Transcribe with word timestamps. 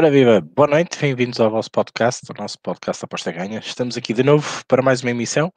Ora 0.00 0.10
viva, 0.10 0.40
boa 0.56 0.66
noite, 0.66 0.98
bem-vindos 0.98 1.38
ao 1.40 1.50
vosso 1.50 1.70
podcast, 1.70 2.22
o 2.30 2.40
nosso 2.40 2.58
podcast 2.60 3.04
Aposta 3.04 3.30
Ganha. 3.30 3.58
Estamos 3.58 3.98
aqui 3.98 4.14
de 4.14 4.22
novo 4.22 4.64
para 4.66 4.80
mais 4.80 5.02
uma 5.02 5.10
emissão. 5.10 5.52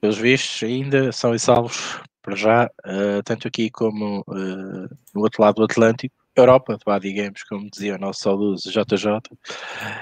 Pelos 0.00 0.18
vistos, 0.18 0.60
ainda 0.64 1.12
são 1.12 1.32
e 1.32 1.38
salvos 1.38 2.00
para 2.20 2.34
já, 2.34 2.68
uh, 2.84 3.22
tanto 3.24 3.46
aqui 3.46 3.70
como 3.70 4.24
uh, 4.26 4.88
no 5.14 5.20
outro 5.20 5.40
lado 5.40 5.54
do 5.54 5.62
Atlântico, 5.62 6.12
Europa, 6.34 6.76
vá, 6.84 6.98
digamos, 6.98 7.44
como 7.44 7.70
dizia 7.70 7.94
o 7.94 7.98
nosso 7.98 8.22
saudoso 8.22 8.68
JJ. 8.68 9.06
Uh, 9.06 9.20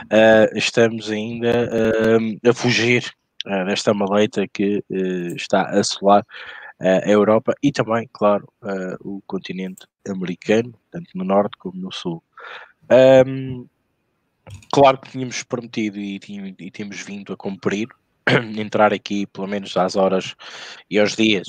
eh, 0.08 0.50
estamos 0.54 1.10
ainda 1.10 1.68
a 2.42 2.54
fugir 2.54 3.04
desta 3.66 3.92
maleita 3.92 4.48
que 4.48 4.82
está 5.36 5.60
a 5.64 5.80
assolar 5.80 6.24
a 6.80 7.10
Europa 7.10 7.52
e 7.62 7.70
também, 7.70 8.08
claro, 8.14 8.50
o 9.00 9.20
continente 9.26 9.86
americano, 10.08 10.72
tanto 10.90 11.10
no 11.14 11.24
norte 11.24 11.58
como 11.58 11.78
no 11.78 11.92
sul. 11.92 12.22
Um, 12.90 13.68
claro 14.72 14.98
que 14.98 15.10
tínhamos 15.10 15.42
prometido 15.42 15.98
e, 15.98 16.16
e 16.16 16.70
tínhamos 16.70 17.00
vindo 17.00 17.32
a 17.32 17.36
cumprir, 17.36 17.88
entrar 18.58 18.92
aqui 18.92 19.26
pelo 19.26 19.46
menos 19.46 19.76
às 19.76 19.96
horas 19.96 20.34
e 20.90 20.98
aos 20.98 21.14
dias 21.14 21.48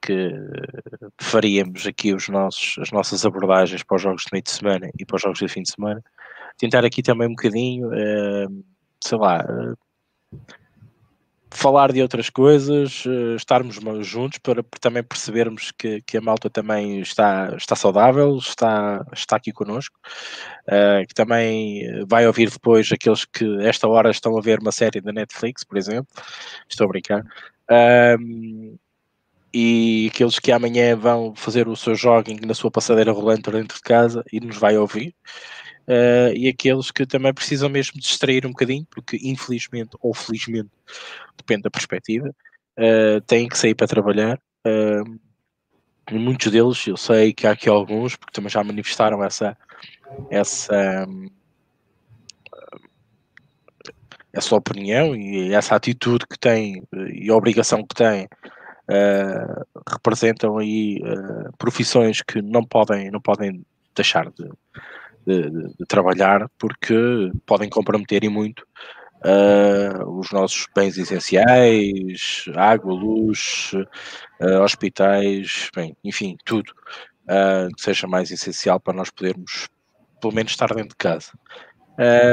que 0.00 0.32
faríamos 1.20 1.86
aqui 1.86 2.12
os 2.12 2.28
nossos, 2.28 2.76
as 2.78 2.90
nossas 2.90 3.24
abordagens 3.24 3.84
para 3.84 3.96
os 3.96 4.02
jogos 4.02 4.22
de 4.22 4.28
meio 4.32 4.42
de 4.42 4.50
semana 4.50 4.90
e 4.98 5.06
para 5.06 5.16
os 5.16 5.22
jogos 5.22 5.38
de 5.38 5.48
fim 5.48 5.62
de 5.62 5.70
semana. 5.70 6.02
Tentar 6.58 6.84
aqui 6.84 7.02
também 7.02 7.28
um 7.28 7.34
bocadinho, 7.34 7.88
uh, 7.88 8.64
sei 9.00 9.18
lá, 9.18 9.44
uh, 9.44 9.78
falar 11.52 11.92
de 11.92 12.02
outras 12.02 12.30
coisas, 12.30 13.04
uh, 13.04 13.36
estarmos 13.36 13.76
juntos 14.06 14.38
para 14.38 14.62
também 14.80 15.02
percebermos 15.02 15.70
que, 15.72 16.00
que 16.02 16.16
a 16.16 16.20
malta 16.20 16.50
também 16.50 17.00
está, 17.00 17.54
está 17.56 17.76
saudável, 17.76 18.36
está, 18.36 19.04
está 19.12 19.36
aqui 19.36 19.52
connosco, 19.52 19.98
uh, 20.68 21.06
que 21.06 21.14
também 21.14 22.04
vai 22.06 22.26
ouvir 22.26 22.50
depois 22.50 22.90
aqueles 22.90 23.24
que 23.24 23.44
esta 23.62 23.88
hora 23.88 24.10
estão 24.10 24.36
a 24.36 24.40
ver 24.40 24.60
uma 24.60 24.72
série 24.72 25.00
da 25.00 25.12
Netflix, 25.12 25.64
por 25.64 25.76
exemplo, 25.76 26.08
estou 26.68 26.86
a 26.86 26.88
brincar, 26.88 27.24
e 29.54 30.10
aqueles 30.12 30.38
que 30.38 30.50
amanhã 30.50 30.96
vão 30.96 31.34
fazer 31.34 31.68
o 31.68 31.76
seu 31.76 31.94
jogging 31.94 32.40
na 32.46 32.54
sua 32.54 32.70
passadeira 32.70 33.12
rolante 33.12 33.50
dentro 33.50 33.76
de 33.76 33.82
casa 33.82 34.24
e 34.32 34.40
nos 34.40 34.56
vai 34.56 34.76
ouvir 34.78 35.14
uh, 35.88 36.32
e 36.34 36.48
aqueles 36.48 36.90
que 36.90 37.06
também 37.06 37.32
precisam 37.32 37.68
mesmo 37.68 38.00
distrair 38.00 38.46
um 38.46 38.50
bocadinho, 38.50 38.86
porque 38.90 39.18
infelizmente 39.22 39.96
ou 40.00 40.14
felizmente, 40.14 40.70
depende 41.36 41.62
da 41.62 41.70
perspectiva, 41.70 42.28
uh, 42.78 43.20
têm 43.26 43.48
que 43.48 43.58
sair 43.58 43.74
para 43.74 43.86
trabalhar. 43.86 44.38
Uh, 44.66 45.20
muitos 46.10 46.50
deles, 46.50 46.86
eu 46.86 46.96
sei 46.96 47.32
que 47.32 47.46
há 47.46 47.52
aqui 47.52 47.68
alguns, 47.68 48.16
porque 48.16 48.32
também 48.32 48.50
já 48.50 48.62
manifestaram 48.62 49.22
essa, 49.22 49.56
essa, 50.30 51.06
essa 54.32 54.56
opinião 54.56 55.14
e 55.14 55.52
essa 55.52 55.76
atitude 55.76 56.26
que 56.26 56.38
têm 56.38 56.82
e 57.12 57.30
a 57.30 57.34
obrigação 57.34 57.84
que 57.86 57.94
têm 57.94 58.28
Uh, 58.90 59.64
representam 59.88 60.58
aí 60.58 60.98
uh, 61.04 61.56
profissões 61.56 62.20
que 62.20 62.42
não 62.42 62.64
podem, 62.64 63.12
não 63.12 63.20
podem 63.20 63.64
deixar 63.94 64.28
de, 64.32 64.50
de, 65.26 65.50
de, 65.50 65.68
de 65.78 65.86
trabalhar 65.86 66.48
porque 66.58 66.94
podem 67.46 67.68
comprometer 67.68 68.24
e 68.24 68.28
muito 68.28 68.66
uh, 69.24 70.18
os 70.18 70.30
nossos 70.30 70.66
bens 70.74 70.98
essenciais, 70.98 72.44
água, 72.54 72.92
luz, 72.92 73.72
uh, 74.40 74.62
hospitais, 74.62 75.70
bem, 75.74 75.96
enfim, 76.04 76.36
tudo 76.44 76.72
uh, 77.24 77.74
que 77.74 77.82
seja 77.82 78.06
mais 78.06 78.30
essencial 78.30 78.80
para 78.80 78.94
nós 78.94 79.10
podermos 79.10 79.68
pelo 80.20 80.34
menos 80.34 80.52
estar 80.52 80.72
dentro 80.72 80.90
de 80.90 80.96
casa. 80.96 81.32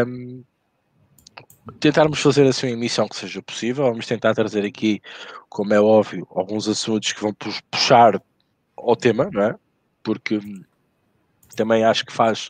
Um, 0.06 0.44
tentarmos 1.80 2.22
fazer 2.22 2.48
assim 2.48 2.68
uma 2.68 2.74
emissão 2.74 3.08
que 3.08 3.16
seja 3.16 3.42
possível, 3.42 3.86
vamos 3.86 4.06
tentar 4.06 4.34
trazer 4.34 4.66
aqui, 4.66 5.02
como 5.50 5.74
é 5.74 5.82
óbvio, 5.82 6.28
alguns 6.32 6.68
assuntos 6.68 7.12
que 7.12 7.22
vão 7.22 7.34
puxar 7.72 8.22
ao 8.78 8.96
tema, 8.96 9.30
não 9.32 9.42
é? 9.42 9.56
Porque 10.04 10.40
também 11.60 11.84
acho 11.84 12.06
que 12.06 12.14
faz 12.14 12.50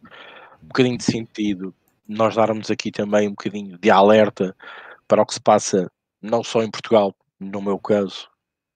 um 0.64 0.68
bocadinho 0.68 0.98
de 0.98 1.04
sentido 1.04 1.74
nós 2.08 2.36
darmos 2.36 2.70
aqui 2.70 2.92
também 2.92 3.28
um 3.28 3.32
bocadinho 3.32 3.78
de 3.78 3.90
alerta 3.90 4.56
para 5.08 5.22
o 5.22 5.26
que 5.26 5.34
se 5.34 5.42
passa, 5.42 5.92
não 6.22 6.44
só 6.44 6.62
em 6.62 6.70
Portugal, 6.70 7.16
no 7.40 7.62
meu 7.62 7.80
caso, 7.80 8.28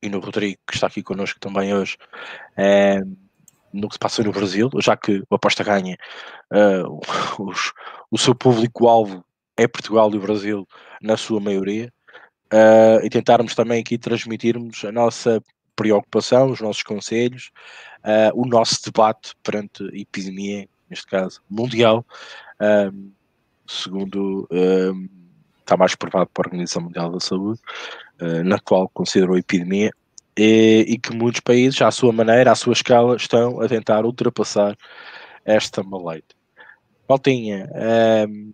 e 0.02 0.10
no 0.10 0.20
Rodrigo, 0.20 0.60
que 0.68 0.74
está 0.74 0.88
aqui 0.88 1.04
connosco 1.04 1.40
também 1.40 1.74
hoje, 1.74 1.98
é, 2.58 3.00
no 3.72 3.88
que 3.88 3.96
se 3.96 4.00
passa 4.00 4.24
no 4.24 4.32
Brasil, 4.32 4.70
já 4.80 4.98
que 4.98 5.24
o 5.30 5.36
Aposta 5.36 5.64
Ganha, 5.64 5.98
uh, 6.52 7.00
os, 7.40 7.74
o 8.10 8.18
seu 8.18 8.34
público-alvo 8.34 9.24
é 9.56 9.68
Portugal 9.68 10.12
e 10.12 10.18
o 10.18 10.22
Brasil, 10.22 10.68
na 11.02 11.16
sua 11.16 11.40
maioria, 11.40 11.92
uh, 12.52 13.04
e 13.04 13.10
tentarmos 13.10 13.56
também 13.56 13.82
aqui 13.82 13.98
transmitirmos 13.98 14.84
a 14.84 14.92
nossa 14.92 15.42
preocupação, 15.76 16.52
os 16.52 16.62
nossos 16.62 16.84
conselhos, 16.84 17.52
uh, 18.04 18.40
o 18.40 18.46
nosso 18.46 18.84
debate 18.84 19.34
perante 19.44 19.84
a 19.84 19.98
epidemia, 19.98 20.68
neste 20.90 21.08
caso 21.08 21.42
mundial, 21.50 22.06
um, 22.92 23.12
segundo 23.68 24.48
um, 24.52 25.10
está 25.60 25.78
mais 25.78 25.96
provado 25.96 26.30
para 26.34 26.46
a 26.46 26.48
Organização 26.48 26.84
Mundial 26.84 27.12
da 27.12 27.20
Saúde, 27.20 27.60
uh, 28.22 28.44
na 28.44 28.60
qual 28.60 28.90
considerou 28.90 29.36
a 29.36 29.40
epidemia, 29.40 29.92
e, 30.38 30.86
e, 30.88 30.98
que 30.98 31.14
muitos 31.16 31.42
países, 31.42 31.80
à 31.82 31.92
sua 31.92 32.12
maneira, 32.12 32.52
à 32.52 32.56
sua 32.56 32.74
escala, 32.74 33.16
estão 33.16 33.62
a 33.62 33.68
tentar 33.68 34.04
ultrapassar 34.04 34.76
esta 35.46 35.84
maleita. 35.84 36.36
Maltinha, 37.08 37.70
um, 38.28 38.54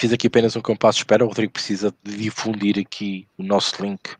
fiz 0.00 0.12
aqui 0.12 0.28
apenas 0.28 0.54
um 0.54 0.60
compasso 0.60 0.98
de 0.98 1.02
espera, 1.02 1.24
o 1.24 1.28
Rodrigo 1.28 1.52
precisa 1.52 1.92
difundir 2.04 2.78
aqui 2.78 3.26
o 3.36 3.42
nosso 3.42 3.82
link 3.82 4.16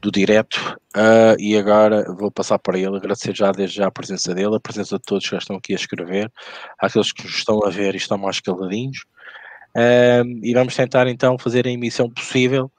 do 0.00 0.10
direto 0.10 0.78
uh, 0.96 1.34
e 1.38 1.56
agora 1.56 2.04
vou 2.14 2.30
passar 2.30 2.58
para 2.58 2.78
ele, 2.78 2.96
agradecer 2.96 3.34
já 3.34 3.50
desde 3.50 3.76
já 3.76 3.88
a 3.88 3.90
presença 3.90 4.34
dele, 4.34 4.56
a 4.56 4.60
presença 4.60 4.96
de 4.96 5.02
todos 5.02 5.24
que 5.24 5.32
já 5.32 5.38
estão 5.38 5.56
aqui 5.56 5.72
a 5.72 5.76
escrever, 5.76 6.30
àqueles 6.78 7.12
que 7.12 7.26
estão 7.26 7.64
a 7.64 7.70
ver 7.70 7.94
e 7.94 7.98
estão 7.98 8.16
mais 8.16 8.40
caladinhos. 8.40 9.04
Uh, 9.76 10.24
e 10.42 10.54
vamos 10.54 10.74
tentar 10.74 11.06
então 11.08 11.38
fazer 11.38 11.66
a 11.66 11.70
emissão 11.70 12.08
possível 12.08 12.70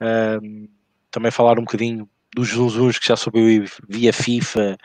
uh, 0.00 0.68
também 1.10 1.30
falar 1.30 1.58
um 1.58 1.64
bocadinho 1.64 2.08
dos 2.34 2.48
zunzuns 2.48 2.98
que 2.98 3.06
já 3.06 3.16
subiu 3.16 3.64
via 3.86 4.12
FIFA 4.12 4.78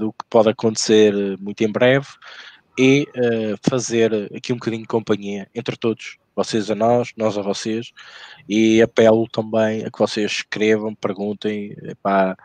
do 0.00 0.12
que 0.12 0.24
pode 0.28 0.48
acontecer 0.50 1.12
muito 1.38 1.62
em 1.62 1.70
breve 1.70 2.06
e 2.76 3.06
fazer 3.68 4.28
aqui 4.34 4.52
um 4.52 4.56
bocadinho 4.56 4.82
de 4.82 4.88
companhia 4.88 5.48
entre 5.54 5.76
todos 5.76 6.16
vocês 6.38 6.70
a 6.70 6.74
nós, 6.76 7.12
nós 7.16 7.36
a 7.36 7.42
vocês, 7.42 7.90
e 8.48 8.80
apelo 8.80 9.26
também 9.28 9.84
a 9.84 9.90
que 9.90 9.98
vocês 9.98 10.30
escrevam, 10.30 10.94
perguntem, 10.94 11.76
pá, 12.00 12.36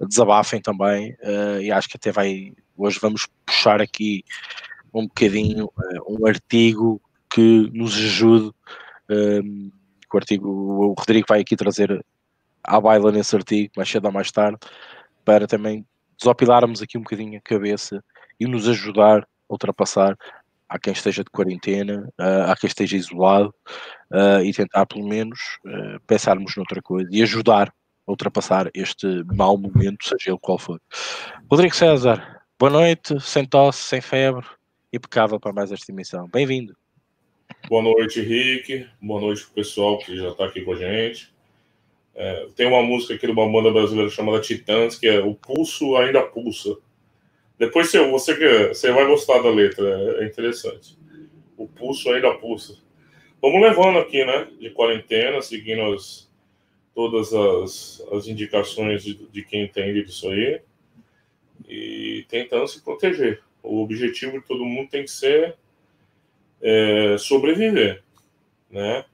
desabafem 0.00 0.60
também, 0.60 1.12
uh, 1.22 1.60
e 1.62 1.70
acho 1.70 1.88
que 1.88 1.96
até 1.96 2.10
vai, 2.10 2.52
hoje 2.76 2.98
vamos 3.00 3.28
puxar 3.46 3.80
aqui 3.80 4.24
um 4.92 5.06
bocadinho 5.06 5.66
uh, 5.66 6.20
um 6.20 6.26
artigo 6.26 7.00
que 7.30 7.70
nos 7.72 7.94
ajude, 7.94 8.52
um, 9.08 9.70
o 10.12 10.16
artigo, 10.16 10.48
o 10.48 10.94
Rodrigo 10.98 11.26
vai 11.28 11.40
aqui 11.40 11.54
trazer 11.54 12.04
à 12.64 12.80
baila 12.80 13.12
nesse 13.12 13.36
artigo, 13.36 13.70
mais 13.76 13.88
cedo 13.88 14.06
ou 14.06 14.12
mais 14.12 14.32
tarde, 14.32 14.58
para 15.24 15.46
também 15.46 15.86
desopilarmos 16.18 16.82
aqui 16.82 16.98
um 16.98 17.02
bocadinho 17.02 17.38
a 17.38 17.42
cabeça 17.42 18.02
e 18.40 18.46
nos 18.46 18.66
ajudar 18.68 19.22
a 19.22 19.26
ultrapassar 19.48 20.16
há 20.68 20.78
quem 20.78 20.92
esteja 20.92 21.22
de 21.22 21.30
quarentena, 21.30 22.08
uh, 22.20 22.50
há 22.50 22.56
quem 22.56 22.68
esteja 22.68 22.96
isolado 22.96 23.54
uh, 24.10 24.40
e 24.44 24.52
tentar 24.52 24.86
pelo 24.86 25.06
menos 25.06 25.38
uh, 25.64 26.00
pensarmos 26.06 26.56
noutra 26.56 26.82
coisa 26.82 27.08
e 27.12 27.22
ajudar 27.22 27.72
a 28.06 28.10
ultrapassar 28.10 28.70
este 28.74 29.06
mau 29.34 29.56
momento, 29.56 30.06
seja 30.06 30.30
ele 30.30 30.38
qual 30.40 30.58
for. 30.58 30.80
Rodrigo 31.50 31.74
César, 31.74 32.42
boa 32.58 32.70
noite, 32.70 33.20
sem 33.20 33.44
tosse, 33.44 33.82
sem 33.82 34.00
febre, 34.00 34.46
impecável 34.92 35.40
para 35.40 35.52
mais 35.52 35.72
esta 35.72 35.90
emissão. 35.90 36.28
Bem-vindo. 36.28 36.76
Boa 37.68 37.82
noite, 37.82 38.20
Henrique. 38.20 38.86
Boa 39.00 39.20
noite 39.20 39.42
para 39.42 39.50
o 39.50 39.54
pessoal 39.54 39.98
que 39.98 40.16
já 40.16 40.28
está 40.28 40.46
aqui 40.46 40.62
com 40.62 40.72
a 40.72 40.76
gente. 40.76 41.34
É, 42.14 42.46
tem 42.56 42.66
uma 42.66 42.82
música 42.82 43.14
aqui 43.14 43.26
de 43.26 43.32
uma 43.32 43.50
banda 43.50 43.70
brasileira 43.70 44.10
chamada 44.10 44.40
Titãs, 44.40 44.98
que 44.98 45.06
é 45.06 45.20
O 45.20 45.34
Pulso 45.34 45.96
Ainda 45.96 46.22
Pulsa. 46.22 46.76
Depois 47.58 47.90
você, 47.90 48.04
você, 48.10 48.68
você 48.68 48.92
vai 48.92 49.06
gostar 49.06 49.40
da 49.40 49.50
letra, 49.50 49.88
é 50.20 50.26
interessante. 50.26 50.96
O 51.56 51.66
pulso 51.66 52.10
ainda 52.10 52.34
pulsa. 52.34 52.76
Vamos 53.40 53.62
levando 53.62 53.98
aqui, 53.98 54.24
né? 54.24 54.48
De 54.60 54.70
quarentena, 54.70 55.40
seguindo 55.40 55.94
as, 55.94 56.30
todas 56.94 57.32
as, 57.32 58.02
as 58.12 58.26
indicações 58.26 59.04
de, 59.04 59.14
de 59.14 59.44
quem 59.44 59.64
entende 59.64 60.04
disso 60.04 60.28
aí 60.28 60.60
e 61.68 62.26
tentando 62.28 62.66
se 62.66 62.82
proteger. 62.82 63.42
O 63.62 63.82
objetivo 63.82 64.40
de 64.40 64.46
todo 64.46 64.64
mundo 64.64 64.90
tem 64.90 65.04
que 65.04 65.10
ser 65.10 65.56
é, 66.60 67.16
sobreviver, 67.18 68.02
né? 68.70 69.04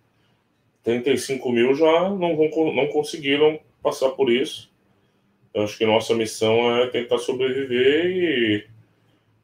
35 0.83 1.53
mil 1.53 1.75
já 1.75 2.09
não, 2.11 2.37
não 2.75 2.87
conseguiram 2.89 3.61
passar 3.83 4.11
por 4.11 4.31
isso. 4.31 4.71
Eu 5.54 5.64
acho 5.64 5.76
que 5.76 5.84
nossa 5.84 6.14
missão 6.14 6.76
é 6.76 6.87
tentar 6.88 7.19
sobreviver 7.19 8.06
e 8.06 8.66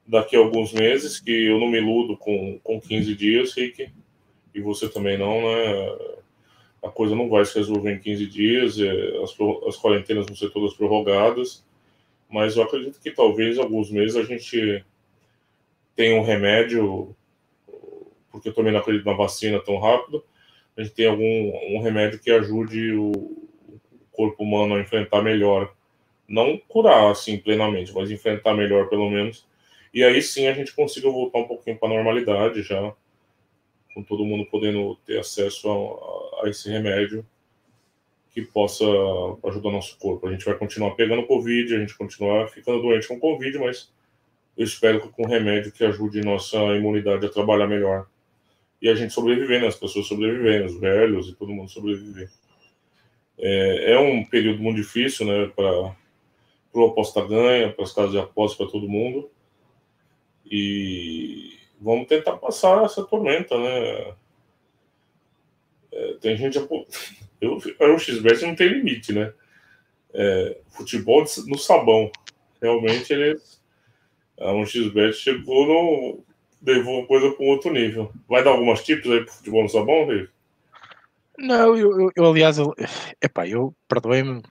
daqui 0.07 0.37
a 0.37 0.39
alguns 0.39 0.73
meses, 0.73 1.21
que 1.21 1.31
eu 1.31 1.61
não 1.61 1.69
me 1.69 1.79
iludo 1.79 2.17
com, 2.17 2.59
com 2.61 2.81
15 2.81 3.15
dias, 3.15 3.53
Rick, 3.55 3.91
e 4.55 4.61
você 4.61 4.89
também 4.89 5.19
não, 5.19 5.43
né? 5.43 5.99
A 6.83 6.89
coisa 6.89 7.15
não 7.15 7.29
vai 7.29 7.45
se 7.45 7.59
resolver 7.59 7.93
em 7.93 7.99
15 7.99 8.27
dias, 8.27 8.81
é, 8.81 9.23
as, 9.23 9.37
as 9.67 9.77
quarentenas 9.77 10.27
vão 10.27 10.35
ser 10.35 10.51
todas 10.51 10.75
prorrogadas, 10.75 11.63
mas 12.31 12.57
eu 12.57 12.63
acredito 12.63 13.01
que 13.01 13.11
talvez 13.11 13.59
alguns 13.59 13.91
meses 13.91 14.17
a 14.17 14.23
gente 14.23 14.85
tenha 15.95 16.19
um 16.19 16.25
remédio, 16.25 17.15
porque 18.31 18.49
eu 18.49 18.55
também 18.55 18.73
não 18.73 18.81
acredito 18.81 19.05
na 19.05 19.13
vacina 19.13 19.61
tão 19.61 19.79
rápido, 19.79 20.25
a 20.77 20.83
gente 20.83 20.95
tem 20.95 21.07
algum 21.07 21.77
um 21.77 21.83
remédio 21.83 22.21
que 22.21 22.31
ajude 22.31 22.93
o 22.93 23.13
corpo 24.13 24.45
humano 24.45 24.77
a 24.77 24.81
enfrentar 24.81 25.23
melhor. 25.23 25.75
Não 26.29 26.59
curar, 26.69 27.11
assim, 27.11 27.39
plenamente, 27.39 27.93
mas 27.95 28.11
enfrentar 28.11 28.55
melhor, 28.55 28.89
pelo 28.89 29.09
menos. 29.09 29.47
E 29.93 30.05
aí 30.05 30.21
sim 30.21 30.47
a 30.47 30.53
gente 30.53 30.75
consiga 30.75 31.11
voltar 31.11 31.39
um 31.39 31.49
pouquinho 31.49 31.79
para 31.79 31.89
a 31.89 31.95
normalidade 31.95 32.63
já, 32.63 32.93
com 33.95 34.03
todo 34.03 34.25
mundo 34.25 34.47
podendo 34.47 34.97
ter 35.07 35.19
acesso 35.19 35.69
a, 35.71 36.47
a 36.47 36.51
esse 36.51 36.71
remédio 36.71 37.27
que 38.31 38.43
possa 38.43 38.85
ajudar 39.45 39.71
nosso 39.71 39.99
corpo. 39.99 40.29
A 40.29 40.31
gente 40.31 40.45
vai 40.45 40.55
continuar 40.55 40.93
pegando 40.93 41.27
Covid, 41.27 41.75
a 41.75 41.79
gente 41.79 41.97
continuar 41.97 42.49
ficando 42.49 42.83
doente 42.83 43.09
com 43.09 43.19
Covid, 43.19 43.59
mas 43.59 43.91
eu 44.57 44.65
espero 44.65 45.01
que 45.01 45.09
com 45.09 45.27
remédio 45.27 45.73
que 45.73 45.85
ajude 45.85 46.21
nossa 46.21 46.57
imunidade 46.77 47.25
a 47.25 47.31
trabalhar 47.31 47.67
melhor 47.67 48.07
e 48.81 48.89
a 48.89 48.95
gente 48.95 49.13
sobreviver, 49.13 49.61
né? 49.61 49.67
as 49.67 49.75
pessoas 49.75 50.07
sobrevivendo, 50.07 50.67
os 50.67 50.79
velhos 50.79 51.29
e 51.29 51.35
todo 51.35 51.53
mundo 51.53 51.71
sobreviver. 51.71 52.31
É, 53.39 53.93
é 53.93 53.99
um 53.99 54.25
período 54.25 54.63
muito 54.63 54.77
difícil 54.77 55.27
né, 55.27 55.51
para 55.55 55.97
o 56.81 56.87
aposta 56.87 57.25
ganha, 57.27 57.73
para 57.73 57.85
as 57.85 57.93
casas 57.93 58.13
de 58.13 58.19
aposta, 58.19 58.57
para 58.57 58.73
todo 58.73 58.89
mundo. 58.89 59.31
E 60.45 61.59
vamos 61.81 62.07
tentar 62.07 62.37
passar 62.37 62.85
essa 62.85 63.05
tormenta, 63.05 63.57
né? 63.59 64.15
É, 65.93 66.13
tem 66.21 66.37
gente. 66.37 66.59
Eu, 67.41 67.57
o 67.57 67.99
XBET 67.99 68.45
não 68.45 68.57
tem 68.57 68.67
limite, 68.67 69.13
né? 69.13 69.33
É, 70.13 70.59
futebol 70.71 71.25
no 71.47 71.57
sabão. 71.57 72.11
Realmente 72.61 73.13
eles. 73.13 73.63
A 74.41 74.53
1xBet 74.53 75.13
chegou 75.13 75.67
no, 75.67 76.25
levou 76.63 77.03
a 77.03 77.07
coisa 77.07 77.31
para 77.31 77.45
um 77.45 77.49
outro 77.49 77.73
nível. 77.73 78.13
Vai 78.29 78.43
dar 78.43 78.51
algumas 78.51 78.85
tips 78.85 79.11
aí 79.11 79.25
para 79.25 79.33
futebol 79.33 79.63
no 79.63 79.69
sabão, 79.69 80.07
David? 80.07 80.31
Não, 81.39 81.77
eu, 81.77 82.01
eu, 82.01 82.11
eu 82.17 82.27
aliás, 82.27 82.59
eu, 82.59 82.75
epá, 83.23 83.47
eu 83.47 83.73
perdoei-me 83.87 84.43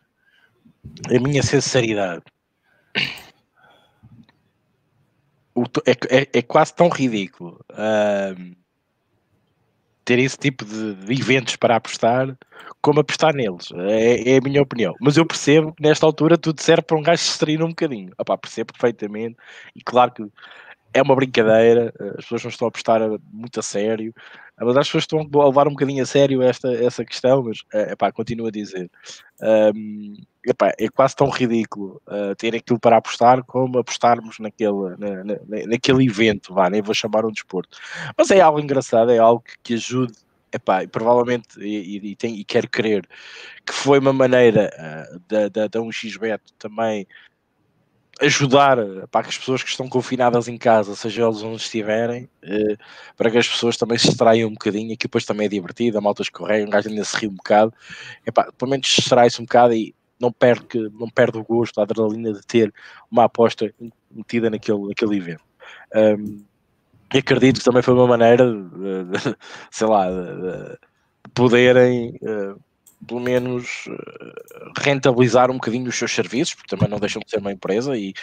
a 1.10 1.19
minha 1.19 1.44
sinceridade. 1.44 2.24
É, 5.86 6.19
é, 6.19 6.28
é, 6.34 6.42
quase 6.44 6.74
tão 6.75 6.88
ridículo 6.88 7.60
uh, 7.72 8.56
ter 10.06 10.19
esse 10.19 10.38
tipo 10.38 10.63
de, 10.63 10.94
de, 10.94 11.13
eventos 11.19 11.56
para 11.56 11.75
apostar 11.75 12.38
como 12.81 13.00
apostar 13.00 13.34
neles. 13.34 13.72
É, 13.74 14.34
é, 14.34 14.38
a 14.38 14.42
minha 14.42 14.62
opinião. 14.62 14.94
Mas 15.01 15.18
eu 15.18 15.25
percebo 15.25 15.74
que 15.74 15.81
nesta 15.81 16.06
altura 16.06 16.38
tudo 16.38 16.62
serve 16.62 16.84
para 16.84 16.98
um 16.98 17.01
gajo 17.01 17.22
se 17.22 17.30
distrair 17.30 17.62
um 17.63 17.69
bocadinho. 17.69 18.13
Opá, 18.18 18.38
percebo 18.38 18.72
perfeitamente. 18.72 19.36
E 19.75 19.81
claro 19.81 20.12
que 20.12 20.24
é 20.94 21.01
uma 21.01 21.16
brincadeira, 21.16 21.94
as 22.18 22.24
pessoas 22.24 22.44
não 22.44 22.50
estão 22.51 22.68
a 22.68 22.72
prestar 22.72 23.01
muito 23.31 23.60
a 23.60 23.63
sério, 23.63 24.13
mas 24.59 24.77
as 24.77 24.88
pessoas 24.88 25.04
estão 25.04 25.42
a 25.42 25.45
levar 25.45 25.68
um 25.68 25.71
bocadinho 25.71 26.01
a 26.01 26.06
sério 26.06 26.42
esta, 26.42 26.74
essa 26.74 27.06
questão, 27.06 27.44
mas 27.44 27.59
é, 27.74 27.92
epá, 27.92 28.12
continuo 28.12 28.48
a 28.48 28.51
dizer. 28.51 28.89
Um, 29.42 30.15
epá, 30.45 30.74
é 30.80 30.89
quase 30.89 31.15
tão 31.15 31.30
ridículo 31.30 32.01
uh, 32.07 32.36
ter 32.36 32.56
aquilo 32.56 32.80
para 32.80 32.98
apostar 32.98 33.44
como 33.44 33.77
apostarmos 33.77 34.39
naquele, 34.39 34.95
na, 34.98 35.24
na, 35.24 35.36
naquele 35.68 36.06
evento, 36.06 36.54
vá, 36.54 36.69
nem 36.69 36.81
vou 36.81 36.95
chamar 36.95 37.25
um 37.25 37.31
desporto. 37.31 37.77
Mas 38.18 38.31
é 38.31 38.42
algo 38.42 38.59
engraçado, 38.59 39.12
é 39.12 39.19
algo 39.19 39.42
que, 39.42 39.54
que 39.63 39.74
ajude 39.75 40.13
epá, 40.51 40.83
e 40.83 40.88
provavelmente, 40.88 41.60
e, 41.60 42.12
e, 42.12 42.15
tem, 42.15 42.36
e 42.36 42.44
quero 42.44 42.69
crer, 42.69 43.07
que 43.65 43.74
foi 43.74 44.00
uma 44.00 44.13
maneira 44.13 44.71
uh, 44.74 45.19
da, 45.27 45.50
da, 45.50 45.68
da 45.68 45.80
1xBet 45.80 46.39
também 46.57 47.07
ajudar 48.22 48.78
para 49.12 49.24
que 49.24 49.30
as 49.30 49.38
pessoas 49.38 49.64
que 49.64 49.69
estão 49.69 49.88
confinadas 49.88 50.48
em 50.48 50.58
casa, 50.58 50.96
seja 50.96 51.24
eles 51.24 51.44
onde 51.44 51.62
estiverem, 51.62 52.30
eh, 52.42 52.75
para 53.16 53.30
que 53.30 53.38
as 53.38 53.48
pessoas 53.48 53.78
também 53.78 53.98
se 53.98 54.08
distraiam 54.08 54.50
um 54.50 54.54
bocadinho, 54.54 54.98
que 54.98 55.08
depois 55.08 55.25
também 55.25 55.46
é 55.46 55.50
divertido, 55.50 55.98
a 55.98 56.02
malta 56.02 56.22
escorrega, 56.22 56.66
um 56.66 56.69
gajo 56.69 56.90
ainda 56.90 57.04
se 57.04 57.18
ri 57.18 57.28
um 57.28 57.36
bocado, 57.36 57.74
pelo 58.58 58.72
menos 58.72 58.88
distrai-se 58.88 59.42
um 59.42 59.46
bocado 59.46 59.74
e 59.74 59.94
não 60.19 60.31
perde, 60.31 60.90
não 61.00 61.10
perde 61.10 61.38
o 61.38 61.44
gosto, 61.44 61.80
a 61.80 61.84
adrenalina 61.84 62.34
de 62.34 62.42
ter 62.46 62.74
uma 63.12 63.25
aposta 63.25 63.72
metida 64.12 64.50
naquele, 64.50 64.88
naquele 64.88 65.18
evento. 65.18 65.44
Um, 65.96 66.44
e 67.13 67.20
acredito 67.20 67.60
que 67.60 67.66
também 67.66 67.81
foi 67.81 67.94
uma 67.94 68.08
maneira, 68.08 68.46
de, 68.46 69.06
de, 69.06 69.38
sei 69.72 69.88
lá, 69.88 70.10
de, 70.10 70.72
de 70.74 70.78
poderem 71.34 72.18
uh, 72.22 72.60
pelo 73.06 73.20
menos 73.20 73.86
eh, 73.88 74.72
rentabilizar 74.78 75.52
um 75.52 75.56
bocadinho 75.56 75.90
os 75.90 75.98
seus 75.98 76.12
serviços, 76.12 76.56
porque 76.56 76.76
também 76.76 76.90
não 76.90 77.00
deixam 77.00 77.22
de 77.22 77.30
ser 77.30 77.40
uma 77.40 77.52
empresa 77.52 77.96
e 77.98 78.14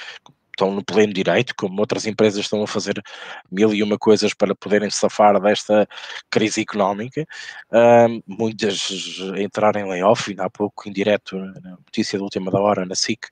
estão 0.55 0.73
no 0.73 0.85
pleno 0.85 1.13
direito, 1.13 1.55
como 1.57 1.81
outras 1.81 2.07
empresas 2.07 2.41
estão 2.41 2.63
a 2.63 2.67
fazer 2.67 3.03
mil 3.51 3.75
e 3.75 3.83
uma 3.83 3.99
coisas 3.99 4.33
para 4.33 4.55
poderem 4.55 4.89
safar 4.89 5.41
desta 5.41 5.87
crise 6.31 6.61
económica. 6.61 7.27
Uh, 7.71 8.23
muitas 8.27 8.89
entrarem 9.37 9.85
em 9.85 9.89
layoff, 9.89 10.31
ainda 10.31 10.45
há 10.45 10.51
pouco, 10.51 10.89
em 10.89 10.93
direto, 10.93 11.37
na 11.37 11.71
notícia 11.71 12.19
da 12.19 12.25
última 12.25 12.51
da 12.51 12.61
hora, 12.61 12.87
na 12.87 12.95
SIC, 12.95 13.27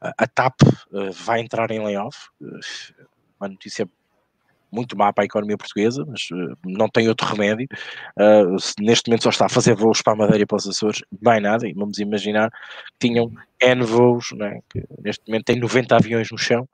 a 0.00 0.26
TAP 0.26 0.60
uh, 0.62 1.12
vai 1.12 1.40
entrar 1.40 1.70
em 1.70 1.82
layoff. 1.82 2.28
Uh, 2.40 2.60
uma 3.40 3.48
notícia 3.48 3.88
muito 4.76 4.96
má 4.96 5.12
para 5.12 5.24
a 5.24 5.26
economia 5.26 5.56
portuguesa, 5.56 6.04
mas 6.06 6.28
uh, 6.30 6.56
não 6.64 6.88
tem 6.88 7.08
outro 7.08 7.26
remédio. 7.26 7.66
Uh, 8.18 8.56
neste 8.80 9.08
momento 9.08 9.22
só 9.22 9.30
está 9.30 9.46
a 9.46 9.48
fazer 9.48 9.74
voos 9.74 10.02
para 10.02 10.12
a 10.12 10.16
Madeira 10.16 10.42
e 10.42 10.46
para 10.46 10.58
os 10.58 10.68
Açores, 10.68 11.02
mais 11.22 11.42
nada, 11.42 11.66
e 11.66 11.72
vamos 11.72 11.98
imaginar 11.98 12.50
que 12.50 13.08
tinham 13.08 13.32
N 13.60 13.82
voos, 13.84 14.32
né, 14.32 14.60
que 14.68 14.84
neste 15.02 15.26
momento 15.26 15.44
tem 15.44 15.58
90 15.58 15.96
aviões 15.96 16.30
no 16.30 16.36
chão 16.36 16.68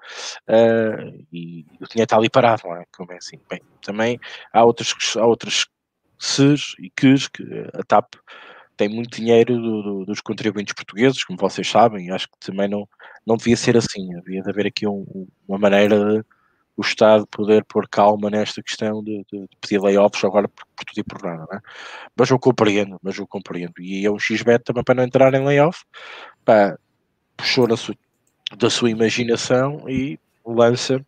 uh, 0.48 1.24
e 1.32 1.64
o 1.80 1.86
dinheiro 1.86 2.04
está 2.04 2.16
ali 2.16 2.28
parado, 2.28 2.62
é? 2.74 2.84
Como 2.96 3.12
é 3.12 3.16
assim? 3.16 3.38
Bem, 3.48 3.60
também 3.80 4.18
há 4.52 4.64
outras, 4.64 4.94
há 5.16 5.24
outras 5.24 5.66
SES 6.18 6.74
e 6.78 6.90
QS 6.90 7.28
que 7.28 7.44
a 7.72 7.82
TAP 7.84 8.14
tem 8.76 8.88
muito 8.88 9.16
dinheiro 9.16 9.56
do, 9.56 9.82
do, 9.82 10.04
dos 10.06 10.20
contribuintes 10.20 10.74
portugueses, 10.74 11.22
como 11.24 11.38
vocês 11.38 11.68
sabem, 11.68 12.10
acho 12.10 12.28
que 12.28 12.38
também 12.40 12.68
não, 12.68 12.88
não 13.26 13.36
devia 13.36 13.56
ser 13.56 13.76
assim, 13.76 14.08
devia 14.20 14.42
de 14.42 14.50
haver 14.50 14.66
aqui 14.66 14.86
um, 14.86 15.28
uma 15.46 15.58
maneira 15.58 16.18
de 16.18 16.24
o 16.76 16.82
Estado 16.82 17.26
poder 17.26 17.64
pôr 17.64 17.86
calma 17.88 18.30
nesta 18.30 18.62
questão 18.62 19.02
de, 19.02 19.24
de, 19.30 19.40
de 19.40 19.56
pedir 19.60 19.80
layoffs 19.80 20.24
agora 20.24 20.48
por, 20.48 20.64
por, 20.76 20.84
tudo 20.84 20.98
e 20.98 21.04
por 21.04 21.22
nada, 21.22 21.46
né? 21.52 21.60
Mas 22.16 22.30
eu 22.30 22.38
compreendo, 22.38 22.98
mas 23.02 23.18
eu 23.18 23.26
compreendo. 23.26 23.74
E 23.78 24.06
é 24.06 24.10
um 24.10 24.18
XBET 24.18 24.64
também 24.64 24.82
para 24.82 24.94
não 24.94 25.04
entrar 25.04 25.34
em 25.34 25.44
layoff, 25.44 25.84
pá, 26.44 26.76
puxou 27.36 27.76
sua, 27.76 27.94
da 28.56 28.70
sua 28.70 28.90
imaginação 28.90 29.88
e 29.88 30.18
lança 30.44 31.04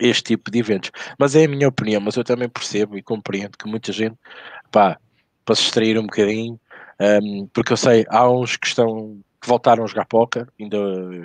este 0.00 0.22
tipo 0.22 0.50
de 0.50 0.58
eventos. 0.60 0.90
Mas 1.18 1.34
é 1.34 1.44
a 1.44 1.48
minha 1.48 1.68
opinião, 1.68 2.00
mas 2.00 2.16
eu 2.16 2.24
também 2.24 2.48
percebo 2.48 2.96
e 2.96 3.02
compreendo 3.02 3.58
que 3.58 3.68
muita 3.68 3.92
gente, 3.92 4.16
pá, 4.70 4.98
para 5.44 5.54
se 5.54 5.62
extrair 5.62 5.98
um 5.98 6.02
bocadinho, 6.02 6.58
um, 7.00 7.48
porque 7.52 7.72
eu 7.72 7.76
sei, 7.76 8.04
há 8.08 8.28
uns 8.30 8.56
que 8.56 8.66
estão 8.66 9.20
que 9.42 9.48
voltaram 9.48 9.82
a 9.82 9.86
jogar 9.86 10.06
póquer. 10.06 10.48
Ainda 10.58 10.78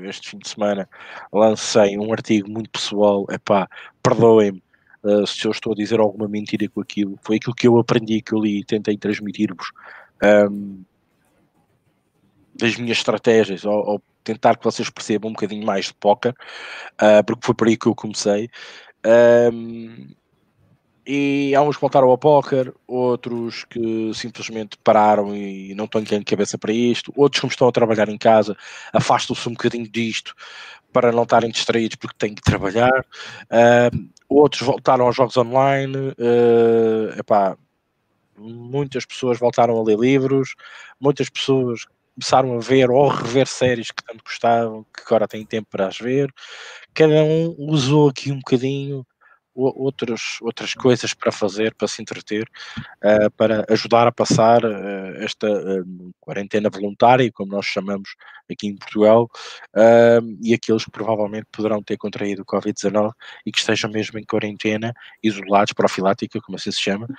este 0.09 0.31
fim 0.31 0.39
de 0.39 0.49
semana 0.49 0.89
lancei 1.31 1.97
um 1.97 2.11
artigo 2.11 2.49
muito 2.49 2.69
pessoal. 2.71 3.25
Epá, 3.29 3.69
perdoem-me 4.01 4.61
uh, 5.03 5.25
se 5.27 5.45
eu 5.45 5.51
estou 5.51 5.73
a 5.73 5.75
dizer 5.75 5.99
alguma 5.99 6.27
mentira 6.27 6.67
com 6.67 6.81
aquilo. 6.81 7.17
Foi 7.21 7.37
aquilo 7.37 7.53
que 7.53 7.67
eu 7.67 7.77
aprendi, 7.77 8.21
que 8.21 8.33
eu 8.33 8.39
li 8.39 8.59
e 8.59 8.65
tentei 8.65 8.97
transmitir-vos. 8.97 9.71
Um, 10.51 10.83
das 12.55 12.75
minhas 12.75 12.97
estratégias, 12.97 13.63
ou, 13.63 13.87
ou, 13.87 14.03
tentar 14.23 14.57
que 14.57 14.63
vocês 14.63 14.89
percebam 14.89 15.29
um 15.29 15.33
bocadinho 15.33 15.65
mais 15.65 15.85
de 15.85 15.93
póquer, 15.93 16.31
uh, 16.99 17.23
porque 17.25 17.45
foi 17.45 17.55
por 17.55 17.67
aí 17.67 17.77
que 17.77 17.87
eu 17.87 17.95
comecei. 17.95 18.49
Um, 19.53 20.07
e 21.07 21.55
há 21.55 21.61
uns 21.61 21.77
que 21.77 21.81
voltaram 21.81 22.09
ao 22.09 22.17
póquer, 22.17 22.73
outros 22.85 23.63
que 23.63 24.11
simplesmente 24.13 24.77
pararam 24.83 25.33
e 25.33 25.73
não 25.73 25.85
estão 25.85 26.03
tendo 26.03 26.25
cabeça 26.25 26.57
para 26.57 26.73
isto, 26.73 27.13
outros 27.15 27.39
que 27.39 27.47
estão 27.47 27.69
a 27.69 27.71
trabalhar 27.71 28.09
em 28.09 28.17
casa 28.17 28.57
afastam-se 28.91 29.47
um 29.47 29.53
bocadinho 29.53 29.87
disto 29.87 30.35
para 30.91 31.13
não 31.13 31.23
estarem 31.23 31.49
distraídos 31.49 31.95
porque 31.95 32.17
têm 32.17 32.35
que 32.35 32.41
trabalhar, 32.41 32.99
uh, 32.99 34.07
outros 34.27 34.61
voltaram 34.61 35.05
aos 35.05 35.15
jogos 35.15 35.37
online, 35.37 35.95
uh, 35.95 37.17
epá, 37.17 37.57
muitas 38.37 39.05
pessoas 39.05 39.39
voltaram 39.39 39.77
a 39.77 39.83
ler 39.83 39.97
livros, 39.97 40.55
muitas 40.99 41.29
pessoas 41.29 41.85
começaram 42.15 42.57
a 42.57 42.59
ver 42.59 42.89
ou 42.91 43.07
rever 43.07 43.47
séries 43.47 43.91
que 43.91 44.03
tanto 44.03 44.23
gostavam, 44.25 44.85
que 44.93 45.03
agora 45.05 45.27
têm 45.27 45.45
tempo 45.45 45.69
para 45.71 45.87
as 45.87 45.97
ver, 45.97 46.33
cada 46.93 47.23
um 47.23 47.55
usou 47.59 48.09
aqui 48.09 48.29
um 48.29 48.39
bocadinho 48.39 49.05
outros, 49.57 50.37
outras 50.41 50.73
coisas 50.73 51.13
para 51.13 51.31
fazer, 51.31 51.73
para 51.73 51.87
se 51.87 52.01
entreter, 52.01 52.47
uh, 53.03 53.31
para 53.31 53.65
ajudar 53.69 54.07
a 54.07 54.11
passar 54.11 54.63
uh, 54.63 55.15
esta 55.17 55.47
uh, 55.49 56.13
quarentena 56.19 56.69
voluntária, 56.69 57.31
como 57.31 57.51
nós 57.51 57.65
chamamos 57.65 58.15
aqui 58.49 58.67
em 58.67 58.77
Portugal, 58.77 59.29
e 60.41 60.53
aqueles 60.53 60.85
que 60.85 60.91
provavelmente 60.91 61.47
poderão 61.51 61.83
ter 61.83 61.97
contraído 61.97 62.43
o 62.43 62.45
Covid-19 62.45 63.11
e 63.45 63.51
que 63.51 63.59
estejam 63.59 63.91
mesmo 63.91 64.17
em 64.17 64.23
quarentena, 64.23 64.93
isolados, 65.21 65.73
profilática, 65.73 66.39
como 66.39 66.55
assim 66.55 66.71
se 66.71 66.81
chama, 66.81 67.09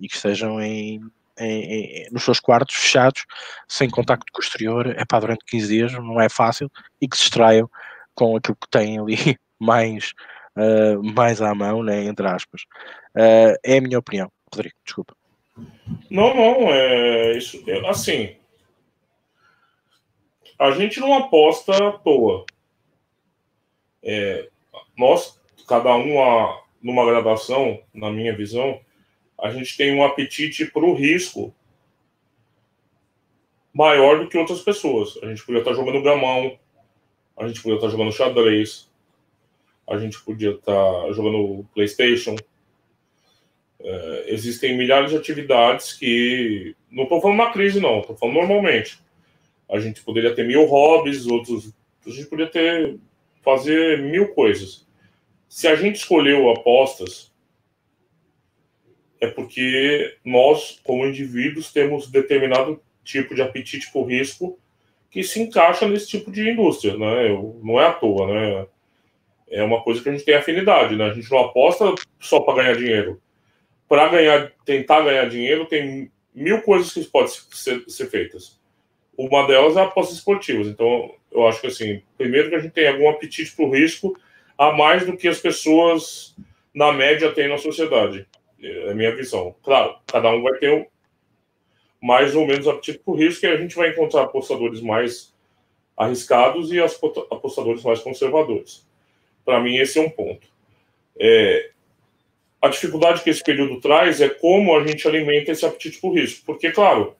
e 0.00 0.08
que 0.08 0.16
estejam 0.16 0.58
em, 0.62 0.98
em, 1.38 1.64
em, 1.64 2.08
nos 2.10 2.24
seus 2.24 2.40
quartos 2.40 2.74
fechados, 2.74 3.26
sem 3.68 3.90
contacto 3.90 4.24
com 4.32 4.40
o 4.40 4.44
exterior, 4.44 4.86
é 4.96 5.04
para 5.04 5.20
durante 5.20 5.44
15 5.44 5.68
dias, 5.68 5.92
não 5.92 6.18
é 6.18 6.30
fácil, 6.30 6.70
e 6.98 7.06
que 7.06 7.18
se 7.18 7.24
distraiam 7.24 7.68
com 8.14 8.36
aquilo 8.36 8.56
que 8.56 8.70
têm 8.70 8.98
ali 8.98 9.16
mais, 9.60 10.14
uh, 10.56 11.02
mais 11.14 11.40
à 11.40 11.54
mão, 11.54 11.82
né, 11.82 12.04
entre 12.04 12.26
aspas. 12.26 12.62
Uh, 13.14 13.56
é 13.64 13.78
a 13.78 13.80
minha 13.80 13.98
opinião, 13.98 14.30
Rodrigo, 14.52 14.74
desculpa. 14.84 15.14
Não, 16.10 16.34
não, 16.34 16.72
é 16.72 17.36
isso. 17.36 17.62
É, 17.68 17.88
assim, 17.88 18.36
a 20.58 20.70
gente 20.72 21.00
não 21.00 21.14
aposta 21.14 21.72
à 21.76 21.92
toa. 21.92 22.44
É, 24.02 24.48
nós, 24.96 25.40
cada 25.68 25.94
um 25.96 26.22
a, 26.22 26.62
numa 26.82 27.04
gradação, 27.06 27.80
na 27.92 28.10
minha 28.10 28.36
visão, 28.36 28.80
a 29.40 29.50
gente 29.50 29.76
tem 29.76 29.94
um 29.94 30.04
apetite 30.04 30.66
para 30.66 30.84
o 30.84 30.94
risco 30.94 31.54
maior 33.72 34.20
do 34.20 34.28
que 34.28 34.38
outras 34.38 34.62
pessoas. 34.62 35.18
A 35.22 35.26
gente 35.26 35.44
podia 35.44 35.60
estar 35.60 35.74
jogando 35.74 36.02
gamão, 36.02 36.58
a 37.36 37.46
gente 37.48 37.60
podia 37.60 37.76
estar 37.76 37.88
jogando 37.88 38.12
xadrez, 38.12 38.88
a 39.86 39.98
gente 39.98 40.22
podia 40.22 40.50
estar 40.50 41.12
jogando 41.12 41.66
PlayStation. 41.74 42.36
É, 43.80 44.24
existem 44.28 44.76
milhares 44.76 45.10
de 45.10 45.16
atividades 45.16 45.92
que. 45.92 46.74
Não 46.90 47.04
estou 47.04 47.20
falando 47.20 47.38
na 47.38 47.50
crise, 47.50 47.80
não, 47.80 48.00
estou 48.00 48.16
falando 48.16 48.36
normalmente. 48.36 48.98
A 49.70 49.78
gente 49.78 50.02
poderia 50.02 50.34
ter 50.34 50.46
mil 50.46 50.64
hobbies, 50.66 51.26
outros. 51.26 51.72
A 52.06 52.10
gente 52.10 52.26
poderia 52.26 52.50
ter. 52.50 52.98
fazer 53.42 54.00
mil 54.02 54.28
coisas. 54.28 54.86
Se 55.48 55.68
a 55.68 55.76
gente 55.76 55.96
escolheu 55.96 56.50
apostas, 56.50 57.32
é 59.20 59.26
porque 59.26 60.16
nós, 60.24 60.80
como 60.82 61.06
indivíduos, 61.06 61.72
temos 61.72 62.10
determinado 62.10 62.80
tipo 63.04 63.34
de 63.34 63.42
apetite 63.42 63.92
por 63.92 64.06
risco 64.06 64.58
que 65.10 65.22
se 65.22 65.40
encaixa 65.40 65.86
nesse 65.86 66.08
tipo 66.08 66.32
de 66.32 66.50
indústria, 66.50 66.96
né? 66.96 67.28
Não 67.62 67.80
é 67.80 67.86
à 67.86 67.92
toa, 67.92 68.26
né? 68.26 68.66
É 69.54 69.62
uma 69.62 69.80
coisa 69.82 70.02
que 70.02 70.08
a 70.08 70.12
gente 70.12 70.24
tem 70.24 70.34
afinidade, 70.34 70.96
né? 70.96 71.04
A 71.04 71.14
gente 71.14 71.30
não 71.30 71.38
aposta 71.38 71.94
só 72.18 72.40
para 72.40 72.62
ganhar 72.62 72.76
dinheiro. 72.76 73.22
Para 73.88 74.08
ganhar, 74.08 74.52
tentar 74.64 75.02
ganhar 75.02 75.28
dinheiro, 75.28 75.64
tem 75.66 76.10
mil 76.34 76.60
coisas 76.62 76.92
que 76.92 77.04
podem 77.04 77.32
ser, 77.52 77.84
ser 77.86 78.06
feitas. 78.10 78.60
Uma 79.16 79.46
delas 79.46 79.76
é 79.76 79.80
apostas 79.80 80.16
esportivas. 80.16 80.66
Então, 80.66 81.14
eu 81.30 81.46
acho 81.46 81.60
que 81.60 81.68
assim, 81.68 82.02
primeiro 82.18 82.48
que 82.48 82.56
a 82.56 82.58
gente 82.58 82.72
tem 82.72 82.88
algum 82.88 83.08
apetite 83.08 83.54
para 83.54 83.64
o 83.64 83.70
risco 83.70 84.18
a 84.58 84.72
mais 84.72 85.06
do 85.06 85.16
que 85.16 85.28
as 85.28 85.38
pessoas 85.38 86.34
na 86.74 86.92
média 86.92 87.30
têm 87.30 87.48
na 87.48 87.56
sociedade. 87.56 88.26
É 88.60 88.90
a 88.90 88.94
minha 88.94 89.14
visão. 89.14 89.54
Claro, 89.62 89.96
cada 90.04 90.30
um 90.30 90.42
vai 90.42 90.54
ter 90.58 90.88
mais 92.02 92.34
ou 92.34 92.44
menos 92.44 92.66
apetite 92.66 92.98
por 92.98 93.16
risco 93.16 93.46
e 93.46 93.48
a 93.48 93.56
gente 93.56 93.76
vai 93.76 93.90
encontrar 93.90 94.22
apostadores 94.22 94.80
mais 94.80 95.32
arriscados 95.96 96.72
e 96.72 96.80
apostadores 96.80 97.84
mais 97.84 98.00
conservadores. 98.00 98.84
Para 99.44 99.60
mim, 99.60 99.76
esse 99.76 99.98
é 99.98 100.02
um 100.02 100.10
ponto. 100.10 100.46
É, 101.18 101.70
a 102.60 102.68
dificuldade 102.68 103.22
que 103.22 103.30
esse 103.30 103.42
período 103.42 103.80
traz 103.80 104.20
é 104.20 104.28
como 104.28 104.74
a 104.74 104.86
gente 104.86 105.06
alimenta 105.06 105.52
esse 105.52 105.66
apetite 105.66 106.00
por 106.00 106.14
risco. 106.14 106.44
Porque, 106.46 106.70
claro, 106.70 107.14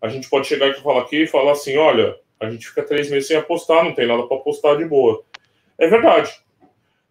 a 0.00 0.08
gente 0.08 0.28
pode 0.28 0.48
chegar 0.48 0.70
aqui 0.70 0.82
falar 0.82 1.02
aqui 1.02 1.22
e 1.22 1.26
falar 1.26 1.52
assim: 1.52 1.76
olha, 1.76 2.16
a 2.40 2.50
gente 2.50 2.66
fica 2.66 2.82
três 2.82 3.08
meses 3.08 3.28
sem 3.28 3.36
apostar, 3.36 3.84
não 3.84 3.94
tem 3.94 4.06
nada 4.06 4.24
para 4.24 4.36
apostar 4.36 4.76
de 4.76 4.84
boa. 4.84 5.22
É 5.78 5.86
verdade. 5.86 6.32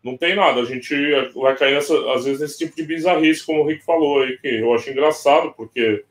Não 0.04 0.18
tem 0.18 0.36
nada. 0.36 0.60
A 0.62 0.66
gente 0.66 0.94
vai 1.34 1.56
cair, 1.56 1.76
nessa, 1.76 1.94
às 2.14 2.26
vezes, 2.26 2.42
nesse 2.42 2.58
tipo 2.58 2.76
de 2.76 2.84
bizarrice, 2.84 3.46
como 3.46 3.62
o 3.62 3.66
Rick 3.66 3.86
falou 3.86 4.22
aí, 4.22 4.38
que 4.38 4.48
eu 4.48 4.74
acho 4.74 4.90
engraçado, 4.90 5.54
porque 5.56 6.04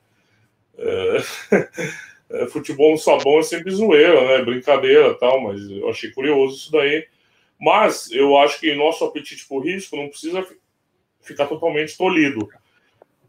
é, 0.78 1.16
é, 2.42 2.46
futebol 2.46 2.92
no 2.92 2.98
sabão 2.98 3.38
é 3.40 3.42
sempre 3.42 3.70
zoeira, 3.70 4.26
né? 4.26 4.44
Brincadeira 4.44 5.14
tal, 5.14 5.40
mas 5.42 5.70
eu 5.70 5.88
achei 5.90 6.10
curioso 6.10 6.56
isso 6.56 6.72
daí. 6.72 7.06
Mas 7.60 8.10
eu 8.10 8.36
acho 8.38 8.58
que 8.58 8.74
nosso 8.74 9.04
apetite 9.04 9.46
por 9.46 9.64
risco 9.64 9.96
não 9.96 10.08
precisa 10.08 10.46
ficar 11.20 11.46
totalmente 11.46 11.96
tolhido. 11.96 12.48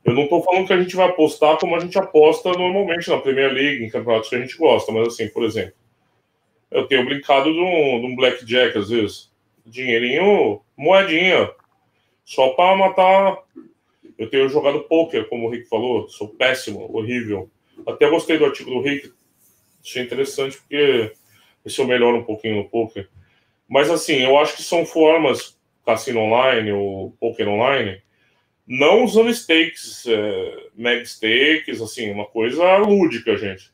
Eu 0.04 0.14
não 0.14 0.24
estou 0.24 0.42
falando 0.44 0.66
que 0.66 0.74
a 0.74 0.82
gente 0.82 0.96
vai 0.96 1.08
apostar 1.08 1.58
como 1.58 1.76
a 1.76 1.80
gente 1.80 1.98
aposta 1.98 2.52
normalmente 2.52 3.10
na 3.10 3.20
Premier 3.20 3.52
League, 3.52 3.84
em 3.84 3.90
campeonatos 3.90 4.30
que 4.30 4.36
a 4.36 4.40
gente 4.40 4.58
gosta, 4.58 4.92
mas 4.92 5.10
assim, 5.10 5.28
por 5.28 5.44
exemplo, 5.44 5.74
eu 6.72 6.88
tenho 6.88 7.06
brincado 7.06 7.52
de 7.52 7.60
um, 7.60 8.00
de 8.00 8.08
um 8.08 8.16
blackjack 8.16 8.78
às 8.78 8.90
vezes, 8.90 9.32
dinheirinho, 9.66 10.62
moedinha, 10.76 11.52
só 12.24 12.50
para 12.50 12.78
matar 12.78 13.44
eu 14.22 14.30
tenho 14.30 14.48
jogado 14.50 14.84
poker, 14.84 15.28
como 15.28 15.48
o 15.48 15.50
Rick 15.50 15.68
falou, 15.68 16.08
sou 16.08 16.28
péssimo, 16.28 16.88
horrível. 16.96 17.50
Até 17.88 18.08
gostei 18.08 18.38
do 18.38 18.46
artigo 18.46 18.70
do 18.70 18.80
Rick, 18.80 19.12
achei 19.84 20.04
interessante 20.04 20.60
porque 20.60 21.14
se 21.66 21.82
eu 21.82 21.88
melhoro 21.88 22.18
um 22.18 22.24
pouquinho 22.24 22.58
no 22.58 22.70
poker. 22.70 23.10
Mas 23.72 23.90
assim, 23.90 24.16
eu 24.16 24.38
acho 24.38 24.58
que 24.58 24.64
são 24.64 24.86
formas, 24.86 25.58
cassino 25.86 26.20
online 26.20 26.74
ou 26.74 27.12
poker 27.22 27.48
online, 27.48 28.02
não 28.68 29.06
usando 29.06 29.34
stakes, 29.34 30.06
é, 30.08 30.68
meg 30.76 31.06
stakes, 31.06 31.82
assim, 31.82 32.12
uma 32.12 32.26
coisa 32.26 32.76
lúdica, 32.80 33.38
gente. 33.38 33.72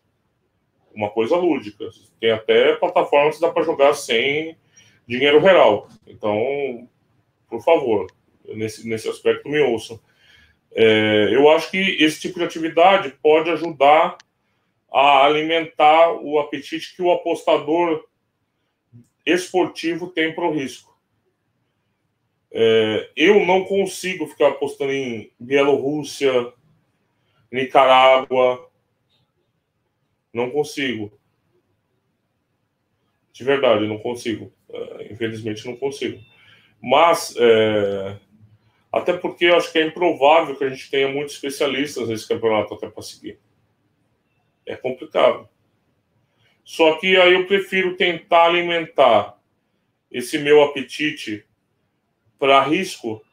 Uma 0.94 1.10
coisa 1.10 1.36
lúdica. 1.36 1.89
Tem 2.20 2.30
até 2.30 2.75
plataformas 2.75 3.38
que 3.38 3.42
dá 3.42 3.50
para 3.50 3.63
jogar 3.63 3.96
sem 3.96 4.56
dinheiro 5.08 5.39
real. 5.39 5.89
Então, 6.06 6.88
por 7.50 7.63
favor, 7.63 8.06
nesse, 8.46 8.88
nesse 8.88 9.10
aspecto 9.10 9.50
me 9.50 9.60
ouçam. 9.62 10.00
É, 10.75 11.30
eu 11.32 11.50
acho 11.50 11.72
que 11.72 11.98
esse 12.00 12.22
tipo 12.22 12.38
de 12.38 12.46
atividade 12.46 13.16
pode 13.20 13.50
ajudar 13.50 14.16
a 14.94 15.25
alimentar 15.25 16.12
o 16.12 16.38
apetite 16.38 16.96
que 16.96 17.01
o 17.01 17.12
apostador 17.12 18.07
esportivo 19.34 20.07
tem 20.07 20.34
para 20.34 20.48
o 20.48 20.53
risco. 20.53 20.98
É, 22.51 23.12
eu 23.15 23.46
não 23.46 23.65
consigo 23.65 24.25
ficar 24.25 24.50
apostando 24.50 24.91
em 24.91 25.31
Bielorrússia, 25.39 26.53
Nicarágua. 27.51 28.69
Não 30.34 30.50
consigo. 30.50 31.12
De 33.34 33.43
verdade, 33.43 33.86
não 33.86 34.00
consigo. 34.00 34.51
É, 34.69 35.13
infelizmente, 35.13 35.65
não 35.65 35.75
consigo. 35.75 36.19
Mas 36.81 37.36
é, 37.38 38.17
até 38.91 39.13
porque 39.13 39.46
eu 39.46 39.57
acho 39.57 39.72
que 39.72 39.79
é 39.79 39.86
improvável 39.86 40.55
que 40.55 40.63
a 40.63 40.69
gente 40.69 40.89
tenha 40.89 41.10
muitos 41.10 41.36
especialistas 41.36 42.07
nesse 42.07 42.27
campeonato 42.27 42.74
até 42.74 42.89
para 42.89 43.03
seguir. 43.03 43.39
É 44.65 44.75
complicado. 44.75 45.48
Só 46.68 46.98
que 46.98 47.16
aí 47.16 47.32
eu 47.32 47.48
prefiro 47.48 47.96
tentar 47.96 48.48
alimentar 48.48 49.40
esse 50.12 50.38
meu 50.38 50.62
apetite 50.62 51.46
para 52.38 52.62
risco. 52.62 53.24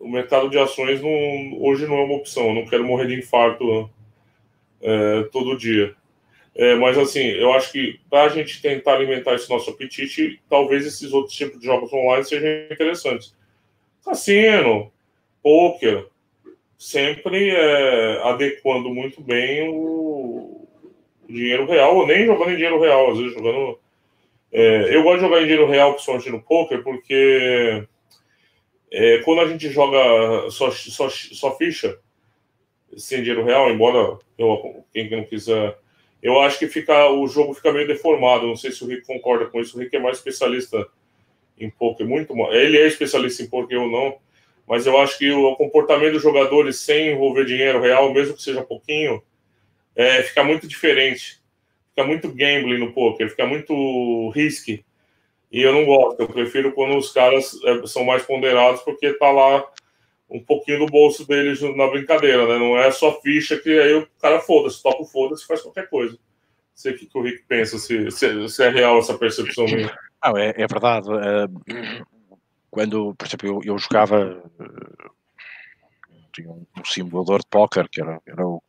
O 0.00 0.08
mercado 0.08 0.50
de 0.50 0.58
ações 0.58 1.00
não, 1.00 1.62
hoje 1.62 1.86
não 1.86 1.98
é 1.98 2.02
uma 2.02 2.16
opção. 2.16 2.48
Eu 2.48 2.54
não 2.54 2.66
quero 2.66 2.84
morrer 2.84 3.06
de 3.06 3.14
infarto 3.14 3.88
é, 4.82 5.22
todo 5.30 5.56
dia. 5.56 5.94
É, 6.52 6.74
mas 6.74 6.98
assim, 6.98 7.20
eu 7.20 7.52
acho 7.52 7.70
que 7.70 8.00
para 8.10 8.24
a 8.24 8.28
gente 8.28 8.60
tentar 8.60 8.94
alimentar 8.94 9.34
esse 9.34 9.48
nosso 9.48 9.70
apetite, 9.70 10.42
talvez 10.48 10.84
esses 10.84 11.12
outros 11.12 11.36
tipos 11.36 11.60
de 11.60 11.66
jogos 11.66 11.92
online 11.92 12.24
sejam 12.24 12.48
interessantes 12.72 13.36
cassino, 14.04 14.90
poker, 15.40 16.08
sempre 16.76 17.50
é, 17.50 18.20
adequando 18.24 18.92
muito 18.92 19.22
bem 19.22 19.68
o, 19.68 20.59
dinheiro 21.32 21.66
real, 21.66 21.96
ou 21.96 22.06
nem 22.06 22.26
jogando 22.26 22.50
em 22.50 22.56
dinheiro 22.56 22.80
real, 22.80 23.10
às 23.10 23.18
vezes 23.18 23.34
jogando. 23.34 23.78
É, 24.52 24.94
eu 24.94 25.02
gosto 25.02 25.18
de 25.18 25.26
jogar 25.26 25.38
em 25.40 25.44
dinheiro 25.44 25.66
real, 25.66 25.92
principalmente 25.92 26.30
no 26.30 26.42
poker, 26.42 26.82
porque 26.82 27.86
é, 28.90 29.18
quando 29.18 29.40
a 29.40 29.46
gente 29.46 29.68
joga 29.70 30.50
só, 30.50 30.70
só, 30.70 31.08
só 31.08 31.56
ficha, 31.56 31.98
sem 32.96 33.20
dinheiro 33.20 33.44
real, 33.44 33.70
embora 33.70 34.18
eu, 34.36 34.84
quem 34.92 35.08
não 35.10 35.24
quiser. 35.24 35.78
Eu 36.22 36.40
acho 36.40 36.58
que 36.58 36.66
fica, 36.66 37.08
o 37.10 37.26
jogo 37.26 37.54
fica 37.54 37.72
meio 37.72 37.86
deformado. 37.86 38.46
Não 38.46 38.56
sei 38.56 38.72
se 38.72 38.84
o 38.84 38.86
Rick 38.86 39.06
concorda 39.06 39.46
com 39.46 39.60
isso. 39.60 39.76
O 39.76 39.80
Rick 39.80 39.96
é 39.96 40.00
mais 40.00 40.18
especialista 40.18 40.86
em 41.58 41.70
poker 41.70 42.06
muito 42.06 42.34
Ele 42.52 42.78
é 42.78 42.86
especialista 42.86 43.42
em 43.42 43.48
poker 43.48 43.80
ou 43.80 43.90
não, 43.90 44.16
mas 44.66 44.86
eu 44.86 44.96
acho 44.98 45.18
que 45.18 45.30
o 45.30 45.54
comportamento 45.56 46.14
dos 46.14 46.22
jogadores 46.22 46.78
sem 46.80 47.12
envolver 47.12 47.44
dinheiro 47.44 47.80
real, 47.80 48.12
mesmo 48.12 48.34
que 48.34 48.42
seja 48.42 48.62
pouquinho, 48.62 49.22
é, 50.00 50.22
fica 50.22 50.42
muito 50.42 50.66
diferente. 50.66 51.40
Fica 51.90 52.06
muito 52.06 52.28
gambling 52.28 52.78
no 52.78 52.92
poker, 52.92 53.28
fica 53.28 53.46
muito 53.46 54.30
risky. 54.30 54.84
E 55.52 55.60
eu 55.60 55.72
não 55.72 55.84
gosto, 55.84 56.20
eu 56.20 56.28
prefiro 56.28 56.72
quando 56.72 56.96
os 56.96 57.12
caras 57.12 57.52
é, 57.64 57.86
são 57.86 58.04
mais 58.04 58.22
ponderados, 58.22 58.80
porque 58.82 59.12
tá 59.14 59.30
lá 59.30 59.68
um 60.30 60.40
pouquinho 60.40 60.78
do 60.78 60.86
bolso 60.86 61.26
deles 61.26 61.60
na 61.76 61.88
brincadeira, 61.88 62.46
né? 62.46 62.58
Não 62.58 62.78
é 62.78 62.90
só 62.90 63.20
ficha 63.20 63.58
que 63.58 63.68
aí 63.68 63.92
o 63.94 64.08
cara 64.22 64.40
foda-se, 64.40 64.82
toca 64.82 65.02
o 65.02 65.06
foda-se 65.06 65.46
faz 65.46 65.60
qualquer 65.60 65.90
coisa. 65.90 66.12
Não 66.12 66.18
sei 66.74 66.92
o 66.92 66.96
que, 66.96 67.08
o 67.12 67.22
Rick 67.22 67.42
pensa, 67.46 67.78
se, 67.78 68.10
se, 68.10 68.48
se, 68.48 68.64
é 68.64 68.70
real 68.70 68.98
essa 68.98 69.18
percepção 69.18 69.66
minha. 69.66 69.94
Não, 70.24 70.36
é, 70.38 70.54
é 70.56 70.66
verdade. 70.66 71.08
Uh, 71.10 72.06
quando, 72.70 73.14
por 73.16 73.26
exemplo, 73.26 73.48
eu, 73.48 73.60
eu 73.64 73.78
jogava 73.78 74.42
uh, 74.60 75.10
tinha 76.32 76.48
um, 76.48 76.64
um 76.78 76.84
simulador 76.84 77.40
de 77.40 77.46
póquer, 77.50 77.88
que 77.88 78.00
era, 78.00 78.20
era 78.26 78.46
o, 78.46 78.59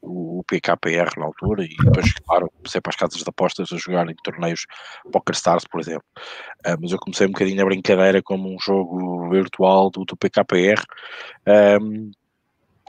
o, 0.42 0.44
PKPR 0.44 1.10
na 1.18 1.26
altura, 1.26 1.64
e 1.64 1.76
depois, 1.84 2.14
claro, 2.14 2.52
comecei 2.58 2.82
para 2.82 2.92
as 2.92 2.96
casas 2.96 3.22
de 3.22 3.30
apostas 3.30 3.72
a 3.72 3.78
jogar 3.78 4.10
em 4.10 4.16
torneios 4.24 4.66
Poker 5.12 5.36
Stars, 5.36 5.66
por 5.66 5.80
exemplo. 5.80 6.06
Uh, 6.66 6.78
mas 6.82 6.92
eu 6.92 7.00
comecei 7.00 7.28
um 7.28 7.32
bocadinho 7.32 7.58
na 7.58 7.66
brincadeira 7.66 8.22
como 8.22 8.54
um 8.54 8.60
jogo 8.60 9.30
virtual 9.30 9.90
do, 9.90 10.06
do 10.06 10.18
PKPR. 10.18 10.82
Um, 11.82 12.12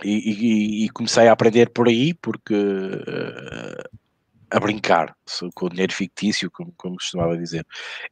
e, 0.05 0.83
e, 0.83 0.85
e, 0.85 0.89
comecei 0.91 1.29
a 1.29 1.33
aprender 1.33 1.71
por 1.71 1.87
aí, 1.87 2.13
porque 2.15 2.55
uh, 2.55 3.99
a 4.53 4.61
brincar 4.61 5.15
com 5.55 5.67
o 5.67 5.71
dinheiro 5.71 5.93
fictício, 5.93 6.51
como, 6.51 6.73
como 6.77 6.97
costumava 6.97 7.37
dizer. 7.37 7.67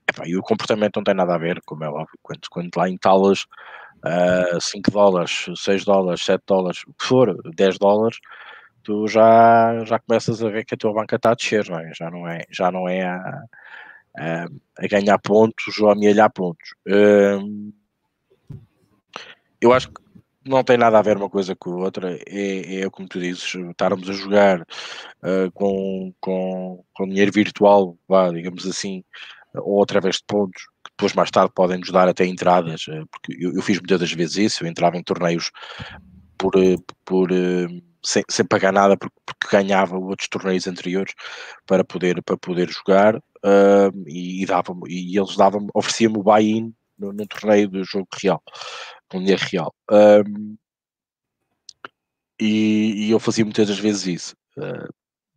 Epá, 0.08 0.26
e 0.26 0.36
o 0.36 0.42
comportamento 0.42 0.96
não 0.96 1.04
tem 1.04 1.14
nada 1.14 1.34
a 1.34 1.38
ver, 1.38 1.60
como 1.64 1.84
é 1.84 1.88
óbvio, 1.88 2.18
quando, 2.22 2.40
quando 2.50 2.70
lá 2.76 2.88
entalas 2.88 3.44
uh, 4.04 4.60
5 4.60 4.90
dólares, 4.90 5.46
6 5.54 5.84
dólares, 5.84 6.24
7 6.24 6.42
dólares, 6.46 6.82
o 6.86 6.94
que 6.94 7.04
for, 7.04 7.36
10 7.54 7.78
dólares, 7.78 8.18
tu 8.82 9.06
já, 9.08 9.84
já 9.84 9.98
começas 9.98 10.42
a 10.42 10.48
ver 10.48 10.64
que 10.64 10.74
a 10.74 10.78
tua 10.78 10.92
banca 10.92 11.16
está 11.16 11.30
a 11.30 11.34
descer, 11.34 11.68
não 11.68 11.78
é? 11.78 11.92
Já 11.94 12.10
não 12.10 12.28
é, 12.28 12.44
já 12.50 12.70
não 12.70 12.88
é 12.88 13.02
a, 13.02 13.42
a, 14.16 14.44
a 14.78 14.88
ganhar 14.88 15.18
pontos 15.18 15.78
ou 15.78 15.88
a 15.88 15.92
amealhar 15.92 16.32
pontos. 16.32 16.74
Uh, 16.86 17.72
eu 19.60 19.72
acho 19.72 19.88
que 19.88 20.00
não 20.44 20.64
tem 20.64 20.78
nada 20.78 20.98
a 20.98 21.02
ver 21.02 21.16
uma 21.16 21.28
coisa 21.28 21.54
com 21.54 21.70
a 21.72 21.84
outra, 21.84 22.18
é, 22.26 22.80
é 22.80 22.90
como 22.90 23.08
tu 23.08 23.20
dizes, 23.20 23.54
estarmos 23.54 24.08
a 24.08 24.12
jogar 24.12 24.60
uh, 24.62 25.50
com, 25.52 26.12
com, 26.20 26.84
com 26.94 27.08
dinheiro 27.08 27.30
virtual, 27.32 27.96
vá, 28.08 28.30
digamos 28.30 28.66
assim, 28.66 29.04
ou 29.54 29.82
através 29.82 30.16
de 30.16 30.24
pontos, 30.26 30.62
que 30.84 30.90
depois 30.90 31.12
mais 31.12 31.30
tarde 31.30 31.52
podem 31.54 31.78
nos 31.78 31.90
dar 31.90 32.08
até 32.08 32.24
entradas, 32.24 32.86
uh, 32.88 33.06
porque 33.10 33.36
eu, 33.38 33.54
eu, 33.54 33.62
fiz 33.62 33.78
muitas 33.78 34.00
das 34.00 34.12
vezes 34.12 34.36
isso, 34.36 34.64
eu 34.64 34.68
entrava 34.68 34.96
em 34.96 35.02
torneios 35.02 35.50
por, 36.38 36.56
uh, 36.56 36.82
por 37.04 37.30
sem, 38.04 38.22
sem 38.28 38.44
pagar 38.44 38.72
nada 38.72 38.96
porque, 38.96 39.16
porque, 39.24 39.56
ganhava 39.56 39.96
outros 39.98 40.28
torneios 40.28 40.66
anteriores 40.66 41.14
para 41.66 41.84
poder, 41.84 42.22
para 42.22 42.36
poder 42.36 42.68
jogar 42.70 43.20
e, 44.06 44.42
e, 44.42 44.46
dava 44.46 44.74
e 44.86 45.18
eles 45.18 45.36
davam 45.36 45.66
ofereciam-me 45.74 46.18
o 46.18 46.22
buy-in 46.22 46.74
num 46.98 47.26
torneio 47.26 47.68
do 47.68 47.82
jogo 47.84 48.08
real 48.22 48.42
com 49.10 49.18
dinheiro 49.18 49.42
real. 49.50 49.74
Um, 49.90 50.56
e, 52.40 53.06
e, 53.06 53.10
eu 53.10 53.20
fazia 53.20 53.44
muitas 53.44 53.68
das 53.68 53.78
vezes 53.78 54.06
isso. 54.06 54.36
Uh, 54.56 54.88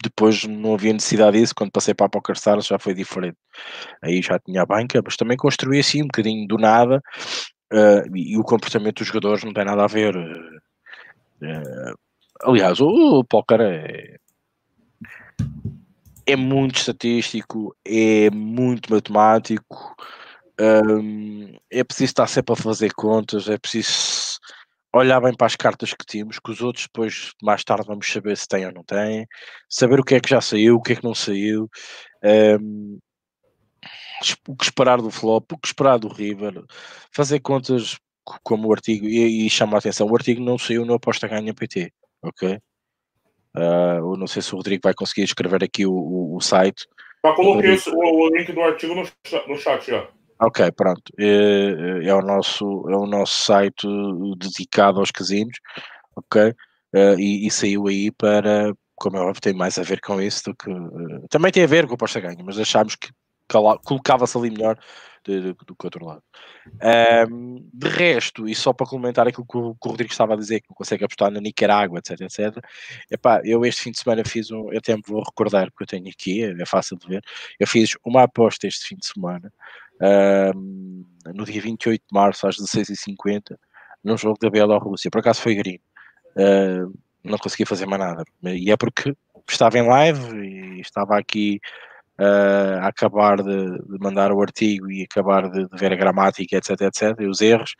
depois 0.01 0.43
não 0.43 0.73
havia 0.73 0.93
necessidade 0.93 1.39
disso, 1.39 1.55
quando 1.55 1.71
passei 1.71 1.93
para 1.93 2.05
a 2.05 2.09
PokerStars 2.09 2.67
já 2.67 2.77
foi 2.79 2.93
diferente. 2.93 3.37
Aí 4.01 4.21
já 4.21 4.39
tinha 4.39 4.61
a 4.61 4.65
banca, 4.65 5.01
mas 5.03 5.17
também 5.17 5.35
construí 5.35 5.79
assim 5.79 6.01
um 6.03 6.07
bocadinho 6.07 6.47
do 6.47 6.57
nada 6.57 7.01
uh, 7.73 8.15
e, 8.15 8.33
e, 8.33 8.37
o 8.37 8.43
comportamento 8.43 8.99
dos 8.99 9.07
jogadores 9.07 9.43
não 9.43 9.53
tem 9.53 9.65
nada 9.65 9.83
a 9.83 9.87
ver. 9.87 10.15
Uh, 10.15 11.97
aliás, 12.43 12.79
o, 12.79 12.87
o 13.19 13.23
póquer 13.23 13.61
é, 13.61 14.17
é 16.25 16.35
muito 16.35 16.77
estatístico, 16.77 17.75
é 17.85 18.29
muito 18.29 18.91
matemático, 18.91 19.95
um, 20.59 21.55
é 21.71 21.83
preciso 21.83 22.11
estar 22.11 22.27
sempre 22.27 22.53
a 22.53 22.55
fazer 22.55 22.93
contas, 22.93 23.47
é 23.49 23.57
preciso 23.57 24.39
olhar 24.93 25.19
bem 25.19 25.35
para 25.35 25.47
as 25.47 25.55
cartas 25.55 25.93
que 25.93 26.05
temos, 26.05 26.39
que 26.39 26.51
os 26.51 26.61
outros 26.61 26.85
depois, 26.85 27.33
mais 27.41 27.63
tarde, 27.63 27.87
vamos 27.87 28.11
saber 28.11 28.37
se 28.37 28.47
têm 28.47 28.65
ou 28.67 28.71
não 28.71 28.83
têm, 28.83 29.27
saber 29.67 29.99
o 29.99 30.03
que 30.03 30.15
é 30.15 30.19
que 30.19 30.29
já 30.29 30.39
saiu, 30.39 30.75
o 30.75 30.81
que 30.81 30.93
é 30.93 30.95
que 30.95 31.03
não 31.03 31.15
saiu, 31.15 31.69
um, 32.61 32.99
o 34.47 34.55
que 34.55 34.63
esperar 34.63 35.01
do 35.01 35.09
flop, 35.09 35.51
o 35.51 35.57
que 35.57 35.67
esperar 35.67 35.97
do 35.97 36.07
River, 36.07 36.63
fazer 37.11 37.39
contas 37.39 37.97
como 38.43 38.69
o 38.69 38.71
artigo, 38.71 39.05
e, 39.05 39.45
e 39.45 39.49
chama 39.49 39.75
a 39.77 39.79
atenção, 39.79 40.07
o 40.07 40.15
artigo 40.15 40.41
não 40.41 40.57
saiu 40.57 40.85
no 40.85 40.93
Aposta 40.93 41.27
Ganha 41.27 41.53
PT, 41.53 41.91
ok? 42.23 42.59
Uh, 43.55 44.17
não 44.17 44.25
sei 44.25 44.41
se 44.41 44.53
o 44.53 44.57
Rodrigo 44.57 44.81
vai 44.83 44.93
conseguir 44.93 45.23
escrever 45.23 45.63
aqui 45.63 45.85
o, 45.85 45.93
o, 45.93 46.35
o 46.37 46.41
site. 46.41 46.87
Já 47.23 47.33
coloquei 47.33 47.77
o, 47.87 48.23
o, 48.23 48.29
link 48.29 48.51
do 48.51 48.61
artigo 48.61 48.95
no, 48.95 49.03
no 49.47 49.57
chat 49.57 49.85
já. 49.85 50.07
Ok, 50.41 50.71
pronto. 50.71 51.01
É, 51.19 52.07
é, 52.07 52.13
o 52.13 52.21
nosso, 52.21 52.65
é 52.89 52.97
o 52.97 53.05
nosso 53.05 53.45
site 53.45 53.87
dedicado 54.37 54.99
aos 54.99 55.11
casinos, 55.11 55.57
ok? 56.15 56.49
Uh, 56.95 57.19
e, 57.19 57.47
e, 57.47 57.51
saiu 57.51 57.87
aí 57.87 58.11
para, 58.11 58.73
como 58.95 59.17
é 59.17 59.21
óbvio, 59.21 59.41
tem 59.41 59.53
mais 59.53 59.77
a 59.77 59.83
ver 59.83 60.01
com 60.01 60.21
isso 60.21 60.43
do 60.45 60.55
que. 60.55 60.69
Uh, 60.69 61.27
também 61.29 61.51
tem 61.51 61.63
a 61.63 61.67
ver 61.67 61.87
com 61.87 61.93
o 61.93 61.97
posta 61.97 62.19
ganho, 62.19 62.43
mas 62.43 62.59
achámos 62.59 62.95
que 62.95 63.09
colocava-se 63.85 64.37
ali 64.37 64.49
melhor 64.49 64.77
do, 65.23 65.53
do, 65.53 65.75
que 65.75 65.85
outro 65.85 66.05
lado. 66.05 66.23
Um, 67.29 67.69
de 67.73 67.87
resto, 67.89 68.47
e 68.47 68.55
só 68.55 68.73
para 68.73 68.87
complementar 68.87 69.27
aquilo 69.27 69.45
que 69.45 69.57
o, 69.57 69.75
que 69.75 69.87
o, 69.87 69.91
Rodrigo 69.91 70.11
estava 70.11 70.33
a 70.33 70.37
dizer, 70.37 70.61
que 70.61 70.69
não 70.69 70.75
consegue 70.75 71.03
apostar 71.03 71.31
na 71.31 71.39
Nicarágua, 71.39 71.99
etc, 71.99 72.21
etc. 72.21 72.63
Epá, 73.09 73.41
eu 73.43 73.65
este 73.65 73.81
fim 73.81 73.91
de 73.91 73.99
semana 73.99 74.23
fiz 74.25 74.51
um, 74.51 74.71
eu 74.71 74.77
até 74.77 74.95
me 74.95 75.03
vou 75.05 75.23
recordar 75.23 75.71
que 75.71 75.83
eu 75.83 75.87
tenho 75.87 76.07
aqui, 76.09 76.43
é, 76.43 76.65
fácil 76.65 76.97
de 76.97 77.07
ver. 77.07 77.23
Eu 77.59 77.67
fiz 77.67 77.91
uma 78.05 78.23
aposta 78.23 78.67
este 78.67 78.87
fim 78.87 78.95
de 78.97 79.07
semana 79.07 79.51
uh, 80.01 81.33
no 81.33 81.45
dia 81.45 81.61
28 81.61 82.01
de 82.01 82.13
março 82.13 82.47
às 82.47 82.57
16h50 82.57 83.57
num 84.03 84.17
jogo 84.17 84.37
da 84.41 84.49
Bielorrússia. 84.49 85.09
Por 85.09 85.19
acaso 85.19 85.41
foi 85.41 85.55
green. 85.55 85.79
Uh, 86.35 86.93
não 87.23 87.37
consegui 87.37 87.65
fazer 87.65 87.85
mais 87.85 88.01
nada. 88.01 88.23
E 88.43 88.71
é 88.71 88.75
porque 88.75 89.15
estava 89.49 89.77
em 89.77 89.87
live 89.87 90.35
e 90.37 90.81
estava 90.81 91.17
aqui 91.17 91.59
uh, 92.19 92.79
a 92.81 92.87
acabar 92.87 93.41
de, 93.41 93.71
de, 93.71 93.99
mandar 93.99 94.31
o 94.31 94.41
artigo 94.41 94.91
e 94.91 95.03
acabar 95.03 95.49
de, 95.49 95.67
de, 95.67 95.77
ver 95.77 95.93
a 95.93 95.95
gramática, 95.95 96.57
etc, 96.57 96.81
etc, 96.81 97.19
e 97.19 97.27
os 97.27 97.41
erros, 97.41 97.75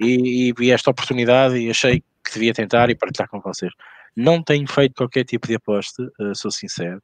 e, 0.00 0.48
e, 0.48 0.52
vi 0.56 0.70
esta 0.70 0.90
oportunidade 0.90 1.56
e 1.56 1.70
achei 1.70 2.00
que 2.24 2.32
devia 2.32 2.54
tentar 2.54 2.90
e 2.90 2.94
partilhar 2.94 3.28
com 3.28 3.40
vocês. 3.40 3.72
Não 4.16 4.42
tenho 4.42 4.66
feito 4.68 4.94
qualquer 4.94 5.24
tipo 5.24 5.46
de 5.46 5.56
aposta, 5.56 6.02
uh, 6.20 6.34
sou 6.34 6.50
sincero. 6.50 7.02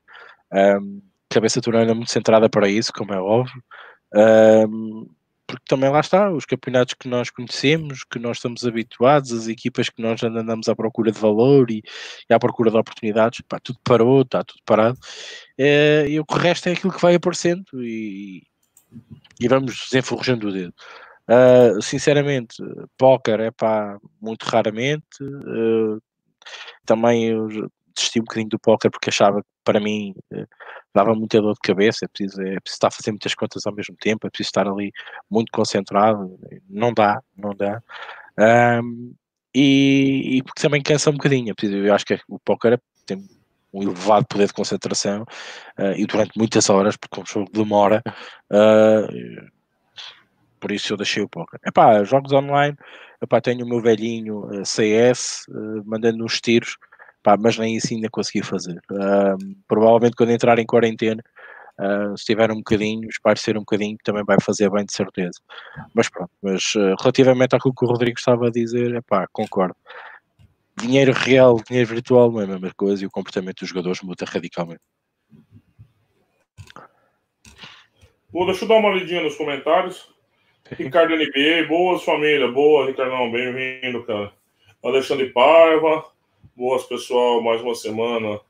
Um, 0.52 1.02
cabeça 1.28 1.60
turana 1.60 1.94
muito 1.94 2.10
centrada 2.10 2.48
para 2.48 2.68
isso, 2.68 2.92
como 2.92 3.12
é 3.12 3.20
óbvio. 3.20 3.62
Um, 4.14 5.08
porque 5.50 5.64
também 5.68 5.90
lá 5.90 5.98
está, 5.98 6.30
os 6.30 6.44
campeonatos 6.44 6.94
que 6.94 7.08
nós 7.08 7.28
conhecemos, 7.28 8.04
que 8.04 8.18
nós 8.18 8.36
estamos 8.36 8.64
habituados, 8.64 9.32
as 9.32 9.48
equipas 9.48 9.88
que 9.88 10.00
nós 10.00 10.22
andamos 10.22 10.68
à 10.68 10.76
procura 10.76 11.10
de 11.10 11.18
valor 11.18 11.70
e, 11.70 11.82
e 12.28 12.34
à 12.34 12.38
procura 12.38 12.70
de 12.70 12.76
oportunidades, 12.76 13.40
pá, 13.48 13.58
tudo 13.58 13.80
parou, 13.82 14.22
está 14.22 14.44
tudo 14.44 14.60
parado, 14.64 14.98
é, 15.58 16.06
e 16.08 16.20
o 16.20 16.24
resto 16.30 16.68
é 16.68 16.72
aquilo 16.72 16.92
que 16.92 17.02
vai 17.02 17.16
aparecendo 17.16 17.64
e, 17.74 18.42
e 19.40 19.48
vamos 19.48 19.88
desenforrejando 19.90 20.48
o 20.48 20.52
dedo. 20.52 20.74
Uh, 21.28 21.80
sinceramente, 21.82 22.56
póquer 22.98 23.40
é 23.40 23.50
pá, 23.50 23.98
muito 24.20 24.44
raramente. 24.44 25.22
Uh, 25.22 26.00
também 26.84 27.32
desisti 28.00 28.20
um 28.20 28.24
bocadinho 28.24 28.48
do 28.48 28.58
póquer 28.58 28.90
porque 28.90 29.10
achava 29.10 29.42
que 29.42 29.48
para 29.64 29.80
mim 29.80 30.14
uh, 30.32 30.46
dava 30.94 31.14
muita 31.14 31.40
dor 31.40 31.54
de 31.54 31.60
cabeça, 31.60 32.04
é 32.04 32.08
preciso, 32.08 32.40
é 32.40 32.60
preciso 32.60 32.76
estar 32.76 32.88
a 32.88 32.90
fazer 32.90 33.10
muitas 33.10 33.34
contas 33.34 33.66
ao 33.66 33.74
mesmo 33.74 33.96
tempo, 33.96 34.26
é 34.26 34.30
preciso 34.30 34.48
estar 34.48 34.66
ali 34.66 34.92
muito 35.30 35.50
concentrado, 35.52 36.38
não 36.68 36.92
dá, 36.92 37.20
não 37.36 37.54
dá. 37.54 37.82
Um, 38.82 39.14
e, 39.54 40.38
e, 40.38 40.42
porque 40.42 40.62
também 40.62 40.82
cansa 40.82 41.10
um 41.10 41.14
bocadinho, 41.14 41.50
é 41.50 41.54
preciso, 41.54 41.78
eu 41.78 41.94
acho 41.94 42.04
que 42.04 42.18
o 42.28 42.38
póquer 42.38 42.80
tem 43.06 43.28
um 43.72 43.82
elevado 43.82 44.26
poder 44.26 44.46
de 44.46 44.52
concentração 44.52 45.22
uh, 45.78 45.92
e 45.96 46.06
durante 46.06 46.36
muitas 46.36 46.68
horas, 46.70 46.96
porque 46.96 47.20
o 47.20 47.26
jogo 47.26 47.50
demora, 47.52 48.02
uh, 48.50 49.50
por 50.58 50.72
isso 50.72 50.92
eu 50.92 50.96
deixei 50.96 51.22
o 51.22 51.28
póquer. 51.28 51.60
Epá, 51.64 52.02
jogos 52.04 52.32
online, 52.32 52.76
epá, 53.22 53.40
tenho 53.40 53.64
o 53.64 53.68
meu 53.68 53.80
velhinho 53.80 54.46
uh, 54.46 54.66
CS, 54.66 55.46
mandando 55.84 56.24
uns 56.24 56.40
tiros, 56.40 56.76
Pá, 57.22 57.36
mas 57.38 57.58
nem 57.58 57.76
isso 57.76 57.92
ainda 57.92 58.08
consegui 58.10 58.42
fazer. 58.42 58.80
Uh, 58.90 59.36
provavelmente 59.68 60.16
quando 60.16 60.30
entrar 60.30 60.58
em 60.58 60.66
quarentena, 60.66 61.22
uh, 61.78 62.16
se 62.16 62.24
tiver 62.24 62.50
um 62.50 62.56
bocadinho, 62.56 63.08
ser 63.36 63.56
um 63.56 63.60
bocadinho, 63.60 63.96
também 64.02 64.24
vai 64.24 64.38
fazer 64.40 64.70
bem 64.70 64.84
de 64.84 64.92
certeza. 64.92 65.38
Mas 65.94 66.08
pronto, 66.08 66.30
mas 66.42 66.74
uh, 66.74 66.94
relativamente 66.98 67.54
àquilo 67.54 67.74
que 67.74 67.84
o 67.84 67.88
Rodrigo 67.88 68.18
estava 68.18 68.48
a 68.48 68.50
dizer, 68.50 68.94
é 68.94 69.00
pá, 69.02 69.26
concordo. 69.32 69.76
Dinheiro 70.78 71.12
real, 71.12 71.60
dinheiro 71.68 71.90
virtual 71.90 72.32
não 72.32 72.40
é 72.40 72.44
a 72.44 72.46
mesma 72.46 72.72
coisa 72.74 73.04
e 73.04 73.06
o 73.06 73.10
comportamento 73.10 73.60
dos 73.60 73.68
jogadores 73.68 74.00
muda 74.02 74.24
radicalmente. 74.26 74.80
Bom, 78.32 78.46
deixa 78.46 78.64
eu 78.64 78.68
dar 78.68 78.76
uma 78.76 78.94
lidinha 78.94 79.22
nos 79.22 79.36
comentários. 79.36 80.08
Ricardo 80.70 81.16
NBA, 81.16 81.66
boas 81.68 82.02
família, 82.04 82.46
boa, 82.48 82.86
Ricardão, 82.86 83.30
bem-vindo, 83.30 84.04
cara. 84.04 84.32
Alexandre 84.82 85.30
Paiva, 85.30 86.04
Boas, 86.56 86.84
pessoal. 86.84 87.40
Mais 87.42 87.60
uma 87.60 87.74
semana. 87.74 88.40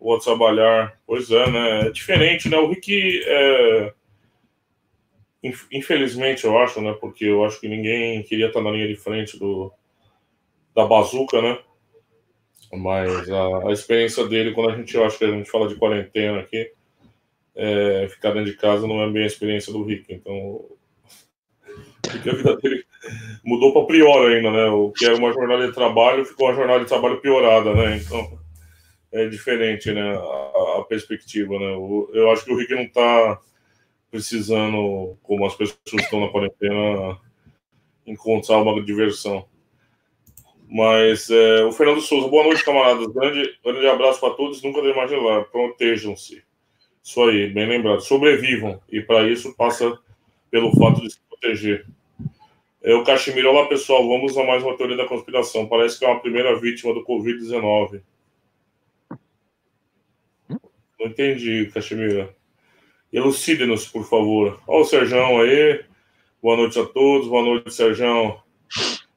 Vou 0.00 0.18
trabalhar. 0.18 0.98
Pois 1.06 1.30
é, 1.30 1.50
né? 1.50 1.80
É 1.86 1.90
diferente, 1.90 2.48
né? 2.48 2.56
O 2.56 2.68
Rick 2.68 3.22
é... 3.24 3.92
infelizmente, 5.70 6.44
eu 6.44 6.58
acho, 6.58 6.80
né? 6.80 6.96
Porque 7.00 7.26
eu 7.26 7.44
acho 7.44 7.60
que 7.60 7.68
ninguém 7.68 8.22
queria 8.22 8.46
estar 8.46 8.62
na 8.62 8.70
linha 8.70 8.88
de 8.88 8.96
frente 8.96 9.38
do, 9.38 9.72
da 10.74 10.86
bazuca, 10.86 11.40
né? 11.42 11.58
Mas 12.72 13.30
a, 13.30 13.68
a 13.68 13.72
experiência 13.72 14.26
dele, 14.26 14.52
quando 14.52 14.70
a 14.70 14.76
gente 14.76 14.96
acha 14.96 15.18
que 15.18 15.24
a 15.24 15.30
gente 15.30 15.50
fala 15.50 15.68
de 15.68 15.74
quarentena 15.74 16.40
aqui, 16.40 16.72
é, 17.54 18.08
ficar 18.08 18.30
dentro 18.30 18.50
de 18.50 18.56
casa 18.56 18.86
não 18.86 19.02
é 19.02 19.10
bem 19.10 19.24
a 19.24 19.26
experiência 19.26 19.72
do 19.72 19.84
Rick. 19.84 20.12
Então, 20.12 20.64
porque 22.10 22.30
a 22.30 22.34
vida 22.34 22.56
dele 22.56 22.84
mudou 23.44 23.72
para 23.72 23.86
pior 23.86 24.30
ainda, 24.30 24.50
né? 24.50 24.66
O 24.66 24.90
que 24.90 25.04
era 25.04 25.16
uma 25.16 25.32
jornada 25.32 25.66
de 25.66 25.74
trabalho 25.74 26.24
ficou 26.24 26.48
uma 26.48 26.54
jornada 26.54 26.80
de 26.80 26.88
trabalho 26.88 27.20
piorada, 27.20 27.74
né? 27.74 27.96
Então, 27.96 28.38
é 29.12 29.26
diferente, 29.26 29.92
né? 29.92 30.16
A, 30.16 30.78
a 30.80 30.84
perspectiva, 30.88 31.58
né? 31.58 31.74
O, 31.76 32.10
eu 32.12 32.30
acho 32.30 32.44
que 32.44 32.52
o 32.52 32.56
Rick 32.56 32.74
não 32.74 32.82
está 32.82 33.40
precisando, 34.10 35.16
como 35.22 35.46
as 35.46 35.54
pessoas 35.54 35.78
estão 35.94 36.20
na 36.20 36.28
quarentena, 36.28 37.18
encontrar 38.06 38.58
uma 38.58 38.82
diversão. 38.82 39.46
Mas 40.68 41.28
é, 41.30 41.64
o 41.64 41.72
Fernando 41.72 42.00
Souza, 42.00 42.28
boa 42.28 42.44
noite, 42.44 42.64
camaradas. 42.64 43.06
Grande, 43.08 43.58
grande 43.64 43.86
abraço 43.88 44.20
para 44.20 44.34
todos. 44.34 44.62
Nunca 44.62 44.80
de 44.80 44.90
imaginar. 44.90 45.44
Protejam-se. 45.46 46.44
Isso 47.02 47.22
aí, 47.24 47.48
bem 47.48 47.66
lembrado. 47.66 48.00
Sobrevivam. 48.02 48.80
E 48.88 49.00
para 49.00 49.28
isso 49.28 49.54
passa 49.56 49.98
pelo 50.48 50.70
fato 50.76 51.00
de 51.00 51.10
se 51.10 51.18
proteger. 51.28 51.86
É, 52.82 52.94
o 52.94 53.04
Cachimiro, 53.04 53.50
olá 53.50 53.66
pessoal, 53.66 54.08
vamos 54.08 54.38
a 54.38 54.42
mais 54.42 54.62
uma 54.62 54.74
teoria 54.74 54.96
da 54.96 55.04
conspiração. 55.04 55.66
Parece 55.66 55.98
que 55.98 56.04
é 56.04 56.08
uma 56.08 56.20
primeira 56.20 56.58
vítima 56.58 56.94
do 56.94 57.04
Covid-19. 57.04 58.00
Não 60.48 61.06
entendi, 61.06 61.70
Cachimiro. 61.74 62.34
Elucide-nos, 63.12 63.86
por 63.86 64.04
favor. 64.08 64.62
Olha 64.66 64.80
o 64.80 64.84
Serjão 64.86 65.40
aí. 65.42 65.84
Boa 66.42 66.56
noite 66.56 66.78
a 66.78 66.86
todos. 66.86 67.28
Boa 67.28 67.42
noite, 67.42 67.70
Serjão. 67.70 68.42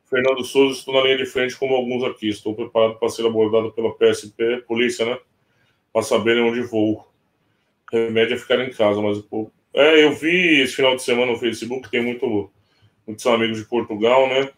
Fernando 0.10 0.44
Souza, 0.44 0.78
estou 0.78 0.94
na 0.96 1.02
linha 1.02 1.18
de 1.18 1.26
frente 1.26 1.56
como 1.56 1.74
alguns 1.74 2.04
aqui. 2.04 2.28
Estou 2.28 2.54
preparado 2.54 3.00
para 3.00 3.08
ser 3.08 3.26
abordado 3.26 3.72
pela 3.72 3.96
PSP, 3.96 4.64
polícia, 4.68 5.06
né? 5.06 5.18
Para 5.94 6.04
saberem 6.04 6.44
onde 6.44 6.62
vou. 6.64 7.08
Remédio 7.90 8.36
é 8.36 8.38
ficar 8.38 8.60
em 8.60 8.72
casa, 8.72 9.02
mas. 9.02 9.24
É, 9.74 10.04
eu 10.04 10.14
vi 10.14 10.60
esse 10.60 10.76
final 10.76 10.98
de 10.98 11.02
semana 11.02 11.32
no 11.32 11.40
Facebook, 11.40 11.90
tem 11.90 12.04
muito, 12.04 12.52
muitos 13.06 13.26
amigos 13.28 13.58
de 13.58 13.66
Portugal, 13.66 14.28
né? 14.28 14.50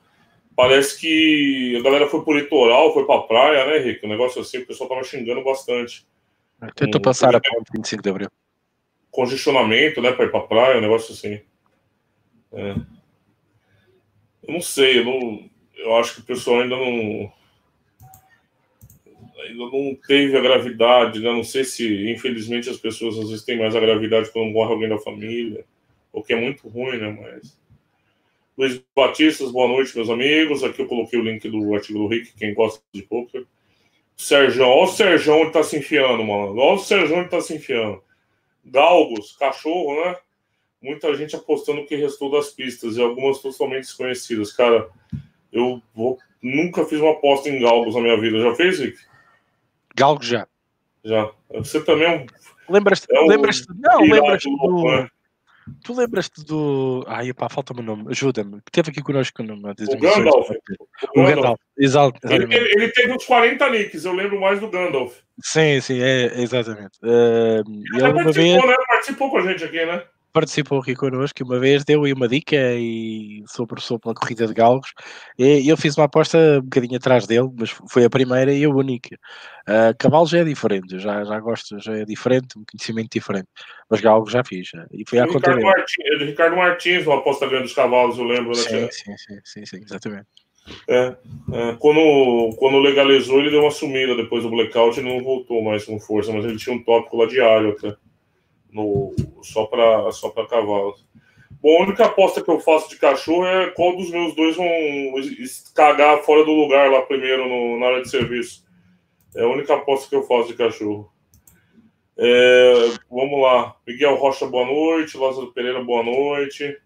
Parece 0.56 1.00
que 1.00 1.76
a 1.78 1.82
galera 1.82 2.08
foi 2.08 2.24
pro 2.24 2.38
litoral, 2.38 2.94
foi 2.94 3.06
pra 3.06 3.20
praia, 3.22 3.66
né, 3.66 3.78
Rick? 3.80 4.06
Um 4.06 4.10
negócio 4.10 4.42
assim, 4.42 4.60
o 4.60 4.66
pessoal 4.66 4.90
tava 4.90 5.04
xingando 5.04 5.44
bastante. 5.44 6.08
Tentou 6.76 7.00
um, 7.00 7.02
passar 7.02 7.36
a 7.36 7.42
ponte 7.42 7.72
25 7.74 8.02
de 8.02 8.10
abril. 8.10 8.30
Congestionamento, 9.12 10.02
né, 10.02 10.12
pra 10.14 10.26
ir 10.26 10.32
pra 10.32 10.42
praia, 10.42 10.78
um 10.78 10.82
negócio 10.82 11.14
assim. 11.14 11.42
É. 12.54 12.76
Eu 14.48 14.54
não 14.54 14.62
sei, 14.62 15.00
eu, 15.00 15.06
não, 15.06 15.50
eu 15.78 15.96
acho 15.98 16.16
que 16.16 16.22
o 16.22 16.26
pessoal 16.26 16.62
ainda 16.62 16.76
não 16.78 17.32
ainda 19.46 19.66
não 19.66 19.96
teve 20.08 20.38
a 20.38 20.42
gravidade, 20.42 21.20
né? 21.20 21.32
Não 21.32 21.44
sei 21.44 21.64
se, 21.64 22.12
infelizmente, 22.12 22.70
as 22.70 22.78
pessoas 22.78 23.18
às 23.18 23.30
vezes 23.30 23.46
têm 23.46 23.60
mais 23.60 23.76
a 23.76 23.80
gravidade 23.80 24.32
quando 24.32 24.52
morre 24.52 24.74
alguém 24.74 24.90
da 24.90 24.98
família, 24.98 25.66
o 26.12 26.24
que 26.24 26.34
é 26.34 26.40
muito 26.40 26.68
ruim, 26.68 26.98
né? 26.98 27.10
Mas. 27.10 27.58
Luiz 28.58 28.82
Batistas, 28.96 29.52
boa 29.52 29.68
noite, 29.68 29.96
meus 29.96 30.10
amigos. 30.10 30.64
Aqui 30.64 30.82
eu 30.82 30.88
coloquei 30.88 31.20
o 31.20 31.24
link 31.24 31.48
do 31.50 31.74
artigo 31.74 32.00
do 32.00 32.08
Rick, 32.08 32.34
quem 32.38 32.54
gosta 32.54 32.82
de 32.94 33.02
poker. 33.04 33.46
Sérgio, 34.16 34.64
olha 34.66 34.84
o 34.84 34.88
Sérgio 34.88 35.34
onde 35.34 35.52
tá 35.52 35.62
se 35.62 35.78
enfiando, 35.78 36.24
mano. 36.24 36.58
Olha 36.58 36.76
o 36.76 36.80
Sérgio 36.80 37.18
onde 37.18 37.30
tá 37.30 37.42
se 37.42 37.54
enfiando. 37.56 38.02
Galgos, 38.64 39.36
cachorro, 39.38 39.94
né? 40.06 40.16
muita 40.86 41.14
gente 41.16 41.36
apostando 41.36 41.82
o 41.82 41.86
que 41.86 41.96
restou 41.96 42.30
das 42.32 42.52
pistas 42.52 42.96
e 42.96 43.02
algumas 43.02 43.40
totalmente 43.40 43.86
desconhecidas. 43.86 44.54
Cara, 44.54 44.88
eu 45.52 45.82
vou, 45.94 46.20
nunca 46.42 46.86
fiz 46.86 47.00
uma 47.00 47.12
aposta 47.12 47.50
em 47.50 47.60
galgos 47.60 47.96
na 47.96 48.02
minha 48.02 48.20
vida. 48.20 48.40
Já 48.40 48.56
fez, 48.56 48.80
Rick? 48.80 49.00
Galgos 49.96 50.28
já. 50.28 50.48
Já. 51.04 51.32
Você 51.50 51.84
também 51.84 52.08
é 52.08 52.18
um. 52.18 52.26
Lembras-te? 52.72 53.08
É 53.10 53.20
um 53.20 53.28
lembras 53.28 53.66
não, 53.68 54.02
lembras-te 54.02 54.50
do. 54.50 54.84
Né? 54.84 55.10
Tu 55.84 55.94
lembras-te 55.94 56.44
do. 56.46 57.04
Ai, 57.08 57.34
pá, 57.34 57.50
falta-me 57.50 57.80
o 57.80 57.84
nome, 57.84 58.06
ajuda-me. 58.12 58.62
Que 58.62 58.72
teve 58.72 58.92
aqui 58.92 59.02
connosco 59.02 59.42
no 59.42 59.56
O 59.56 59.98
Gandalf. 60.00 60.50
O, 61.16 61.22
o 61.22 61.26
Gandalf, 61.26 61.60
exato. 61.78 62.20
Ele, 62.24 62.56
ele, 62.56 62.90
teve 62.90 63.12
uns 63.12 63.26
40 63.26 63.70
nicks, 63.70 64.06
eu 64.06 64.14
lembro 64.14 64.40
mais 64.40 64.60
do 64.60 64.70
Gandalf. 64.70 65.18
Sim, 65.42 65.82
sim, 65.82 66.02
é, 66.02 66.40
exatamente. 66.40 67.00
Uh, 67.04 67.64
ele 67.96 68.14
participou, 68.14 68.34
vez... 68.34 68.66
né? 68.66 68.76
Participou 68.88 69.32
com 69.32 69.38
a 69.38 69.42
gente 69.42 69.64
aqui, 69.64 69.86
né? 69.86 70.04
Participou 70.36 70.80
aqui 70.80 70.94
connosco 70.94 71.42
uma 71.46 71.58
vez, 71.58 71.86
deu 71.86 72.04
aí 72.04 72.12
uma 72.12 72.28
dica 72.28 72.58
e 72.58 73.42
sobre, 73.48 73.80
sobre 73.80 74.12
a 74.12 74.14
corrida 74.14 74.46
de 74.46 74.54
galgos. 74.54 74.94
E 75.40 75.70
eu 75.70 75.78
fiz 75.78 75.98
uma 75.98 76.08
aposta 76.08 76.38
um 76.60 76.64
bocadinho 76.64 76.98
atrás 76.98 77.26
dele, 77.26 77.50
mas 77.58 77.70
foi 77.90 78.04
a 78.04 78.10
primeira 78.10 78.54
e 78.54 78.66
a 78.66 78.70
única. 78.70 79.16
Uh, 79.66 79.96
cavalo 79.98 80.28
já 80.28 80.40
é 80.40 80.44
diferente, 80.44 81.00
já, 81.00 81.24
já 81.24 81.40
gosto, 81.40 81.80
já 81.80 81.98
é 81.98 82.04
diferente, 82.04 82.60
um 82.60 82.66
conhecimento 82.70 83.14
diferente. 83.14 83.48
Mas 83.90 84.02
galgos 84.02 84.34
já 84.34 84.44
fiz. 84.44 84.72
E 84.92 85.06
foi 85.08 85.20
à 85.20 85.28
conta 85.28 85.56
Martins, 85.56 86.20
Ricardo 86.20 86.58
Martins, 86.58 87.08
uma 87.08 87.20
aposta 87.20 87.48
grande 87.48 87.64
dos 87.64 87.74
cavalos, 87.74 88.18
eu 88.18 88.26
lembro. 88.26 88.50
Né, 88.50 88.56
sim, 88.56 88.90
sim, 88.92 89.18
sim, 89.18 89.40
sim, 89.46 89.66
sim, 89.66 89.78
exatamente. 89.78 90.28
É, 90.90 91.16
é, 91.54 91.76
quando, 91.80 92.54
quando 92.58 92.80
legalizou, 92.80 93.40
ele 93.40 93.52
deu 93.52 93.62
uma 93.62 93.72
sumida 93.72 94.16
depois 94.16 94.44
do 94.44 94.50
blackout 94.50 95.00
e 95.00 95.04
não 95.04 95.24
voltou 95.24 95.64
mais 95.64 95.86
com 95.86 95.98
força, 95.98 96.34
mas 96.34 96.44
ele 96.44 96.58
tinha 96.58 96.76
um 96.76 96.84
tópico 96.84 97.16
lá 97.16 97.26
diário 97.26 97.70
até 97.70 97.96
no, 98.76 99.16
só 99.42 99.66
para 99.66 100.12
só 100.12 100.30
cavalos. 100.30 101.06
Bom, 101.62 101.80
a 101.80 101.84
única 101.84 102.06
aposta 102.06 102.44
que 102.44 102.52
eu 102.52 102.60
faço 102.60 102.90
de 102.90 102.98
cachorro 102.98 103.46
é 103.46 103.72
qual 103.72 103.96
dos 103.96 104.12
meus 104.12 104.36
dois 104.36 104.56
vão 104.58 104.68
cagar 105.74 106.22
fora 106.24 106.44
do 106.44 106.52
lugar 106.52 106.92
lá 106.92 107.02
primeiro 107.04 107.48
no, 107.48 107.80
na 107.80 107.88
área 107.88 108.02
de 108.02 108.10
serviço. 108.10 108.66
É 109.36 109.44
a 109.44 109.48
única 109.48 109.74
aposta 109.74 110.10
que 110.10 110.16
eu 110.16 110.24
faço 110.24 110.50
de 110.50 110.56
cachorro. 110.56 111.10
É, 112.18 112.74
vamos 113.10 113.42
lá. 113.42 113.76
Miguel 113.88 114.16
Rocha, 114.16 114.46
boa 114.46 114.66
noite. 114.66 115.18
Lázaro 115.18 115.54
Pereira, 115.54 115.84
boa 115.84 116.04
noite. 116.04 116.78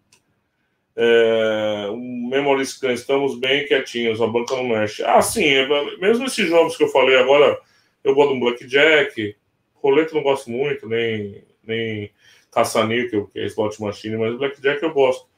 É, 0.96 1.90
Memory 2.30 2.66
Scan, 2.66 2.94
estamos 2.94 3.40
bem 3.40 3.66
quietinhos, 3.66 4.22
a 4.22 4.28
banca 4.28 4.56
não 4.56 4.68
mexe. 4.68 5.04
Ah, 5.04 5.22
sim, 5.22 5.46
é, 5.46 5.68
mesmo 5.98 6.26
esses 6.26 6.48
jogos 6.48 6.76
que 6.76 6.84
eu 6.84 6.90
falei 6.90 7.18
agora, 7.18 7.58
eu 8.04 8.14
gosto 8.14 8.34
do 8.34 8.40
Blackjack, 8.40 9.36
roleta 9.76 10.14
não 10.14 10.24
gosto 10.24 10.50
muito, 10.50 10.88
nem 10.90 11.49
nem 11.70 12.12
caça-níquel, 12.52 13.28
que 13.28 13.40
é 13.40 13.46
slot 13.46 13.82
machine, 13.82 14.18
mas 14.18 14.38
blackjack 14.38 14.84
eu 14.84 14.94
gosto. 14.94 15.30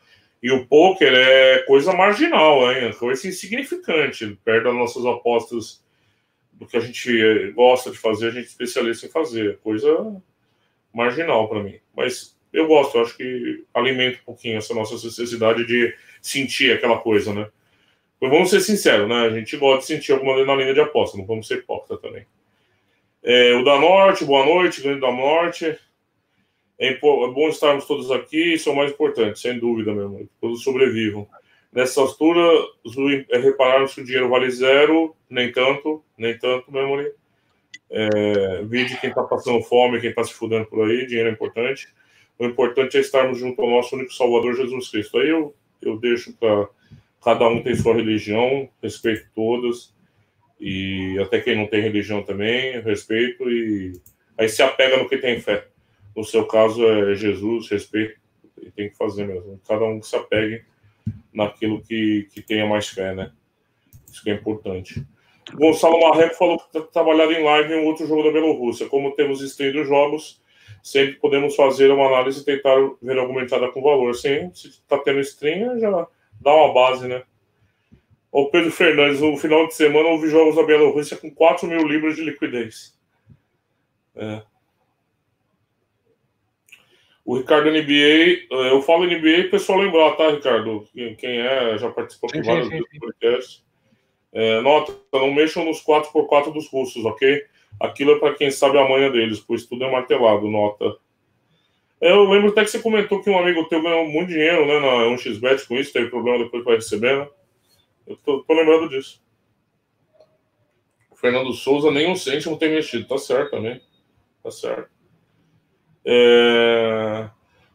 E 0.41 0.51
o 0.51 0.65
poker 0.65 1.13
é 1.13 1.59
coisa 1.59 1.93
marginal, 1.93 2.71
hein? 2.71 2.91
coisa 2.93 3.27
insignificante, 3.27 4.39
perto 4.43 4.63
das 4.63 4.73
nossas 4.73 5.05
apostas 5.05 5.83
do 6.51 6.65
que 6.65 6.77
a 6.77 6.79
gente 6.79 7.51
gosta 7.51 7.91
de 7.91 7.97
fazer, 7.97 8.27
a 8.27 8.31
gente 8.31 8.45
é 8.45 8.47
especialista 8.47 9.05
em 9.05 9.09
fazer, 9.09 9.59
coisa 9.59 10.21
marginal 10.93 11.47
para 11.47 11.61
mim. 11.61 11.79
Mas 11.95 12.35
eu 12.51 12.67
gosto, 12.67 12.97
eu 12.97 13.03
acho 13.03 13.15
que 13.15 13.63
alimenta 13.73 14.19
um 14.19 14.25
pouquinho 14.25 14.57
essa 14.57 14.73
nossa 14.73 14.93
necessidade 14.93 15.65
de 15.65 15.93
sentir 16.21 16.73
aquela 16.73 16.97
coisa, 16.97 17.33
né? 17.33 17.47
Mas 18.19 18.29
vamos 18.29 18.49
ser 18.49 18.61
sinceros, 18.61 19.07
né? 19.07 19.21
A 19.21 19.29
gente 19.29 19.57
gosta 19.57 19.79
de 19.79 19.85
sentir 19.87 20.11
alguma 20.11 20.33
adrenalina 20.33 20.73
de 20.73 20.79
aposta, 20.79 21.17
não 21.17 21.25
vamos 21.25 21.47
ser 21.47 21.59
hipócrita 21.59 21.97
também. 21.97 22.25
É, 23.23 23.55
o 23.55 23.63
da 23.63 23.79
Norte, 23.79 24.25
boa 24.25 24.45
noite, 24.45 24.81
grande 24.81 25.01
da 25.01 25.11
Norte. 25.11 25.77
É, 26.81 26.93
é 26.93 26.97
bom 26.99 27.47
estarmos 27.47 27.85
todos 27.85 28.09
aqui, 28.09 28.55
isso 28.55 28.67
é 28.67 28.71
o 28.71 28.75
mais 28.75 28.91
importante, 28.91 29.39
sem 29.39 29.59
dúvida 29.59 29.93
mesmo, 29.93 30.17
que 30.17 30.29
todos 30.41 30.63
sobrevivam. 30.63 31.27
Nessa 31.71 32.01
altura, 32.01 32.41
é 33.29 33.37
repararmos 33.37 33.93
que 33.93 34.01
o 34.01 34.03
dinheiro 34.03 34.27
vale 34.27 34.49
zero, 34.49 35.15
nem 35.29 35.51
tanto, 35.51 36.03
nem 36.17 36.35
tanto, 36.35 36.71
memory. 36.71 37.11
É, 37.87 38.63
vide 38.63 38.99
quem 38.99 39.11
está 39.11 39.21
passando 39.21 39.61
fome, 39.61 40.01
quem 40.01 40.09
está 40.09 40.23
se 40.23 40.33
fudendo 40.33 40.65
por 40.65 40.89
aí, 40.89 41.05
dinheiro 41.05 41.29
é 41.29 41.31
importante. 41.31 41.87
O 42.39 42.45
importante 42.45 42.97
é 42.97 42.99
estarmos 42.99 43.37
junto 43.37 43.61
ao 43.61 43.69
nosso 43.69 43.95
único 43.95 44.11
Salvador 44.11 44.55
Jesus 44.55 44.89
Cristo. 44.89 45.19
Aí 45.19 45.29
eu, 45.29 45.53
eu 45.83 45.97
deixo 45.97 46.33
para 46.33 46.67
cada 47.23 47.47
um 47.47 47.61
tem 47.61 47.75
sua 47.75 47.93
religião, 47.93 48.67
respeito 48.81 49.27
todas, 49.35 49.93
e 50.59 51.19
até 51.21 51.39
quem 51.39 51.55
não 51.55 51.67
tem 51.67 51.81
religião 51.81 52.23
também, 52.23 52.81
respeito, 52.81 53.47
e 53.47 53.93
aí 54.35 54.49
se 54.49 54.63
apega 54.63 54.97
no 54.97 55.07
que 55.07 55.17
tem 55.17 55.39
fé. 55.39 55.67
No 56.15 56.23
seu 56.23 56.45
caso 56.45 56.85
é 56.85 57.15
Jesus, 57.15 57.69
respeito, 57.69 58.19
e 58.61 58.69
tem 58.71 58.89
que 58.89 58.97
fazer 58.97 59.25
mesmo. 59.25 59.59
Cada 59.67 59.85
um 59.85 59.99
que 59.99 60.07
se 60.07 60.15
apegue 60.15 60.63
naquilo 61.33 61.81
que, 61.81 62.27
que 62.31 62.41
tenha 62.41 62.65
mais 62.65 62.87
fé, 62.87 63.15
né? 63.15 63.31
Isso 64.09 64.23
que 64.23 64.29
é 64.29 64.33
importante. 64.33 65.05
Gonçalo 65.53 65.99
Marreco 65.99 66.35
falou 66.35 66.57
que 66.59 66.65
está 66.65 66.81
trabalhado 66.81 67.31
em 67.31 67.43
live 67.43 67.73
em 67.73 67.79
um 67.79 67.85
outro 67.85 68.05
jogo 68.05 68.23
da 68.23 68.31
Bielorrússia. 68.31 68.87
Como 68.87 69.11
temos 69.11 69.41
stream 69.41 69.73
dos 69.73 69.87
jogos, 69.87 70.41
sempre 70.83 71.13
podemos 71.13 71.55
fazer 71.55 71.91
uma 71.91 72.07
análise 72.07 72.41
e 72.41 72.45
tentar 72.45 72.75
ver 73.01 73.17
alguma 73.17 73.41
entrada 73.41 73.69
com 73.69 73.81
valor. 73.81 74.13
Sim, 74.15 74.51
se 74.53 74.67
está 74.67 74.97
tendo 74.97 75.19
stream, 75.19 75.79
já 75.79 76.07
dá 76.39 76.53
uma 76.53 76.73
base, 76.73 77.07
né? 77.07 77.23
O 78.31 78.49
Pedro 78.49 78.71
Fernandes, 78.71 79.19
no 79.19 79.35
final 79.35 79.67
de 79.67 79.75
semana 79.75 80.07
houve 80.07 80.29
jogos 80.29 80.55
da 80.55 80.63
Bielorrússia 80.63 81.17
com 81.17 81.29
4 81.29 81.67
mil 81.67 81.85
libras 81.85 82.15
de 82.15 82.23
liquidez. 82.23 82.97
É. 84.15 84.41
O 87.31 87.37
Ricardo 87.37 87.71
NBA, 87.71 88.43
eh, 88.51 88.71
eu 88.73 88.81
falo 88.81 89.05
NBA, 89.05 89.47
o 89.47 89.51
pessoal 89.51 89.79
lembrar, 89.79 90.17
tá, 90.17 90.31
Ricardo? 90.31 90.85
Quem 91.17 91.39
é, 91.39 91.77
já 91.77 91.89
participou 91.89 92.29
de 92.29 92.41
vários 92.41 92.67
podcasts. 92.99 93.63
É, 94.33 94.59
nota, 94.59 94.93
não 95.13 95.33
mexam 95.33 95.63
nos 95.63 95.81
4x4 95.81 96.51
dos 96.51 96.67
russos, 96.67 97.05
ok? 97.05 97.41
Aquilo 97.79 98.11
é 98.11 98.19
para 98.19 98.35
quem 98.35 98.51
sabe 98.51 98.77
a 98.77 98.89
manha 98.89 99.09
deles, 99.09 99.39
pois 99.39 99.65
tudo 99.65 99.85
é 99.85 99.89
martelado, 99.89 100.49
nota. 100.49 100.97
Eu 102.01 102.29
lembro 102.29 102.49
até 102.49 102.65
que 102.65 102.71
você 102.71 102.79
comentou 102.81 103.23
que 103.23 103.29
um 103.29 103.39
amigo 103.39 103.63
teu 103.69 103.81
ganhou 103.81 104.05
muito 104.09 104.27
dinheiro, 104.27 104.65
né, 104.65 104.81
na 104.81 105.15
1xBet 105.15 105.65
com 105.69 105.77
isso, 105.77 105.93
teve 105.93 106.09
problema 106.09 106.43
depois 106.43 106.65
para 106.65 106.75
receber, 106.75 107.17
né? 107.17 107.29
Eu 108.07 108.17
tô, 108.17 108.43
tô, 108.43 108.53
lembrando 108.53 108.89
disso. 108.89 109.23
O 111.09 111.15
Fernando 111.15 111.53
Souza 111.53 111.89
nem 111.91 112.11
um 112.11 112.15
cêntimo 112.17 112.57
tem 112.57 112.71
mexido, 112.71 113.07
tá 113.07 113.17
certo 113.17 113.51
também. 113.51 113.79
Tá 114.43 114.51
certo. 114.51 115.00
É... 116.05 117.29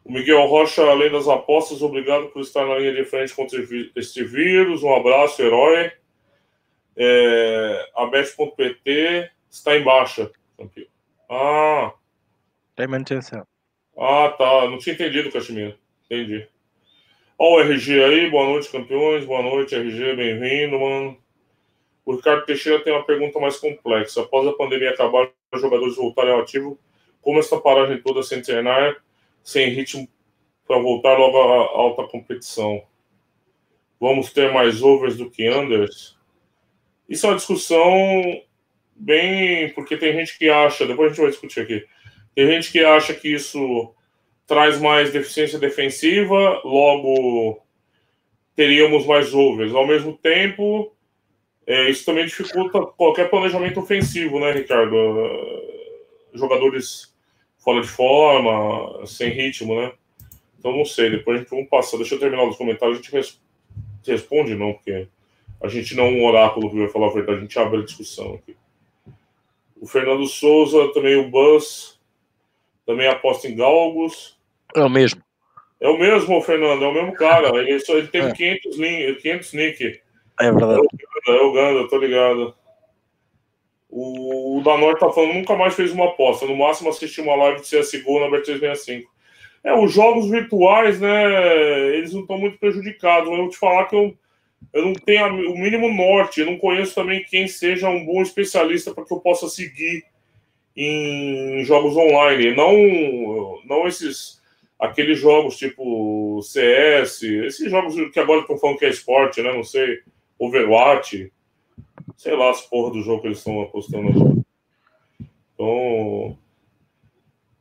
O 0.05 0.13
Miguel 0.13 0.47
Rocha, 0.47 0.83
além 0.83 1.11
das 1.11 1.27
apostas, 1.27 1.83
obrigado 1.83 2.29
por 2.29 2.41
estar 2.41 2.65
na 2.65 2.79
linha 2.79 2.95
de 2.95 3.05
frente 3.05 3.35
contra 3.35 3.59
este 3.97 4.25
vírus. 4.25 4.83
Um 4.83 4.95
abraço, 4.95 5.43
herói. 5.43 5.91
É... 6.97 7.89
Está 9.51 9.77
em 9.77 9.83
baixa. 9.83 10.31
Ah. 11.29 11.93
Tem 12.77 12.87
manutenção. 12.87 13.47
Ah, 13.99 14.35
tá. 14.37 14.69
Não 14.69 14.79
tinha 14.79 14.95
entendido, 14.95 15.33
Caxemira. 15.33 15.77
Entendi. 16.05 16.47
Ó, 17.39 17.57
o 17.57 17.61
RG 17.61 18.05
aí, 18.05 18.31
boa 18.31 18.47
noite, 18.47 18.71
campeões. 18.71 19.25
Boa 19.25 19.43
noite, 19.43 19.75
RG, 19.75 20.15
bem-vindo, 20.15 20.79
mano. 20.79 21.19
O 22.05 22.15
Ricardo 22.15 22.47
Teixeira 22.47 22.83
tem 22.85 22.93
uma 22.93 23.05
pergunta 23.05 23.41
mais 23.41 23.57
complexa. 23.59 24.23
Após 24.23 24.47
a 24.47 24.53
pandemia 24.53 24.91
acabar, 24.91 25.29
os 25.53 25.61
jogadores 25.61 25.97
voltarem 25.97 26.33
ao 26.33 26.41
ativo, 26.41 26.79
como 27.27 27.41
essa 27.41 27.61
paragem 27.61 28.01
toda 28.01 28.23
sem 28.23 28.41
treinar, 28.41 29.03
sem 29.43 29.69
ritmo 29.71 30.09
para 30.65 30.79
voltar 30.79 31.19
logo 31.19 31.37
à 31.37 31.77
alta 31.77 32.05
competição? 32.05 32.81
Vamos 33.99 34.33
ter 34.33 34.53
mais 34.53 34.81
overs 34.81 35.17
do 35.17 35.29
que 35.29 35.51
unders? 35.51 36.17
Isso 37.09 37.27
é 37.27 37.31
uma 37.31 37.37
discussão 37.37 37.83
bem. 38.95 39.73
Porque 39.75 39.97
tem 39.97 40.13
gente 40.13 40.39
que 40.39 40.49
acha, 40.49 40.87
depois 40.87 41.07
a 41.07 41.09
gente 41.09 41.21
vai 41.21 41.31
discutir 41.31 41.61
aqui 41.63 41.85
tem 42.37 42.47
gente 42.47 42.71
que 42.71 42.85
acha 42.85 43.15
que 43.15 43.33
isso 43.33 43.93
traz 44.47 44.79
mais 44.79 45.11
deficiência 45.11 45.59
defensiva, 45.59 46.61
logo 46.63 47.63
teríamos 48.55 49.07
mais 49.07 49.33
overs. 49.33 49.75
Ao 49.75 49.87
mesmo 49.87 50.13
tempo, 50.13 50.95
é, 51.67 51.89
isso 51.89 52.05
também 52.05 52.27
dificulta 52.27 52.85
qualquer 52.85 53.31
planejamento 53.31 53.81
ofensivo, 53.81 54.39
né, 54.39 54.53
Ricardo? 54.53 54.95
Jogadores 56.35 57.16
fora 57.67 57.81
de 57.81 57.89
forma, 57.89 59.05
sem 59.07 59.29
ritmo, 59.29 59.75
né? 59.75 59.93
Então 60.57 60.71
não 60.71 60.85
sei, 60.85 61.11
depois 61.11 61.37
a 61.37 61.41
gente 61.41 61.51
vamos 61.51 61.69
passar. 61.69 61.97
Deixa 61.97 62.15
eu 62.15 62.21
terminar 62.21 62.45
os 62.45 62.57
comentários, 62.57 62.97
a 62.97 63.03
gente 63.03 63.13
res... 63.13 63.43
responde, 64.07 64.55
não, 64.55 64.73
porque 64.73 65.09
a 65.61 65.67
gente 65.67 65.97
não 65.97 66.05
é 66.05 66.11
um 66.11 66.25
oráculo 66.25 66.71
que 66.71 66.79
vai 66.79 66.89
falar 66.89 67.09
a 67.09 67.13
verdade, 67.13 67.39
a 67.39 67.41
gente 67.41 67.59
abre 67.59 67.81
a 67.81 67.85
discussão 67.85 68.35
aqui. 68.35 68.57
O 69.81 69.87
Fernando 69.89 70.25
Souza, 70.29 70.93
também 70.95 71.17
o 71.17 71.29
Buzz, 71.29 72.01
também 72.87 73.09
aposta 73.09 73.49
em 73.49 73.57
galgos. 73.57 74.39
É 74.73 74.83
o 74.85 74.89
mesmo. 74.89 75.21
É 75.81 75.89
o 75.89 75.99
mesmo, 75.99 76.41
Fernando, 76.43 76.85
é 76.85 76.89
o 76.89 76.95
mesmo 76.95 77.15
cara. 77.15 77.49
Ele, 77.59 77.81
só, 77.81 77.97
ele 77.97 78.07
teve 78.07 78.29
é. 78.29 78.33
500, 78.33 78.79
lin, 78.79 79.15
500 79.17 79.53
nick. 79.55 80.01
É 80.39 80.53
verdade. 80.53 80.87
É 81.27 81.33
o 81.33 81.53
Ganda, 81.53 81.81
é 81.81 81.89
tô 81.89 81.99
ligado. 81.99 82.55
O, 83.99 84.61
Danor 84.63 84.99
tá 84.99 85.11
falando 85.11 85.33
nunca 85.33 85.57
mais 85.57 85.75
fez 85.75 85.91
uma 85.91 86.07
aposta. 86.07 86.45
No 86.45 86.55
máximo 86.55 86.91
assistiu 86.91 87.25
uma 87.25 87.35
live 87.37 87.63
de 87.63 87.69
CSGO 87.69 88.21
na 88.21 88.29
Bet365. 88.29 89.05
É, 89.65 89.75
os 89.75 89.93
jogos 89.93 90.29
virtuais, 90.29 91.01
né, 91.01 91.97
eles 91.97 92.13
não 92.13 92.21
estão 92.21 92.37
muito 92.37 92.59
prejudicados. 92.59 93.29
Mas 93.29 93.39
eu 93.39 93.45
vou 93.45 93.51
te 93.51 93.59
falar 93.59 93.87
que 93.87 93.97
eu, 93.97 94.15
eu 94.75 94.85
não 94.85 94.93
tenho 94.93 95.51
o 95.51 95.59
mínimo 95.59 95.93
norte. 95.93 96.41
Eu 96.41 96.47
não 96.47 96.59
conheço 96.59 96.95
também 96.95 97.25
quem 97.25 97.49
seja 97.49 97.89
um 97.89 98.05
bom 98.05 98.21
especialista 98.21 98.93
para 98.93 99.05
que 99.05 99.13
eu 99.13 99.21
possa 99.21 99.49
seguir 99.49 100.05
em 100.77 101.65
jogos 101.65 101.97
online, 101.97 102.55
não, 102.55 102.71
não 103.65 103.89
esses 103.89 104.43
aqueles 104.79 105.19
jogos 105.19 105.57
tipo 105.57 106.43
CS, 106.43 107.23
esses 107.23 107.71
jogos 107.71 107.95
que 108.11 108.21
agora 108.21 108.43
estão 108.43 108.59
falando 108.59 108.77
que 108.77 108.85
é 108.85 108.91
esporte, 108.91 109.41
né? 109.41 109.51
Não 109.55 109.65
sei, 109.65 110.01
Overwatch, 110.39 111.33
sei 112.17 112.37
lá 112.37 112.51
as 112.51 112.63
porra 112.63 112.93
do 112.93 113.03
jogo 113.03 113.21
que 113.21 113.29
eles 113.29 113.39
estão 113.39 113.61
apostando 113.61 114.09
agora. 114.09 114.37
Então, 115.55 116.39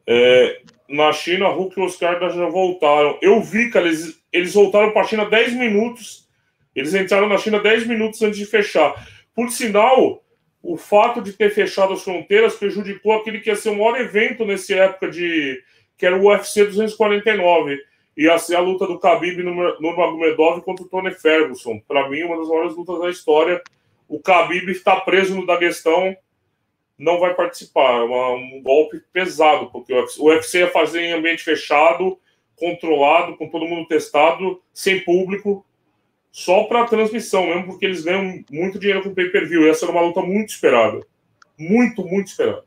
é, 0.07 0.61
na 0.89 1.11
China, 1.13 1.49
Hulk 1.49 1.79
e 1.79 1.83
Oscar 1.83 2.19
já 2.29 2.49
voltaram. 2.49 3.17
Eu 3.21 3.41
vi, 3.41 3.69
cara, 3.69 3.87
eles, 3.87 4.21
eles 4.31 4.53
voltaram 4.53 4.91
para 4.91 5.01
a 5.01 5.07
China 5.07 5.25
10 5.25 5.53
minutos. 5.53 6.27
Eles 6.75 6.93
entraram 6.93 7.29
na 7.29 7.37
China 7.37 7.59
10 7.59 7.87
minutos 7.87 8.21
antes 8.21 8.37
de 8.37 8.45
fechar. 8.45 9.07
Por 9.33 9.49
sinal, 9.49 10.23
o 10.61 10.77
fato 10.77 11.21
de 11.21 11.33
ter 11.33 11.51
fechado 11.51 11.93
as 11.93 12.03
fronteiras 12.03 12.55
prejudicou 12.55 13.13
aquele 13.13 13.39
que 13.39 13.49
ia 13.49 13.55
ser 13.55 13.69
o 13.69 13.77
maior 13.77 13.99
evento 13.99 14.45
nessa 14.45 14.73
época 14.75 15.09
de 15.09 15.61
que 15.97 16.05
era 16.05 16.17
o 16.17 16.25
UFC 16.25 16.65
249 16.65 17.79
ia 18.17 18.37
ser 18.39 18.55
a 18.55 18.61
luta 18.61 18.87
do 18.87 18.97
Khabib 18.97 19.43
Nurmagomedov 19.43 20.61
contra 20.61 20.85
o 20.85 20.87
Tony 20.87 21.11
Ferguson. 21.11 21.79
Para 21.85 22.09
mim, 22.09 22.23
uma 22.23 22.37
das 22.37 22.47
maiores 22.47 22.75
lutas 22.75 22.99
da 22.99 23.09
história. 23.09 23.61
O 24.07 24.19
Khabib 24.19 24.69
está 24.69 24.99
preso 25.01 25.35
no 25.35 25.45
Daguestão, 25.45 26.15
não 26.97 27.19
vai 27.19 27.33
participar. 27.33 28.01
É 28.01 28.03
um 28.03 28.61
golpe 28.61 29.01
pesado, 29.11 29.69
porque 29.71 29.93
o 29.93 30.25
UFC, 30.25 30.59
ia 30.59 30.69
fazer 30.69 31.01
em 31.01 31.13
ambiente 31.13 31.43
fechado, 31.43 32.19
controlado, 32.55 33.35
com 33.35 33.49
todo 33.49 33.67
mundo 33.67 33.87
testado, 33.87 34.61
sem 34.73 35.03
público 35.03 35.65
só 36.35 36.65
para 36.65 36.85
transmissão 36.85 37.47
mesmo, 37.47 37.67
porque 37.67 37.85
eles 37.85 38.03
ganham 38.03 38.43
muito 38.51 38.77
dinheiro 38.77 39.01
com 39.01 39.13
pay-per-view. 39.13 39.69
Essa 39.69 39.85
era 39.85 39.93
uma 39.93 40.01
luta 40.01 40.21
muito 40.21 40.49
esperada. 40.49 40.99
Muito, 41.57 42.03
muito 42.03 42.27
esperada. 42.27 42.65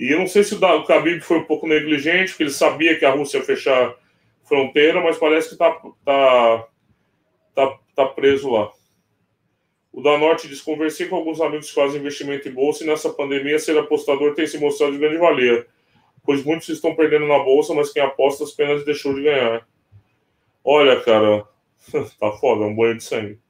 E 0.00 0.12
eu 0.12 0.18
não 0.18 0.26
sei 0.26 0.42
se 0.42 0.56
o 0.56 0.58
Khabib 0.58 1.20
foi 1.20 1.38
um 1.38 1.44
pouco 1.44 1.68
negligente, 1.68 2.30
porque 2.30 2.42
ele 2.42 2.50
sabia 2.50 2.98
que 2.98 3.04
a 3.04 3.12
Rússia 3.12 3.38
ia 3.38 3.44
fechar 3.44 3.94
fronteira, 4.42 5.00
mas 5.00 5.16
parece 5.16 5.50
que 5.50 5.56
tá, 5.56 5.70
tá, 6.04 6.68
tá, 7.54 7.78
tá 7.94 8.06
preso 8.06 8.50
lá. 8.50 8.72
O 9.98 10.00
da 10.00 10.16
Norte 10.16 10.46
diz: 10.46 10.60
conversei 10.60 11.08
com 11.08 11.16
alguns 11.16 11.40
amigos 11.40 11.70
que 11.70 11.74
fazem 11.74 11.98
investimento 11.98 12.48
em 12.48 12.52
bolsa 12.52 12.84
e 12.84 12.86
nessa 12.86 13.10
pandemia 13.10 13.58
ser 13.58 13.76
apostador 13.76 14.32
tem 14.32 14.46
se 14.46 14.56
mostrado 14.56 14.92
de 14.92 14.98
grande 14.98 15.16
valia, 15.16 15.66
pois 16.22 16.44
muitos 16.44 16.68
estão 16.68 16.94
perdendo 16.94 17.26
na 17.26 17.40
bolsa, 17.40 17.74
mas 17.74 17.92
quem 17.92 18.00
aposta 18.00 18.44
apenas 18.44 18.84
deixou 18.84 19.12
de 19.12 19.24
ganhar. 19.24 19.66
Olha, 20.62 21.00
cara, 21.00 21.44
tá 22.20 22.30
foda, 22.30 22.62
é 22.62 22.68
um 22.68 22.76
banho 22.76 22.96
de 22.96 23.02
sangue. 23.02 23.40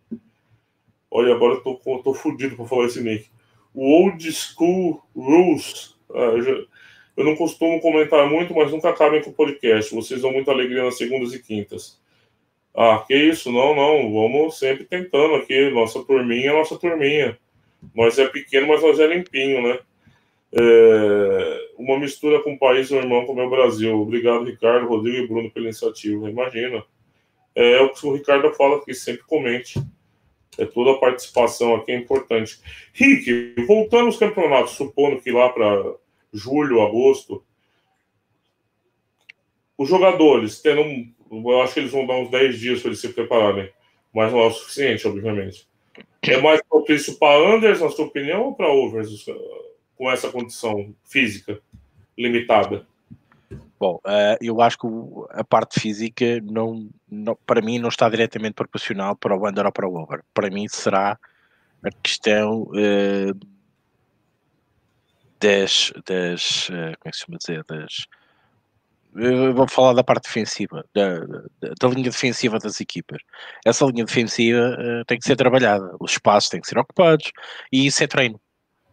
Olha, 1.10 1.34
agora 1.34 1.56
eu 1.56 1.60
tô, 1.60 1.98
tô 1.98 2.14
fudido 2.14 2.56
pra 2.56 2.64
falar 2.64 2.86
esse 2.86 3.02
nick. 3.02 3.28
O 3.74 3.84
Old 3.84 4.32
School 4.32 5.02
Rules. 5.14 5.98
Ah, 6.14 6.32
eu, 7.14 7.24
não 7.26 7.36
costumo 7.36 7.78
comentar 7.82 8.26
muito, 8.26 8.54
mas 8.54 8.72
nunca 8.72 8.88
acabem 8.88 9.22
com 9.22 9.28
o 9.28 9.34
podcast. 9.34 9.94
Vocês 9.94 10.22
dão 10.22 10.32
muita 10.32 10.50
alegria 10.50 10.82
nas 10.82 10.96
segundas 10.96 11.34
e 11.34 11.42
quintas. 11.42 12.00
Ah, 12.74 13.04
que 13.06 13.14
isso? 13.14 13.50
Não, 13.50 13.74
não. 13.74 14.12
Vamos 14.12 14.58
sempre 14.58 14.84
tentando 14.84 15.34
aqui. 15.36 15.70
Nossa 15.70 16.02
turminha, 16.04 16.52
nossa 16.52 16.78
turminha. 16.78 17.38
Nós 17.94 18.18
é 18.18 18.26
pequeno, 18.26 18.68
mas 18.68 18.82
nós 18.82 18.98
é 18.98 19.06
limpinho, 19.06 19.62
né? 19.62 19.78
É, 20.52 21.68
uma 21.78 21.98
mistura 21.98 22.42
com 22.42 22.52
um 22.52 22.58
país 22.58 22.90
irmão 22.90 23.26
como 23.26 23.40
é 23.40 23.44
o 23.44 23.50
Brasil. 23.50 24.00
Obrigado, 24.00 24.44
Ricardo, 24.44 24.88
Rodrigo 24.88 25.18
e 25.18 25.26
Bruno, 25.26 25.50
pela 25.50 25.66
iniciativa. 25.66 26.30
Imagina 26.30 26.84
é 27.58 27.80
o 27.80 27.92
que 27.92 28.06
o 28.06 28.12
Ricardo 28.12 28.54
fala 28.54 28.80
que 28.84 28.94
sempre 28.94 29.24
comente. 29.24 29.82
É 30.56 30.64
toda 30.64 30.92
a 30.92 30.98
participação 30.98 31.74
aqui 31.74 31.90
é 31.90 31.96
importante. 31.96 32.60
Rick, 32.92 33.54
voltando 33.66 34.06
aos 34.06 34.16
campeonatos, 34.16 34.74
supondo 34.74 35.20
que 35.20 35.32
lá 35.32 35.48
para 35.48 35.94
julho, 36.32 36.80
agosto, 36.80 37.44
os 39.76 39.88
jogadores, 39.88 40.60
tendo 40.60 40.82
eu 41.30 41.62
acho 41.62 41.74
que 41.74 41.80
eles 41.80 41.92
vão 41.92 42.06
dar 42.06 42.16
uns 42.16 42.30
10 42.30 42.58
dias 42.58 42.80
para 42.80 42.90
eles 42.90 43.00
se 43.00 43.12
prepararem, 43.12 43.70
mas 44.14 44.32
não 44.32 44.40
é 44.40 44.46
o 44.46 44.50
suficiente, 44.50 45.06
obviamente. 45.06 45.66
É 46.22 46.40
mais 46.40 46.60
propício 46.62 47.18
para 47.18 47.54
Anders, 47.54 47.80
na 47.80 47.90
sua 47.90 48.06
opinião, 48.06 48.44
ou 48.44 48.54
para 48.54 48.72
Overs, 48.72 49.24
com 49.96 50.10
essa 50.10 50.30
condição 50.30 50.94
física 51.04 51.60
limitada? 52.16 52.86
Bom, 53.78 54.00
uh, 54.04 54.36
eu 54.40 54.60
acho 54.60 54.76
que 54.78 54.86
a 55.30 55.44
parte 55.44 55.78
física 55.78 56.40
não, 56.42 56.88
não, 57.08 57.38
para 57.46 57.62
mim 57.62 57.78
não 57.78 57.88
está 57.88 58.08
diretamente 58.08 58.54
proporcional 58.54 59.14
para 59.14 59.36
o 59.36 59.48
under 59.48 59.66
ou 59.66 59.72
para 59.72 59.88
o 59.88 59.94
over. 59.94 60.24
Para 60.34 60.50
mim 60.50 60.66
será 60.68 61.18
a 61.82 61.90
questão 62.02 62.62
uh, 62.62 63.46
das, 65.38 65.92
das 66.04 66.68
uh, 66.68 66.98
como 66.98 67.04
é 67.04 67.10
que 67.10 67.16
se 67.16 67.24
chama 67.24 67.38
dizer, 67.38 67.64
das 67.64 68.08
eu 69.18 69.54
vou 69.54 69.68
falar 69.68 69.92
da 69.92 70.04
parte 70.04 70.24
defensiva, 70.24 70.84
da, 70.94 71.18
da, 71.20 71.72
da, 71.80 71.88
linha 71.88 72.10
defensiva 72.10 72.58
das 72.58 72.80
equipas. 72.80 73.18
Essa 73.64 73.84
linha 73.86 74.04
defensiva 74.04 74.76
tem 75.06 75.18
que 75.18 75.24
ser 75.24 75.36
trabalhada, 75.36 75.96
os 76.00 76.12
espaços 76.12 76.50
têm 76.50 76.60
que 76.60 76.68
ser 76.68 76.78
ocupados 76.78 77.30
e 77.72 77.86
isso 77.86 78.02
é 78.02 78.06
treino. 78.06 78.40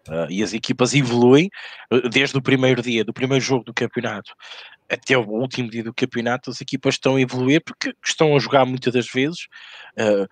Uh, 0.07 0.29
e 0.29 0.43
as 0.43 0.53
equipas 0.53 0.93
evoluem 0.93 1.49
uh, 1.91 2.07
desde 2.09 2.37
o 2.37 2.41
primeiro 2.41 2.79
dia, 2.79 3.03
do 3.03 3.11
primeiro 3.11 3.43
jogo 3.43 3.63
do 3.63 3.73
campeonato 3.73 4.35
até 4.89 5.17
o 5.17 5.27
último 5.27 5.69
dia 5.69 5.83
do 5.83 5.93
campeonato 5.93 6.49
as 6.49 6.61
equipas 6.61 6.95
estão 6.95 7.15
a 7.15 7.21
evoluir 7.21 7.61
porque 7.63 7.93
estão 8.03 8.35
a 8.35 8.39
jogar 8.39 8.65
muitas 8.65 8.93
das 8.93 9.07
vezes, 9.07 9.47
uh, 9.97 10.27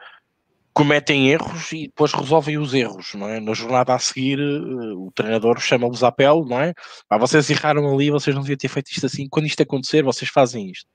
cometem 0.73 1.29
erros 1.29 1.71
e 1.71 1.87
depois 1.87 2.11
resolvem 2.11 2.57
os 2.57 2.73
erros, 2.73 3.13
não 3.13 3.27
é? 3.27 3.39
Na 3.39 3.53
jornada 3.53 3.93
a 3.93 3.99
seguir 3.99 4.39
uh, 4.39 5.05
o 5.05 5.11
treinador 5.11 5.59
chama-los 5.59 6.03
à 6.03 6.11
pele, 6.11 6.45
não 6.45 6.59
é? 6.59 6.73
Ah, 7.09 7.17
vocês 7.17 7.49
erraram 7.49 7.93
ali, 7.93 8.09
vocês 8.09 8.35
não 8.35 8.41
deviam 8.41 8.57
ter 8.57 8.67
feito 8.67 8.91
isto 8.91 9.05
assim, 9.05 9.27
quando 9.29 9.45
isto 9.45 9.61
acontecer 9.61 10.03
vocês 10.03 10.29
fazem 10.31 10.71
isto. 10.71 10.87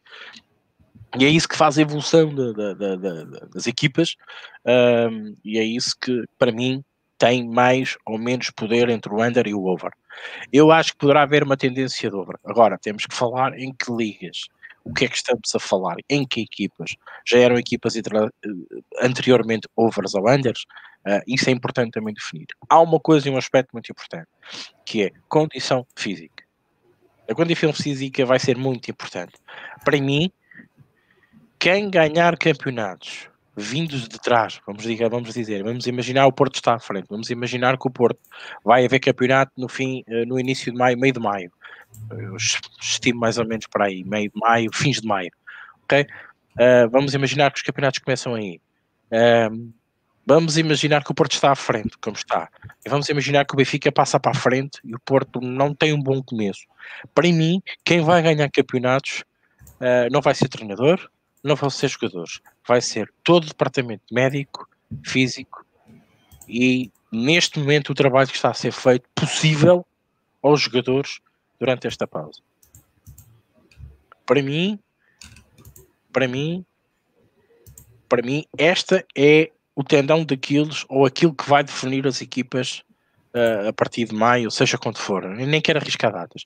E 1.18 1.24
é 1.24 1.28
isso 1.28 1.48
que 1.48 1.56
faz 1.56 1.78
a 1.78 1.82
evolução 1.82 2.34
das 3.54 3.66
equipas, 3.66 4.14
um, 5.10 5.34
e 5.42 5.58
é 5.58 5.64
isso 5.64 5.96
que, 5.98 6.22
para 6.38 6.52
mim, 6.52 6.84
tem 7.16 7.48
mais 7.48 7.96
ou 8.06 8.18
menos 8.18 8.50
poder 8.50 8.90
entre 8.90 9.12
o 9.12 9.22
under 9.22 9.46
e 9.46 9.54
o 9.54 9.64
over. 9.64 9.90
Eu 10.52 10.70
acho 10.70 10.92
que 10.92 10.98
poderá 10.98 11.22
haver 11.22 11.42
uma 11.42 11.56
tendência 11.56 12.10
de 12.10 12.16
over. 12.16 12.36
Agora, 12.44 12.78
temos 12.78 13.06
que 13.06 13.14
falar 13.14 13.58
em 13.58 13.72
que 13.72 13.90
ligas. 13.90 14.48
O 14.84 14.92
que 14.92 15.04
é 15.04 15.08
que 15.08 15.16
estamos 15.16 15.54
a 15.54 15.58
falar? 15.58 15.96
Em 16.08 16.26
que 16.26 16.40
equipas? 16.40 16.94
Já 17.26 17.38
eram 17.38 17.58
equipas 17.58 17.94
eh, 17.96 18.02
anteriormente 19.00 19.68
overs 19.76 20.14
ou 20.14 20.28
unders? 20.28 20.62
Uh, 21.06 21.22
isso 21.26 21.48
é 21.48 21.52
importante 21.52 21.92
também 21.92 22.12
definir. 22.12 22.46
Há 22.68 22.80
uma 22.80 22.98
coisa 22.98 23.28
e 23.28 23.30
um 23.30 23.36
aspecto 23.36 23.70
muito 23.72 23.90
importante, 23.90 24.28
que 24.84 25.04
é 25.04 25.12
condição 25.28 25.86
física. 25.96 26.44
A 27.30 27.34
condição 27.34 27.72
física 27.72 28.24
vai 28.26 28.38
ser 28.38 28.56
muito 28.56 28.90
importante. 28.90 29.34
Para 29.84 30.00
mim, 30.00 30.30
quem 31.58 31.90
ganhar 31.90 32.36
campeonatos 32.36 33.28
vindos 33.58 34.08
de 34.08 34.18
trás, 34.18 34.60
vamos 34.66 34.82
dizer, 34.82 35.08
vamos 35.08 35.34
dizer, 35.34 35.62
vamos 35.62 35.86
imaginar 35.86 36.26
o 36.26 36.32
Porto 36.32 36.56
está 36.56 36.74
à 36.74 36.78
frente, 36.78 37.06
vamos 37.08 37.30
imaginar 37.30 37.78
que 37.78 37.86
o 37.86 37.90
Porto 37.90 38.20
vai 38.64 38.84
haver 38.84 39.00
campeonato 39.00 39.52
no 39.56 39.68
fim, 39.68 40.02
eh, 40.08 40.24
no 40.24 40.38
início 40.38 40.72
de 40.72 40.78
maio, 40.78 40.98
meio 40.98 41.12
de 41.12 41.20
maio, 41.20 41.52
eu 42.10 42.36
estimo 42.80 43.20
mais 43.20 43.38
ou 43.38 43.46
menos 43.46 43.66
para 43.66 43.86
aí, 43.86 44.04
meio 44.04 44.30
de 44.30 44.38
maio, 44.38 44.70
fins 44.72 45.00
de 45.00 45.06
maio, 45.06 45.30
ok? 45.84 46.06
Uh, 46.58 46.90
vamos 46.90 47.14
imaginar 47.14 47.52
que 47.52 47.58
os 47.58 47.62
campeonatos 47.62 48.00
começam 48.00 48.34
aí. 48.34 48.60
Uh, 49.12 49.72
vamos 50.26 50.58
imaginar 50.58 51.04
que 51.04 51.10
o 51.10 51.14
Porto 51.14 51.32
está 51.32 51.52
à 51.52 51.54
frente, 51.54 51.96
como 52.00 52.16
está. 52.16 52.48
E 52.84 52.88
vamos 52.88 53.08
imaginar 53.08 53.44
que 53.44 53.54
o 53.54 53.56
Benfica 53.56 53.92
passa 53.92 54.18
para 54.18 54.32
a 54.32 54.34
frente 54.34 54.80
e 54.84 54.94
o 54.94 55.00
Porto 55.00 55.40
não 55.40 55.72
tem 55.72 55.92
um 55.92 56.02
bom 56.02 56.22
começo. 56.22 56.62
Para 57.14 57.28
mim, 57.28 57.62
quem 57.84 58.00
vai 58.00 58.22
ganhar 58.22 58.50
campeonatos 58.50 59.24
uh, 59.80 60.10
não 60.10 60.20
vai 60.20 60.34
ser 60.34 60.48
treinador, 60.48 61.08
não 61.42 61.56
vão 61.56 61.70
ser 61.70 61.88
jogadores, 61.88 62.40
vai 62.66 62.80
ser 62.80 63.12
todo 63.22 63.44
o 63.44 63.48
departamento 63.48 64.02
médico, 64.12 64.68
físico 65.04 65.64
e 66.48 66.90
neste 67.12 67.58
momento 67.58 67.90
o 67.90 67.94
trabalho 67.94 68.28
que 68.28 68.36
está 68.36 68.50
a 68.50 68.54
ser 68.54 68.72
feito 68.72 69.08
possível 69.14 69.86
aos 70.42 70.60
jogadores 70.60 71.20
durante 71.58 71.86
esta 71.86 72.06
pausa. 72.06 72.40
Para 74.24 74.42
mim, 74.42 74.78
para 76.12 76.28
mim, 76.28 76.64
para 78.08 78.22
mim, 78.22 78.44
esta 78.56 79.04
é 79.16 79.50
o 79.74 79.84
tendão 79.84 80.24
daqueles 80.24 80.84
ou 80.88 81.06
aquilo 81.06 81.34
que 81.34 81.48
vai 81.48 81.62
definir 81.62 82.06
as 82.06 82.20
equipas 82.20 82.82
uh, 83.34 83.68
a 83.68 83.72
partir 83.72 84.06
de 84.06 84.14
maio, 84.14 84.50
seja 84.50 84.78
quando 84.78 84.98
for. 84.98 85.24
Eu 85.24 85.46
nem 85.46 85.60
quero 85.60 85.78
arriscar 85.78 86.12
datas. 86.12 86.42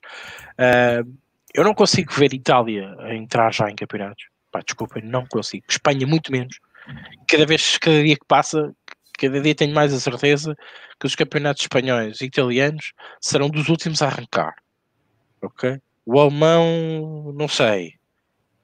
Uh, 0.53 1.11
eu 1.53 1.63
não 1.63 1.73
consigo 1.73 2.11
ver 2.13 2.33
Itália 2.33 2.95
a 2.99 3.15
entrar 3.15 3.53
já 3.53 3.69
em 3.69 3.75
campeonatos. 3.75 4.25
Pá, 4.53 4.61
não 5.03 5.25
consigo. 5.25 5.65
Espanha, 5.67 6.05
muito 6.05 6.31
menos. 6.31 6.59
Cada 7.27 7.43
vez, 7.43 7.79
cada 7.79 8.03
dia 8.03 8.15
que 8.15 8.25
passa, 8.27 8.71
cada 9.17 9.41
dia 9.41 9.55
tenho 9.55 9.73
mais 9.73 9.91
a 9.91 9.99
certeza 9.99 10.55
que 10.99 11.07
os 11.07 11.15
campeonatos 11.15 11.63
espanhóis 11.63 12.21
e 12.21 12.25
italianos 12.25 12.93
serão 13.19 13.49
dos 13.49 13.67
últimos 13.67 14.03
a 14.03 14.07
arrancar. 14.07 14.53
Ok? 15.41 15.81
O 16.05 16.19
alemão, 16.19 17.33
não 17.35 17.47
sei. 17.47 17.95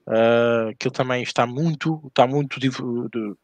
Uh, 0.06 0.70
aquilo 0.70 0.94
também 0.94 1.24
está 1.24 1.48
muito, 1.48 2.00
está 2.08 2.28
muito. 2.28 2.60
De, 2.60 2.70
de, 2.70 3.36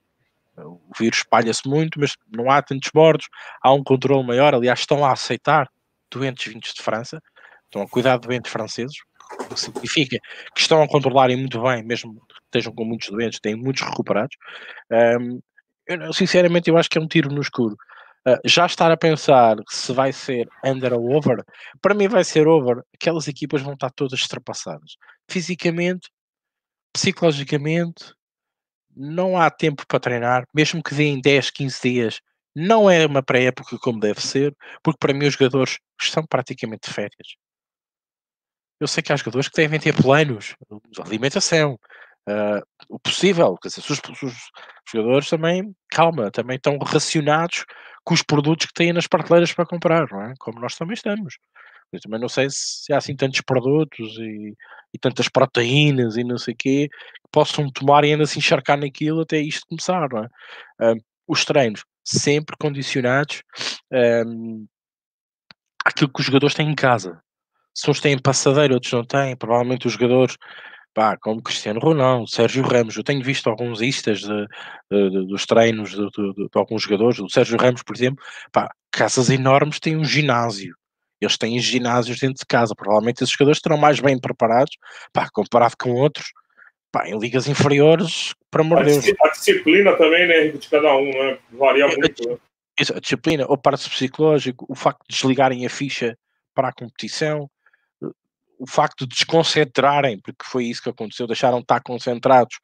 o 0.57 0.79
vírus 0.99 1.17
espalha-se 1.17 1.67
muito, 1.67 1.99
mas 1.99 2.15
não 2.31 2.51
há 2.51 2.61
tantos 2.61 2.91
mortos, 2.93 3.27
há 3.59 3.73
um 3.73 3.83
controle 3.83 4.25
maior. 4.25 4.53
Aliás, 4.53 4.81
estão 4.81 5.03
a 5.03 5.11
aceitar 5.11 5.67
doentes 6.11 6.53
vindos 6.53 6.73
de 6.73 6.81
França, 6.81 7.21
estão 7.65 7.81
a 7.81 7.89
cuidar 7.89 8.17
de 8.17 8.27
doentes 8.27 8.51
franceses, 8.51 8.97
o 9.39 9.53
que 9.53 9.59
significa 9.59 10.17
que 10.53 10.61
estão 10.61 10.81
a 10.81 10.87
controlarem 10.87 11.37
muito 11.37 11.61
bem, 11.61 11.83
mesmo 11.83 12.21
estejam 12.57 12.73
com 12.73 12.85
muitos 12.85 13.09
doentes, 13.09 13.39
têm 13.39 13.55
muitos 13.55 13.81
recuperados. 13.81 14.35
Um, 14.91 15.41
eu, 15.87 16.13
sinceramente, 16.13 16.69
eu 16.69 16.77
acho 16.77 16.89
que 16.89 16.97
é 16.97 17.01
um 17.01 17.07
tiro 17.07 17.33
no 17.33 17.41
escuro. 17.41 17.75
Uh, 18.27 18.39
já 18.43 18.65
estar 18.65 18.91
a 18.91 18.97
pensar 18.97 19.55
se 19.69 19.93
vai 19.93 20.11
ser 20.11 20.47
under 20.63 20.93
ou 20.93 21.11
over, 21.15 21.43
para 21.81 21.93
mim 21.93 22.07
vai 22.07 22.23
ser 22.23 22.47
over. 22.47 22.81
Aquelas 22.93 23.27
equipas 23.27 23.61
vão 23.61 23.73
estar 23.73 23.91
todas 23.91 24.21
ultrapassadas. 24.21 24.95
Fisicamente, 25.29 26.09
psicologicamente, 26.93 28.13
não 28.95 29.37
há 29.37 29.49
tempo 29.51 29.85
para 29.85 29.99
treinar, 29.99 30.47
mesmo 30.53 30.81
que 30.81 30.95
deem 30.95 31.19
10, 31.19 31.51
15 31.51 31.81
dias, 31.81 32.21
não 32.55 32.89
é 32.89 33.05
uma 33.05 33.21
pré-época 33.21 33.77
como 33.77 33.99
deve 33.99 34.21
ser, 34.21 34.55
porque 34.81 34.97
para 34.97 35.13
mim 35.13 35.27
os 35.27 35.33
jogadores 35.33 35.77
estão 35.99 36.25
praticamente 36.25 36.87
de 36.87 36.93
férias. 36.93 37.35
Eu 38.79 38.87
sei 38.87 39.03
que 39.03 39.11
há 39.11 39.15
jogadores 39.15 39.49
que 39.49 39.55
devem 39.55 39.79
ter 39.79 39.93
planos 39.93 40.55
de 40.89 41.01
alimentação, 41.01 41.77
uh, 42.27 42.65
o 42.89 42.99
possível, 42.99 43.57
quer 43.61 43.69
dizer, 43.69 43.81
os, 43.81 44.01
os, 44.23 44.33
jogadores 44.91 45.29
também, 45.29 45.75
calma, 45.89 46.31
também 46.31 46.57
estão 46.57 46.77
racionados 46.77 47.65
com 48.03 48.13
os 48.13 48.21
produtos 48.21 48.67
que 48.67 48.73
têm 48.73 48.93
nas 48.93 49.07
prateleiras 49.07 49.51
para 49.53 49.65
comprar, 49.65 50.07
não 50.11 50.21
é? 50.21 50.33
Como 50.39 50.59
nós 50.59 50.75
também 50.75 50.93
estamos. 50.93 51.37
Eu 51.91 51.99
também 51.99 52.19
não 52.19 52.29
sei 52.29 52.47
se 52.49 52.91
há 52.93 52.97
assim 52.97 53.15
tantos 53.15 53.41
produtos 53.41 54.17
e, 54.19 54.53
e 54.93 54.99
tantas 54.99 55.29
proteínas 55.29 56.17
e 56.17 56.23
não 56.23 56.37
sei 56.37 56.53
o 56.53 56.57
quê 56.57 56.89
que 56.89 57.31
possam 57.31 57.69
tomar 57.71 58.03
e 58.03 58.11
ainda 58.11 58.25
se 58.25 58.37
encharcar 58.37 58.77
naquilo 58.77 59.21
até 59.21 59.39
isto 59.39 59.65
começar, 59.67 60.07
não 60.11 60.23
é? 60.23 60.93
Uh, 60.93 60.97
os 61.27 61.45
treinos 61.45 61.83
sempre 62.03 62.55
condicionados 62.59 63.41
um, 64.27 64.67
àquilo 65.83 66.11
que 66.13 66.19
os 66.19 66.25
jogadores 66.25 66.55
têm 66.55 66.69
em 66.69 66.75
casa 66.75 67.19
se 67.75 67.91
uns 67.91 67.99
têm 67.99 68.17
passadeira, 68.17 68.73
outros 68.73 68.93
não 68.93 69.03
têm, 69.03 69.35
provavelmente 69.35 69.85
os 69.85 69.93
jogadores, 69.93 70.37
pá, 70.95 71.17
como 71.17 71.43
Cristiano 71.43 71.79
Ronaldo, 71.79 72.27
Sérgio 72.27 72.63
Ramos, 72.63 72.95
eu 72.95 73.03
tenho 73.03 73.21
visto 73.21 73.49
alguns 73.49 73.81
istas 73.81 74.21
de, 74.21 74.47
de, 74.89 75.09
de, 75.09 75.27
dos 75.27 75.45
treinos 75.45 75.91
de, 75.91 75.97
de, 75.97 76.49
alguns 76.55 76.83
jogadores, 76.83 77.19
o 77.19 77.29
Sérgio 77.29 77.57
Ramos, 77.57 77.83
por 77.83 77.93
exemplo, 77.95 78.23
pá, 78.51 78.73
casas 78.89 79.29
enormes 79.29 79.77
têm 79.77 79.97
um 79.97 80.05
ginásio, 80.05 80.73
eles 81.19 81.37
têm 81.37 81.59
ginásios 81.59 82.17
dentro 82.17 82.37
de 82.39 82.45
casa, 82.45 82.73
provavelmente 82.73 83.21
esses 83.21 83.33
jogadores 83.33 83.57
estarão 83.57 83.77
mais 83.77 83.99
bem 83.99 84.17
preparados, 84.17 84.71
pá, 85.11 85.27
comparado 85.31 85.75
com 85.77 85.91
outros, 85.91 86.27
pá, 86.89 87.09
em 87.09 87.19
ligas 87.19 87.49
inferiores, 87.49 88.33
para 88.49 88.61
amor 88.61 88.85
Deus. 88.85 89.05
A 89.21 89.29
disciplina 89.31 89.97
também, 89.97 90.25
né, 90.25 90.47
de 90.47 90.69
cada 90.69 90.95
um, 90.95 91.11
né, 91.11 91.37
varia 91.51 91.83
é, 91.83 91.97
muito. 91.97 92.29
Né? 92.29 92.37
Isso, 92.79 92.95
a 92.95 93.01
disciplina, 93.01 93.45
o 93.49 93.57
parte 93.57 93.89
psicológico, 93.89 94.65
o 94.69 94.75
facto 94.75 95.03
de 95.09 95.13
desligarem 95.13 95.65
a 95.65 95.69
ficha 95.69 96.17
para 96.53 96.69
a 96.69 96.73
competição, 96.73 97.49
o 98.59 98.67
facto 98.67 99.05
de 99.07 99.15
desconcentrarem, 99.15 100.19
porque 100.19 100.45
foi 100.45 100.65
isso 100.65 100.81
que 100.81 100.89
aconteceu, 100.89 101.27
deixaram 101.27 101.57
de 101.57 101.63
estar 101.63 101.81
concentrados 101.81 102.57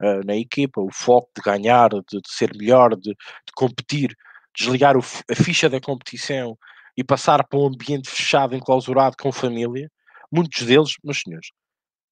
uh, 0.00 0.24
na 0.24 0.36
equipa, 0.36 0.80
o 0.80 0.90
foco 0.92 1.30
de 1.36 1.42
ganhar, 1.42 1.90
de, 1.90 2.20
de 2.20 2.30
ser 2.30 2.54
melhor, 2.56 2.96
de, 2.96 3.10
de 3.10 3.52
competir, 3.54 4.16
desligar 4.56 4.96
o, 4.96 5.00
a 5.00 5.34
ficha 5.34 5.68
da 5.68 5.80
competição 5.80 6.56
e 6.96 7.04
passar 7.04 7.46
para 7.46 7.58
um 7.58 7.66
ambiente 7.66 8.08
fechado, 8.08 8.54
enclausurado 8.54 9.16
com 9.18 9.30
família, 9.30 9.90
muitos 10.32 10.62
deles, 10.62 10.94
meus 11.04 11.20
senhores, 11.20 11.48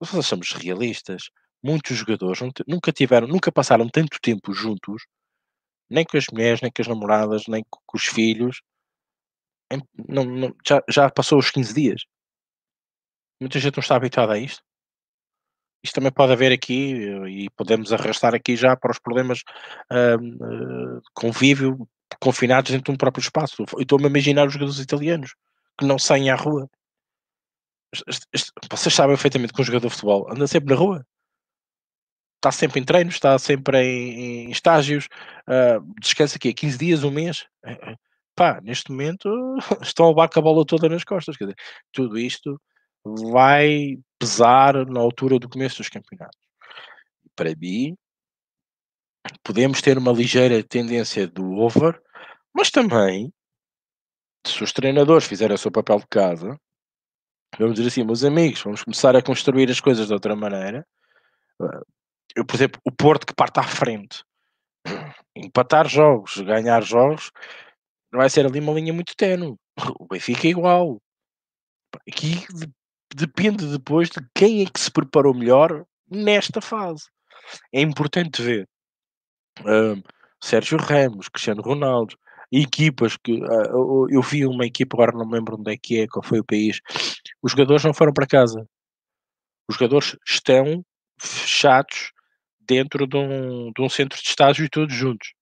nós 0.00 0.26
somos 0.26 0.52
realistas, 0.52 1.30
muitos 1.62 1.96
jogadores 1.96 2.40
nunca 2.68 2.92
tiveram, 2.92 3.26
nunca 3.26 3.50
passaram 3.50 3.88
tanto 3.88 4.18
tempo 4.20 4.52
juntos, 4.52 5.04
nem 5.88 6.04
com 6.04 6.16
as 6.16 6.26
mulheres, 6.32 6.60
nem 6.60 6.70
com 6.70 6.82
as 6.82 6.88
namoradas, 6.88 7.44
nem 7.48 7.64
com, 7.70 7.96
os 7.96 8.04
filhos, 8.04 8.60
não, 10.08 10.24
não, 10.24 10.54
já, 10.66 10.82
já 10.88 11.10
passou 11.10 11.38
os 11.38 11.50
15 11.50 11.74
dias 11.74 12.02
Muita 13.44 13.58
gente 13.58 13.76
não 13.76 13.82
está 13.82 13.96
habituada 13.96 14.32
a 14.32 14.38
isto. 14.38 14.62
Isto 15.82 15.96
também 15.96 16.10
pode 16.10 16.32
haver 16.32 16.50
aqui, 16.50 16.94
e 17.28 17.50
podemos 17.50 17.92
arrastar 17.92 18.34
aqui 18.34 18.56
já 18.56 18.74
para 18.74 18.90
os 18.90 18.98
problemas 18.98 19.42
uh, 19.92 20.98
de 20.98 21.10
convívio 21.12 21.86
confinados 22.18 22.70
dentro 22.70 22.86
de 22.86 22.92
um 22.92 22.96
próprio 22.96 23.20
espaço. 23.20 23.66
Estou-me 23.78 24.06
a 24.06 24.08
imaginar 24.08 24.46
os 24.46 24.54
jogadores 24.54 24.80
italianos 24.80 25.34
que 25.78 25.84
não 25.84 25.98
saem 25.98 26.30
à 26.30 26.36
rua. 26.36 26.70
Vocês 28.72 28.94
sabem 28.94 29.14
perfeitamente 29.14 29.52
que 29.52 29.60
um 29.60 29.64
jogador 29.64 29.88
de 29.88 29.94
futebol 29.94 30.32
anda 30.32 30.46
sempre 30.46 30.72
na 30.72 30.80
rua. 30.80 31.06
Está 32.36 32.50
sempre 32.50 32.80
em 32.80 32.84
treinos, 32.84 33.16
está 33.16 33.38
sempre 33.38 33.76
em, 33.78 34.46
em 34.46 34.50
estágios, 34.50 35.06
uh, 35.46 35.84
descansa 36.00 36.36
aqui 36.36 36.54
15 36.54 36.78
dias, 36.78 37.04
um 37.04 37.10
mês. 37.10 37.46
Eh, 37.62 37.78
eh, 37.90 37.96
pá, 38.34 38.58
neste 38.62 38.90
momento 38.90 39.28
estão 39.82 40.06
a 40.06 40.08
levar 40.08 40.30
com 40.30 40.38
a 40.38 40.42
bola 40.42 40.64
toda 40.64 40.88
nas 40.88 41.04
costas. 41.04 41.36
Quer 41.36 41.44
dizer, 41.44 41.56
tudo 41.92 42.18
isto 42.18 42.58
vai 43.04 43.98
pesar 44.18 44.86
na 44.86 45.00
altura 45.00 45.38
do 45.38 45.48
começo 45.48 45.78
dos 45.78 45.88
campeonatos. 45.88 46.38
Para 47.36 47.54
mim, 47.54 47.96
podemos 49.42 49.82
ter 49.82 49.98
uma 49.98 50.12
ligeira 50.12 50.62
tendência 50.62 51.26
do 51.26 51.58
over, 51.58 52.00
mas 52.54 52.70
também, 52.70 53.32
se 54.46 54.62
os 54.62 54.72
treinadores 54.72 55.26
fizerem 55.26 55.54
o 55.54 55.58
seu 55.58 55.70
papel 55.70 55.98
de 55.98 56.06
casa, 56.06 56.58
vamos 57.58 57.74
dizer 57.74 57.88
assim, 57.88 58.04
meus 58.04 58.24
amigos, 58.24 58.62
vamos 58.62 58.82
começar 58.82 59.14
a 59.16 59.22
construir 59.22 59.70
as 59.70 59.80
coisas 59.80 60.06
de 60.06 60.12
outra 60.12 60.34
maneira. 60.34 60.86
Eu, 62.34 62.44
por 62.44 62.54
exemplo, 62.54 62.80
o 62.84 62.92
Porto 62.92 63.26
que 63.26 63.34
parte 63.34 63.60
à 63.60 63.62
frente, 63.62 64.24
empatar 65.36 65.88
jogos, 65.88 66.36
ganhar 66.38 66.82
jogos, 66.82 67.30
vai 68.12 68.30
ser 68.30 68.46
ali 68.46 68.60
uma 68.60 68.72
linha 68.72 68.92
muito 68.92 69.14
tenue. 69.16 69.56
O 69.98 70.06
Benfica 70.06 70.46
é 70.46 70.50
igual. 70.50 71.00
Aqui 72.08 72.44
depende 73.14 73.66
depois 73.66 74.10
de 74.10 74.20
quem 74.34 74.62
é 74.62 74.66
que 74.66 74.80
se 74.80 74.90
preparou 74.90 75.32
melhor 75.32 75.86
nesta 76.10 76.60
fase. 76.60 77.04
É 77.72 77.80
importante 77.80 78.42
ver 78.42 78.68
uh, 79.60 80.02
Sérgio 80.42 80.78
Ramos, 80.78 81.28
Cristiano 81.28 81.62
Ronaldo, 81.62 82.16
equipas 82.50 83.16
que 83.16 83.32
uh, 83.34 84.08
eu 84.10 84.20
vi 84.20 84.44
uma 84.44 84.66
equipa, 84.66 84.96
agora 84.96 85.16
não 85.16 85.26
me 85.26 85.34
lembro 85.34 85.56
onde 85.56 85.72
é 85.72 85.76
que 85.76 86.00
é, 86.00 86.08
qual 86.08 86.24
foi 86.24 86.40
o 86.40 86.44
país. 86.44 86.80
Os 87.40 87.52
jogadores 87.52 87.84
não 87.84 87.94
foram 87.94 88.12
para 88.12 88.26
casa. 88.26 88.66
Os 89.68 89.76
jogadores 89.76 90.16
estão 90.26 90.84
fechados 91.18 92.12
dentro 92.60 93.06
de 93.06 93.16
um, 93.16 93.70
de 93.72 93.82
um 93.82 93.88
centro 93.88 94.20
de 94.20 94.28
estágio 94.28 94.64
e 94.64 94.68
todos 94.68 94.94
juntos. 94.94 95.32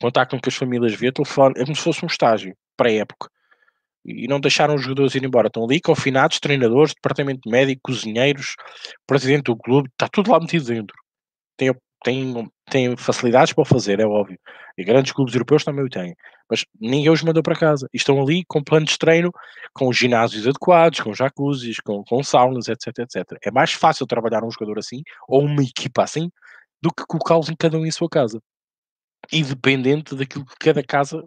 Contactam 0.00 0.40
com 0.40 0.48
as 0.48 0.56
famílias 0.56 0.94
via 0.94 1.12
telefone, 1.12 1.54
é 1.56 1.62
como 1.62 1.76
se 1.76 1.82
fosse 1.82 2.04
um 2.04 2.08
estágio, 2.08 2.56
pré-época 2.76 3.28
e 4.04 4.28
não 4.28 4.38
deixaram 4.38 4.74
os 4.74 4.82
jogadores 4.82 5.14
ir 5.14 5.24
embora. 5.24 5.48
Estão 5.48 5.64
ali 5.64 5.80
confinados, 5.80 6.38
treinadores, 6.38 6.94
departamento 6.94 7.48
médico, 7.48 7.80
cozinheiros, 7.84 8.54
presidente 9.06 9.44
do 9.44 9.56
clube, 9.56 9.88
está 9.90 10.08
tudo 10.08 10.30
lá 10.30 10.38
metido 10.38 10.66
dentro. 10.66 10.96
Tem, 11.56 11.74
tem, 12.04 12.50
tem 12.70 12.96
facilidades 12.96 13.52
para 13.52 13.62
o 13.62 13.64
fazer, 13.64 14.00
é 14.00 14.06
óbvio. 14.06 14.38
E 14.76 14.84
grandes 14.84 15.12
clubes 15.12 15.34
europeus 15.34 15.64
também 15.64 15.84
o 15.84 15.88
têm. 15.88 16.14
Mas 16.50 16.64
ninguém 16.78 17.10
os 17.10 17.22
mandou 17.22 17.42
para 17.42 17.56
casa. 17.56 17.88
E 17.94 17.96
estão 17.96 18.20
ali 18.20 18.44
com 18.46 18.62
planos 18.62 18.90
de 18.90 18.98
treino, 18.98 19.30
com 19.72 19.92
ginásios 19.92 20.46
adequados, 20.46 21.00
com 21.00 21.14
jacuzzis, 21.14 21.80
com, 21.80 22.04
com 22.04 22.22
saunas, 22.22 22.68
etc, 22.68 22.98
etc. 22.98 23.38
É 23.42 23.50
mais 23.50 23.72
fácil 23.72 24.06
trabalhar 24.06 24.44
um 24.44 24.50
jogador 24.50 24.78
assim, 24.78 25.02
ou 25.26 25.42
uma 25.42 25.62
equipa 25.62 26.02
assim, 26.02 26.30
do 26.82 26.92
que 26.92 27.04
colocá-los 27.06 27.48
em 27.48 27.56
cada 27.56 27.78
um 27.78 27.86
em 27.86 27.90
sua 27.90 28.08
casa. 28.08 28.40
E 29.32 29.42
dependente 29.42 30.14
daquilo 30.14 30.44
que 30.44 30.56
cada 30.58 30.82
casa 30.82 31.24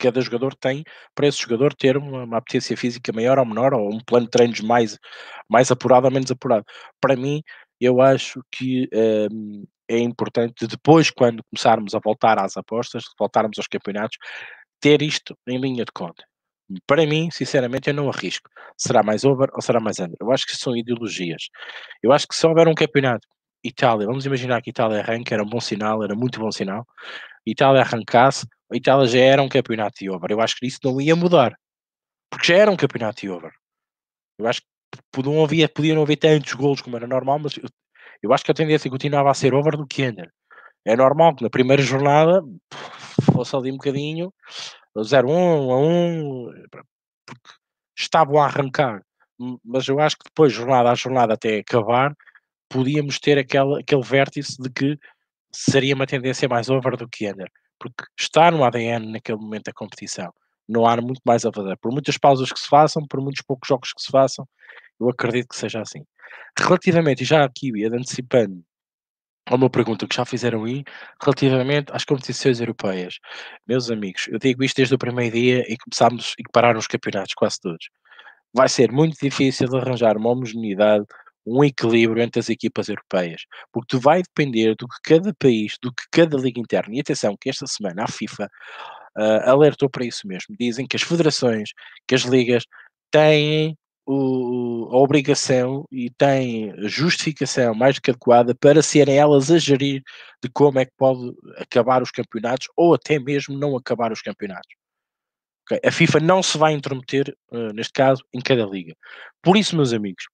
cada 0.00 0.20
jogador 0.20 0.54
tem 0.54 0.84
para 1.14 1.28
esse 1.28 1.38
jogador 1.38 1.74
ter 1.74 1.96
uma, 1.96 2.24
uma 2.24 2.38
apetência 2.38 2.76
física 2.76 3.12
maior 3.12 3.38
ou 3.38 3.46
menor, 3.46 3.74
ou 3.74 3.94
um 3.94 4.00
plano 4.00 4.26
de 4.26 4.30
treinos 4.30 4.60
mais, 4.60 4.98
mais 5.48 5.70
apurado 5.70 6.06
ou 6.06 6.12
menos 6.12 6.30
apurado. 6.30 6.64
Para 7.00 7.16
mim, 7.16 7.42
eu 7.80 8.00
acho 8.00 8.42
que 8.50 8.88
um, 9.30 9.64
é 9.88 9.98
importante 9.98 10.66
depois, 10.66 11.10
quando 11.10 11.42
começarmos 11.44 11.94
a 11.94 12.00
voltar 12.02 12.38
às 12.38 12.56
apostas, 12.56 13.04
voltarmos 13.18 13.58
aos 13.58 13.66
campeonatos, 13.66 14.16
ter 14.80 15.02
isto 15.02 15.36
em 15.46 15.58
linha 15.58 15.84
de 15.84 15.92
conta. 15.92 16.24
Para 16.86 17.04
mim, 17.06 17.30
sinceramente, 17.32 17.88
eu 17.90 17.94
não 17.94 18.08
arrisco. 18.08 18.48
Será 18.76 19.02
mais 19.02 19.24
over 19.24 19.48
ou 19.52 19.60
será 19.60 19.80
mais 19.80 19.98
under? 19.98 20.16
Eu 20.20 20.30
acho 20.32 20.46
que 20.46 20.56
são 20.56 20.76
ideologias. 20.76 21.48
Eu 22.02 22.12
acho 22.12 22.28
que 22.28 22.34
se 22.34 22.46
houver 22.46 22.68
um 22.68 22.74
campeonato, 22.74 23.26
Itália, 23.64 24.06
vamos 24.06 24.24
imaginar 24.24 24.62
que 24.62 24.70
Itália 24.70 25.00
arranca, 25.00 25.34
era 25.34 25.42
um 25.42 25.48
bom 25.48 25.60
sinal, 25.60 26.02
era 26.04 26.14
muito 26.14 26.40
bom 26.40 26.50
sinal. 26.52 26.86
Itália 27.46 27.82
arrancasse, 27.82 28.46
a 28.72 28.76
Itália 28.76 29.06
já 29.06 29.18
era 29.18 29.42
um 29.42 29.48
campeonato 29.48 29.98
de 29.98 30.08
over. 30.08 30.30
Eu 30.30 30.40
acho 30.40 30.56
que 30.56 30.66
isso 30.66 30.78
não 30.84 31.00
ia 31.00 31.16
mudar. 31.16 31.58
Porque 32.30 32.46
já 32.46 32.56
era 32.56 32.70
um 32.70 32.76
campeonato 32.76 33.20
de 33.20 33.28
over. 33.28 33.50
Eu 34.38 34.46
acho 34.46 34.60
que 34.60 35.00
podiam 35.10 35.42
haver, 35.44 35.68
podiam 35.72 36.02
haver 36.02 36.16
tantos 36.16 36.54
golos 36.54 36.80
como 36.80 36.96
era 36.96 37.06
normal, 37.06 37.40
mas 37.40 37.56
eu, 37.56 37.68
eu 38.22 38.32
acho 38.32 38.44
que 38.44 38.50
a 38.52 38.54
tendência 38.54 38.90
continuava 38.90 39.30
a 39.30 39.34
ser 39.34 39.54
over 39.54 39.76
do 39.76 39.86
que 39.86 40.06
under. 40.06 40.30
É 40.84 40.96
normal 40.96 41.34
que 41.34 41.42
na 41.42 41.50
primeira 41.50 41.82
jornada 41.82 42.42
fosse 43.32 43.54
ali 43.56 43.70
um 43.70 43.76
bocadinho 43.76 44.32
0-1, 44.96 45.70
a 45.70 45.76
1, 45.76 46.50
porque 47.26 47.50
estavam 47.98 48.40
a 48.40 48.46
arrancar. 48.46 49.02
Mas 49.64 49.88
eu 49.88 49.98
acho 49.98 50.16
que 50.16 50.24
depois, 50.24 50.52
jornada 50.52 50.90
a 50.90 50.94
jornada 50.94 51.34
até 51.34 51.58
acabar, 51.58 52.14
podíamos 52.68 53.18
ter 53.18 53.38
aquele, 53.38 53.80
aquele 53.80 54.02
vértice 54.02 54.60
de 54.60 54.70
que 54.70 54.98
seria 55.52 55.94
uma 55.94 56.06
tendência 56.06 56.48
mais 56.48 56.70
over 56.70 56.96
do 56.96 57.08
que 57.08 57.28
under 57.28 57.50
porque 57.80 58.04
está 58.18 58.50
no 58.50 58.62
ADN 58.62 59.10
naquele 59.12 59.38
momento 59.38 59.64
da 59.64 59.72
competição. 59.72 60.32
Não 60.68 60.86
há 60.86 60.96
muito 60.98 61.20
mais 61.24 61.44
a 61.44 61.52
fazer. 61.52 61.76
Por 61.78 61.90
muitas 61.90 62.16
pausas 62.18 62.52
que 62.52 62.60
se 62.60 62.68
façam, 62.68 63.04
por 63.06 63.20
muitos 63.20 63.42
poucos 63.42 63.66
jogos 63.66 63.92
que 63.92 64.02
se 64.02 64.10
façam, 64.10 64.46
eu 65.00 65.08
acredito 65.08 65.48
que 65.48 65.56
seja 65.56 65.80
assim. 65.80 66.04
Relativamente, 66.58 67.22
e 67.22 67.24
já 67.26 67.44
aqui 67.44 67.72
antecipando 67.86 68.62
a 69.46 69.54
uma 69.54 69.70
pergunta 69.70 70.06
que 70.06 70.14
já 70.14 70.24
fizeram 70.24 70.64
aí, 70.64 70.84
relativamente 71.20 71.90
às 71.92 72.04
competições 72.04 72.60
europeias. 72.60 73.18
Meus 73.66 73.90
amigos, 73.90 74.28
eu 74.28 74.38
digo 74.38 74.62
isto 74.62 74.76
desde 74.76 74.94
o 74.94 74.98
primeiro 74.98 75.34
dia 75.34 75.64
e 75.68 75.76
começámos 75.78 76.34
e 76.38 76.42
pararam 76.52 76.78
os 76.78 76.86
campeonatos 76.86 77.34
quase 77.34 77.58
todos. 77.60 77.88
Vai 78.54 78.68
ser 78.68 78.92
muito 78.92 79.16
difícil 79.20 79.74
arranjar 79.76 80.16
uma 80.16 80.30
homogeneidade 80.30 81.04
um 81.50 81.64
equilíbrio 81.64 82.22
entre 82.22 82.38
as 82.40 82.48
equipas 82.48 82.88
europeias, 82.88 83.42
porque 83.72 83.96
tu 83.96 84.00
vai 84.00 84.22
depender 84.22 84.74
do 84.76 84.86
que 84.86 84.96
cada 85.02 85.34
país, 85.34 85.76
do 85.82 85.92
que 85.92 86.04
cada 86.10 86.36
liga 86.36 86.60
interna, 86.60 86.94
e 86.94 87.00
atenção 87.00 87.36
que 87.38 87.50
esta 87.50 87.66
semana 87.66 88.04
a 88.04 88.08
FIFA 88.08 88.48
uh, 89.18 89.50
alertou 89.50 89.90
para 89.90 90.04
isso 90.04 90.26
mesmo, 90.26 90.54
dizem 90.58 90.86
que 90.86 90.96
as 90.96 91.02
federações, 91.02 91.70
que 92.06 92.14
as 92.14 92.22
ligas 92.22 92.64
têm 93.10 93.76
o, 94.06 94.88
a 94.92 94.96
obrigação 94.96 95.84
e 95.90 96.10
têm 96.10 96.72
justificação 96.88 97.74
mais 97.74 97.96
do 97.96 98.02
que 98.02 98.10
adequada 98.10 98.54
para 98.54 98.82
serem 98.82 99.16
elas 99.16 99.50
a 99.50 99.58
gerir 99.58 100.02
de 100.42 100.48
como 100.50 100.78
é 100.78 100.84
que 100.84 100.92
pode 100.96 101.32
acabar 101.58 102.02
os 102.02 102.10
campeonatos 102.10 102.68
ou 102.76 102.94
até 102.94 103.18
mesmo 103.18 103.56
não 103.58 103.76
acabar 103.76 104.12
os 104.12 104.22
campeonatos. 104.22 104.74
A 105.84 105.92
FIFA 105.92 106.18
não 106.18 106.42
se 106.42 106.58
vai 106.58 106.72
intrometer, 106.72 107.32
uh, 107.52 107.72
neste 107.72 107.92
caso, 107.92 108.24
em 108.34 108.40
cada 108.40 108.64
liga. 108.64 108.92
Por 109.40 109.56
isso, 109.56 109.76
meus 109.76 109.92
amigos, 109.92 110.24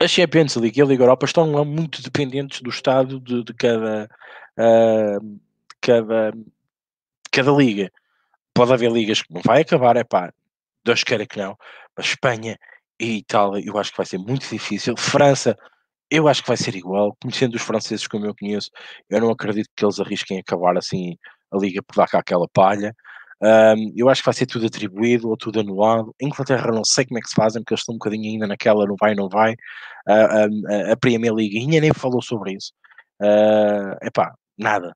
a 0.00 0.06
Champions 0.06 0.56
League 0.56 0.78
e 0.78 0.82
a 0.82 0.86
Liga 0.86 1.02
Europa 1.02 1.26
estão 1.26 1.64
muito 1.64 2.02
dependentes 2.02 2.60
do 2.60 2.70
estado 2.70 3.20
de, 3.20 3.42
de 3.42 3.54
cada, 3.54 4.08
uh, 4.58 5.40
cada, 5.80 6.32
cada 7.32 7.52
liga. 7.52 7.90
Pode 8.54 8.72
haver 8.72 8.90
ligas 8.90 9.22
que 9.22 9.32
não 9.32 9.42
vai 9.42 9.62
acabar, 9.62 9.96
é 9.96 10.04
pá, 10.04 10.32
Deus 10.84 11.02
queira 11.02 11.26
que 11.26 11.38
não. 11.38 11.56
Mas 11.96 12.06
Espanha 12.06 12.58
e 13.00 13.18
Itália, 13.18 13.62
eu 13.66 13.78
acho 13.78 13.90
que 13.90 13.96
vai 13.96 14.06
ser 14.06 14.18
muito 14.18 14.48
difícil. 14.48 14.96
França, 14.96 15.56
eu 16.10 16.28
acho 16.28 16.42
que 16.42 16.48
vai 16.48 16.56
ser 16.56 16.74
igual. 16.74 17.16
Conhecendo 17.20 17.54
os 17.54 17.62
franceses 17.62 18.06
como 18.06 18.26
eu 18.26 18.34
conheço, 18.34 18.70
eu 19.10 19.20
não 19.20 19.30
acredito 19.30 19.68
que 19.74 19.84
eles 19.84 20.00
arrisquem 20.00 20.38
acabar 20.38 20.76
assim 20.76 21.16
a 21.50 21.58
liga 21.58 21.82
por 21.82 21.96
dar 21.96 22.08
cá 22.08 22.18
aquela 22.18 22.48
palha. 22.48 22.94
Um, 23.42 23.92
eu 23.94 24.08
acho 24.08 24.22
que 24.22 24.26
vai 24.26 24.34
ser 24.34 24.46
tudo 24.46 24.66
atribuído 24.66 25.28
ou 25.28 25.36
tudo 25.36 25.60
anulado. 25.60 26.14
Em 26.20 26.26
Inglaterra 26.26 26.72
não 26.72 26.84
sei 26.84 27.04
como 27.04 27.18
é 27.18 27.20
que 27.20 27.28
se 27.28 27.34
fazem, 27.34 27.62
porque 27.62 27.74
eles 27.74 27.82
estão 27.82 27.94
um 27.94 27.98
bocadinho 27.98 28.32
ainda 28.32 28.46
naquela 28.46 28.86
não 28.86 28.96
vai, 28.98 29.14
não 29.14 29.28
vai. 29.28 29.52
Uh, 30.08 30.92
a 30.92 30.96
Premier 30.96 31.34
League 31.34 31.58
ainda 31.58 31.80
nem 31.80 31.92
falou 31.92 32.22
sobre 32.22 32.54
isso. 32.54 32.72
Uh, 33.20 33.96
epá, 34.02 34.32
nada. 34.58 34.94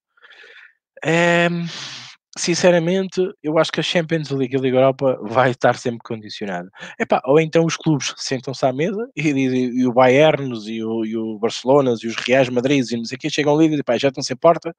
Um, 1.05 1.67
sinceramente, 2.37 3.21
eu 3.43 3.59
acho 3.59 3.73
que 3.73 3.81
a 3.81 3.83
Champions 3.83 4.31
League 4.31 4.55
e 4.55 4.59
a 4.59 4.61
Liga 4.61 4.77
Europa 4.77 5.19
vai 5.23 5.51
estar 5.51 5.77
sempre 5.77 6.01
condicionada. 6.05 6.71
Epá, 6.99 7.21
ou 7.25 7.41
então 7.41 7.65
os 7.65 7.77
clubes 7.77 8.15
sentam-se 8.17 8.65
à 8.65 8.73
mesa 8.73 9.09
e, 9.17 9.31
e, 9.31 9.81
e 9.81 9.87
o 9.87 9.93
Bayern 9.93 10.53
e 10.67 10.85
o, 10.85 11.05
e 11.05 11.17
o 11.17 11.39
Barcelona 11.39 11.95
e 12.03 12.07
os 12.07 12.17
Reais 12.17 12.49
Madrid 12.49 12.85
e 12.91 12.97
não 12.97 13.05
sei 13.05 13.17
o 13.17 13.19
que 13.19 13.31
chegam 13.31 13.55
ali 13.55 13.75
e 13.75 13.99
já 13.99 14.11
não 14.15 14.23
se 14.23 14.33
importa, 14.33 14.75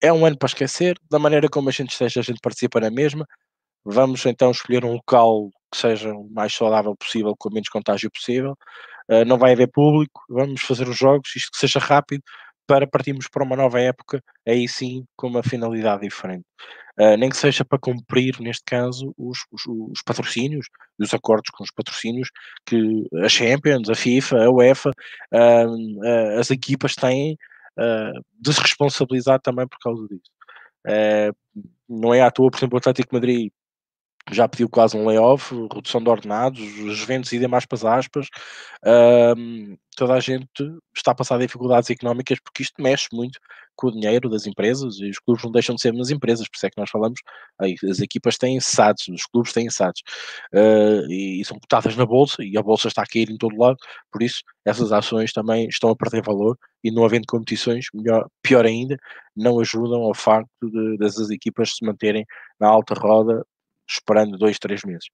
é 0.00 0.12
um 0.12 0.24
ano 0.26 0.38
para 0.38 0.48
esquecer, 0.48 0.96
da 1.10 1.18
maneira 1.18 1.48
como 1.48 1.68
a 1.68 1.72
gente 1.72 1.92
esteja, 1.92 2.20
a 2.20 2.22
gente 2.22 2.40
participa 2.42 2.80
na 2.80 2.90
mesma. 2.90 3.26
Vamos 3.84 4.24
então 4.26 4.50
escolher 4.50 4.84
um 4.84 4.94
local 4.94 5.50
que 5.72 5.78
seja 5.78 6.12
o 6.12 6.28
mais 6.30 6.54
saudável 6.54 6.96
possível, 6.96 7.34
com 7.38 7.48
o 7.48 7.52
menos 7.52 7.68
contágio 7.68 8.10
possível. 8.10 8.56
Uh, 9.10 9.24
não 9.26 9.38
vai 9.38 9.52
haver 9.52 9.70
público, 9.70 10.22
vamos 10.28 10.62
fazer 10.62 10.88
os 10.88 10.96
jogos, 10.96 11.34
isto 11.36 11.50
que 11.52 11.58
seja 11.58 11.78
rápido, 11.78 12.22
para 12.66 12.86
partirmos 12.86 13.28
para 13.28 13.44
uma 13.44 13.56
nova 13.56 13.80
época, 13.80 14.22
aí 14.48 14.66
sim 14.68 15.04
com 15.16 15.28
uma 15.28 15.42
finalidade 15.42 16.02
diferente. 16.02 16.44
Uh, 16.98 17.16
nem 17.18 17.28
que 17.28 17.36
seja 17.36 17.64
para 17.64 17.78
cumprir, 17.78 18.40
neste 18.40 18.62
caso, 18.64 19.12
os, 19.18 19.38
os, 19.52 19.62
os 19.66 20.02
patrocínios 20.04 20.66
e 20.98 21.04
os 21.04 21.12
acordos 21.12 21.50
com 21.50 21.64
os 21.64 21.70
patrocínios 21.72 22.30
que 22.64 23.04
a 23.22 23.28
Champions, 23.28 23.88
a 23.90 23.94
FIFA, 23.94 24.44
a 24.44 24.50
UEFA, 24.50 24.90
uh, 25.32 26.38
as 26.38 26.50
equipas 26.50 26.94
têm 26.94 27.36
uh, 27.78 28.24
desresponsabilizado 28.40 29.42
também 29.42 29.66
por 29.66 29.78
causa 29.78 30.06
disso. 30.08 30.30
Uh, 30.86 31.34
não 31.88 32.12
é 32.12 32.22
à 32.22 32.30
toa, 32.30 32.50
por 32.50 32.58
exemplo, 32.58 32.76
o 32.76 32.78
Atlético 32.78 33.14
Madrid 33.14 33.52
já 34.32 34.48
pediu 34.48 34.68
quase 34.68 34.96
um 34.96 35.06
layoff, 35.06 35.54
redução 35.72 36.02
de 36.02 36.08
ordenados, 36.08 36.60
os 36.60 37.04
ventos 37.04 37.32
e 37.32 37.38
demais 37.38 37.66
para 37.66 37.76
as 37.76 37.84
aspas, 37.84 38.28
toda 39.96 40.14
a 40.14 40.20
gente 40.20 40.48
está 40.96 41.12
a 41.12 41.14
passar 41.14 41.38
dificuldades 41.38 41.90
económicas 41.90 42.38
porque 42.40 42.62
isto 42.62 42.82
mexe 42.82 43.08
muito 43.12 43.38
com 43.76 43.88
o 43.88 43.92
dinheiro 43.92 44.28
das 44.28 44.46
empresas 44.46 44.98
e 45.00 45.10
os 45.10 45.18
clubes 45.18 45.44
não 45.44 45.50
deixam 45.50 45.74
de 45.74 45.82
ser 45.82 45.92
nas 45.92 46.10
empresas, 46.10 46.48
por 46.48 46.56
isso 46.56 46.66
é 46.66 46.70
que 46.70 46.80
nós 46.80 46.90
falamos, 46.90 47.20
as 47.58 48.00
equipas 48.00 48.38
têm 48.38 48.60
SADs, 48.60 49.08
os 49.08 49.26
clubes 49.26 49.52
têm 49.52 49.68
SADs. 49.68 50.00
Uh, 50.54 51.10
e, 51.10 51.40
e, 51.40 51.44
são 51.44 51.58
cotadas 51.58 51.96
na 51.96 52.06
bolsa 52.06 52.42
e 52.44 52.56
a 52.56 52.62
bolsa 52.62 52.88
está 52.88 53.02
a 53.02 53.06
cair 53.06 53.30
em 53.30 53.36
todo 53.36 53.58
lado, 53.58 53.76
por 54.12 54.22
isso 54.22 54.42
essas 54.64 54.92
ações 54.92 55.32
também 55.32 55.68
estão 55.68 55.90
a 55.90 55.96
perder 55.96 56.22
valor 56.22 56.56
e 56.82 56.90
não 56.90 57.04
havendo 57.04 57.26
competições, 57.26 57.86
melhor, 57.92 58.26
pior 58.42 58.64
ainda, 58.64 58.96
não 59.36 59.58
ajudam 59.60 60.02
ao 60.02 60.14
facto 60.14 60.48
de, 60.62 60.96
dessas 60.98 61.30
equipas 61.30 61.76
se 61.76 61.84
manterem 61.84 62.24
na 62.60 62.68
alta 62.68 62.94
roda 62.94 63.44
esperando 63.88 64.38
dois, 64.38 64.58
três 64.58 64.82
meses. 64.84 65.08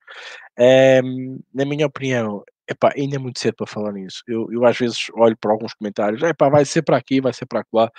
Um, 0.59 1.41
na 1.53 1.65
minha 1.65 1.87
opinião, 1.87 2.43
epá, 2.69 2.93
ainda 2.97 3.17
é 3.17 3.19
muito 3.19 3.41
cedo 3.41 3.57
para 3.57 3.67
falar 3.67 3.93
nisso. 3.93 4.23
Eu, 4.27 4.49
eu 4.53 4.65
às 4.65 4.79
vezes 4.79 5.07
olho 5.15 5.37
para 5.37 5.53
alguns 5.53 5.75
comentários, 5.75 6.23
epá, 6.23 6.49
vai 6.49 6.65
ser 6.65 6.83
para 6.83 6.97
aqui, 6.97 7.21
vai 7.21 7.33
ser 7.33 7.47
para 7.47 7.65
lá. 7.73 7.91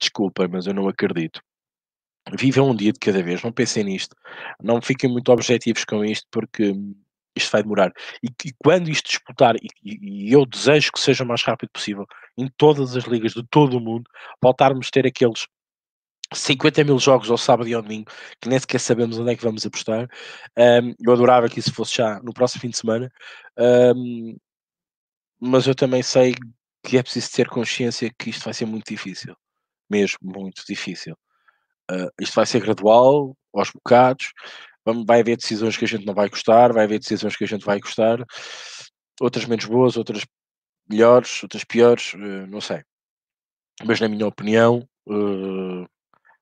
Desculpa, 0.00 0.48
mas 0.48 0.66
eu 0.66 0.74
não 0.74 0.88
acredito. 0.88 1.40
Vivam 2.38 2.70
um 2.70 2.76
dia 2.76 2.92
de 2.92 2.98
cada 2.98 3.22
vez, 3.22 3.42
não 3.42 3.52
pensem 3.52 3.84
nisto. 3.84 4.16
Não 4.60 4.80
fiquem 4.80 5.10
muito 5.10 5.30
objetivos 5.32 5.84
com 5.84 6.04
isto, 6.04 6.26
porque 6.30 6.72
isto 7.36 7.50
vai 7.50 7.62
demorar. 7.62 7.92
E, 8.22 8.28
e 8.46 8.52
quando 8.58 8.88
isto 8.90 9.08
disputar, 9.08 9.56
e, 9.56 9.68
e, 9.82 10.32
eu 10.32 10.46
desejo 10.46 10.92
que 10.92 11.00
seja 11.00 11.24
o 11.24 11.26
mais 11.26 11.42
rápido 11.42 11.70
possível, 11.70 12.06
em 12.38 12.48
todas 12.56 12.96
as 12.96 13.04
ligas 13.04 13.32
de 13.32 13.44
todo 13.50 13.76
o 13.76 13.80
mundo, 13.80 14.08
voltarmos 14.42 14.88
a 14.88 14.90
ter 14.90 15.06
aqueles 15.06 15.46
50 16.34 16.84
mil 16.84 16.98
jogos 16.98 17.30
ao 17.30 17.38
sábado 17.38 17.68
e 17.68 17.74
ao 17.74 17.82
domingo, 17.82 18.10
que 18.40 18.48
nem 18.48 18.58
sequer 18.58 18.78
sabemos 18.80 19.18
onde 19.18 19.32
é 19.32 19.36
que 19.36 19.42
vamos 19.42 19.64
apostar. 19.66 20.08
Um, 20.56 20.94
eu 21.00 21.12
adorava 21.12 21.48
que 21.48 21.58
isso 21.58 21.72
fosse 21.72 21.96
já 21.96 22.20
no 22.20 22.32
próximo 22.32 22.60
fim 22.60 22.70
de 22.70 22.78
semana, 22.78 23.10
um, 23.96 24.36
mas 25.40 25.66
eu 25.66 25.74
também 25.74 26.02
sei 26.02 26.34
que 26.84 26.98
é 26.98 27.02
preciso 27.02 27.30
ter 27.32 27.48
consciência 27.48 28.12
que 28.18 28.30
isto 28.30 28.44
vai 28.44 28.54
ser 28.54 28.66
muito 28.66 28.88
difícil, 28.88 29.34
mesmo 29.90 30.18
muito 30.22 30.62
difícil. 30.66 31.16
Uh, 31.90 32.10
isto 32.20 32.34
vai 32.34 32.46
ser 32.46 32.60
gradual, 32.60 33.36
aos 33.54 33.70
bocados, 33.70 34.32
vai 35.06 35.20
haver 35.20 35.36
decisões 35.36 35.76
que 35.76 35.84
a 35.84 35.88
gente 35.88 36.06
não 36.06 36.14
vai 36.14 36.28
gostar, 36.28 36.72
vai 36.72 36.84
haver 36.84 36.98
decisões 36.98 37.36
que 37.36 37.44
a 37.44 37.46
gente 37.46 37.64
vai 37.64 37.78
gostar, 37.78 38.24
outras 39.20 39.44
menos 39.44 39.64
boas, 39.64 39.96
outras 39.96 40.24
melhores, 40.88 41.42
outras 41.42 41.64
piores, 41.64 42.14
uh, 42.14 42.46
não 42.48 42.60
sei. 42.60 42.82
Mas 43.84 44.00
na 44.00 44.08
minha 44.08 44.26
opinião, 44.26 44.86
uh, 45.08 45.86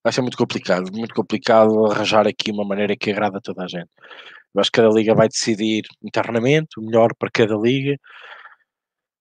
vai 0.03 0.13
ser 0.13 0.23
muito 0.23 0.37
complicado, 0.37 0.91
muito 0.93 1.15
complicado 1.15 1.87
arranjar 1.87 2.27
aqui 2.27 2.51
uma 2.51 2.65
maneira 2.65 2.97
que 2.97 3.11
agrada 3.11 3.39
a 3.39 3.41
toda 3.41 3.65
a 3.65 3.69
gente. 3.69 3.91
Eu 4.55 4.61
acho 4.61 4.71
que 4.71 4.81
cada 4.81 4.93
liga 4.93 5.15
vai 5.15 5.29
decidir 5.29 5.83
internamente 6.03 6.79
o 6.79 6.83
melhor 6.83 7.15
para 7.19 7.31
cada 7.31 7.55
liga. 7.57 7.97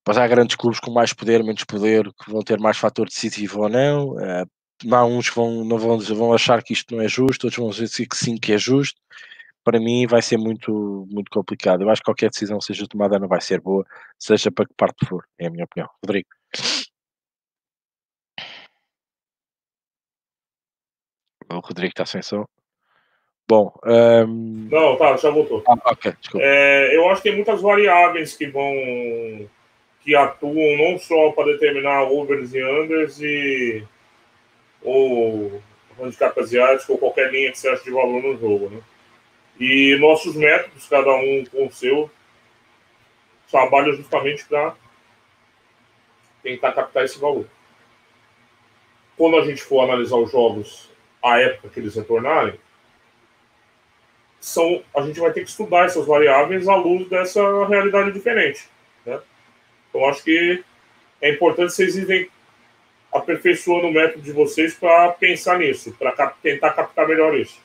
Mas 0.08 0.18
há 0.18 0.28
grandes 0.28 0.56
clubes 0.56 0.80
com 0.80 0.92
mais 0.92 1.14
poder, 1.14 1.44
menos 1.44 1.64
poder, 1.64 2.06
que 2.06 2.32
vão 2.32 2.42
ter 2.42 2.60
mais 2.60 2.78
fator 2.78 3.08
decisivo 3.08 3.62
ou 3.62 3.70
não. 3.70 4.14
Uh, 4.14 4.46
há 4.92 5.06
uns 5.06 5.30
que 5.30 5.36
vão, 5.36 5.64
não 5.64 5.78
vão, 5.78 6.00
vão 6.00 6.34
achar 6.34 6.64
que 6.64 6.74
isto 6.74 6.96
não 6.96 7.04
é 7.04 7.08
justo, 7.08 7.46
outros 7.46 7.58
vão 7.58 7.70
dizer 7.70 8.08
que 8.08 8.18
sim, 8.18 8.36
que 8.36 8.54
é 8.54 8.58
justo. 8.58 9.00
Para 9.64 9.80
mim 9.80 10.08
vai 10.08 10.22
ser 10.22 10.38
muito, 10.38 11.06
muito 11.12 11.30
complicado. 11.32 11.82
Eu 11.84 11.90
acho 11.90 12.02
que 12.02 12.06
qualquer 12.06 12.30
decisão 12.30 12.60
seja 12.60 12.88
tomada 12.88 13.20
não 13.20 13.28
vai 13.28 13.42
ser 13.42 13.62
boa, 13.62 13.86
seja 14.18 14.52
para 14.52 14.66
que 14.66 14.74
parte 14.76 15.06
for, 15.06 15.26
é 15.38 15.48
a 15.48 15.52
minha 15.52 15.66
opinião. 15.66 15.90
Rodrigo. 16.04 16.30
O 21.50 21.60
Rodrigo 21.60 21.92
está 21.92 22.06
sem 22.06 22.22
som. 22.22 22.46
Bom. 23.48 23.74
Um... 23.84 24.68
Não, 24.70 24.96
tá, 24.96 25.18
já 25.18 25.32
voltou. 25.32 25.64
Ah, 25.68 25.76
ok, 25.86 26.14
desculpa. 26.20 26.46
É, 26.46 26.96
eu 26.96 27.10
acho 27.10 27.22
que 27.22 27.30
tem 27.30 27.36
muitas 27.36 27.62
variáveis 27.62 28.38
que 28.38 28.46
vão. 28.48 29.50
que 30.04 30.16
atuam 30.16 30.78
não 30.78 31.00
só 31.00 31.32
para 31.32 31.54
determinar 31.54 32.04
overs 32.04 32.54
e 32.54 32.64
unders 32.64 33.20
e 33.22 33.84
ou 34.84 35.62
handicap 36.00 36.40
asiático, 36.40 36.94
ou 36.94 36.98
qualquer 37.00 37.32
linha 37.32 37.52
que 37.52 37.58
você 37.58 37.70
acha 37.70 37.84
de 37.84 37.92
valor 37.92 38.22
no 38.22 38.38
jogo. 38.38 38.70
Né? 38.70 38.82
E 39.60 39.98
nossos 40.00 40.36
métodos, 40.36 40.88
cada 40.88 41.14
um 41.16 41.44
com 41.52 41.66
o 41.66 41.72
seu, 41.72 42.10
trabalham 43.50 43.94
justamente 43.94 44.46
para 44.46 44.76
tentar 46.44 46.72
captar 46.72 47.04
esse 47.04 47.20
valor. 47.20 47.48
Quando 49.18 49.38
a 49.38 49.46
gente 49.46 49.62
for 49.62 49.84
analisar 49.84 50.16
os 50.16 50.32
jogos 50.32 50.89
à 51.22 51.40
época 51.40 51.70
que 51.70 51.80
eles 51.80 51.96
retornarem, 51.96 52.60
são, 54.40 54.84
a 54.96 55.02
gente 55.02 55.20
vai 55.20 55.34
ter 55.34 55.44
que 55.44 55.50
estudar 55.50 55.86
essas 55.86 56.06
variáveis 56.06 56.68
à 56.68 56.76
luz 56.76 57.10
dessa 57.10 57.42
realidade 57.68 58.12
diferente. 58.12 58.68
Né? 59.06 59.20
Então, 59.90 60.08
acho 60.08 60.24
que 60.24 60.64
é 61.22 61.32
importante 61.32 61.74
vocês 61.74 62.30
aperfeiçoando 63.12 63.88
o 63.88 63.92
método 63.92 64.22
de 64.22 64.32
vocês 64.32 64.74
para 64.74 65.10
pensar 65.10 65.60
nisso, 65.60 65.94
para 65.98 66.12
cap 66.12 66.38
tentar 66.42 66.72
captar 66.72 67.08
melhor 67.08 67.36
isso. 67.38 67.60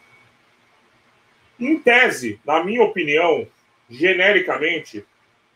Em 1.60 1.78
tese, 1.78 2.40
na 2.44 2.64
minha 2.64 2.82
opinião, 2.82 3.46
genericamente, 3.88 5.04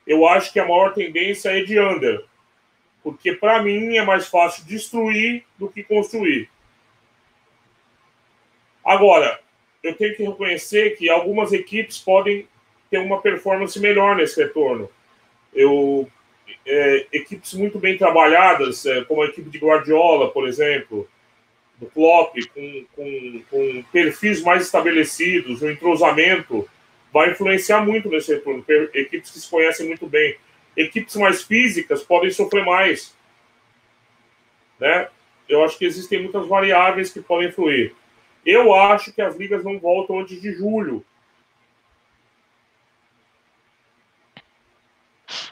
eu 0.07 0.27
acho 0.27 0.53
que 0.53 0.61
a 0.61 0.65
maior 0.65 0.95
tendência 0.95 1.51
é 1.51 1.63
de 1.63 1.79
under. 1.81 2.25
Porque 3.03 3.33
para 3.33 3.63
mim 3.63 3.97
é 3.97 4.05
mais 4.05 4.29
fácil 4.29 4.65
destruir 4.65 5.45
do 5.59 5.69
que 5.69 5.83
construir. 5.83 6.49
Agora, 8.89 9.39
eu 9.83 9.95
tenho 9.95 10.17
que 10.17 10.23
reconhecer 10.23 10.97
que 10.97 11.11
algumas 11.11 11.53
equipes 11.53 11.99
podem 11.99 12.49
ter 12.91 12.97
uma 12.97 13.21
performance 13.21 13.79
melhor 13.79 14.17
nesse 14.17 14.43
retorno. 14.43 14.89
Eu 15.53 16.11
é, 16.67 17.07
equipes 17.13 17.53
muito 17.53 17.79
bem 17.79 17.99
trabalhadas, 17.99 18.87
é, 18.87 19.05
como 19.05 19.21
a 19.21 19.27
equipe 19.27 19.51
de 19.51 19.59
Guardiola, 19.59 20.31
por 20.31 20.49
exemplo, 20.49 21.07
do 21.77 21.85
Klopp, 21.85 22.35
com, 22.55 22.87
com, 22.97 23.43
com 23.51 23.85
perfis 23.93 24.43
mais 24.43 24.63
estabelecidos, 24.63 25.61
o 25.61 25.71
entrosamento 25.71 26.67
vai 27.13 27.33
influenciar 27.33 27.85
muito 27.85 28.09
nesse 28.09 28.33
retorno. 28.33 28.65
Equipes 28.95 29.31
que 29.31 29.39
se 29.39 29.51
conhecem 29.51 29.87
muito 29.87 30.07
bem. 30.07 30.35
Equipes 30.75 31.15
mais 31.17 31.43
físicas 31.43 32.03
podem 32.03 32.31
sofrer 32.31 32.65
mais. 32.65 33.15
Né? 34.81 35.09
Eu 35.47 35.63
acho 35.63 35.77
que 35.77 35.85
existem 35.85 36.23
muitas 36.23 36.47
variáveis 36.47 37.13
que 37.13 37.21
podem 37.21 37.49
influir. 37.49 37.95
Eu 38.45 38.75
acho 38.75 39.13
que 39.13 39.21
as 39.21 39.37
ligas 39.37 39.63
não 39.65 39.79
voltam 39.79 40.21
antes 40.21 40.41
de 40.41 40.53
julho. 40.53 41.05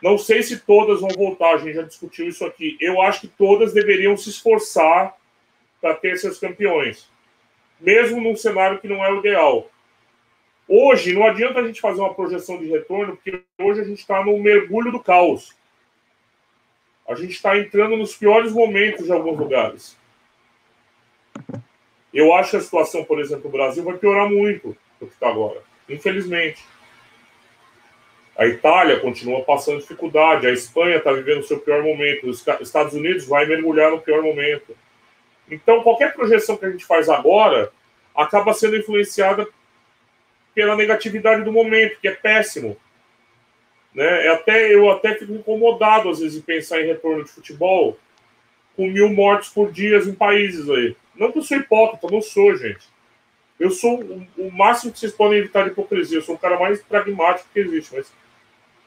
Não 0.03 0.19
sei 0.19 0.43
se 0.43 0.61
todas 0.61 1.01
vão 1.01 1.11
voltar, 1.11 1.55
a 1.55 1.59
gente 1.59 1.75
já 1.75 1.83
discutiu 1.83 2.29
isso 2.29 2.45
aqui. 2.45 2.77
Eu 2.81 3.01
acho 3.01 3.23
que 3.23 3.29
todas 3.29 3.73
deveriam 3.73 4.17
se 4.17 4.31
esforçar 4.31 5.17
para 5.81 5.95
ter 5.95 6.17
seus 6.19 6.39
campeões, 6.39 7.11
mesmo 7.81 8.21
num 8.21 8.37
cenário 8.37 8.79
que 8.79 8.89
não 8.89 9.05
é 9.05 9.13
o 9.13 9.19
ideal. 9.19 9.71
Hoje, 10.69 11.15
não 11.15 11.25
adianta 11.25 11.61
a 11.61 11.67
gente 11.67 11.81
fazer 11.81 12.01
uma 12.01 12.15
projeção 12.15 12.59
de 12.59 12.67
retorno, 12.67 13.17
porque 13.17 13.43
hoje 13.59 13.81
a 13.81 13.85
gente 13.85 14.01
está 14.01 14.25
no 14.25 14.39
mergulho 14.39 14.91
do 14.91 15.01
caos. 15.01 15.55
A 17.09 17.15
gente 17.15 17.33
está 17.33 17.57
entrando 17.57 17.97
nos 17.97 18.17
piores 18.17 18.53
momentos 18.53 19.07
de 19.07 19.13
alguns 19.13 19.39
lugares. 19.39 19.97
Eu 22.17 22.33
acho 22.33 22.53
que 22.53 22.57
a 22.57 22.61
situação, 22.63 23.05
por 23.05 23.21
exemplo, 23.21 23.45
no 23.45 23.51
Brasil 23.51 23.85
vai 23.85 23.99
piorar 23.99 24.27
muito 24.27 24.75
do 24.99 25.07
que 25.07 25.13
está 25.13 25.29
agora, 25.29 25.61
infelizmente. 25.87 26.65
A 28.35 28.47
Itália 28.47 28.99
continua 28.99 29.45
passando 29.45 29.81
dificuldade, 29.81 30.47
a 30.47 30.51
Espanha 30.51 30.97
está 30.97 31.13
vivendo 31.13 31.41
o 31.41 31.47
seu 31.47 31.61
pior 31.61 31.83
momento, 31.83 32.27
os 32.27 32.43
Estados 32.63 32.95
Unidos 32.95 33.27
vai 33.27 33.45
mergulhar 33.45 33.91
no 33.91 34.01
pior 34.01 34.23
momento. 34.23 34.75
Então, 35.51 35.83
qualquer 35.83 36.15
projeção 36.15 36.57
que 36.57 36.65
a 36.65 36.71
gente 36.71 36.87
faz 36.87 37.11
agora 37.11 37.71
acaba 38.15 38.55
sendo 38.55 38.79
influenciada 38.79 39.47
pela 40.55 40.75
negatividade 40.75 41.45
do 41.45 41.53
momento, 41.53 42.01
que 42.01 42.09
é 42.09 42.13
péssimo. 42.13 42.79
Né? 43.95 44.25
É 44.25 44.31
até, 44.31 44.75
eu 44.75 44.91
até 44.91 45.17
fico 45.17 45.35
incomodado, 45.35 46.09
às 46.09 46.21
vezes, 46.21 46.39
em 46.39 46.43
pensar 46.43 46.81
em 46.81 46.87
retorno 46.87 47.25
de 47.25 47.31
futebol 47.31 47.99
com 48.75 48.87
mil 48.87 49.11
mortes 49.11 49.51
por 49.51 49.71
dia 49.71 49.99
em 49.99 50.15
países 50.15 50.71
aí. 50.71 50.97
Não 51.17 51.33
que 51.33 51.39
eu 51.39 51.43
sou 51.43 51.57
hipócrita, 51.57 52.09
não 52.11 52.21
sou, 52.21 52.57
gente. 52.57 52.87
Eu 53.59 53.71
sou 53.71 54.01
o, 54.03 54.27
o 54.37 54.53
máximo 54.53 54.93
que 54.93 54.99
vocês 54.99 55.13
podem 55.13 55.39
evitar 55.39 55.65
de 55.65 55.71
hipocrisia. 55.71 56.19
Eu 56.19 56.23
sou 56.23 56.35
o 56.35 56.39
cara 56.39 56.59
mais 56.59 56.83
pragmático 56.83 57.49
que 57.53 57.61
existe, 57.61 57.95
mas 57.95 58.13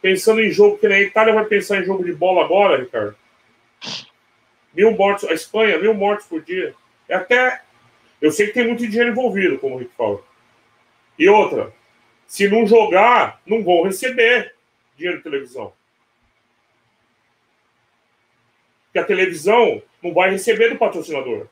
Pensando 0.02 0.42
em 0.42 0.50
jogo, 0.50 0.78
que 0.78 0.88
nem 0.88 0.98
a 0.98 1.02
Itália 1.02 1.34
vai 1.34 1.46
pensar 1.46 1.80
em 1.80 1.84
jogo 1.84 2.04
de 2.04 2.14
bola 2.14 2.46
agora, 2.46 2.78
Ricardo. 2.78 3.16
Mil 4.74 4.92
mortos, 4.92 5.30
a 5.30 5.34
Espanha, 5.34 5.78
mil 5.78 5.94
mortos 5.94 6.26
por 6.26 6.42
dia. 6.42 6.74
É 7.08 7.16
até. 7.16 7.62
Eu 8.22 8.32
sei 8.32 8.48
que 8.48 8.54
tem 8.54 8.68
muito 8.68 8.88
dinheiro 8.88 9.12
envolvido, 9.12 9.60
como 9.60 9.76
o 9.76 9.78
Rick 9.80 9.92
fala. 9.98 10.22
E 11.18 11.28
outra, 11.28 11.74
se 12.28 12.48
não 12.48 12.66
jogar, 12.66 13.42
não 13.46 13.64
vão 13.64 13.84
receber 13.84 14.56
dinheiro 14.96 15.18
de 15.18 15.24
televisão. 15.24 15.74
Porque 18.86 19.00
a 19.00 19.06
televisão 19.06 19.82
não 20.02 20.14
vai 20.14 20.32
receber 20.32 20.70
do 20.70 20.78
patrocinador. 20.78 21.48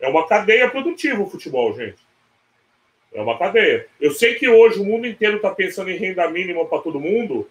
É 0.00 0.08
uma 0.08 0.26
cadeia 0.26 0.70
produtiva 0.70 1.22
o 1.22 1.30
futebol, 1.30 1.74
gente. 1.74 1.98
É 3.12 3.20
uma 3.20 3.38
cadeia. 3.38 3.88
Eu 4.00 4.12
sei 4.12 4.34
que 4.34 4.48
hoje 4.48 4.78
o 4.78 4.84
mundo 4.84 5.06
inteiro 5.06 5.36
está 5.36 5.50
pensando 5.50 5.90
em 5.90 5.96
renda 5.96 6.28
mínima 6.30 6.64
para 6.66 6.82
todo 6.82 7.00
mundo, 7.00 7.48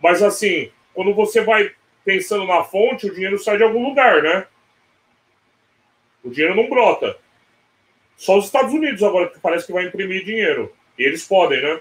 mas 0.00 0.22
assim, 0.22 0.70
quando 0.94 1.14
você 1.14 1.40
vai 1.42 1.72
pensando 2.04 2.46
na 2.46 2.62
fonte, 2.64 3.06
o 3.06 3.14
dinheiro 3.14 3.38
sai 3.38 3.56
de 3.56 3.62
algum 3.62 3.82
lugar, 3.82 4.22
né? 4.22 4.46
O 6.22 6.30
dinheiro 6.30 6.54
não 6.54 6.68
brota. 6.68 7.16
Só 8.16 8.36
os 8.36 8.44
Estados 8.44 8.72
Unidos 8.74 9.02
agora 9.02 9.28
que 9.28 9.40
parece 9.40 9.66
que 9.66 9.72
vai 9.72 9.86
imprimir 9.86 10.24
dinheiro. 10.24 10.74
E 10.98 11.02
eles 11.02 11.26
podem, 11.26 11.62
né? 11.62 11.80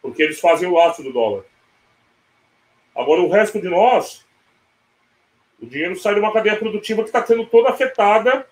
Porque 0.00 0.22
eles 0.22 0.40
fazem 0.40 0.68
o 0.68 0.74
laço 0.74 1.02
do 1.02 1.12
dólar. 1.12 1.44
Agora 2.94 3.20
o 3.20 3.28
resto 3.28 3.60
de 3.60 3.68
nós, 3.68 4.24
o 5.60 5.66
dinheiro 5.66 5.94
sai 5.96 6.14
de 6.14 6.20
uma 6.20 6.32
cadeia 6.32 6.56
produtiva 6.56 7.02
que 7.02 7.10
está 7.10 7.24
sendo 7.24 7.44
toda 7.44 7.68
afetada 7.68 8.46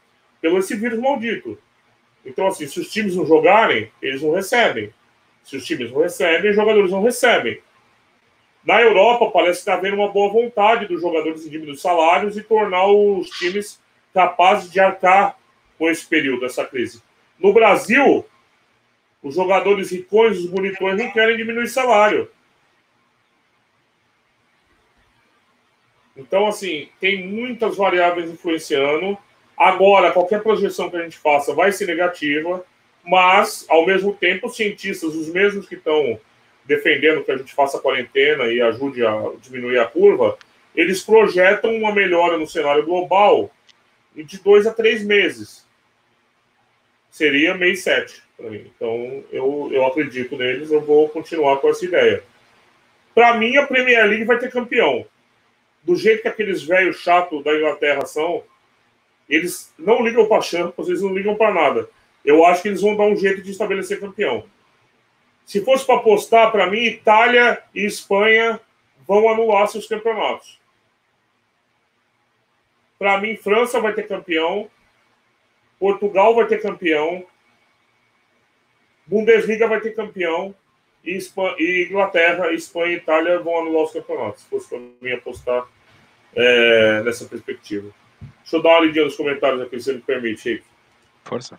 pelo 0.45 0.59
esse 0.59 0.77
vírus 0.77 0.99
maldito. 0.99 1.59
Então, 2.23 2.47
assim, 2.47 2.67
se 2.67 2.79
os 2.79 2.93
times 2.93 3.17
não 3.17 3.25
jogarem, 3.25 3.91
eles 4.03 4.21
não 4.21 4.31
recebem. 4.31 4.93
Se 5.43 5.57
os 5.57 5.65
times 5.65 5.91
não 5.91 6.03
recebem, 6.03 6.51
os 6.51 6.57
jogadores 6.57 6.91
não 6.91 7.03
recebem. 7.03 7.63
Na 8.63 8.79
Europa, 8.83 9.31
parece 9.31 9.61
que 9.61 9.71
está 9.71 9.73
havendo 9.73 9.97
uma 9.97 10.13
boa 10.13 10.31
vontade 10.31 10.87
dos 10.87 11.01
jogadores 11.01 11.47
em 11.47 11.49
diminuir 11.49 11.79
salários 11.79 12.37
e 12.37 12.43
tornar 12.43 12.87
os 12.89 13.27
times 13.31 13.81
capazes 14.13 14.71
de 14.71 14.79
arcar 14.79 15.39
com 15.79 15.89
esse 15.89 16.07
período, 16.07 16.45
essa 16.45 16.67
crise. 16.67 17.03
No 17.39 17.55
Brasil, 17.55 18.27
os 19.23 19.35
jogadores 19.35 19.91
ricões, 19.93 20.37
os 20.41 20.51
bonitões, 20.51 20.99
não 20.99 21.11
querem 21.11 21.39
diminuir 21.39 21.69
salário. 21.69 22.31
Então, 26.15 26.47
assim, 26.47 26.91
tem 27.01 27.27
muitas 27.27 27.79
variáveis 27.79 28.29
influenciando. 28.29 29.17
Agora, 29.57 30.13
qualquer 30.13 30.43
projeção 30.43 30.91
que 30.91 30.97
a 30.97 31.03
gente 31.03 31.19
faça 31.19 31.55
vai 31.55 31.71
ser 31.73 31.87
negativa, 31.87 32.65
mas, 33.05 33.67
ao 33.69 33.87
mesmo 33.87 34.15
tempo, 34.15 34.47
os 34.47 34.57
cientistas, 34.57 35.15
os 35.15 35.29
mesmos 35.29 35.69
que 35.69 35.75
estão 35.75 36.19
defendendo 36.65 37.23
que 37.23 37.31
a 37.31 37.37
gente 37.37 37.53
faça 37.55 37.79
quarentena 37.79 38.45
e 38.47 38.61
ajude 38.61 39.05
a 39.05 39.33
diminuir 39.41 39.79
a 39.79 39.85
curva, 39.85 40.39
eles 40.75 41.03
projetam 41.03 41.75
uma 41.77 41.95
melhora 41.95 42.39
no 42.39 42.49
cenário 42.49 42.85
global 42.85 43.51
de 44.15 44.39
dois 44.43 44.67
a 44.67 44.73
três 44.73 45.05
meses. 45.05 45.65
Seria 47.11 47.55
mês 47.55 47.83
sete 47.83 48.23
para 48.37 48.51
mim. 48.51 48.71
Então, 48.75 49.23
eu, 49.31 49.69
eu 49.73 49.87
acredito 49.87 50.37
neles, 50.37 50.71
eu 50.71 50.81
vou 50.81 51.09
continuar 51.09 51.59
com 51.59 51.69
essa 51.69 51.85
ideia. 51.85 52.25
Para 53.15 53.35
mim, 53.35 53.57
a 53.57 53.67
Premier 53.67 54.05
League 54.07 54.25
vai 54.25 54.39
ter 54.39 54.51
campeão 54.51 55.07
do 55.85 55.95
jeito 55.95 56.23
que 56.23 56.29
aqueles 56.29 56.63
velhos 56.63 56.99
chatos 56.99 57.45
da 57.45 57.55
Inglaterra 57.55 58.05
são, 58.07 58.43
eles 59.29 59.73
não 59.79 60.05
ligam 60.05 60.27
para 60.27 60.43
Champions, 60.43 60.89
eles 60.89 61.03
não 61.03 61.15
ligam 61.15 61.35
para 61.35 61.53
nada. 61.53 61.89
Eu 62.25 62.45
acho 62.45 62.63
que 62.63 62.69
eles 62.69 62.81
vão 62.81 62.97
dar 62.97 63.05
um 63.05 63.17
jeito 63.17 63.43
de 63.43 63.51
estabelecer 63.51 64.01
campeão. 64.01 64.45
Se 65.45 65.63
fosse 65.63 65.85
para 65.85 65.97
apostar, 65.97 66.51
para 66.51 66.69
mim, 66.69 66.83
Itália 66.85 67.63
e 67.75 67.85
Espanha 67.85 68.61
vão 69.07 69.29
anular 69.29 69.69
seus 69.69 69.87
campeonatos. 69.87 70.59
Para 72.99 73.21
mim, 73.21 73.37
França 73.37 73.81
vai 73.81 73.93
ter 73.93 74.09
campeão, 74.09 74.71
Portugal 75.79 76.35
vai 76.35 76.47
ter 76.47 76.63
campeão, 76.63 77.27
Bundesliga 79.07 79.69
vai 79.69 79.81
ter 79.81 79.95
campeão, 79.95 80.55
e, 81.05 81.17
Espanha, 81.17 81.55
e 81.59 81.87
Inglaterra, 81.91 82.53
Espanha 82.53 82.95
e 82.95 82.97
Itália 82.97 83.39
vão 83.39 83.59
anular 83.59 83.85
os 83.85 83.93
campeonatos. 83.93 84.43
Se 84.43 84.49
fosse 84.49 84.69
para 84.69 84.79
mim 84.79 85.13
apostar 85.13 85.67
é, 86.35 87.03
nessa 87.03 87.27
perspectiva. 87.27 87.91
Deixa 88.45 88.57
eu 88.57 88.63
dar 88.63 88.79
uma 88.79 88.81
lidinha 88.81 89.07
nos 89.07 89.17
comentários 89.17 89.63
aqui, 89.63 89.81
se 89.81 89.93
me 89.93 90.01
permite, 90.01 90.51
Rick. 90.51 90.65
Força. 91.25 91.59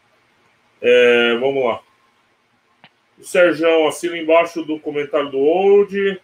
É, 0.80 1.36
vamos 1.40 1.66
lá. 1.66 1.82
O 3.18 3.24
Sérgio 3.24 3.88
assina 3.88 4.16
embaixo 4.16 4.64
do 4.64 4.80
comentário 4.80 5.32
do 5.32 5.40
Old. 5.40 6.22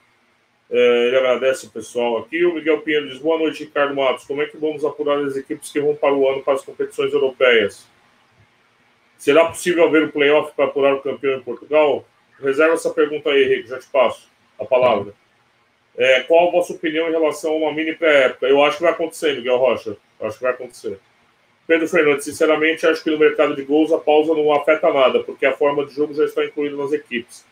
É, 0.70 1.08
ele 1.08 1.18
agradece 1.18 1.66
o 1.66 1.72
pessoal 1.72 2.20
aqui. 2.20 2.46
O 2.46 2.54
Miguel 2.54 2.82
Pinheiro 2.82 3.10
diz: 3.10 3.18
Boa 3.18 3.40
noite, 3.40 3.64
Ricardo 3.64 3.96
Matos. 3.96 4.26
Como 4.26 4.42
é 4.42 4.46
que 4.46 4.56
vamos 4.56 4.86
apurar 4.86 5.18
as 5.20 5.36
equipes 5.36 5.72
que 5.72 5.82
vão 5.82 5.96
para 5.96 6.14
o 6.14 6.30
ano 6.30 6.44
para 6.44 6.54
as 6.54 6.64
competições 6.64 7.12
europeias? 7.12 7.88
Será 9.18 9.46
possível 9.46 9.88
haver 9.88 10.04
um 10.04 10.12
playoff 10.12 10.54
para 10.56 10.66
apurar 10.66 10.94
o 10.94 11.02
campeão 11.02 11.40
em 11.40 11.44
Portugal? 11.44 12.06
Reserva 12.40 12.74
essa 12.74 12.92
pergunta 12.92 13.30
aí, 13.30 13.44
Henrique, 13.44 13.70
já 13.70 13.80
te 13.80 13.88
passo 13.88 14.30
a 14.60 14.66
palavra. 14.66 15.14
É, 15.98 16.22
qual 16.22 16.48
a 16.48 16.52
vossa 16.52 16.74
opinião 16.74 17.10
em 17.10 17.12
relação 17.12 17.52
a 17.52 17.58
uma 17.58 17.74
mini 17.74 17.94
pré-época? 17.94 18.48
Eu 18.48 18.64
acho 18.64 18.78
que 18.78 18.84
vai 18.84 18.94
acontecer, 18.94 19.36
Miguel 19.36 19.58
Rocha. 19.58 19.98
Eu 20.20 20.28
acho 20.28 20.38
que 20.38 20.44
vai 20.44 20.54
acontecer. 20.54 21.00
Pedro 21.68 21.88
Fernandes, 21.88 22.26
sinceramente, 22.26 22.86
acho 22.86 23.04
que 23.04 23.12
no 23.12 23.18
mercado 23.18 23.56
de 23.56 23.64
gols 23.64 23.92
a 23.92 23.98
pausa 23.98 24.34
não 24.34 24.52
afeta 24.54 24.92
nada, 24.92 25.24
porque 25.24 25.46
a 25.46 25.54
forma 25.54 25.86
de 25.86 25.94
jogo 25.94 26.14
já 26.14 26.26
está 26.26 26.44
incluída 26.44 26.76
nas 26.76 26.92
equipes. 26.92 27.46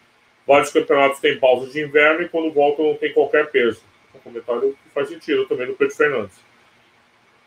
Vários 0.47 0.71
campeonatos 0.71 1.19
têm 1.19 1.39
pausa 1.39 1.71
de 1.71 1.81
inverno 1.81 2.23
e 2.23 2.29
quando 2.29 2.51
voltam 2.51 2.85
não 2.85 2.95
tem 2.95 3.13
qualquer 3.13 3.51
peso. 3.51 3.81
Um 4.15 4.19
comentário 4.19 4.75
que 4.83 4.89
faz 4.93 5.07
sentido 5.07 5.45
também 5.45 5.67
do 5.67 5.73
Pedro 5.73 5.95
Fernandes. 5.95 6.35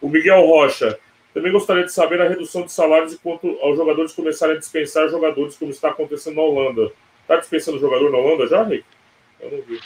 O 0.00 0.08
Miguel 0.08 0.40
Rocha, 0.46 0.98
também 1.34 1.50
gostaria 1.50 1.84
de 1.84 1.92
saber 1.92 2.20
a 2.20 2.28
redução 2.28 2.62
de 2.62 2.72
salários 2.72 3.14
enquanto 3.14 3.48
os 3.48 3.76
jogadores 3.76 4.12
começarem 4.12 4.56
a 4.56 4.58
dispensar 4.58 5.08
jogadores, 5.08 5.56
como 5.56 5.70
está 5.70 5.88
acontecendo 5.88 6.36
na 6.36 6.42
Holanda. 6.42 6.92
Está 7.22 7.36
dispensando 7.36 7.78
jogador 7.78 8.10
na 8.10 8.18
Holanda 8.18 8.46
já, 8.46 8.62
Rick? 8.62 8.84
Eu 9.40 9.50
não 9.50 9.62
vi. 9.62 9.80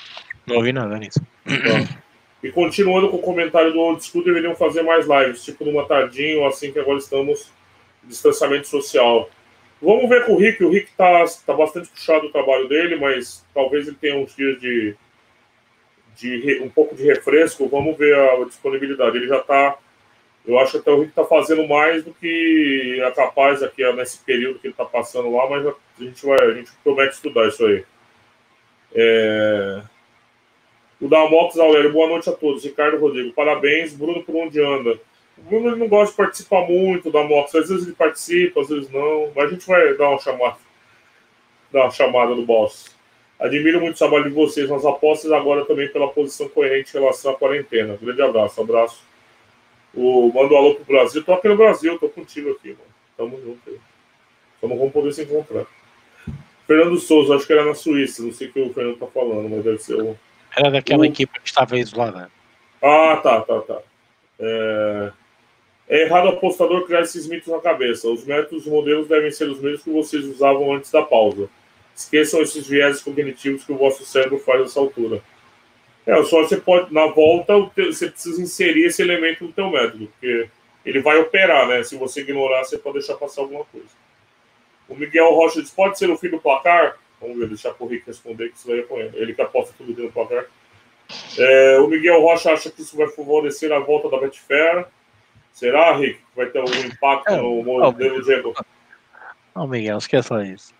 Não 0.46 0.56
ouvi 0.56 0.72
nada 0.72 0.96
nisso. 0.98 1.20
Tá. 1.44 1.98
E 2.42 2.52
continuando 2.52 3.08
com 3.08 3.16
o 3.16 3.22
comentário 3.22 3.72
do 3.72 3.80
Old 3.80 4.04
School, 4.04 4.24
deveriam 4.24 4.54
fazer 4.54 4.82
mais 4.82 5.06
lives, 5.06 5.44
tipo 5.44 5.64
numa 5.64 5.86
tardinha 5.86 6.38
ou 6.38 6.46
assim 6.46 6.70
que 6.70 6.78
agora 6.78 6.98
estamos 6.98 7.50
distanciamento 8.04 8.68
social. 8.68 9.28
Vamos 9.80 10.08
ver 10.08 10.24
com 10.24 10.34
o 10.34 10.38
Rick. 10.38 10.62
O 10.64 10.70
Rick 10.70 10.90
tá, 10.96 11.24
tá 11.44 11.52
bastante 11.52 11.88
puxado 11.88 12.26
o 12.26 12.32
trabalho 12.32 12.68
dele, 12.68 12.96
mas 12.96 13.44
talvez 13.52 13.86
ele 13.86 13.96
tenha 14.00 14.16
uns 14.16 14.34
dias 14.34 14.60
de, 14.60 14.94
de 16.16 16.60
um 16.62 16.68
pouco 16.68 16.94
de 16.94 17.02
refresco. 17.02 17.68
Vamos 17.68 17.96
ver 17.96 18.14
a 18.14 18.44
disponibilidade. 18.44 19.16
Ele 19.16 19.28
já 19.28 19.40
tá. 19.40 19.76
Eu 20.46 20.58
acho 20.60 20.76
até 20.76 20.90
o 20.90 21.00
Rick 21.00 21.12
tá 21.12 21.24
fazendo 21.24 21.66
mais 21.66 22.04
do 22.04 22.14
que 22.14 23.00
é 23.02 23.10
capaz 23.10 23.62
aqui 23.62 23.82
nesse 23.92 24.18
período 24.18 24.60
que 24.60 24.68
ele 24.68 24.74
tá 24.74 24.84
passando 24.84 25.30
lá, 25.34 25.50
mas 25.50 25.66
a 25.66 25.74
gente 25.98 26.24
vai, 26.24 26.38
a 26.40 26.54
gente 26.54 26.70
promete 26.84 27.14
estudar 27.14 27.48
isso 27.48 27.66
aí. 27.66 27.84
É... 28.94 29.82
O 31.00 31.08
Dalmox 31.08 31.58
Aurélio, 31.58 31.92
boa 31.92 32.08
noite 32.08 32.30
a 32.30 32.32
todos. 32.32 32.64
Ricardo 32.64 32.98
Rodrigo, 32.98 33.32
parabéns. 33.32 33.92
Bruno, 33.92 34.22
por 34.22 34.34
onde 34.34 34.60
anda? 34.60 34.98
O 35.36 35.42
Bruno 35.42 35.68
ele 35.68 35.76
não 35.76 35.88
gosta 35.88 36.10
de 36.12 36.16
participar 36.16 36.66
muito 36.66 37.10
da 37.10 37.22
Mox. 37.22 37.54
Às 37.54 37.68
vezes 37.68 37.86
ele 37.86 37.94
participa, 37.94 38.62
às 38.62 38.68
vezes 38.68 38.90
não. 38.90 39.30
Mas 39.36 39.44
a 39.44 39.48
gente 39.50 39.66
vai 39.66 39.94
dar 39.94 40.08
uma 40.08 40.18
chamada, 40.18 40.56
dar 41.70 41.82
uma 41.82 41.90
chamada 41.90 42.34
no 42.34 42.46
boss. 42.46 42.96
Admiro 43.38 43.78
muito 43.80 43.96
o 43.96 43.98
trabalho 43.98 44.24
de 44.24 44.30
vocês 44.30 44.70
nas 44.70 44.86
apostas, 44.86 45.30
agora 45.30 45.66
também 45.66 45.88
pela 45.88 46.08
posição 46.08 46.48
coerente 46.48 46.96
em 46.96 47.00
relação 47.00 47.32
à 47.32 47.34
quarentena. 47.34 47.98
Grande 48.00 48.22
abraço, 48.22 48.62
abraço. 48.62 49.04
O, 49.94 50.32
manda 50.32 50.54
um 50.54 50.56
alô 50.56 50.74
pro 50.76 50.84
Brasil. 50.84 51.22
Tô 51.22 51.34
aqui 51.34 51.48
no 51.48 51.56
Brasil, 51.56 51.98
tô 51.98 52.08
contigo 52.08 52.52
aqui, 52.52 52.68
mano. 52.68 52.80
Tamo 53.18 53.38
junto 53.42 53.60
aí. 53.68 53.78
Só 54.60 54.66
não 54.66 54.78
vamos 54.78 54.94
poder 54.94 55.12
se 55.12 55.22
encontrar. 55.22 55.66
Fernando 56.66 56.98
Souza, 56.98 57.36
acho 57.36 57.46
que 57.46 57.52
era 57.52 57.66
na 57.66 57.74
Suíça, 57.74 58.22
não 58.22 58.32
sei 58.32 58.48
o 58.48 58.52
que 58.52 58.60
o 58.60 58.72
Fernando 58.72 58.98
tá 58.98 59.06
falando, 59.06 59.48
mas 59.50 59.62
deve 59.62 59.78
ser 59.78 60.00
o. 60.00 60.18
Era 60.56 60.70
daquela 60.70 61.02
o... 61.02 61.04
equipa 61.04 61.38
que 61.38 61.48
estava 61.48 61.78
isolada. 61.78 62.30
Ah, 62.82 63.20
tá, 63.22 63.40
tá, 63.42 63.60
tá. 63.60 63.78
É... 64.40 65.12
é 65.88 66.02
errado 66.02 66.26
o 66.26 66.30
apostador 66.30 66.86
criar 66.86 67.02
esses 67.02 67.28
mitos 67.28 67.52
na 67.52 67.60
cabeça. 67.60 68.08
Os 68.08 68.24
métodos 68.24 68.66
e 68.66 68.70
modelos 68.70 69.06
devem 69.06 69.30
ser 69.30 69.48
os 69.48 69.60
mesmos 69.60 69.82
que 69.82 69.90
vocês 69.90 70.24
usavam 70.24 70.72
antes 70.72 70.90
da 70.90 71.02
pausa. 71.02 71.48
Esqueçam 71.94 72.40
esses 72.42 72.66
viéses 72.66 73.02
cognitivos 73.02 73.64
que 73.64 73.72
o 73.72 73.78
vosso 73.78 74.04
cérebro 74.04 74.38
faz 74.38 74.60
nessa 74.60 74.80
altura. 74.80 75.22
É, 76.06 76.22
só 76.22 76.42
você 76.42 76.56
pode, 76.56 76.92
na 76.94 77.06
volta, 77.06 77.54
você 77.76 78.08
precisa 78.08 78.40
inserir 78.40 78.84
esse 78.84 79.02
elemento 79.02 79.44
no 79.44 79.52
teu 79.52 79.68
método, 79.70 80.06
porque 80.06 80.48
ele 80.84 81.00
vai 81.00 81.18
operar, 81.18 81.66
né? 81.66 81.82
Se 81.82 81.96
você 81.96 82.20
ignorar, 82.20 82.62
você 82.62 82.78
pode 82.78 82.98
deixar 82.98 83.16
passar 83.16 83.40
alguma 83.40 83.64
coisa. 83.64 83.88
O 84.88 84.94
Miguel 84.94 85.34
Rocha 85.34 85.60
diz, 85.60 85.70
pode 85.70 85.98
ser 85.98 86.08
o 86.08 86.16
fim 86.16 86.28
do 86.28 86.38
placar? 86.38 86.96
Vamos 87.20 87.38
ver, 87.38 87.48
deixar 87.48 87.74
o 87.78 87.86
Rick 87.86 88.06
responder, 88.06 88.50
que 88.50 88.56
isso 88.56 88.68
vai 88.68 88.82
com 88.82 88.98
ele. 88.98 89.16
Ele 89.16 89.34
que 89.34 89.42
aposta 89.42 89.74
tudo 89.76 90.02
no 90.02 90.12
placar. 90.12 90.46
É, 91.38 91.78
o 91.78 91.86
Miguel 91.86 92.20
Rocha 92.20 92.52
acha 92.52 92.70
que 92.70 92.82
isso 92.82 92.96
vai 92.96 93.08
favorecer 93.08 93.72
a 93.72 93.78
volta 93.78 94.08
da 94.10 94.18
Betfair. 94.18 94.86
Será, 95.52 95.96
Rick, 95.96 96.18
que 96.18 96.36
vai 96.36 96.46
ter 96.46 96.58
algum 96.58 96.78
impacto 96.78 97.30
é, 97.30 97.36
no 97.36 97.62
modelo 97.62 98.22
Diego? 98.22 98.54
Não, 99.54 99.66
Miguel, 99.66 99.98
esqueça 99.98 100.44
isso. 100.44 100.74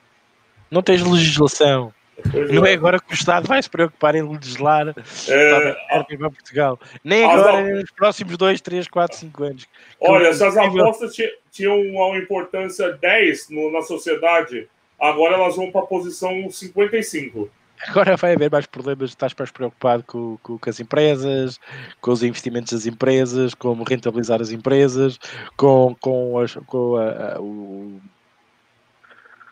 Não 0.71 0.83
tens 0.83 1.03
legislação. 1.03 1.95
Pois 2.31 2.51
não 2.51 2.65
é. 2.65 2.73
é 2.73 2.75
agora 2.75 2.99
que 2.99 3.13
o 3.13 3.15
Estado 3.15 3.47
vai 3.47 3.63
se 3.63 3.69
preocupar 3.69 4.15
em 4.15 4.23
legislar 4.23 4.95
é, 5.29 5.77
para 5.89 6.31
Portugal. 6.31 6.81
Nem 7.05 7.25
agora, 7.25 7.63
nem 7.63 7.75
nos 7.75 7.91
próximos 7.91 8.37
2, 8.37 8.61
3, 8.61 8.89
4, 8.89 9.17
5 9.19 9.45
anos. 9.45 9.69
Olha, 10.01 10.33
se 10.33 10.45
as 10.45 10.57
apostas 10.57 11.15
tinham 11.51 11.79
uma 11.79 12.17
importância 12.17 12.93
10 12.93 13.51
no, 13.51 13.71
na 13.71 13.83
sociedade, 13.83 14.69
agora 14.99 15.35
elas 15.35 15.57
vão 15.57 15.71
para 15.71 15.83
a 15.83 15.87
posição 15.87 16.51
55. 16.51 17.51
Agora 17.89 18.17
vai 18.17 18.35
haver 18.35 18.51
mais 18.51 18.67
problemas, 18.67 19.11
estás 19.11 19.35
mais 19.39 19.51
preocupado 19.51 20.03
com, 20.05 20.39
com, 20.43 20.59
com, 20.59 20.71
as 20.71 20.81
empresas, 20.81 21.61
com 22.01 22.11
os 22.11 22.23
investimentos 22.23 22.73
das 22.73 22.87
empresas, 22.87 23.55
como 23.55 23.85
rentabilizar 23.85 24.41
as 24.41 24.51
empresas, 24.51 25.19
com, 25.57 25.95
com, 26.01 26.39
as, 26.39 26.55
com 26.67 26.97
a, 26.97 27.35
a, 27.35 27.41
o 27.41 28.01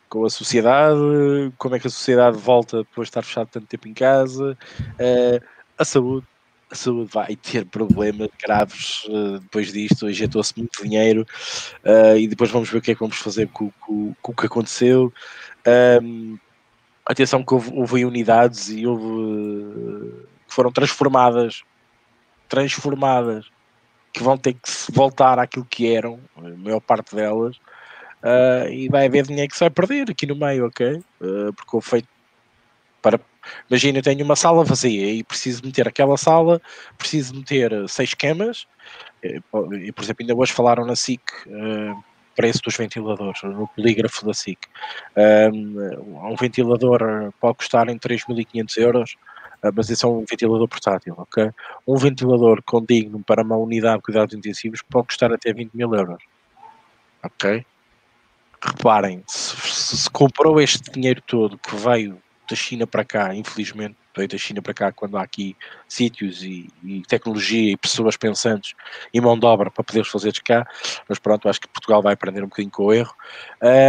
com 0.09 0.25
a 0.25 0.31
sociedade, 0.31 1.01
como 1.59 1.75
é 1.75 1.81
que 1.81 1.89
a 1.89 1.91
sociedade 1.91 2.37
volta 2.39 2.79
depois 2.79 3.07
de 3.07 3.11
estar 3.11 3.23
fechado 3.23 3.49
tanto 3.49 3.67
tempo 3.67 3.89
em 3.89 3.93
casa, 3.93 4.57
uh, 4.81 5.45
a 5.77 5.85
saúde. 5.85 6.25
Saúde 6.77 7.11
vai 7.13 7.37
ter 7.37 7.65
problemas 7.65 8.29
graves 8.43 9.05
uh, 9.07 9.39
depois 9.39 9.73
disto, 9.73 10.09
injetou-se 10.09 10.53
muito 10.57 10.83
dinheiro 10.83 11.27
uh, 11.85 12.17
e 12.17 12.27
depois 12.29 12.51
vamos 12.51 12.69
ver 12.71 12.79
o 12.79 12.83
que 12.83 12.91
é 12.91 12.95
que 12.95 13.01
vamos 13.01 13.17
fazer 13.17 13.49
com, 13.49 13.71
com, 13.81 14.15
com 14.21 14.33
o 14.33 14.35
que 14.35 14.47
aconteceu. 14.47 15.13
Um, 16.03 16.39
atenção 17.07 17.45
que 17.45 17.55
houve, 17.55 17.73
houve 17.75 18.05
unidades 18.05 18.69
e 18.69 18.87
houve 18.87 20.13
que 20.47 20.55
foram 20.55 20.71
transformadas 20.71 21.63
transformadas 22.49 23.47
que 24.13 24.23
vão 24.23 24.37
ter 24.39 24.55
que 24.55 24.61
voltar 24.93 25.39
àquilo 25.39 25.65
que 25.65 25.93
eram, 25.93 26.21
a 26.37 26.43
maior 26.43 26.81
parte 26.81 27.17
delas, 27.17 27.59
Uh, 28.25 28.73
e 28.73 28.89
vai 28.89 29.05
haver 29.05 29.27
dinheiro 29.27 29.51
que 29.51 29.55
se 29.55 29.61
vai 29.61 29.69
perder 29.69 30.11
aqui 30.11 30.25
no 30.25 30.35
meio, 30.35 30.67
ok? 30.67 30.97
Uh, 31.21 31.53
porque 31.53 31.77
houve 31.77 31.87
feito 31.87 32.09
Para, 33.05 33.21
imagina, 33.69 33.99
eu 33.99 34.03
tenho 34.03 34.25
uma 34.25 34.35
sala 34.35 34.65
vazia 34.65 35.13
e 35.13 35.23
preciso 35.23 35.63
meter 35.63 35.87
aquela 35.87 36.17
sala, 36.17 36.59
preciso 36.97 37.35
meter 37.35 37.71
seis 37.87 38.15
camas, 38.15 38.67
e, 39.23 39.93
por 39.93 40.03
exemplo, 40.03 40.23
ainda 40.23 40.35
hoje 40.35 40.55
falaram 40.55 40.87
na 40.87 40.97
SIC, 40.97 41.21
uh, 41.49 42.03
preço 42.35 42.63
dos 42.63 42.75
ventiladores, 42.75 43.43
no 43.43 43.69
polígrafo 43.69 44.25
da 44.25 44.33
SIC. 44.33 44.59
Um, 45.53 46.33
um 46.33 46.35
ventilador 46.35 47.31
pode 47.39 47.59
custar 47.59 47.91
em 47.91 47.99
3.500 47.99 48.77
euros, 48.79 49.17
uh, 49.63 49.71
mas 49.77 49.91
esse 49.91 50.03
é 50.03 50.09
um 50.09 50.25
ventilador 50.25 50.67
portátil, 50.67 51.15
ok? 51.19 51.51
Um 51.87 51.97
ventilador 51.97 52.63
condigno 52.63 53.23
para 53.23 53.43
uma 53.43 53.57
unidade 53.59 53.99
de 53.99 54.03
cuidados 54.03 54.35
intensivos 54.35 54.81
pode 54.81 55.09
custar 55.09 55.31
até 55.31 55.53
20 55.53 55.75
mil 55.75 55.95
euros, 55.95 56.23
ok? 57.23 57.67
Reparem, 58.63 59.23
se, 59.27 59.55
se 59.97 60.11
comprou 60.11 60.59
este 60.59 60.91
dinheiro 60.91 61.21
todo 61.27 61.59
que 61.59 61.77
veio 61.77 62.24
da 62.49 62.57
China 62.57 62.87
para 62.87 63.05
cá, 63.05 63.35
infelizmente, 63.35 63.97
veio 64.17 64.29
da 64.29 64.39
China 64.39 64.63
para 64.63 64.75
cá 64.75 64.93
quando 64.93 65.17
há 65.17 65.23
aqui 65.23 65.57
sítios 65.89 66.43
e, 66.43 66.69
e, 66.83 67.03
tecnologia 67.03 67.73
e 67.73 67.77
pessoas 67.77 68.17
pensantes 68.17 68.75
e 69.13 69.21
mão 69.21 69.39
de 69.39 69.47
obra 69.47 69.71
para 69.71 69.83
poderes 69.83 70.09
fazer 70.09 70.33
de 70.33 70.43
cá, 70.43 70.67
mas 71.09 71.19
pronto, 71.19 71.49
acho 71.49 71.61
que 71.61 71.69
Portugal 71.69 72.03
vai 72.03 72.15
aprender 72.15 72.43
um 72.43 72.49
bocadinho 72.49 72.71
com 72.71 72.85
o 72.85 72.93
erro. 72.93 73.15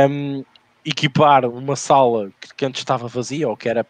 Um, 0.09 0.43
equipar 0.85 1.45
uma 1.45 1.75
sala 1.75 2.31
que, 2.39 2.55
que 2.55 2.65
antes 2.65 2.81
estava 2.81 3.07
vazia 3.07 3.49
ou 3.49 3.57
que 3.57 3.67
era 3.67 3.85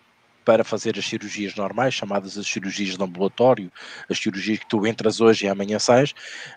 para 0.46 0.64
fazer 0.64 0.98
as 0.98 1.06
cirurgias 1.06 1.56
normais, 1.56 1.94
chamadas 1.94 2.38
as 2.38 2.48
cirurgias 2.48 2.96
de 2.96 3.04
ambulatório, 3.04 3.72
as 4.10 4.20
cirurgias 4.20 4.60
que 4.60 4.68
tu 4.68 4.86
entras 4.86 5.20
hoje 5.20 5.46
e 5.46 5.50
amanhã 5.50 5.80
sais, 5.80 6.12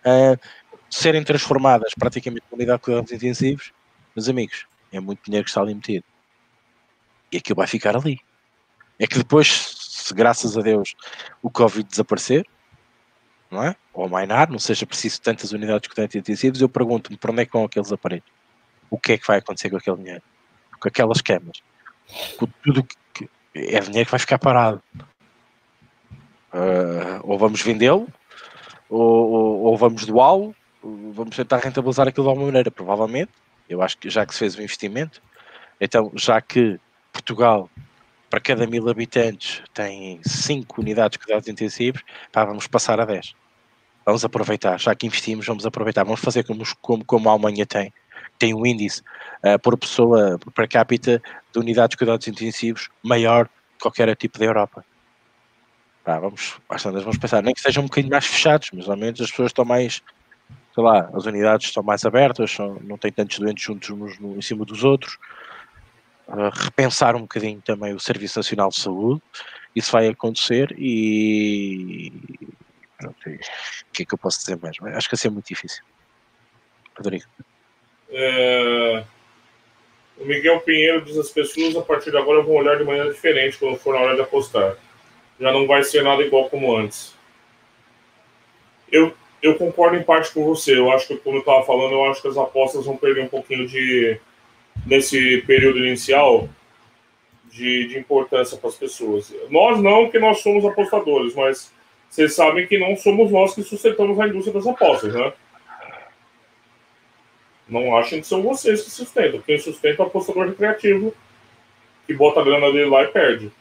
uh, 0.05 0.39
serem 0.91 1.25
transformadas 1.25 1.93
praticamente 1.99 2.45
em 2.53 2.55
unidade 2.55 2.79
de 2.79 2.85
cuidados 2.85 3.13
intensivos, 3.13 3.73
meus 4.15 4.29
amigos, 4.29 4.67
é 4.93 5.01
muito 5.01 5.25
dinheiro 5.25 5.45
que 5.45 5.51
está 5.51 5.63
ali 5.63 5.75
metido 5.75 6.05
e 7.33 7.37
aquilo 7.37 7.57
vai 7.57 7.67
ficar 7.67 7.97
ali. 7.97 8.21
É 8.99 9.07
que 9.07 9.19
depois, 9.19 9.49
se 9.49 10.15
graças 10.15 10.57
a 10.57 10.63
Deus 10.63 10.95
o 11.43 11.51
Covid 11.51 11.89
desaparecer, 11.89 12.47
não 13.51 13.63
é? 13.63 13.77
Ou 13.93 14.09
mainar, 14.09 14.51
não 14.51 14.59
seja 14.59 14.87
preciso 14.87 15.21
tantas 15.21 15.53
unidades 15.53 15.83
de 15.83 15.89
cuidados 15.89 16.15
intensivos, 16.15 16.61
eu 16.61 16.69
pergunto-me 16.69 17.17
para 17.17 17.31
onde 17.31 17.43
é 17.43 17.47
que 17.47 17.53
vão 17.53 17.65
aqueles 17.65 17.93
aparelhos? 17.93 18.27
O 18.91 18.99
que 18.99 19.13
é 19.13 19.19
que 19.19 19.27
vai 19.27 19.39
acontecer 19.39 19.71
com 19.71 19.77
aquele 19.77 19.97
dinheiro? 19.97 20.23
Com 20.81 20.89
aquelas 20.89 21.21
camas? 21.21 21.63
Com 22.37 22.47
tudo 22.63 22.85
que. 22.85 23.29
É 23.55 23.81
dinheiro 23.81 24.05
que 24.05 24.11
vai 24.11 24.21
ficar 24.21 24.39
parado. 24.39 24.83
Uh, 26.53 27.21
ou 27.25 27.39
vamos 27.39 27.61
vendê-lo, 27.61 28.09
ou, 28.89 29.01
ou, 29.01 29.61
ou, 29.65 29.77
vamos 29.77 30.07
doá-lo, 30.07 30.55
vamos 30.83 31.37
tentar 31.37 31.59
rentabilizar 31.59 32.09
aquilo 32.09 32.25
de 32.25 32.31
alguma 32.31 32.47
maneira. 32.47 32.71
Provavelmente, 32.71 33.33
eu 33.69 33.83
acho 33.83 33.99
que 33.99 34.09
já 34.09 34.25
que 34.25 34.33
se 34.33 34.39
fez 34.39 34.55
o 34.55 34.63
investimento, 34.63 35.23
então 35.79 36.11
já 36.15 36.41
que 36.41 36.81
Portugal, 37.13 37.71
para 38.31 38.41
cada 38.41 38.67
mil 38.67 38.89
habitantes, 38.89 39.63
tem 39.73 40.21
5 40.23 40.81
unidades 40.81 41.19
de 41.19 41.25
cuidados 41.25 41.49
intensivos, 41.49 42.03
pá, 42.33 42.45
vamos 42.45 42.67
passar 42.67 43.01
a 43.01 43.05
10. 43.05 43.35
Vamos 44.05 44.25
aproveitar, 44.25 44.79
já 44.81 44.95
que 44.95 45.07
investimos, 45.07 45.47
vamos 45.47 45.67
aproveitar. 45.67 46.05
Vamos 46.05 46.21
fazer 46.21 46.45
como, 46.45 46.65
como, 46.81 47.05
como 47.05 47.29
a 47.29 47.33
Alemanha 47.33 47.67
tem. 47.67 47.93
Tem 48.39 48.55
um 48.55 48.65
índice 48.65 49.03
uh, 49.45 49.59
por 49.59 49.77
pessoa, 49.77 50.39
per 50.55 50.69
capita, 50.69 51.23
de 51.53 51.59
unidades 51.59 51.91
de 51.91 51.99
cuidados 51.99 52.27
intensivos 52.27 52.89
maior 53.03 53.49
que 53.49 53.83
qualquer 53.83 54.15
tipo 54.17 54.39
da 54.39 54.47
Europa. 54.47 54.85
Pá, 56.05 56.19
vamos, 56.19 56.59
vamos 56.69 57.19
pensar, 57.19 57.43
nem 57.43 57.55
que 57.55 57.61
sejam 57.61 57.83
um 57.83 57.87
bocadinho 57.87 58.11
mais 58.11 58.27
fechados, 58.27 58.71
mas 58.73 58.89
ao 58.89 58.97
menos 58.97 59.21
as 59.21 59.31
pessoas 59.31 59.51
estão 59.51 59.65
mais, 59.67 60.03
sei 60.75 60.83
lá, 60.83 61.11
as 61.13 61.27
unidades 61.27 61.67
estão 61.67 61.83
mais 61.83 62.05
abertas, 62.07 62.51
são, 62.51 62.79
não 62.83 62.97
tem 62.97 63.13
tantos 63.13 63.39
doentes 63.39 63.63
juntos 63.63 63.91
uns 63.91 64.19
no, 64.19 64.39
em 64.39 64.43
cima 64.43 64.65
dos 64.65 64.85
outros 64.85 65.19
repensar 66.53 67.17
um 67.17 67.23
bocadinho 67.23 67.61
também 67.63 67.95
o 67.95 68.01
Serviço 68.01 68.39
Nacional 68.39 68.69
de 68.69 68.77
Saúde. 68.77 69.23
Isso 69.75 69.93
vai 69.93 70.09
acontecer 70.09 70.75
e. 70.79 72.13
Pronto, 72.99 73.17
o 73.17 73.93
que 73.93 74.03
é 74.03 74.07
que 74.07 74.15
eu 74.15 74.19
posso 74.19 74.41
dizer 74.41 74.59
mais? 74.61 74.77
Acho 74.97 75.09
que 75.09 75.15
vai 75.15 75.21
ser 75.21 75.31
muito 75.31 75.47
difícil. 75.47 75.83
Rodrigo. 76.97 77.25
É... 78.11 79.05
O 80.19 80.25
Miguel 80.25 80.61
Pinheiro 80.61 81.05
diz 81.05 81.17
as 81.17 81.31
pessoas 81.31 81.77
a 81.77 81.83
partir 81.83 82.11
de 82.11 82.17
agora 82.17 82.43
vão 82.43 82.57
olhar 82.57 82.77
de 82.77 82.85
maneira 82.85 83.13
diferente 83.13 83.57
quando 83.57 83.79
for 83.79 83.95
na 83.95 84.01
hora 84.01 84.17
de 84.17 84.23
apostar. 84.23 84.77
Já 85.39 85.53
não 85.53 85.67
vai 85.67 85.85
ser 85.85 86.03
nada 86.03 86.23
igual 86.23 86.51
como 86.51 86.77
antes. 86.77 87.15
Eu, 88.91 89.15
eu 89.41 89.55
concordo 89.55 89.97
em 89.97 90.03
parte 90.03 90.33
com 90.33 90.45
você. 90.45 90.77
Eu 90.77 90.91
acho 90.91 91.07
que, 91.07 91.17
como 91.19 91.37
eu 91.37 91.41
estava 91.41 91.65
falando, 91.65 91.93
eu 91.93 92.11
acho 92.11 92.21
que 92.21 92.29
as 92.29 92.37
apostas 92.37 92.85
vão 92.85 92.97
perder 92.97 93.23
um 93.23 93.29
pouquinho 93.29 93.69
de, 93.69 94.21
nesse 94.89 95.43
período 95.47 95.79
inicial 95.85 96.49
de, 97.51 97.89
de 97.89 97.99
importância 97.99 98.57
para 98.57 98.71
as 98.71 98.77
pessoas. 98.77 99.33
Nós 99.51 99.81
não, 99.83 100.09
que 100.11 100.19
nós 100.19 100.41
somos 100.41 100.65
apostadores, 100.65 101.35
mas 101.35 101.71
vocês 102.09 102.35
sabem 102.35 102.67
que 102.67 102.79
não 102.79 102.97
somos 102.97 103.31
nós 103.31 103.55
que 103.55 103.63
sustentamos 103.63 104.19
a 104.19 104.27
indústria 104.27 104.55
das 104.55 104.67
apostas, 104.67 105.15
né? 105.15 105.33
Não 107.69 107.95
achem 107.95 108.23
que 108.23 108.27
são 108.27 108.43
vocês 108.43 108.83
que 108.83 108.91
sustentam. 108.91 109.43
Quem 109.43 109.59
sustenta 109.59 110.03
é 110.03 110.05
o 110.07 110.09
apostador 110.09 110.49
recreativo, 110.49 111.15
que 112.07 112.15
bota 112.15 112.41
a 112.41 112.45
grana 112.45 112.73
dele 112.73 112.89
lá 112.89 113.03
e 113.03 113.09
perde. 113.09 113.53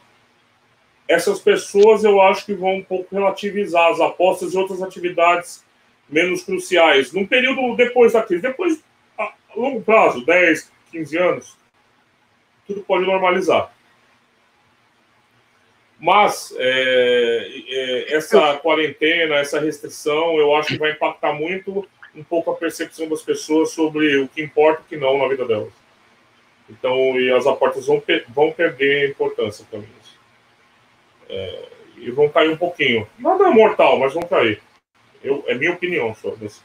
Essas 1.09 1.41
pessoas 1.41 2.05
eu 2.05 2.21
acho 2.21 2.45
que 2.45 2.53
vão 2.53 2.75
um 2.75 2.84
pouco 2.84 3.13
relativizar 3.13 3.91
as 3.91 3.99
apostas 3.99 4.53
e 4.53 4.57
outras 4.57 4.82
atividades 4.82 5.61
menos 6.09 6.43
cruciais. 6.43 7.11
Num 7.11 7.28
período 7.28 7.75
depois 7.75 8.13
da 8.13 8.23
crise, 8.23 8.43
depois, 8.43 8.82
a 9.19 9.34
longo 9.57 9.82
prazo, 9.82 10.25
10, 10.25 10.71
15 10.92 11.18
anos, 11.18 11.58
tudo 12.66 12.82
pode 12.82 13.06
normalizar. 13.06 13.72
Mas 16.00 16.54
é, 16.58 17.64
é, 17.68 18.16
essa 18.16 18.56
quarentena, 18.58 19.36
essa 19.36 19.60
restrição, 19.60 20.38
eu 20.38 20.56
acho 20.56 20.70
que 20.70 20.78
vai 20.78 20.92
impactar 20.92 21.34
muito 21.34 21.88
um 22.16 22.24
pouco 22.24 22.52
a 22.52 22.56
percepção 22.56 23.08
das 23.08 23.22
pessoas 23.22 23.72
sobre 23.72 24.18
o 24.18 24.28
que 24.28 24.42
importa 24.42 24.82
e 24.82 24.86
o 24.86 24.88
que 24.88 24.98
não 24.98 25.18
na 25.18 25.28
vida 25.28 25.46
delas. 25.46 25.74
Então, 26.70 27.20
e 27.20 27.32
as 27.32 27.48
aportas 27.48 27.88
vão, 27.88 28.02
vão 28.30 28.52
perder 28.52 29.10
importância 29.10 29.66
também. 29.72 29.90
É, 31.30 31.70
e 31.98 32.12
vão 32.12 32.30
cair 32.30 32.50
um 32.50 32.58
pouquinho. 32.58 33.08
Nada 33.18 33.50
mortal, 33.50 33.98
mas 33.98 34.14
vão 34.14 34.24
cair. 34.24 34.62
Eu, 35.24 35.44
é 35.48 35.56
minha 35.56 35.74
opinião 35.74 36.14
só 36.16 36.36
nesse, 36.36 36.62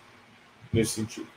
nesse 0.73 0.93
sentido. 0.93 1.29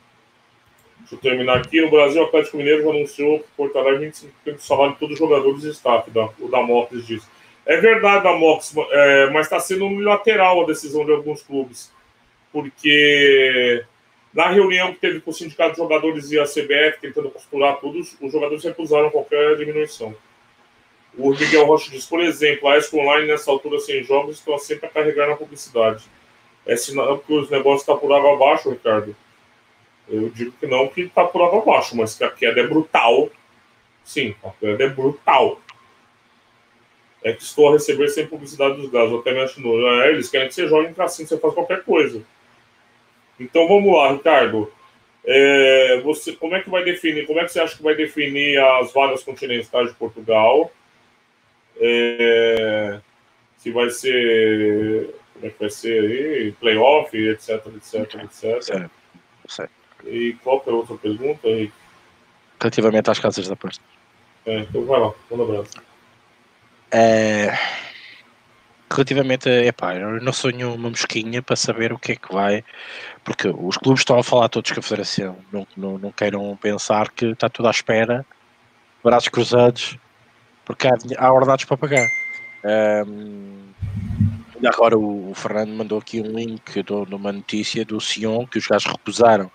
Deixa 1.06 1.16
eu 1.16 1.20
terminar 1.20 1.58
aqui. 1.58 1.82
No 1.82 1.92
Brasil, 1.92 2.22
o 2.22 2.26
Atlético 2.26 2.58
Mineiro 2.58 2.90
anunciou 2.90 3.40
que 3.40 3.46
cortará 3.56 3.92
25% 3.92 4.30
do 4.46 4.62
salário 4.62 4.94
de 4.94 5.00
todos 5.00 5.14
os 5.14 5.20
jogadores 5.20 5.64
e 5.64 5.70
staff. 5.70 6.10
Da, 6.10 6.30
o 6.40 6.48
Damocles 6.50 7.06
diz. 7.06 7.24
É 7.64 7.78
verdade, 7.78 8.24
Damocles, 8.24 8.74
é, 8.92 9.30
mas 9.30 9.46
está 9.46 9.60
sendo 9.60 9.86
unilateral 9.86 10.64
a 10.64 10.66
decisão 10.66 11.06
de 11.06 11.12
alguns 11.12 11.44
clubes. 11.44 11.92
Porque 12.52 13.84
na 14.34 14.50
reunião 14.50 14.94
que 14.94 15.00
teve 15.00 15.22
com 15.22 15.30
o 15.30 15.34
Sindicato 15.34 15.72
de 15.72 15.78
Jogadores 15.78 16.32
e 16.32 16.40
a 16.40 16.44
CBF, 16.44 17.00
tentando 17.02 17.30
costurar 17.30 17.80
todos, 17.80 18.18
os 18.20 18.32
jogadores 18.32 18.64
recusaram 18.64 19.12
qualquer 19.12 19.58
diminuição. 19.58 20.16
O 21.18 21.30
Miguel 21.30 21.66
Rocha 21.66 21.90
diz, 21.92 22.06
por 22.06 22.20
exemplo, 22.20 22.68
a 22.68 22.78
ESCO 22.78 22.98
Online, 22.98 23.28
nessa 23.28 23.50
altura 23.50 23.80
sem 23.80 24.04
jogos, 24.04 24.38
estão 24.38 24.58
sempre 24.58 24.88
a 24.88 24.90
carregar 24.90 25.30
na 25.30 25.36
publicidade. 25.36 26.04
É 26.66 26.76
sinal 26.76 27.20
que 27.20 27.32
os 27.32 27.50
negócios 27.50 27.82
estão 27.82 27.98
por 27.98 28.12
água 28.12 28.34
abaixo, 28.34 28.70
Ricardo. 28.72 29.16
Eu 30.08 30.30
digo 30.30 30.52
que 30.60 30.68
não, 30.68 30.88
que 30.88 31.02
está 31.02 31.24
por 31.26 31.42
água 31.42 31.62
abaixo, 31.62 31.96
mas 31.96 32.16
que 32.16 32.24
a 32.24 32.30
queda 32.30 32.62
é 32.62 32.68
brutal. 32.68 33.30
Sim, 34.04 34.36
a 34.44 34.52
queda 34.52 34.84
é 34.84 34.90
brutal. 34.90 35.60
É 37.24 37.34
que 37.34 37.42
estou 37.42 37.70
a 37.70 37.74
receber 37.74 38.08
sem 38.10 38.28
publicidade 38.28 38.76
dos 38.76 38.92
gás. 38.92 39.12
até 39.12 39.34
me 39.34 39.40
acho 39.40 39.60
é, 39.90 40.10
Eles 40.10 40.30
querem 40.30 40.48
que 40.48 40.54
você 40.54 40.68
jogue 40.68 40.90
em 40.90 40.94
cassinho, 40.94 41.28
você 41.28 41.40
faz 41.40 41.54
qualquer 41.54 41.84
coisa. 41.84 42.22
Então 43.40 43.68
vamos 43.68 43.92
lá, 43.92 44.12
Ricardo. 44.12 44.72
É, 45.26 46.00
você, 46.02 46.34
como 46.34 46.56
é 46.56 46.62
que 46.62 46.70
vai 46.70 46.84
definir? 46.84 47.26
Como 47.26 47.40
é 47.40 47.46
que 47.46 47.52
você 47.52 47.60
acha 47.60 47.76
que 47.76 47.82
vai 47.82 47.96
definir 47.96 48.60
as 48.60 48.94
vagas 48.94 49.24
continentais 49.24 49.90
de 49.90 49.96
Portugal? 49.96 50.72
É, 51.78 53.00
se 53.58 53.72
vai 53.72 53.90
ser 53.90 55.16
como 55.34 55.48
é 55.48 55.50
que 55.50 55.60
vai 55.60 55.70
ser 55.70 56.02
aí, 56.02 56.52
playoff, 56.54 57.18
etc, 57.18 57.50
etc, 57.76 58.24
etc. 58.24 58.62
Certo. 58.62 58.92
certo. 59.48 59.75
E 60.04 60.34
qual 60.44 60.60
que 60.62 60.70
é 60.70 60.74
a 60.74 60.76
outra 60.76 60.96
pergunta? 60.98 61.48
aí? 61.48 61.72
Relativamente 62.60 63.10
às 63.10 63.20
casas 63.20 63.46
de 63.46 63.54
apostas. 63.54 63.86
É, 64.46 64.60
então 64.60 64.86
vai 64.86 65.00
lá, 65.00 65.12
um 65.32 65.42
abraço. 65.42 65.72
É, 66.92 67.58
relativamente 68.92 69.50
a. 69.50 69.66
Epá, 69.66 69.96
eu 69.96 70.22
não 70.22 70.32
sonho 70.32 70.74
uma 70.74 70.90
mosquinha 70.90 71.42
para 71.42 71.56
saber 71.56 71.92
o 71.92 72.00
que 72.00 72.14
é 72.14 72.16
que 72.16 72.34
vai. 72.34 72.64
Porque 73.24 73.48
os 73.48 73.78
clubes 73.78 74.02
estão 74.02 74.20
a 74.20 74.24
falar 74.24 74.50
todos 74.50 74.72
com 74.72 74.80
a 74.80 74.84
Federação. 74.84 75.38
Não, 75.52 75.68
não, 75.76 75.98
não 75.98 76.12
queiram 76.12 76.56
pensar 76.58 77.10
que 77.12 77.26
está 77.28 77.50
tudo 77.50 77.68
à 77.68 77.72
espera, 77.72 78.26
braços 79.04 79.30
cruzados, 79.30 79.98
porque 80.64 80.88
há, 80.88 80.94
há 81.18 81.34
ordenados 81.34 81.66
para 81.66 81.78
pagar. 81.78 82.08
Um, 83.08 83.66
agora 84.66 84.98
o, 84.98 85.32
o, 85.32 85.36
Fernando 85.36 85.72
mandou 85.72 86.00
aqui 86.00 86.22
um 86.22 86.32
link 86.32 86.84
de 86.84 86.94
uma 86.94 87.32
notícia 87.32 87.84
do 87.86 88.00
Sion 88.00 88.46
que 88.48 88.58
os 88.58 88.68
gajos 88.68 88.92
recusaram 88.92 89.52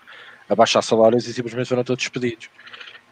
a 0.51 0.55
baixar 0.55 0.81
salários 0.81 1.25
e 1.27 1.33
simplesmente 1.33 1.69
foram 1.69 1.83
todos 1.83 2.03
despedidos. 2.03 2.49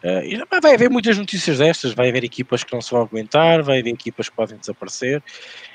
Uh, 0.04 0.60
vai 0.60 0.74
haver 0.74 0.90
muitas 0.90 1.16
notícias 1.16 1.58
destas, 1.58 1.94
vai 1.94 2.10
haver 2.10 2.22
equipas 2.22 2.62
que 2.62 2.72
não 2.72 2.82
se 2.82 2.90
vão 2.90 3.02
aguentar, 3.02 3.62
vai 3.62 3.80
haver 3.80 3.90
equipas 3.90 4.28
que 4.28 4.36
podem 4.36 4.58
desaparecer. 4.58 5.22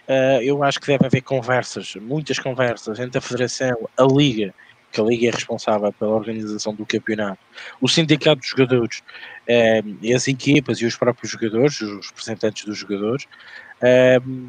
Uh, 0.08 0.42
eu 0.44 0.64
acho 0.64 0.80
que 0.80 0.86
deve 0.86 1.08
haver 1.08 1.22
conversas, 1.22 1.96
muitas 1.96 2.38
conversas 2.38 3.00
entre 3.00 3.18
a 3.18 3.22
Federação, 3.22 3.90
a 3.98 4.04
Liga, 4.04 4.54
que 4.92 5.02
a 5.02 5.04
Liga 5.04 5.28
é 5.28 5.32
responsável 5.32 5.92
pela 5.92 6.12
organização 6.12 6.74
do 6.74 6.86
campeonato, 6.86 7.40
o 7.82 7.88
sindicato 7.88 8.42
dos 8.42 8.50
jogadores, 8.50 9.00
uh, 9.50 10.16
as 10.16 10.28
equipas 10.28 10.80
e 10.82 10.86
os 10.86 10.96
próprios 10.96 11.32
jogadores, 11.32 11.82
os 11.82 12.10
representantes 12.10 12.64
dos 12.66 12.78
jogadores, 12.78 13.28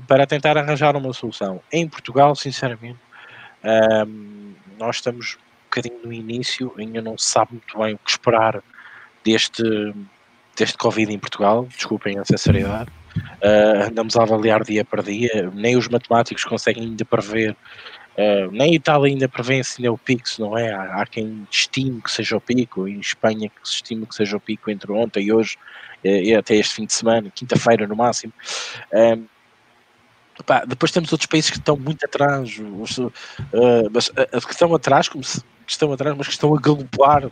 para 0.07 0.25
tentar 0.25 0.57
arranjar 0.57 0.97
uma 0.97 1.13
solução. 1.13 1.61
Em 1.71 1.87
Portugal, 1.87 2.35
sinceramente, 2.37 2.97
nós 4.79 4.97
estamos 4.97 5.37
bocadinho 5.77 6.01
no 6.05 6.13
início, 6.13 6.73
ainda 6.79 7.03
não 7.03 7.19
se 7.19 7.27
sabe 7.27 7.53
muito 7.53 7.79
bem 7.79 7.95
o 7.95 7.99
que 7.99 8.11
esperar 8.11 8.63
deste, 9.25 9.63
deste 10.57 10.79
Covid 10.79 11.13
em 11.13 11.19
Portugal, 11.19 11.67
desculpem 11.67 12.19
a 12.19 12.25
sinceridade, 12.25 12.91
uh, 13.17 13.89
andamos 13.89 14.17
a 14.17 14.23
avaliar 14.23 14.65
dia 14.65 14.85
para 14.85 15.03
dia, 15.03 15.51
nem 15.55 15.77
os 15.77 15.89
matemáticos 15.89 16.45
conseguem 16.45 16.85
ainda 16.85 17.05
prever, 17.05 17.53
uh, 17.53 18.51
nem 18.51 18.73
a 18.73 18.75
Itália 18.75 19.13
ainda 19.13 19.29
prevê 19.29 19.63
se 19.63 19.81
ainda 19.81 19.89
é 19.89 19.91
o 19.91 19.99
pico, 19.99 20.25
não 20.39 20.57
é? 20.57 20.73
Há, 20.73 21.03
há, 21.03 21.07
quem 21.07 21.47
estime 21.51 22.01
que 22.01 22.11
seja 22.11 22.37
o 22.37 22.41
pico, 22.41 22.89
em 22.89 23.01
Espanha 23.01 23.49
que 23.49 23.69
se 23.69 23.75
estima 23.77 24.07
que 24.07 24.15
seja 24.15 24.37
o 24.37 24.41
pico 24.41 24.71
entre 24.71 24.91
ontem 24.93 25.25
e 25.25 25.33
hoje, 25.33 25.57
uh, 26.05 26.09
e 26.09 26.35
até 26.35 26.55
este 26.55 26.75
fim 26.75 26.87
de 26.87 26.93
semana, 26.93 27.31
quinta-feira 27.35 27.87
no 27.87 27.97
máximo. 27.97 28.33
Pá, 30.45 30.65
depois 30.67 30.93
temos 30.93 31.11
outros 31.13 31.27
países 31.27 31.51
que 31.51 31.57
estão 31.57 31.77
muito 31.79 32.05
atrás, 32.05 32.59
uh, 32.59 33.13
mas 33.91 34.09
uh, 34.09 34.47
que 34.47 34.53
estão 34.53 34.75
atrás, 34.75 35.09
como 35.09 35.25
se, 35.25 35.43
que 35.67 35.73
estão 35.73 35.93
atrás, 35.93 36.17
mas 36.17 36.29
que 36.29 36.33
estão 36.33 36.55
a 36.55 36.61
galopar 36.61 37.31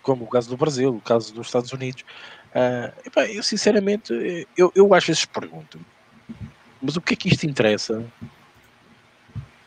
como 0.00 0.24
o 0.24 0.28
caso 0.28 0.48
do 0.48 0.56
Brasil, 0.56 0.94
o 0.94 1.00
caso 1.00 1.34
dos 1.34 1.48
Estados 1.48 1.72
Unidos. 1.72 2.04
Uh, 2.54 2.92
epá, 3.04 3.26
eu 3.26 3.42
sinceramente, 3.42 4.46
eu, 4.56 4.72
eu 4.74 4.94
às 4.94 5.04
vezes 5.04 5.24
pergunto, 5.24 5.80
mas 6.80 6.96
o 6.96 7.00
que 7.00 7.14
é 7.14 7.16
que 7.16 7.28
isto 7.28 7.44
interessa 7.44 8.04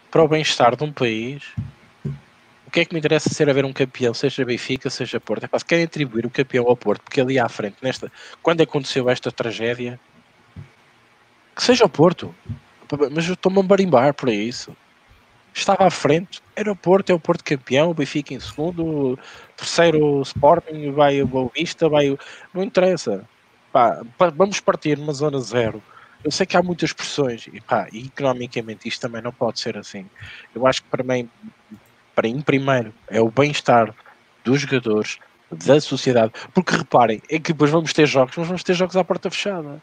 para 0.09 0.23
o 0.23 0.27
bem-estar 0.29 0.77
de 0.77 0.83
um 0.83 0.93
país? 0.93 1.43
O 2.65 2.71
que 2.71 2.79
é 2.79 2.85
que 2.85 2.93
me 2.93 2.99
interessa 2.99 3.29
ser 3.29 3.49
haver 3.49 3.65
um 3.65 3.73
campeão, 3.73 4.13
seja 4.13 4.45
Benfica, 4.45 4.89
seja 4.89 5.19
Porto? 5.19 5.43
Epá, 5.43 5.59
se 5.59 5.65
querem 5.65 5.83
atribuir 5.83 6.25
o 6.25 6.29
campeão 6.29 6.67
ao 6.67 6.77
Porto, 6.77 7.01
porque 7.01 7.19
ali 7.19 7.37
à 7.37 7.49
frente, 7.49 7.75
nesta, 7.81 8.11
quando 8.41 8.61
aconteceu 8.61 9.09
esta 9.09 9.31
tragédia, 9.31 9.99
que 11.55 11.63
seja 11.63 11.83
o 11.83 11.89
Porto. 11.89 12.33
Mas 13.11 13.27
eu 13.27 13.33
estou-me 13.33 13.59
a 13.59 13.63
barimbar 13.63 14.13
por 14.13 14.29
isso 14.29 14.75
estava 15.53 15.85
à 15.85 15.89
frente, 15.89 16.41
era 16.55 16.71
o 16.71 16.75
Porto, 16.75 17.09
é 17.09 17.13
o 17.13 17.19
Porto 17.19 17.43
campeão, 17.43 17.91
o 17.91 17.93
Benfica 17.93 18.33
em 18.33 18.39
segundo, 18.39 19.17
terceiro 19.55 20.21
Sporting, 20.21 20.91
vai 20.91 21.21
o 21.21 21.27
Boa 21.27 21.51
Vista, 21.55 21.89
vai 21.89 22.09
o... 22.09 22.19
Não 22.53 22.63
interessa. 22.63 23.27
Pá, 23.71 24.01
vamos 24.35 24.59
partir 24.59 24.97
numa 24.97 25.13
zona 25.13 25.39
zero. 25.39 25.81
Eu 26.23 26.31
sei 26.31 26.45
que 26.45 26.57
há 26.57 26.61
muitas 26.61 26.91
pressões 26.91 27.47
e, 27.47 27.61
pá, 27.61 27.87
economicamente 27.93 28.87
isto 28.87 29.01
também 29.01 29.21
não 29.21 29.31
pode 29.31 29.59
ser 29.59 29.77
assim. 29.77 30.05
Eu 30.53 30.67
acho 30.67 30.83
que 30.83 30.89
para 30.89 31.03
mim, 31.03 31.29
para 32.13 32.27
mim 32.27 32.41
primeiro, 32.41 32.93
é 33.07 33.21
o 33.21 33.29
bem-estar 33.29 33.93
dos 34.43 34.61
jogadores, 34.61 35.17
da 35.51 35.79
sociedade. 35.79 36.33
Porque 36.53 36.75
reparem, 36.75 37.21
é 37.29 37.39
que 37.39 37.53
depois 37.53 37.71
vamos 37.71 37.93
ter 37.93 38.05
jogos, 38.05 38.35
mas 38.37 38.47
vamos 38.47 38.63
ter 38.63 38.73
jogos 38.73 38.97
à 38.97 39.03
porta 39.03 39.29
fechada. 39.29 39.81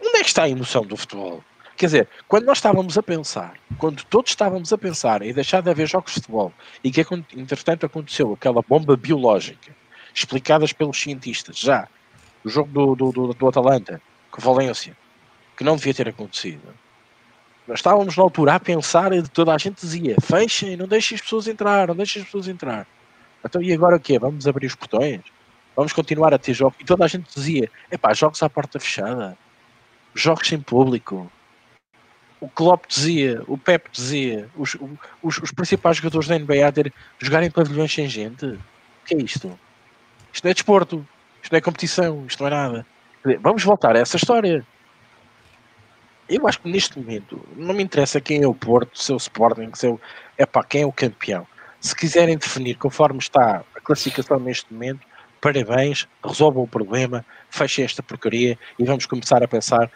Onde 0.00 0.18
é 0.18 0.20
que 0.20 0.28
está 0.28 0.42
a 0.44 0.48
emoção 0.48 0.84
do 0.84 0.96
futebol? 0.96 1.42
Quer 1.76 1.86
dizer, 1.86 2.08
quando 2.28 2.44
nós 2.44 2.58
estávamos 2.58 2.96
a 2.96 3.02
pensar, 3.02 3.54
quando 3.78 4.04
todos 4.04 4.30
estávamos 4.30 4.72
a 4.72 4.78
pensar 4.78 5.22
em 5.22 5.32
deixar 5.32 5.62
de 5.62 5.70
haver 5.70 5.88
jogos 5.88 6.12
de 6.12 6.20
futebol 6.20 6.52
e 6.84 6.90
que 6.90 7.04
entretanto 7.36 7.86
aconteceu 7.86 8.32
aquela 8.32 8.62
bomba 8.62 8.96
biológica 8.96 9.74
explicadas 10.14 10.72
pelos 10.72 11.00
cientistas 11.00 11.58
já, 11.58 11.88
o 12.44 12.48
jogo 12.48 12.70
do, 12.70 12.94
do, 12.94 13.12
do, 13.12 13.34
do 13.34 13.48
Atalanta 13.48 14.00
com 14.30 14.40
Valência, 14.40 14.96
que 15.56 15.64
não 15.64 15.76
devia 15.76 15.94
ter 15.94 16.08
acontecido. 16.08 16.62
Nós 17.66 17.78
estávamos 17.78 18.16
na 18.16 18.22
altura 18.22 18.54
a 18.54 18.60
pensar 18.60 19.12
e 19.12 19.22
toda 19.22 19.54
a 19.54 19.58
gente 19.58 19.80
dizia: 19.80 20.16
fechem, 20.20 20.76
não 20.76 20.86
deixem 20.86 21.14
as 21.14 21.22
pessoas 21.22 21.46
entrar, 21.46 21.88
não 21.88 21.96
deixem 21.96 22.20
as 22.20 22.26
pessoas 22.26 22.48
entrar. 22.48 22.86
Então, 23.44 23.62
e 23.62 23.72
agora 23.72 23.96
o 23.96 24.00
quê? 24.00 24.18
Vamos 24.18 24.46
abrir 24.46 24.66
os 24.66 24.74
portões? 24.74 25.20
Vamos 25.74 25.92
continuar 25.92 26.34
a 26.34 26.38
ter 26.38 26.54
jogos? 26.54 26.76
E 26.80 26.84
toda 26.84 27.04
a 27.04 27.08
gente 27.08 27.32
dizia: 27.32 27.70
é 27.90 27.96
pá, 27.96 28.12
jogos 28.12 28.42
à 28.42 28.50
porta 28.50 28.80
fechada, 28.80 29.36
jogos 30.14 30.48
sem 30.48 30.60
público, 30.60 31.30
o 32.42 32.48
Klopp 32.48 32.86
dizia, 32.88 33.40
o 33.46 33.56
Pep 33.56 33.88
dizia, 33.92 34.50
os, 34.56 34.76
os, 35.22 35.38
os 35.38 35.52
principais 35.52 35.98
jogadores 35.98 36.26
da 36.26 36.36
NBA 36.36 36.72
ter, 36.72 36.92
jogarem 37.20 37.48
pavilhões 37.48 37.94
sem 37.94 38.08
gente. 38.08 38.44
O 38.44 38.58
que 39.06 39.14
é 39.14 39.18
isto? 39.18 39.56
Isto 40.32 40.44
não 40.44 40.50
é 40.50 40.54
desporto, 40.54 41.06
isto 41.40 41.52
não 41.52 41.58
é 41.58 41.60
competição, 41.60 42.24
isto 42.26 42.40
não 42.40 42.48
é 42.48 42.50
nada. 42.50 42.86
Vamos 43.40 43.62
voltar 43.62 43.94
a 43.94 44.00
essa 44.00 44.16
história. 44.16 44.66
Eu 46.28 46.48
acho 46.48 46.60
que 46.60 46.68
neste 46.68 46.98
momento 46.98 47.40
não 47.56 47.72
me 47.74 47.84
interessa 47.84 48.20
quem 48.20 48.42
é 48.42 48.46
o 48.46 48.54
Porto, 48.54 49.00
seu 49.00 49.16
Sporting, 49.18 49.70
seu. 49.74 50.00
É 50.36 50.44
para 50.44 50.64
quem 50.64 50.82
é 50.82 50.86
o 50.86 50.90
campeão. 50.90 51.46
Se 51.80 51.94
quiserem 51.94 52.36
definir 52.36 52.74
conforme 52.74 53.20
está 53.20 53.62
a 53.76 53.80
classificação 53.80 54.40
neste 54.40 54.72
momento, 54.74 55.06
parabéns, 55.40 56.08
resolvam 56.24 56.64
o 56.64 56.68
problema, 56.68 57.24
fechem 57.50 57.84
esta 57.84 58.02
porcaria 58.02 58.58
e 58.80 58.84
vamos 58.84 59.06
começar 59.06 59.44
a 59.44 59.46
pensar 59.46 59.88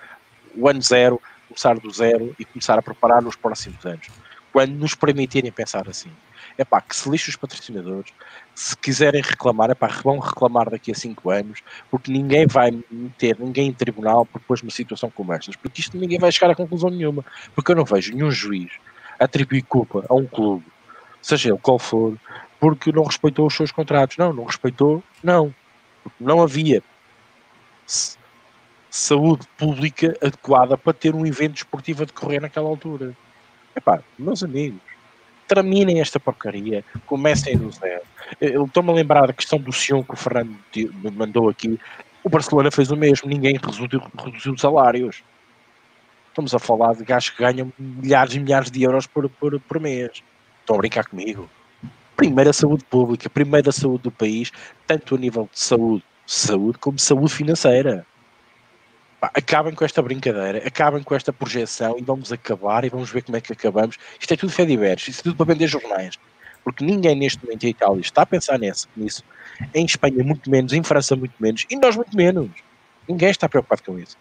o 0.54 0.68
ano 0.68 0.80
zero 0.80 1.20
começar 1.48 1.78
do 1.78 1.90
zero 1.90 2.34
e 2.38 2.44
começar 2.44 2.78
a 2.78 2.82
preparar 2.82 3.22
nos 3.22 3.36
próximos 3.36 3.84
anos. 3.84 4.08
Quando 4.52 4.72
nos 4.72 4.94
permitirem 4.94 5.52
pensar 5.52 5.88
assim. 5.88 6.10
É 6.58 6.64
pá, 6.64 6.80
que 6.80 6.96
se 6.96 7.08
lixe 7.10 7.28
os 7.28 7.36
patrocinadores. 7.36 8.12
Se 8.54 8.74
quiserem 8.76 9.20
reclamar, 9.20 9.70
é 9.70 9.74
pá, 9.74 9.88
vão 10.02 10.18
reclamar 10.18 10.70
daqui 10.70 10.90
a 10.90 10.94
5 10.94 11.30
anos, 11.30 11.62
porque 11.90 12.10
ninguém 12.10 12.46
vai 12.46 12.70
meter 12.90 13.38
ninguém 13.38 13.68
em 13.68 13.72
tribunal 13.72 14.24
por 14.24 14.38
depois 14.40 14.62
uma 14.62 14.70
situação 14.70 15.10
como 15.10 15.32
estas, 15.34 15.56
porque 15.56 15.82
isto 15.82 15.98
ninguém 15.98 16.18
vai 16.18 16.32
chegar 16.32 16.50
a 16.50 16.54
conclusão 16.54 16.88
nenhuma. 16.88 17.24
Porque 17.54 17.72
eu 17.72 17.76
não 17.76 17.84
vejo 17.84 18.14
nenhum 18.14 18.30
juiz 18.30 18.72
atribuir 19.18 19.62
culpa 19.62 20.04
a 20.08 20.14
um 20.14 20.26
clube, 20.26 20.64
seja 21.20 21.50
ele 21.50 21.58
qual 21.58 21.78
for, 21.78 22.16
porque 22.58 22.92
não 22.92 23.04
respeitou 23.04 23.46
os 23.46 23.54
seus 23.54 23.70
contratos. 23.70 24.16
Não, 24.16 24.32
não 24.32 24.44
respeitou, 24.44 25.02
não. 25.22 25.54
Não 26.18 26.40
havia 26.40 26.82
saúde 28.90 29.46
pública 29.56 30.16
adequada 30.22 30.76
para 30.76 30.92
ter 30.92 31.14
um 31.14 31.26
evento 31.26 31.56
esportivo 31.56 32.02
a 32.02 32.06
decorrer 32.06 32.40
naquela 32.40 32.68
altura. 32.68 33.14
Epá, 33.74 34.02
meus 34.18 34.42
amigos, 34.42 34.80
terminem 35.46 36.00
esta 36.00 36.18
porcaria, 36.18 36.84
comecem 37.06 37.56
do 37.56 37.70
zero. 37.70 38.02
Eu 38.40 38.64
estou-me 38.64 38.90
a 38.90 38.94
lembrar 38.94 39.26
da 39.26 39.32
questão 39.32 39.58
do 39.58 39.72
Sion 39.72 40.02
que 40.02 40.14
o 40.14 40.16
Fernando 40.16 40.56
me 40.74 41.10
mandou 41.10 41.48
aqui. 41.48 41.78
O 42.24 42.28
Barcelona 42.28 42.70
fez 42.70 42.90
o 42.90 42.96
mesmo, 42.96 43.28
ninguém 43.28 43.54
reduziu, 43.54 43.86
reduziu 44.18 44.52
os 44.52 44.60
salários. 44.60 45.22
Estamos 46.28 46.54
a 46.54 46.58
falar 46.58 46.94
de 46.94 47.04
gajos 47.04 47.30
que 47.30 47.42
ganham 47.42 47.72
milhares 47.78 48.34
e 48.34 48.40
milhares 48.40 48.70
de 48.70 48.82
euros 48.82 49.06
por, 49.06 49.28
por, 49.28 49.58
por 49.60 49.80
mês. 49.80 50.22
Estão 50.60 50.76
a 50.76 50.78
brincar 50.78 51.06
comigo? 51.06 51.48
Primeiro 52.16 52.50
a 52.50 52.52
saúde 52.52 52.84
pública, 52.84 53.28
primeiro 53.30 53.68
a 53.68 53.72
saúde 53.72 54.04
do 54.04 54.10
país, 54.10 54.50
tanto 54.86 55.14
a 55.14 55.18
nível 55.18 55.48
de 55.52 55.58
saúde, 55.58 56.02
saúde 56.26 56.78
como 56.78 56.98
saúde 56.98 57.32
financeira 57.32 58.04
Acabem 59.20 59.74
com 59.74 59.84
esta 59.84 60.02
brincadeira, 60.02 60.58
acabem 60.66 61.02
com 61.02 61.14
esta 61.14 61.32
projeção 61.32 61.96
e 61.98 62.02
vamos 62.02 62.32
acabar 62.32 62.84
e 62.84 62.90
vamos 62.90 63.10
ver 63.10 63.22
como 63.22 63.36
é 63.36 63.40
que 63.40 63.52
acabamos. 63.52 63.96
Isto 64.20 64.34
é 64.34 64.36
tudo 64.36 64.52
fé 64.52 64.64
diverso, 64.64 65.10
isto 65.10 65.20
é 65.20 65.22
tudo 65.24 65.36
para 65.36 65.52
vender 65.52 65.66
jornais. 65.66 66.18
Porque 66.62 66.84
ninguém 66.84 67.16
neste 67.16 67.42
momento 67.42 67.64
em 67.64 67.70
Itália 67.70 68.00
está 68.00 68.22
a 68.22 68.26
pensar 68.26 68.58
nisso, 68.58 68.88
nisso. 68.96 69.24
Em 69.72 69.84
Espanha, 69.84 70.22
muito 70.22 70.50
menos, 70.50 70.72
em 70.72 70.82
França, 70.82 71.16
muito 71.16 71.34
menos, 71.40 71.64
e 71.70 71.76
nós, 71.76 71.96
muito 71.96 72.14
menos. 72.14 72.50
Ninguém 73.08 73.30
está 73.30 73.48
preocupado 73.48 73.82
com 73.84 73.98
isso. 73.98 74.16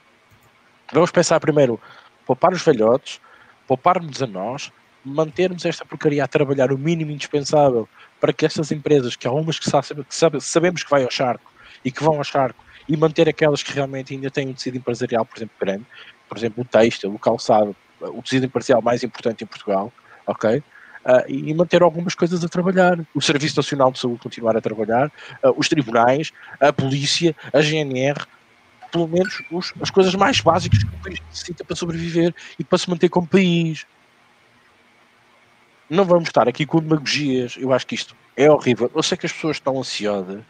Vamos 0.93 1.11
pensar 1.11 1.39
primeiro, 1.39 1.79
poupar 2.25 2.53
os 2.53 2.63
velhotes, 2.63 3.19
pouparmos 3.67 4.21
a 4.21 4.27
nós, 4.27 4.71
mantermos 5.03 5.65
esta 5.65 5.85
porcaria 5.85 6.23
a 6.23 6.27
trabalhar 6.27 6.71
o 6.71 6.77
mínimo 6.77 7.11
indispensável 7.11 7.87
para 8.19 8.33
que 8.33 8.45
estas 8.45 8.71
empresas, 8.71 9.15
que 9.15 9.27
há 9.27 9.31
umas 9.31 9.59
que, 9.59 9.69
sabe, 9.69 10.03
que 10.03 10.15
sabe, 10.15 10.41
sabemos 10.41 10.83
que 10.83 10.89
vai 10.89 11.03
ao 11.03 11.11
charco 11.11 11.51
e 11.83 11.91
que 11.91 12.03
vão 12.03 12.17
ao 12.17 12.23
charco, 12.23 12.64
e 12.87 12.95
manter 12.95 13.27
aquelas 13.27 13.63
que 13.63 13.73
realmente 13.73 14.13
ainda 14.13 14.29
têm 14.29 14.49
um 14.49 14.53
tecido 14.53 14.77
empresarial, 14.77 15.25
por 15.25 15.37
exemplo, 15.37 15.55
grande, 15.59 15.85
por 16.27 16.37
exemplo, 16.37 16.63
o 16.63 16.65
têxtil, 16.65 17.13
o 17.13 17.19
calçado, 17.19 17.75
o 17.99 18.21
tecido 18.21 18.45
empresarial 18.45 18.81
mais 18.81 19.03
importante 19.03 19.43
em 19.43 19.47
Portugal, 19.47 19.91
ok? 20.25 20.57
Uh, 20.57 21.23
e 21.27 21.53
manter 21.53 21.83
algumas 21.83 22.15
coisas 22.15 22.43
a 22.43 22.49
trabalhar. 22.49 22.99
O 23.13 23.21
Serviço 23.21 23.57
Nacional 23.57 23.91
de 23.91 23.99
Saúde 23.99 24.19
continuar 24.19 24.57
a 24.57 24.61
trabalhar, 24.61 25.07
uh, 25.43 25.53
os 25.55 25.69
tribunais, 25.69 26.31
a 26.59 26.73
polícia, 26.73 27.35
a 27.53 27.61
GNR, 27.61 28.25
pelo 28.91 29.07
menos 29.07 29.43
os, 29.51 29.73
as 29.81 29.91
coisas 29.91 30.15
mais 30.15 30.39
básicas 30.39 30.83
que 30.83 30.89
o 30.89 31.03
país 31.03 31.19
necessita 31.29 31.63
para 31.63 31.75
sobreviver 31.75 32.33
e 32.57 32.63
para 32.63 32.77
se 32.77 32.89
manter 32.89 33.09
como 33.09 33.27
país. 33.27 33.85
Não 35.87 36.05
vamos 36.05 36.29
estar 36.29 36.47
aqui 36.47 36.65
com 36.65 36.79
demagogias. 36.79 37.55
Eu 37.59 37.71
acho 37.71 37.85
que 37.85 37.93
isto 37.93 38.15
é 38.35 38.49
horrível. 38.49 38.89
Eu 38.95 39.03
sei 39.03 39.15
que 39.17 39.27
as 39.27 39.31
pessoas 39.31 39.57
estão 39.57 39.77
ansiosas 39.77 40.41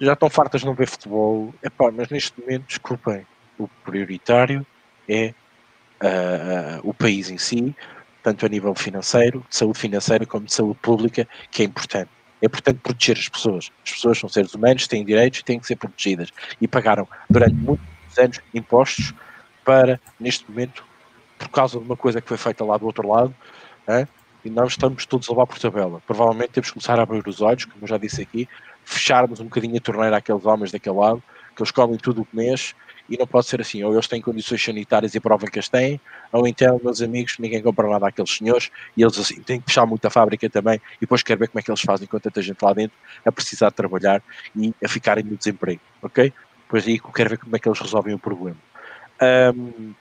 já 0.00 0.12
estão 0.12 0.28
fartas 0.28 0.60
de 0.60 0.66
não 0.66 0.74
ver 0.74 0.86
futebol. 0.86 1.54
Epá, 1.62 1.90
mas 1.90 2.08
neste 2.08 2.38
momento, 2.40 2.66
desculpem, 2.66 3.26
o 3.58 3.68
prioritário 3.84 4.66
é 5.08 5.32
uh, 6.02 6.80
o 6.82 6.92
país 6.92 7.30
em 7.30 7.38
si, 7.38 7.74
tanto 8.22 8.44
a 8.44 8.48
nível 8.48 8.74
financeiro, 8.74 9.44
de 9.48 9.56
saúde 9.56 9.78
financeira, 9.78 10.26
como 10.26 10.46
de 10.46 10.54
saúde 10.54 10.78
pública, 10.80 11.26
que 11.50 11.62
é 11.62 11.64
importante. 11.64 12.10
É 12.42 12.46
importante 12.46 12.80
proteger 12.82 13.16
as 13.16 13.28
pessoas. 13.28 13.70
As 13.84 13.92
pessoas 13.92 14.18
são 14.18 14.28
seres 14.28 14.52
humanos, 14.54 14.86
têm 14.86 15.04
direitos 15.04 15.40
e 15.40 15.44
têm 15.44 15.58
que 15.58 15.66
ser 15.66 15.76
protegidas. 15.76 16.30
E 16.60 16.68
pagaram 16.68 17.08
durante 17.30 17.54
muitos 17.54 17.86
anos 18.18 18.40
impostos 18.52 19.14
para, 19.64 20.00
neste 20.20 20.48
momento, 20.50 20.84
por 21.38 21.48
causa 21.48 21.78
de 21.78 21.84
uma 21.84 21.96
coisa 21.96 22.20
que 22.20 22.28
foi 22.28 22.36
feita 22.36 22.64
lá 22.64 22.76
do 22.76 22.86
outro 22.86 23.08
lado, 23.08 23.34
hein? 23.88 24.06
e 24.44 24.50
nós 24.50 24.72
estamos 24.72 25.04
todos 25.06 25.28
a 25.28 25.32
levar 25.32 25.46
por 25.46 25.58
tabela. 25.58 26.00
Provavelmente 26.06 26.50
temos 26.50 26.68
que 26.68 26.74
começar 26.74 26.98
a 26.98 27.02
abrir 27.02 27.26
os 27.26 27.40
olhos, 27.40 27.64
como 27.64 27.82
eu 27.82 27.88
já 27.88 27.98
disse 27.98 28.22
aqui, 28.22 28.48
fecharmos 28.86 29.40
um 29.40 29.44
bocadinho 29.44 29.76
a 29.76 29.80
torneira 29.80 30.16
àqueles 30.16 30.46
homens 30.46 30.70
daquele 30.70 30.96
lado, 30.96 31.22
que 31.54 31.60
eles 31.60 31.72
comem 31.72 31.98
tudo 31.98 32.22
o 32.22 32.24
que 32.24 32.36
mexe, 32.36 32.72
e 33.08 33.16
não 33.16 33.26
pode 33.26 33.46
ser 33.46 33.60
assim, 33.60 33.82
ou 33.82 33.92
eles 33.92 34.06
têm 34.06 34.20
condições 34.20 34.62
sanitárias 34.62 35.14
e 35.14 35.20
provam 35.20 35.48
que 35.48 35.58
as 35.58 35.68
têm, 35.68 36.00
ou 36.32 36.46
então, 36.46 36.80
meus 36.82 37.02
amigos, 37.02 37.36
ninguém 37.38 37.60
compra 37.62 37.88
nada 37.88 38.08
àqueles 38.08 38.30
senhores, 38.30 38.70
e 38.96 39.02
eles 39.02 39.18
assim, 39.18 39.42
têm 39.42 39.60
que 39.60 39.66
fechar 39.66 39.86
muita 39.86 40.08
fábrica 40.08 40.48
também, 40.48 40.76
e 40.96 41.00
depois 41.00 41.22
quero 41.22 41.40
ver 41.40 41.48
como 41.48 41.58
é 41.58 41.62
que 41.62 41.70
eles 41.70 41.80
fazem 41.80 42.06
com 42.06 42.18
tanta 42.18 42.40
gente 42.40 42.62
lá 42.62 42.72
dentro, 42.72 42.96
a 43.24 43.32
precisar 43.32 43.70
de 43.70 43.74
trabalhar 43.74 44.22
e 44.54 44.72
a 44.84 44.88
ficarem 44.88 45.24
no 45.24 45.36
desemprego, 45.36 45.80
ok? 46.00 46.32
Pois 46.68 46.86
aí 46.86 46.98
quero 46.98 47.30
ver 47.30 47.38
como 47.38 47.56
é 47.56 47.58
que 47.58 47.68
eles 47.68 47.80
resolvem 47.80 48.14
o 48.14 48.18
problema. 48.18 48.56
Um, 49.20 49.94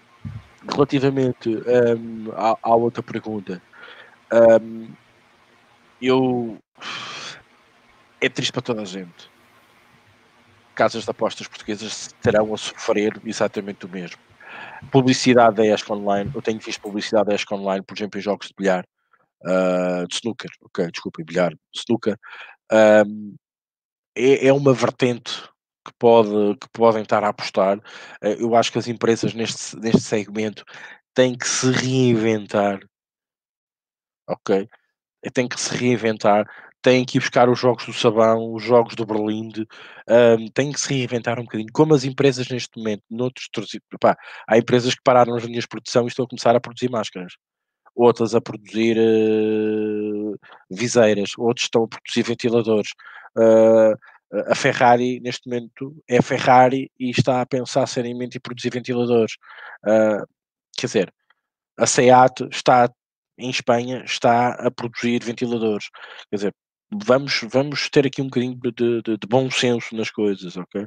relativamente 0.71 1.49
um, 1.49 2.31
à, 2.35 2.57
à, 2.61 2.75
outra 2.75 3.01
pergunta, 3.01 3.61
um, 4.61 4.87
eu 6.01 6.57
é 8.21 8.29
triste 8.29 8.51
para 8.51 8.61
toda 8.61 8.81
a 8.81 8.85
gente 8.85 9.29
casas 10.75 11.05
de 11.05 11.09
apostas 11.09 11.47
portuguesas 11.47 12.13
terão 12.21 12.53
a 12.53 12.57
sofrer 12.57 13.19
exatamente 13.25 13.85
o 13.85 13.89
mesmo. 13.89 14.19
Publicidade 14.91 15.55
da 15.55 15.65
ESC 15.65 15.91
Online, 15.91 16.29
eu 16.35 16.41
tenho 16.41 16.59
visto 16.59 16.81
publicidade 16.81 17.27
da 17.27 17.33
ESC 17.33 17.51
Online, 17.53 17.83
por 17.83 17.97
exemplo, 17.97 18.19
em 18.19 18.21
jogos 18.21 18.47
de 18.49 18.53
bilhar, 18.55 18.85
uh, 19.43 20.07
de 20.07 20.15
snooker, 20.15 20.51
ok, 20.61 20.91
desculpa, 20.91 21.23
bilhar, 21.25 21.53
snooker, 21.73 22.17
um, 23.07 23.35
é, 24.15 24.47
é, 24.47 24.53
uma 24.53 24.73
vertente 24.73 25.41
que, 25.83 25.93
pode, 25.97 26.57
que 26.59 26.69
podem 26.71 27.01
estar 27.01 27.23
a 27.23 27.29
apostar. 27.29 27.77
Uh, 28.21 28.35
eu 28.39 28.55
acho 28.55 28.71
que 28.71 28.77
as 28.77 28.87
empresas 28.87 29.33
neste, 29.33 29.77
neste 29.77 30.01
segmento 30.01 30.63
têm 31.13 31.37
que 31.37 31.47
se 31.47 31.71
reinventar, 31.71 32.79
ok? 34.27 34.67
Têm 35.33 35.47
que 35.47 35.59
se 35.59 35.75
reinventar, 35.75 36.45
têm 36.85 37.03
que 37.03 37.17
ir 37.17 37.19
buscar 37.19 37.49
os 37.49 37.57
jogos 37.57 37.83
do 37.87 37.93
Sabão, 37.93 38.53
os 38.53 38.61
jogos 38.61 38.93
do 38.93 39.07
Berlinde, 39.07 39.67
um, 40.07 40.47
têm 40.51 40.71
que 40.71 40.79
se 40.79 40.93
reinventar 40.93 41.39
um 41.39 41.43
bocadinho, 41.43 41.71
como 41.73 41.95
as 41.95 42.03
empresas 42.03 42.47
neste 42.47 42.77
momento, 42.77 43.01
noutros, 43.09 43.49
pá, 43.99 44.15
há 44.47 44.55
empresas 44.55 44.93
que 44.93 45.01
pararam 45.03 45.33
as 45.35 45.43
linhas 45.43 45.63
de 45.63 45.67
produção 45.67 46.03
e 46.03 46.09
estão 46.09 46.25
a 46.25 46.27
começar 46.27 46.55
a 46.55 46.59
produzir 46.59 46.91
máscaras, 46.91 47.33
outras 47.95 48.35
a 48.35 48.41
produzir 48.41 48.97
uh, 48.99 50.37
viseiras, 50.69 51.31
outros 51.39 51.65
estão 51.65 51.85
a 51.85 51.87
produzir 51.87 52.21
ventiladores. 52.21 52.91
Uh, 53.35 53.97
a 54.51 54.53
Ferrari, 54.53 55.19
neste 55.21 55.49
momento, 55.49 55.95
é 56.07 56.21
Ferrari 56.21 56.91
e 56.99 57.09
está 57.09 57.41
a 57.41 57.47
pensar 57.47 57.87
seriamente 57.87 58.37
em 58.37 58.41
produzir 58.41 58.69
ventiladores. 58.69 59.33
Uh, 59.83 60.23
quer 60.77 60.85
dizer, 60.85 61.13
a 61.79 61.87
SEAT 61.87 62.47
está 62.51 62.87
em 63.37 63.49
Espanha 63.49 64.03
está 64.05 64.49
a 64.53 64.71
produzir 64.71 65.23
ventiladores. 65.23 65.89
Quer 66.29 66.35
dizer, 66.35 66.55
vamos, 66.91 67.41
vamos 67.51 67.89
ter 67.89 68.05
aqui 68.05 68.21
um 68.21 68.25
bocadinho 68.25 68.55
de, 68.55 69.01
de, 69.01 69.17
de 69.17 69.27
bom 69.27 69.49
senso 69.49 69.95
nas 69.95 70.09
coisas, 70.09 70.55
ok? 70.55 70.85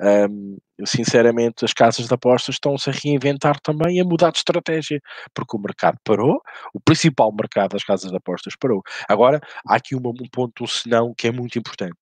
Um, 0.00 0.58
sinceramente, 0.84 1.64
as 1.64 1.72
casas 1.72 2.06
de 2.08 2.14
apostas 2.14 2.56
estão-se 2.56 2.90
a 2.90 2.92
reinventar 2.92 3.60
também 3.60 3.96
e 3.96 4.00
a 4.00 4.04
mudar 4.04 4.30
de 4.30 4.38
estratégia, 4.38 5.00
porque 5.34 5.56
o 5.56 5.60
mercado 5.60 5.98
parou, 6.04 6.40
o 6.74 6.80
principal 6.80 7.32
mercado 7.32 7.72
das 7.72 7.84
casas 7.84 8.10
de 8.10 8.16
apostas 8.16 8.54
parou. 8.58 8.82
Agora, 9.08 9.40
há 9.66 9.76
aqui 9.76 9.94
uma, 9.94 10.10
um 10.10 10.28
ponto, 10.30 10.64
um 10.64 10.66
senão, 10.66 11.14
que 11.16 11.28
é 11.28 11.32
muito 11.32 11.58
importante. 11.58 11.96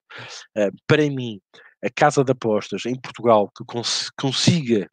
Uh, 0.57 0.71
para 0.87 1.03
mim, 1.03 1.41
a 1.85 1.91
casa 1.95 2.25
de 2.25 2.33
apostas 2.33 2.87
em 2.87 2.99
Portugal 2.99 3.51
que 3.57 3.65
cons 3.65 4.11
consiga 4.19 4.89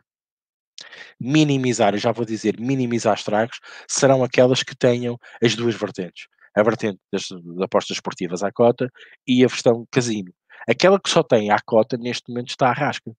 minimizar, 1.19 1.93
eu 1.93 1.99
já 1.99 2.11
vou 2.11 2.25
dizer, 2.25 2.59
minimizar 2.59 3.15
estragos, 3.15 3.59
serão 3.87 4.23
aquelas 4.23 4.63
que 4.63 4.75
tenham 4.75 5.17
as 5.41 5.55
duas 5.55 5.75
vertentes 5.75 6.25
a 6.55 6.63
vertente 6.63 6.99
das, 7.11 7.27
das 7.29 7.61
apostas 7.61 7.97
esportivas 7.97 8.43
à 8.43 8.51
cota 8.51 8.91
e 9.27 9.43
a 9.43 9.47
versão 9.47 9.85
casino. 9.91 10.33
Aquela 10.67 10.99
que 10.99 11.09
só 11.09 11.23
tem 11.23 11.51
à 11.51 11.59
cota, 11.59 11.97
neste 11.97 12.29
momento 12.29 12.49
está 12.49 12.69
à 12.69 12.73
rasca. 12.73 13.11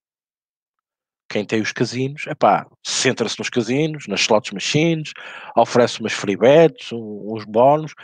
Quem 1.28 1.46
tem 1.46 1.60
os 1.62 1.72
casinos, 1.72 2.26
epá, 2.26 2.66
centra-se 2.86 3.38
nos 3.38 3.48
casinos, 3.48 4.06
nas 4.06 4.20
slots 4.20 4.52
machines, 4.52 5.12
oferece 5.56 6.00
umas 6.00 6.12
free 6.12 6.36
bets, 6.36 6.92
uns 6.92 7.44
bónus, 7.44 7.94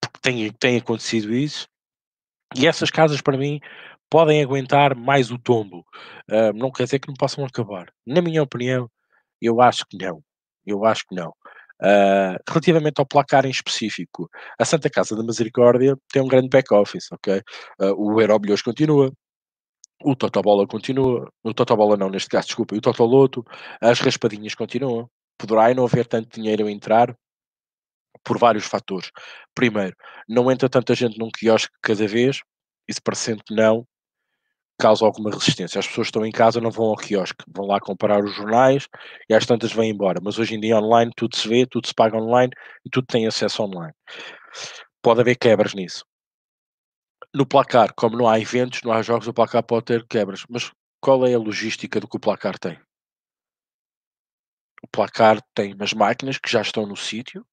porque 0.00 0.18
tem, 0.20 0.52
tem 0.52 0.76
acontecido 0.78 1.32
isso. 1.32 1.68
E 2.56 2.66
essas 2.66 2.90
casas, 2.90 3.20
para 3.20 3.38
mim, 3.38 3.60
podem 4.10 4.42
aguentar 4.42 4.96
mais 4.96 5.30
o 5.30 5.38
tombo. 5.38 5.86
Uh, 6.28 6.52
não 6.52 6.72
quer 6.72 6.84
dizer 6.84 6.98
que 6.98 7.08
não 7.08 7.14
possam 7.14 7.44
acabar. 7.44 7.92
Na 8.04 8.20
minha 8.20 8.42
opinião, 8.42 8.90
eu 9.40 9.60
acho 9.60 9.86
que 9.86 9.96
não. 9.96 10.22
Eu 10.66 10.84
acho 10.84 11.06
que 11.06 11.14
não. 11.14 11.32
Uh, 11.82 12.36
relativamente 12.48 12.98
ao 12.98 13.06
placar 13.06 13.46
em 13.46 13.50
específico, 13.50 14.28
a 14.58 14.64
Santa 14.64 14.90
Casa 14.90 15.16
da 15.16 15.22
Misericórdia 15.22 15.96
tem 16.12 16.22
um 16.22 16.28
grande 16.28 16.48
back-office, 16.48 17.06
ok? 17.12 17.42
Uh, 17.80 17.94
o 17.96 18.20
Eurobilhões 18.20 18.60
continua, 18.60 19.10
o 20.02 20.14
Totobola 20.16 20.66
continua, 20.66 21.30
o 21.42 21.54
Totobola 21.54 21.96
não, 21.96 22.10
neste 22.10 22.28
caso, 22.28 22.48
desculpa, 22.48 22.74
o 22.74 22.80
Totoloto, 22.80 23.44
as 23.80 24.00
raspadinhas 24.00 24.54
continuam. 24.54 25.08
Poderá 25.38 25.72
não 25.74 25.84
haver 25.84 26.06
tanto 26.06 26.28
dinheiro 26.34 26.66
a 26.66 26.70
entrar 26.70 27.14
por 28.24 28.38
vários 28.38 28.64
fatores. 28.64 29.10
Primeiro, 29.54 29.96
não 30.28 30.50
entra 30.50 30.68
tanta 30.68 30.94
gente 30.94 31.18
num 31.18 31.30
quiosque 31.30 31.74
cada 31.82 32.06
vez, 32.06 32.40
isso 32.88 33.00
parecendo 33.02 33.42
que 33.44 33.54
não, 33.54 33.86
causa 34.80 35.04
alguma 35.04 35.30
resistência. 35.30 35.78
As 35.78 35.86
pessoas 35.86 36.08
estão 36.08 36.24
em 36.24 36.32
casa, 36.32 36.60
não 36.60 36.70
vão 36.70 36.86
ao 36.86 36.96
quiosque, 36.96 37.44
vão 37.48 37.66
lá 37.66 37.78
comprar 37.78 38.24
os 38.24 38.34
jornais 38.34 38.88
e 39.28 39.34
às 39.34 39.46
tantas 39.46 39.72
vêm 39.72 39.90
embora. 39.90 40.20
Mas 40.22 40.38
hoje 40.38 40.54
em 40.54 40.60
dia 40.60 40.78
online 40.78 41.12
tudo 41.14 41.36
se 41.36 41.46
vê, 41.46 41.66
tudo 41.66 41.86
se 41.86 41.94
paga 41.94 42.16
online 42.16 42.52
e 42.84 42.90
tudo 42.90 43.06
tem 43.06 43.26
acesso 43.26 43.62
online. 43.62 43.92
Pode 45.02 45.20
haver 45.20 45.36
quebras 45.36 45.74
nisso. 45.74 46.04
No 47.34 47.46
placar, 47.46 47.92
como 47.94 48.16
não 48.16 48.28
há 48.28 48.40
eventos, 48.40 48.82
não 48.82 48.92
há 48.92 49.02
jogos, 49.02 49.28
o 49.28 49.34
placar 49.34 49.62
pode 49.62 49.84
ter 49.84 50.06
quebras. 50.06 50.44
Mas 50.48 50.72
qual 51.00 51.26
é 51.26 51.34
a 51.34 51.38
logística 51.38 52.00
do 52.00 52.08
que 52.08 52.16
o 52.16 52.20
placar 52.20 52.58
tem? 52.58 52.78
O 54.82 54.88
placar 54.88 55.40
tem 55.54 55.74
umas 55.74 55.92
máquinas 55.92 56.38
que 56.38 56.50
já 56.50 56.62
estão 56.62 56.86
no 56.86 56.96
sítio, 56.96 57.46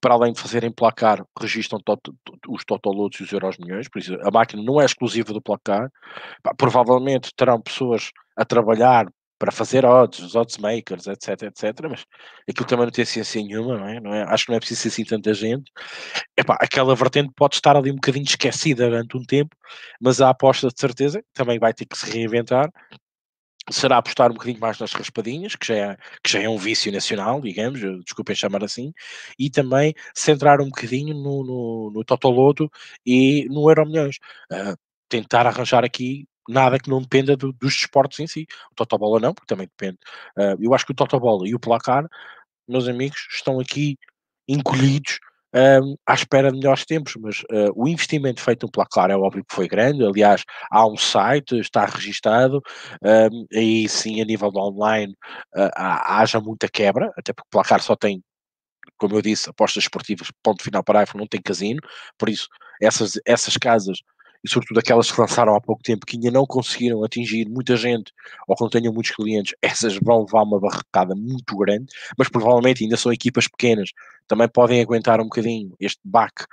para 0.00 0.14
além 0.14 0.32
de 0.32 0.40
fazerem 0.40 0.70
placar, 0.70 1.24
registram 1.38 1.80
tot, 1.80 2.00
os 2.48 2.64
totolotos 2.64 3.20
e 3.20 3.22
os 3.24 3.32
euros 3.32 3.58
milhões, 3.58 3.88
por 3.88 3.98
isso 3.98 4.14
a 4.22 4.30
máquina 4.30 4.62
não 4.62 4.80
é 4.80 4.84
exclusiva 4.84 5.32
do 5.32 5.42
placar. 5.42 5.90
Provavelmente 6.56 7.32
terão 7.34 7.60
pessoas 7.60 8.10
a 8.36 8.44
trabalhar 8.44 9.06
para 9.38 9.52
fazer 9.52 9.84
odds, 9.84 10.18
os 10.18 10.34
odds 10.34 10.58
makers, 10.58 11.06
etc, 11.06 11.42
etc, 11.44 11.86
mas 11.88 12.04
aquilo 12.48 12.66
também 12.66 12.86
não 12.86 12.92
tem 12.92 13.04
ciência 13.04 13.40
nenhuma, 13.40 13.78
não 13.78 13.88
é? 13.88 14.00
Não 14.00 14.12
é? 14.12 14.22
Acho 14.24 14.46
que 14.46 14.50
não 14.50 14.56
é 14.56 14.58
preciso 14.58 14.82
ser 14.82 14.88
assim 14.88 15.04
tanta 15.04 15.32
gente. 15.32 15.70
Epá, 16.36 16.56
aquela 16.60 16.94
vertente 16.94 17.30
pode 17.36 17.54
estar 17.54 17.76
ali 17.76 17.90
um 17.92 17.94
bocadinho 17.94 18.24
esquecida 18.24 18.88
durante 18.88 19.16
um 19.16 19.22
tempo, 19.24 19.56
mas 20.00 20.20
a 20.20 20.30
aposta 20.30 20.68
de 20.68 20.80
certeza 20.80 21.22
também 21.32 21.58
vai 21.58 21.72
ter 21.72 21.86
que 21.86 21.96
se 21.96 22.10
reinventar 22.10 22.68
será 23.70 23.98
apostar 23.98 24.30
um 24.30 24.34
bocadinho 24.34 24.60
mais 24.60 24.78
nas 24.78 24.92
raspadinhas, 24.92 25.54
que 25.56 25.66
já 25.66 25.74
é, 25.74 25.96
que 26.22 26.30
já 26.30 26.40
é 26.40 26.48
um 26.48 26.58
vício 26.58 26.90
nacional, 26.92 27.40
digamos, 27.40 27.80
desculpem 28.04 28.34
chamar 28.34 28.64
assim, 28.64 28.92
e 29.38 29.50
também 29.50 29.94
centrar 30.14 30.60
um 30.60 30.66
bocadinho 30.66 31.14
no, 31.14 31.44
no, 31.44 31.90
no 31.94 32.04
Totoloto 32.04 32.70
e 33.04 33.46
no 33.50 33.68
Euro 33.70 33.86
Milhões. 33.86 34.16
Uh, 34.52 34.76
tentar 35.08 35.46
arranjar 35.46 35.84
aqui 35.84 36.26
nada 36.48 36.78
que 36.78 36.90
não 36.90 37.02
dependa 37.02 37.36
do, 37.36 37.52
dos 37.52 37.74
desportos 37.74 38.18
em 38.20 38.26
si. 38.26 38.46
O 38.72 38.74
Totobola 38.74 39.20
não, 39.20 39.34
porque 39.34 39.46
também 39.46 39.66
depende. 39.66 39.98
Uh, 40.36 40.56
eu 40.60 40.74
acho 40.74 40.86
que 40.86 40.92
o 40.92 40.96
Totobola 40.96 41.46
e 41.48 41.54
o 41.54 41.60
Placar, 41.60 42.06
meus 42.66 42.88
amigos, 42.88 43.26
estão 43.30 43.60
aqui 43.60 43.98
encolhidos 44.48 45.18
um, 45.54 45.96
à 46.06 46.14
espera 46.14 46.50
de 46.50 46.58
melhores 46.58 46.84
tempos, 46.84 47.14
mas 47.18 47.40
uh, 47.42 47.72
o 47.74 47.88
investimento 47.88 48.40
feito 48.40 48.64
no 48.64 48.70
placar 48.70 49.10
é 49.10 49.16
óbvio 49.16 49.44
que 49.44 49.54
foi 49.54 49.66
grande, 49.68 50.04
aliás, 50.04 50.44
há 50.70 50.86
um 50.86 50.96
site, 50.96 51.58
está 51.58 51.84
registado, 51.84 52.62
um, 53.02 53.46
aí 53.54 53.88
sim, 53.88 54.20
a 54.20 54.24
nível 54.24 54.50
de 54.50 54.58
online, 54.58 55.12
uh, 55.56 55.70
haja 55.76 56.40
muita 56.40 56.68
quebra, 56.68 57.12
até 57.16 57.32
porque 57.32 57.48
placar 57.50 57.80
só 57.82 57.96
tem, 57.96 58.22
como 58.98 59.16
eu 59.16 59.22
disse, 59.22 59.50
apostas 59.50 59.84
esportivas, 59.84 60.28
ponto 60.42 60.62
final 60.62 60.84
parágrafo, 60.84 61.18
não 61.18 61.26
tem 61.26 61.40
casino, 61.40 61.80
por 62.18 62.28
isso 62.28 62.48
essas, 62.80 63.12
essas 63.26 63.56
casas 63.56 63.98
e 64.44 64.48
sobretudo 64.48 64.78
aquelas 64.78 65.10
que 65.10 65.20
lançaram 65.20 65.54
há 65.54 65.60
pouco 65.60 65.82
tempo 65.82 66.06
que 66.06 66.16
ainda 66.16 66.30
não 66.30 66.46
conseguiram 66.46 67.04
atingir 67.04 67.48
muita 67.48 67.76
gente 67.76 68.12
ou 68.46 68.56
que 68.56 68.62
não 68.62 68.70
tenham 68.70 68.92
muitos 68.92 69.12
clientes, 69.12 69.54
essas 69.62 69.98
vão 70.02 70.20
levar 70.24 70.42
uma 70.42 70.60
barricada 70.60 71.14
muito 71.14 71.56
grande, 71.56 71.86
mas 72.16 72.28
provavelmente 72.28 72.84
ainda 72.84 72.96
são 72.96 73.12
equipas 73.12 73.48
pequenas, 73.48 73.90
também 74.26 74.48
podem 74.48 74.80
aguentar 74.80 75.20
um 75.20 75.24
bocadinho 75.24 75.74
este 75.80 76.00
baque, 76.04 76.44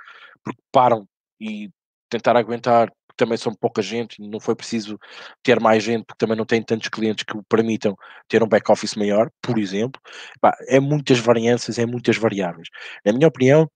porque 0.42 0.60
param 0.72 1.06
e 1.40 1.70
tentar 2.08 2.36
aguentar 2.36 2.90
também 3.16 3.38
são 3.38 3.54
pouca 3.54 3.82
gente, 3.82 4.20
não 4.20 4.38
foi 4.38 4.54
preciso 4.54 4.98
ter 5.42 5.58
mais 5.58 5.82
gente, 5.82 6.04
porque 6.04 6.18
também 6.18 6.36
não 6.36 6.44
tem 6.44 6.62
tantos 6.62 6.88
clientes 6.88 7.24
que 7.24 7.36
o 7.36 7.42
permitam 7.44 7.96
ter 8.28 8.42
um 8.42 8.46
back-office 8.48 8.94
maior, 8.94 9.30
por 9.40 9.58
exemplo. 9.58 10.00
é 10.68 10.78
muitas 10.78 11.18
variâncias, 11.18 11.78
é 11.78 11.86
muitas 11.86 12.16
variáveis. 12.16 12.68
Na 13.04 13.12
minha 13.12 13.28
opinião, 13.28 13.68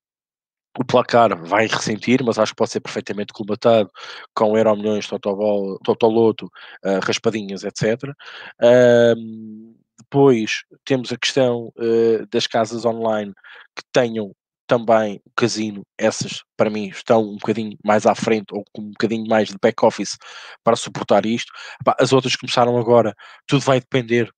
o 0.79 0.85
placar 0.85 1.37
vai 1.45 1.67
ressentir, 1.67 2.23
mas 2.23 2.39
acho 2.39 2.53
que 2.53 2.57
pode 2.57 2.71
ser 2.71 2.81
perfeitamente 2.81 3.33
colmatado 3.33 3.91
com 4.35 4.57
Euro 4.57 4.77
Milhões, 4.77 5.09
Totoloto, 5.09 6.47
uh, 6.85 7.01
raspadinhas, 7.03 7.65
etc. 7.65 8.05
Uh, 8.63 9.75
depois 9.99 10.65
temos 10.85 11.13
a 11.13 11.17
questão 11.17 11.73
uh, 11.77 12.27
das 12.31 12.47
casas 12.47 12.85
online 12.85 13.33
que 13.77 13.83
tenham 13.93 14.33
também 14.71 15.21
o 15.27 15.31
casino, 15.35 15.83
essas 15.99 16.45
para 16.57 16.71
mim 16.71 16.91
estão 16.91 17.23
um 17.23 17.35
bocadinho 17.35 17.77
mais 17.85 18.07
à 18.07 18.15
frente 18.15 18.53
ou 18.53 18.63
com 18.73 18.83
um 18.83 18.91
bocadinho 18.91 19.27
mais 19.27 19.49
de 19.49 19.57
back-office 19.61 20.17
para 20.63 20.77
suportar 20.77 21.27
isto. 21.27 21.53
As 21.99 22.13
outras 22.13 22.37
começaram 22.37 22.79
agora, 22.79 23.13
tudo 23.49 23.63
vai 23.63 23.81
depender 23.81 24.27
de 24.27 24.33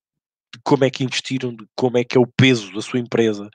como 0.64 0.84
é 0.84 0.90
que 0.90 1.04
investiram, 1.04 1.54
de 1.54 1.66
como 1.74 1.98
é 1.98 2.04
que 2.04 2.16
é 2.16 2.20
o 2.20 2.26
peso 2.26 2.72
da 2.72 2.82
sua 2.82 2.98
empresa, 2.98 3.48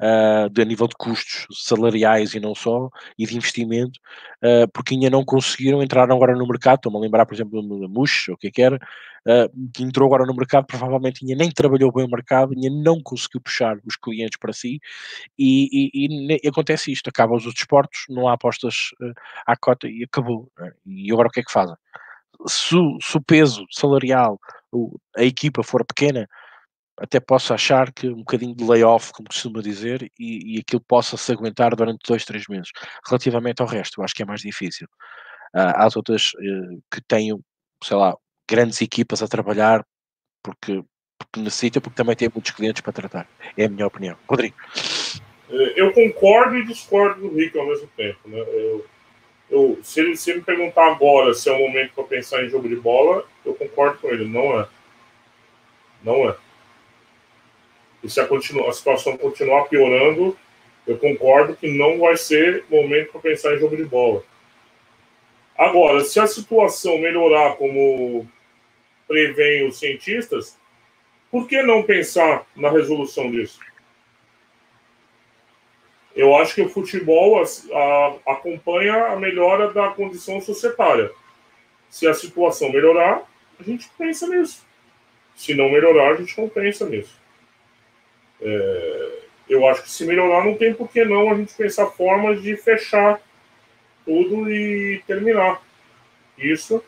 uh, 0.00 0.50
de, 0.50 0.62
a 0.62 0.64
nível 0.64 0.86
de 0.86 0.94
custos 0.96 1.46
salariais 1.50 2.34
e 2.34 2.40
não 2.40 2.54
só, 2.54 2.88
e 3.18 3.26
de 3.26 3.36
investimento, 3.36 3.98
uh, 4.44 4.70
porque 4.72 4.94
ainda 4.94 5.10
não 5.10 5.24
conseguiram 5.24 5.82
entrar 5.82 6.10
agora 6.10 6.36
no 6.36 6.46
mercado, 6.46 6.76
estou-me 6.76 6.98
a 6.98 7.00
lembrar, 7.00 7.26
por 7.26 7.34
exemplo, 7.34 7.80
da 7.80 7.88
Mush, 7.88 8.28
ou 8.28 8.34
o 8.34 8.38
que 8.38 8.48
é 8.48 8.50
que 8.50 8.62
era, 8.62 8.76
uh, 8.76 9.70
que 9.72 9.82
entrou 9.82 10.06
agora 10.06 10.26
no 10.26 10.34
mercado, 10.34 10.66
provavelmente 10.66 11.24
ainda 11.24 11.42
nem 11.42 11.50
trabalhou 11.50 11.92
bem 11.92 12.04
o 12.04 12.10
mercado, 12.10 12.52
ainda 12.52 12.70
não 12.70 13.00
conseguiu 13.02 13.40
puxar 13.40 13.76
os 13.84 13.96
clientes 13.96 14.38
para 14.38 14.52
si, 14.52 14.78
e, 15.38 15.90
e, 15.94 16.38
e 16.42 16.48
acontece 16.48 16.92
isto, 16.92 17.08
acabam 17.08 17.36
os 17.36 17.46
outros 17.46 17.62
esportes, 17.62 18.04
não 18.08 18.28
há 18.28 18.34
apostas 18.34 18.90
à 19.46 19.56
cota 19.56 19.88
e 19.88 20.04
acabou. 20.04 20.50
Né? 20.58 20.72
E 20.86 21.12
agora 21.12 21.28
o 21.28 21.30
que 21.30 21.40
é 21.40 21.42
que 21.42 21.52
fazem? 21.52 21.76
Se, 22.46 22.76
se 23.00 23.16
o 23.16 23.22
peso 23.22 23.64
salarial, 23.70 24.38
a 25.16 25.22
equipa 25.22 25.62
for 25.62 25.84
pequena, 25.84 26.28
até 27.02 27.18
posso 27.18 27.52
achar 27.52 27.92
que 27.92 28.08
um 28.08 28.18
bocadinho 28.18 28.54
de 28.54 28.64
layoff, 28.64 29.12
como 29.12 29.28
costuma 29.28 29.60
dizer, 29.60 30.08
e, 30.18 30.54
e 30.54 30.60
aquilo 30.60 30.80
possa 30.86 31.16
se 31.16 31.32
aguentar 31.32 31.74
durante 31.74 31.98
dois, 32.06 32.24
três 32.24 32.44
meses. 32.48 32.70
Relativamente 33.08 33.60
ao 33.60 33.66
resto, 33.66 34.00
eu 34.00 34.04
acho 34.04 34.14
que 34.14 34.22
é 34.22 34.26
mais 34.26 34.40
difícil. 34.40 34.86
Uh, 35.52 35.74
há 35.74 35.88
outras 35.96 36.26
uh, 36.26 36.82
que 36.88 37.02
tenham, 37.08 37.40
sei 37.82 37.96
lá, 37.96 38.16
grandes 38.48 38.80
equipas 38.80 39.20
a 39.20 39.26
trabalhar 39.26 39.84
porque, 40.44 40.80
porque 41.18 41.40
necessita, 41.40 41.80
porque 41.80 41.96
também 41.96 42.14
tem 42.14 42.30
muitos 42.32 42.52
clientes 42.52 42.82
para 42.82 42.92
tratar. 42.92 43.28
É 43.56 43.64
a 43.64 43.68
minha 43.68 43.86
opinião. 43.86 44.16
Rodrigo. 44.28 44.54
Eh, 45.50 45.72
eu 45.74 45.92
concordo 45.92 46.56
e 46.56 46.64
discordo 46.64 47.28
do 47.28 47.36
Rico 47.36 47.58
ao 47.58 47.66
mesmo 47.66 47.88
tempo. 47.96 48.28
Né? 48.28 48.38
Eu, 48.38 48.86
eu, 49.50 49.78
se, 49.82 50.00
ele, 50.00 50.16
se 50.16 50.32
me 50.32 50.40
perguntar 50.40 50.92
agora 50.92 51.34
se 51.34 51.48
é 51.48 51.52
o 51.52 51.58
momento 51.58 51.94
para 51.94 52.04
pensar 52.04 52.44
em 52.44 52.48
jogo 52.48 52.68
de 52.68 52.76
bola, 52.76 53.26
eu 53.44 53.54
concordo 53.54 53.98
com 53.98 54.08
ele. 54.08 54.24
Não 54.28 54.60
é. 54.60 54.68
Não 56.04 56.30
é. 56.30 56.36
E 58.02 58.10
se 58.10 58.20
a, 58.20 58.24
a 58.24 58.72
situação 58.72 59.16
continuar 59.16 59.64
piorando, 59.64 60.36
eu 60.86 60.98
concordo 60.98 61.56
que 61.56 61.68
não 61.68 62.00
vai 62.00 62.16
ser 62.16 62.64
momento 62.68 63.12
para 63.12 63.20
pensar 63.20 63.54
em 63.54 63.58
jogo 63.58 63.76
de 63.76 63.84
bola. 63.84 64.24
Agora, 65.56 66.00
se 66.04 66.18
a 66.18 66.26
situação 66.26 66.98
melhorar 66.98 67.56
como 67.56 68.28
preveem 69.06 69.68
os 69.68 69.78
cientistas, 69.78 70.58
por 71.30 71.46
que 71.46 71.62
não 71.62 71.82
pensar 71.82 72.44
na 72.56 72.70
resolução 72.70 73.30
disso? 73.30 73.60
Eu 76.14 76.36
acho 76.36 76.54
que 76.54 76.62
o 76.62 76.68
futebol 76.68 77.40
a, 77.40 77.44
a, 77.74 78.32
acompanha 78.32 79.06
a 79.06 79.16
melhora 79.16 79.72
da 79.72 79.88
condição 79.90 80.40
societária. 80.40 81.10
Se 81.88 82.06
a 82.06 82.14
situação 82.14 82.70
melhorar, 82.70 83.22
a 83.58 83.62
gente 83.62 83.88
pensa 83.96 84.26
nisso. 84.26 84.66
Se 85.34 85.54
não 85.54 85.70
melhorar, 85.70 86.12
a 86.12 86.16
gente 86.16 86.38
não 86.38 86.48
pensa 86.48 86.86
nisso. 86.86 87.21
É, 88.42 89.18
eu 89.48 89.66
acho 89.66 89.82
que 89.82 89.90
se 89.90 90.04
melhorar, 90.04 90.44
não 90.44 90.54
tem 90.54 90.74
por 90.74 90.88
que 90.88 91.04
não 91.04 91.30
a 91.30 91.34
gente 91.34 91.54
pensar 91.54 91.86
formas 91.86 92.42
de 92.42 92.56
fechar 92.56 93.20
tudo 94.04 94.50
e 94.50 95.02
terminar. 95.06 95.62
Isso. 96.36 96.82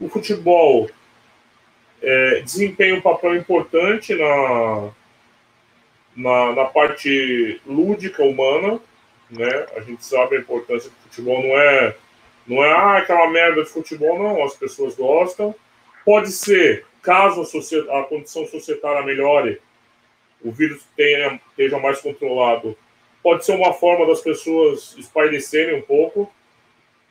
O 0.00 0.08
futebol 0.08 0.88
é, 2.02 2.40
desempenha 2.40 2.94
um 2.94 3.00
papel 3.00 3.36
importante 3.36 4.14
na, 4.14 4.90
na, 6.16 6.52
na, 6.52 6.64
parte 6.64 7.60
lúdica 7.66 8.22
humana, 8.22 8.80
né? 9.30 9.66
A 9.76 9.80
gente 9.80 10.04
sabe 10.04 10.36
a 10.36 10.40
importância 10.40 10.88
do 10.88 10.96
futebol, 10.96 11.42
não 11.42 11.58
é, 11.58 11.96
não 12.46 12.64
é 12.64 12.72
ah, 12.72 12.96
aquela 12.98 13.28
merda 13.28 13.62
de 13.62 13.68
futebol, 13.68 14.18
não. 14.18 14.42
As 14.42 14.56
pessoas 14.56 14.94
gostam. 14.94 15.54
Pode 16.04 16.32
ser, 16.32 16.86
caso 17.02 17.42
a, 17.42 18.00
a 18.00 18.04
condição 18.04 18.46
societária 18.46 19.02
melhore, 19.02 19.60
o 20.42 20.50
vírus 20.50 20.82
tenha, 20.96 21.40
esteja 21.50 21.78
mais 21.78 22.00
controlado, 22.00 22.76
pode 23.22 23.44
ser 23.44 23.54
uma 23.54 23.72
forma 23.72 24.06
das 24.06 24.20
pessoas 24.20 24.96
espairecerem 24.96 25.76
um 25.76 25.82
pouco 25.82 26.32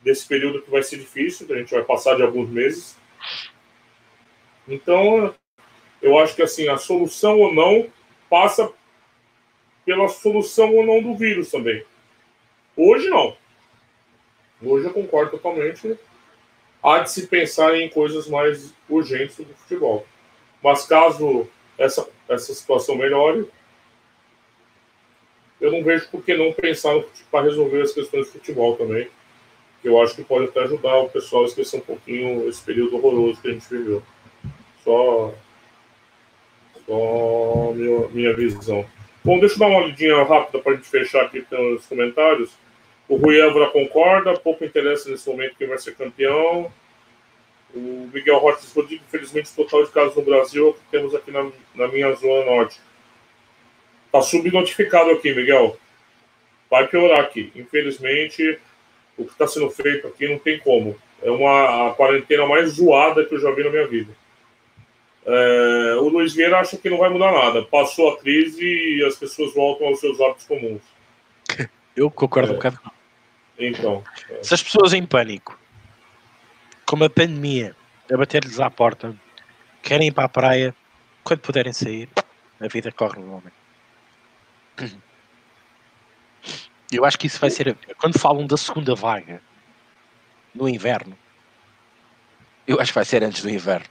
desse 0.02 0.26
período 0.26 0.62
que 0.62 0.70
vai 0.70 0.82
ser 0.82 0.98
difícil, 0.98 1.46
que 1.46 1.52
a 1.52 1.58
gente 1.58 1.72
vai 1.72 1.84
passar 1.84 2.16
de 2.16 2.22
alguns 2.22 2.48
meses. 2.48 2.96
Então, 4.66 5.34
eu 6.00 6.18
acho 6.18 6.34
que 6.34 6.42
assim, 6.42 6.68
a 6.68 6.78
solução 6.78 7.38
ou 7.38 7.54
não 7.54 7.88
passa 8.28 8.72
pela 9.84 10.08
solução 10.08 10.74
ou 10.74 10.84
não 10.84 11.02
do 11.02 11.16
vírus 11.16 11.50
também. 11.50 11.84
Hoje 12.76 13.08
não. 13.08 13.36
Hoje 14.62 14.86
eu 14.86 14.92
concordo 14.92 15.32
totalmente. 15.32 15.98
Há 16.82 17.00
de 17.00 17.10
se 17.10 17.26
pensar 17.26 17.74
em 17.76 17.88
coisas 17.90 18.28
mais 18.28 18.72
urgentes 18.88 19.36
do 19.36 19.54
futebol. 19.54 20.06
Mas 20.62 20.86
caso 20.86 21.48
essa, 21.80 22.06
essa 22.28 22.52
situação 22.54 22.94
melhore, 22.94 23.48
eu 25.60 25.72
não 25.72 25.82
vejo 25.82 26.08
por 26.10 26.22
que 26.22 26.36
não 26.36 26.52
pensar 26.52 26.94
para 27.30 27.44
resolver 27.44 27.82
as 27.82 27.92
questões 27.92 28.26
de 28.26 28.32
futebol 28.32 28.76
também. 28.76 29.08
Que 29.82 29.88
eu 29.88 30.00
acho 30.00 30.14
que 30.14 30.22
pode 30.22 30.44
até 30.44 30.60
ajudar 30.60 30.98
o 30.98 31.08
pessoal 31.08 31.44
a 31.44 31.46
esquecer 31.46 31.78
um 31.78 31.80
pouquinho 31.80 32.48
esse 32.48 32.62
período 32.62 32.96
horroroso 32.96 33.40
que 33.40 33.48
a 33.48 33.52
gente 33.52 33.68
viveu. 33.68 34.02
Só, 34.84 35.34
só 36.86 37.72
minha, 37.74 38.08
minha 38.08 38.34
visão. 38.34 38.84
Bom, 39.24 39.38
deixa 39.38 39.54
eu 39.54 39.58
dar 39.58 39.66
uma 39.66 39.80
olhadinha 39.80 40.22
rápida 40.22 40.58
para 40.58 40.72
a 40.72 40.76
gente 40.76 40.88
fechar 40.88 41.24
aqui 41.24 41.44
os 41.50 41.86
comentários. 41.86 42.50
O 43.08 43.16
Rui 43.16 43.40
Évora 43.40 43.70
concorda, 43.70 44.38
pouco 44.38 44.64
interessa 44.64 45.10
nesse 45.10 45.28
momento 45.28 45.56
quem 45.56 45.66
vai 45.66 45.78
ser 45.78 45.94
campeão. 45.94 46.70
O 47.74 48.10
Miguel 48.12 48.38
Rocha 48.38 48.66
Rodrigo, 48.74 49.04
infelizmente, 49.06 49.50
o 49.50 49.64
total 49.64 49.84
de 49.84 49.92
casos 49.92 50.16
no 50.16 50.22
Brasil 50.22 50.66
é 50.66 50.70
o 50.70 50.74
que 50.74 50.80
temos 50.90 51.14
aqui 51.14 51.30
na, 51.30 51.50
na 51.74 51.88
minha 51.88 52.12
zona 52.14 52.44
norte. 52.44 52.80
Está 54.06 54.22
subnotificado 54.22 55.10
aqui, 55.10 55.32
Miguel. 55.32 55.76
Vai 56.68 56.88
piorar 56.88 57.20
aqui. 57.20 57.52
Infelizmente, 57.54 58.58
o 59.16 59.24
que 59.24 59.32
está 59.32 59.46
sendo 59.46 59.70
feito 59.70 60.08
aqui 60.08 60.28
não 60.28 60.38
tem 60.38 60.58
como. 60.58 60.96
É 61.22 61.30
uma 61.30 61.90
a 61.90 61.94
quarentena 61.94 62.46
mais 62.46 62.70
zoada 62.70 63.24
que 63.24 63.34
eu 63.34 63.40
já 63.40 63.50
vi 63.52 63.62
na 63.62 63.70
minha 63.70 63.86
vida. 63.86 64.12
É, 65.26 65.94
o 66.00 66.08
Luiz 66.08 66.34
Vieira 66.34 66.58
acha 66.58 66.76
que 66.76 66.90
não 66.90 66.98
vai 66.98 67.10
mudar 67.10 67.30
nada. 67.30 67.62
Passou 67.62 68.08
a 68.08 68.18
crise 68.18 68.64
e 68.64 69.04
as 69.04 69.16
pessoas 69.16 69.54
voltam 69.54 69.86
aos 69.86 70.00
seus 70.00 70.20
hábitos 70.20 70.46
comuns. 70.46 70.82
Eu 71.94 72.10
concordo 72.10 72.48
é. 72.48 72.52
um 72.52 72.56
bocado. 72.56 72.80
Então. 73.58 74.02
É. 74.30 74.42
Se 74.42 74.54
as 74.54 74.62
pessoas 74.62 74.92
em 74.92 75.04
pânico 75.04 75.59
como 76.90 77.04
a 77.04 77.08
pandemia 77.08 77.76
a 78.12 78.16
bater-lhes 78.16 78.58
à 78.58 78.68
porta, 78.68 79.14
querem 79.80 80.08
ir 80.08 80.12
para 80.12 80.24
a 80.24 80.28
praia, 80.28 80.74
quando 81.22 81.38
puderem 81.38 81.72
sair, 81.72 82.08
a 82.58 82.66
vida 82.66 82.90
corre 82.90 83.20
normalmente. 83.20 83.54
Eu 86.90 87.04
acho 87.04 87.16
que 87.16 87.28
isso 87.28 87.38
vai 87.38 87.48
ser. 87.48 87.76
Quando 87.96 88.18
falam 88.18 88.44
da 88.44 88.56
segunda 88.56 88.96
vaga 88.96 89.40
no 90.52 90.68
inverno, 90.68 91.16
eu 92.66 92.80
acho 92.80 92.90
que 92.90 92.96
vai 92.96 93.04
ser 93.04 93.22
antes 93.22 93.44
do 93.44 93.48
inverno, 93.48 93.86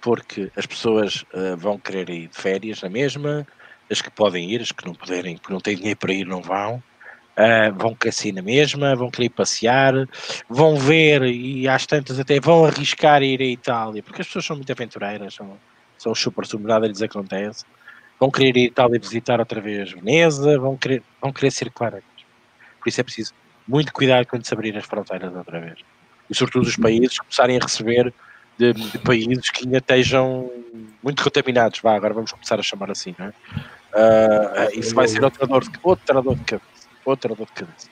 porque 0.00 0.52
as 0.54 0.64
pessoas 0.64 1.24
uh, 1.34 1.56
vão 1.56 1.76
querer 1.76 2.08
ir 2.08 2.28
de 2.28 2.36
férias 2.36 2.80
na 2.82 2.88
mesma, 2.88 3.44
as 3.90 4.00
que 4.00 4.08
podem 4.08 4.48
ir, 4.48 4.60
as 4.60 4.70
que 4.70 4.86
não 4.86 4.94
puderem, 4.94 5.36
que 5.36 5.50
não 5.50 5.58
têm 5.58 5.74
dinheiro 5.74 5.98
para 5.98 6.12
ir, 6.12 6.24
não 6.24 6.40
vão. 6.40 6.80
Uh, 7.40 7.72
vão 7.74 7.94
crescer 7.94 8.32
na 8.32 8.42
mesma, 8.42 8.94
vão 8.94 9.10
querer 9.10 9.30
passear, 9.30 9.94
vão 10.46 10.76
ver 10.76 11.22
e 11.22 11.66
às 11.66 11.86
tantas 11.86 12.18
até 12.20 12.38
vão 12.38 12.66
arriscar 12.66 13.22
ir 13.22 13.40
à 13.40 13.44
Itália, 13.44 14.02
porque 14.02 14.20
as 14.20 14.26
pessoas 14.26 14.44
são 14.44 14.56
muito 14.56 14.70
aventureiras, 14.70 15.36
são, 15.36 15.56
são 15.96 16.14
super 16.14 16.44
submersadas, 16.44 16.90
lhes 16.90 17.00
acontece. 17.00 17.64
Vão 18.18 18.30
querer 18.30 18.54
ir 18.58 18.64
à 18.64 18.66
Itália 18.66 19.00
visitar 19.00 19.40
outra 19.40 19.58
vez 19.58 19.90
Veneza, 19.92 20.58
vão 20.58 20.76
querer, 20.76 21.02
vão 21.18 21.32
querer 21.32 21.50
circular. 21.50 21.92
Por 21.92 22.88
isso 22.88 23.00
é 23.00 23.04
preciso 23.04 23.32
muito 23.66 23.90
cuidado 23.90 24.26
quando 24.26 24.44
se 24.44 24.52
abrir 24.52 24.76
as 24.76 24.84
fronteiras 24.84 25.34
outra 25.34 25.60
vez. 25.60 25.78
E 26.28 26.34
sobretudo 26.34 26.66
os 26.66 26.76
países 26.76 27.18
começarem 27.18 27.56
a 27.56 27.60
receber 27.60 28.12
de, 28.58 28.74
de 28.74 28.98
países 28.98 29.48
que 29.48 29.64
ainda 29.64 29.78
estejam 29.78 30.50
muito 31.02 31.24
contaminados. 31.24 31.80
Vá, 31.80 31.94
agora 31.94 32.12
vamos 32.12 32.32
começar 32.32 32.60
a 32.60 32.62
chamar 32.62 32.90
assim, 32.90 33.14
não 33.18 33.26
é? 33.26 33.32
Uh, 33.92 34.78
isso 34.78 34.94
vai 34.94 35.08
ser 35.08 35.24
outra 35.24 35.46
dor 35.46 35.62
de, 35.62 35.70
outra 35.82 36.20
dor 36.20 36.36
de 36.36 36.44
cabeça 36.44 36.79
outra 37.10 37.34
dor 37.34 37.46
de 37.46 37.52
cabeça. 37.52 37.88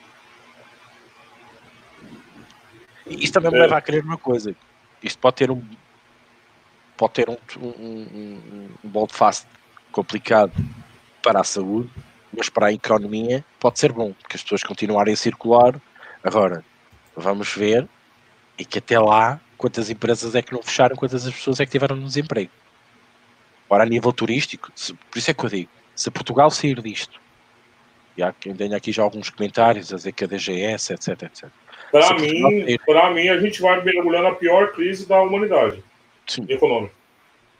Isto 3.05 3.33
também 3.33 3.51
me 3.51 3.59
leva 3.59 3.77
a 3.77 3.81
querer 3.81 4.03
uma 4.03 4.17
coisa. 4.17 4.55
Isto 5.01 5.19
pode 5.19 5.35
ter 5.37 5.51
um 5.51 5.63
pode 6.97 7.13
ter 7.13 7.29
um, 7.29 7.37
um, 7.57 8.69
um, 8.83 8.89
um 8.93 9.07
fast 9.07 9.47
complicado 9.89 10.51
para 11.23 11.39
a 11.39 11.43
saúde, 11.45 11.89
mas 12.35 12.49
para 12.49 12.67
a 12.67 12.73
economia 12.73 13.43
pode 13.57 13.79
ser 13.79 13.93
bom, 13.93 14.11
porque 14.11 14.35
as 14.35 14.43
pessoas 14.43 14.63
continuarem 14.63 15.13
a 15.13 15.17
circular. 15.17 15.79
Agora, 16.21 16.63
vamos 17.15 17.53
ver, 17.53 17.87
e 18.57 18.65
que 18.65 18.79
até 18.79 18.99
lá, 18.99 19.39
quantas 19.57 19.89
empresas 19.89 20.35
é 20.35 20.41
que 20.41 20.51
não 20.51 20.61
fecharam, 20.61 20.97
quantas 20.97 21.25
as 21.25 21.33
pessoas 21.33 21.61
é 21.61 21.65
que 21.65 21.71
tiveram 21.71 21.95
no 21.95 22.05
desemprego. 22.05 22.51
Ora, 23.69 23.83
a 23.83 23.85
nível 23.85 24.11
turístico, 24.11 24.69
se, 24.75 24.93
por 24.93 25.17
isso 25.17 25.31
é 25.31 25.33
que 25.33 25.45
eu 25.45 25.49
digo, 25.49 25.69
se 25.95 26.11
Portugal 26.11 26.51
sair 26.51 26.81
disto, 26.81 27.19
já 28.19 28.33
que 28.33 28.53
tenho 28.53 28.75
aqui 28.75 28.91
já 28.91 29.01
alguns 29.03 29.29
comentários 29.29 29.91
a 29.93 29.95
dizer 29.95 30.11
que 30.11 30.23
a 30.23 30.27
DGS, 30.27 30.93
etc, 30.93 31.23
etc. 31.23 31.49
Para 31.91 32.13
mim, 32.15 32.41
sair... 32.41 32.79
para 32.85 33.13
mim, 33.13 33.29
a 33.29 33.39
gente 33.39 33.61
vai 33.61 33.83
mergulhar 33.83 34.21
na 34.21 34.33
pior 34.33 34.71
crise 34.73 35.07
da 35.07 35.21
humanidade 35.21 35.83
Sim. 36.27 36.45
econômica. 36.47 36.93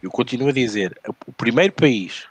Eu 0.04 0.12
continuo 0.12 0.50
a 0.50 0.54
dizer, 0.54 0.98
o 1.26 1.32
primeiro 1.34 1.74
país, 1.74 2.28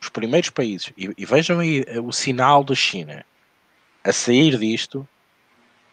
os 0.00 0.08
primeiros 0.08 0.50
países, 0.50 0.92
e, 0.96 1.10
e 1.16 1.26
vejam 1.26 1.60
aí 1.60 1.84
o 2.02 2.12
sinal 2.12 2.64
da 2.64 2.74
China, 2.74 3.24
a 4.02 4.12
sair 4.12 4.56
disto, 4.56 5.06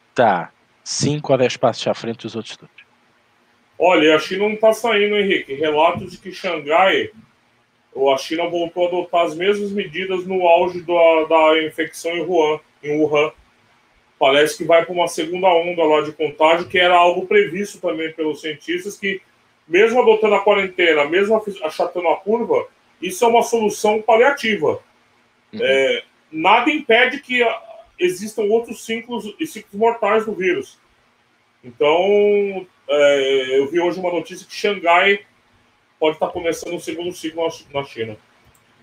está 0.10 0.52
5 0.84 1.34
a 1.34 1.38
10 1.38 1.58
passos 1.58 1.88
à 1.88 1.94
frente 1.94 2.22
dos 2.22 2.36
outros 2.36 2.56
todos. 2.56 2.86
Olha, 3.78 4.16
a 4.16 4.20
China 4.20 4.44
não 4.44 4.54
está 4.54 4.72
saindo, 4.72 5.18
Henrique. 5.18 5.54
Relatos 5.56 6.12
de 6.12 6.18
que 6.18 6.32
Xangai, 6.32 7.10
ou 7.10 7.16
a 8.14 8.18
China 8.18 8.50
voltou 8.50 8.86
a 8.86 8.88
adotar 8.88 9.26
as 9.26 9.36
mesmas 9.36 9.72
medidas 9.72 10.26
no 10.26 10.46
auge 10.48 10.82
da, 10.82 11.24
da 11.30 11.64
infecção 11.64 12.12
em 12.12 12.22
Wuhan, 12.22 12.60
em 12.84 13.00
Wuhan. 13.00 13.32
Parece 14.20 14.58
que 14.58 14.66
vai 14.66 14.84
para 14.84 14.94
uma 14.94 15.08
segunda 15.08 15.48
onda 15.48 15.84
lá 15.84 16.02
de 16.02 16.12
contágio, 16.12 16.68
que 16.68 16.78
era 16.78 16.96
algo 16.96 17.26
previsto 17.26 17.80
também 17.80 18.12
pelos 18.12 18.42
cientistas, 18.42 18.98
que 18.98 19.22
mesmo 19.68 20.02
adotando 20.02 20.36
a 20.36 20.44
quarentena, 20.44 21.06
mesmo 21.06 21.42
achatando 21.64 22.08
a 22.10 22.18
curva, 22.18 22.68
isso 23.02 23.24
é 23.24 23.28
uma 23.28 23.44
solução 23.44 24.02
paliativa. 24.02 24.80
Uhum. 25.54 25.60
É, 25.62 26.04
nada 26.32 26.70
impede 26.70 27.20
que 27.20 27.42
existam 28.00 28.44
outros 28.44 28.86
ciclos 28.86 29.34
e 29.40 29.48
ciclos 29.48 29.74
mortais 29.74 30.26
do 30.26 30.34
vírus. 30.34 30.78
Então, 31.64 32.68
é, 32.88 33.58
eu 33.58 33.68
vi 33.70 33.80
hoje 33.80 34.00
uma 34.00 34.12
notícia 34.12 34.46
que 34.46 34.54
Xangai 34.54 35.22
pode 36.06 36.18
estar 36.18 36.28
começando 36.28 36.76
o 36.76 36.80
segundo 36.80 37.12
ciclo 37.12 37.48
na 37.74 37.84
China. 37.84 38.16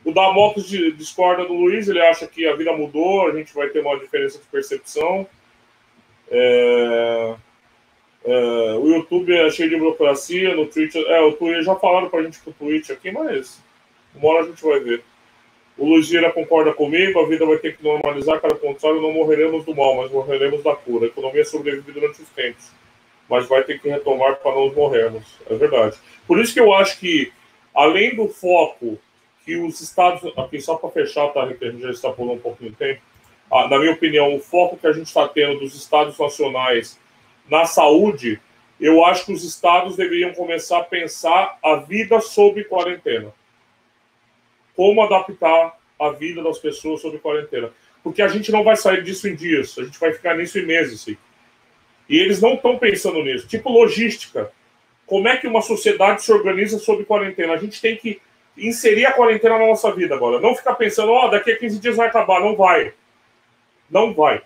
O 0.05 0.12
Damocles 0.12 0.66
discorda 0.66 1.44
do 1.44 1.53
Luiz, 1.53 1.89
ele 1.89 2.01
acha 2.01 2.27
que 2.27 2.44
a 2.49 2.57
vida 2.57 2.73
mudou, 2.73 3.28
a 3.28 3.36
gente 3.36 3.55
vai 3.55 3.69
ter 3.69 3.78
uma 3.78 3.97
diferença 3.97 4.40
de 4.40 4.47
percepção. 4.47 5.24
É, 6.28 7.35
é, 8.24 8.74
o 8.74 8.89
YouTube 8.89 9.32
é 9.32 9.49
cheio 9.51 9.70
de 9.70 9.77
burocracia, 9.77 10.57
no 10.57 10.66
Twitter. 10.66 11.01
É, 11.07 11.20
o 11.20 11.32
Twitter 11.35 11.62
já 11.62 11.77
falaram 11.77 12.09
pra 12.09 12.24
gente 12.24 12.40
pro 12.40 12.53
Twitch 12.55 12.90
aqui, 12.90 13.12
mas 13.12 13.62
uma 14.16 14.31
hora 14.31 14.44
a 14.44 14.49
gente 14.49 14.65
vai 14.65 14.81
ver. 14.81 15.05
O 15.78 15.86
Luiz 15.86 16.07
Gira 16.07 16.32
concorda 16.32 16.73
comigo, 16.73 17.20
a 17.20 17.28
vida 17.28 17.47
vai 17.47 17.59
ter 17.59 17.77
que 17.77 17.85
normalizar, 17.85 18.40
cara 18.40 18.57
contrário, 18.57 19.01
não 19.01 19.12
morreremos 19.12 19.65
do 19.65 19.77
mal, 19.77 19.97
mas 19.97 20.11
morreremos 20.11 20.61
da 20.65 20.74
cura. 20.74 21.05
A 21.05 21.09
economia 21.09 21.44
sobrevive 21.44 21.93
durante 21.93 22.20
os 22.20 22.28
tempos 22.31 22.81
mas 23.32 23.48
vai 23.48 23.64
ter 23.64 23.80
que 23.80 23.88
retomar 23.88 24.36
para 24.36 24.54
não 24.54 24.70
morrermos. 24.74 25.24
É 25.48 25.54
verdade. 25.54 25.96
Por 26.26 26.38
isso 26.38 26.52
que 26.52 26.60
eu 26.60 26.74
acho 26.74 27.00
que, 27.00 27.32
além 27.74 28.14
do 28.14 28.28
foco 28.28 28.98
que 29.42 29.56
os 29.56 29.80
estados. 29.80 30.22
Aqui, 30.36 30.60
só 30.60 30.76
para 30.76 30.90
fechar, 30.90 31.28
tá, 31.28 31.44
a 31.44 31.48
gente 31.48 31.80
já 31.80 31.90
está 31.90 32.10
por 32.10 32.28
um 32.28 32.38
pouco 32.38 32.62
de 32.62 32.72
tempo. 32.72 33.00
Ah, 33.50 33.68
na 33.68 33.78
minha 33.78 33.92
opinião, 33.92 34.36
o 34.36 34.38
foco 34.38 34.76
que 34.76 34.86
a 34.86 34.92
gente 34.92 35.06
está 35.06 35.26
tendo 35.26 35.60
dos 35.60 35.74
estados 35.74 36.18
nacionais 36.18 37.00
na 37.48 37.64
saúde, 37.64 38.38
eu 38.78 39.02
acho 39.02 39.24
que 39.24 39.32
os 39.32 39.44
estados 39.44 39.96
deveriam 39.96 40.34
começar 40.34 40.78
a 40.80 40.84
pensar 40.84 41.59
a 41.64 41.76
vida 41.76 42.20
sob 42.20 42.62
quarentena. 42.64 43.32
Como 44.76 45.02
adaptar 45.02 45.78
a 45.98 46.10
vida 46.10 46.42
das 46.42 46.59
pessoas 46.59 47.00
sob 47.00 47.18
quarentena. 47.18 47.70
Porque 48.04 48.20
a 48.20 48.28
gente 48.28 48.52
não 48.52 48.62
vai 48.62 48.76
sair 48.76 49.02
disso 49.02 49.26
em 49.26 49.34
dias, 49.34 49.78
a 49.78 49.84
gente 49.84 49.98
vai 49.98 50.12
ficar 50.12 50.36
nisso 50.36 50.59
em 50.59 50.66
meses. 50.66 51.00
Sim. 51.00 51.16
E 52.12 52.18
eles 52.18 52.43
não 52.43 52.52
estão 52.52 52.76
pensando 52.76 53.24
nisso. 53.24 53.48
Tipo 53.48 53.70
logística. 53.70 54.52
Como 55.06 55.26
é 55.28 55.39
que 55.39 55.48
uma 55.48 55.62
sociedade 55.62 56.22
se 56.22 56.30
organiza 56.30 56.78
sob 56.78 57.06
quarentena? 57.06 57.55
A 57.55 57.56
gente 57.56 57.80
tem 57.80 57.97
que 57.97 58.20
inserir 58.55 59.06
a 59.06 59.12
quarentena 59.12 59.59
na 59.59 59.66
nossa 59.66 59.90
vida 59.90 60.14
agora. 60.14 60.39
Não 60.39 60.55
ficar 60.55 60.74
pensando, 60.74 61.10
ó, 61.10 61.24
oh, 61.24 61.30
daqui 61.30 61.52
a 61.52 61.59
15 61.59 61.78
dias 61.78 61.97
vai 61.97 62.09
acabar. 62.09 62.39
Não 62.40 62.55
vai. 62.55 62.93
Não 63.90 64.12
vai. 64.12 64.43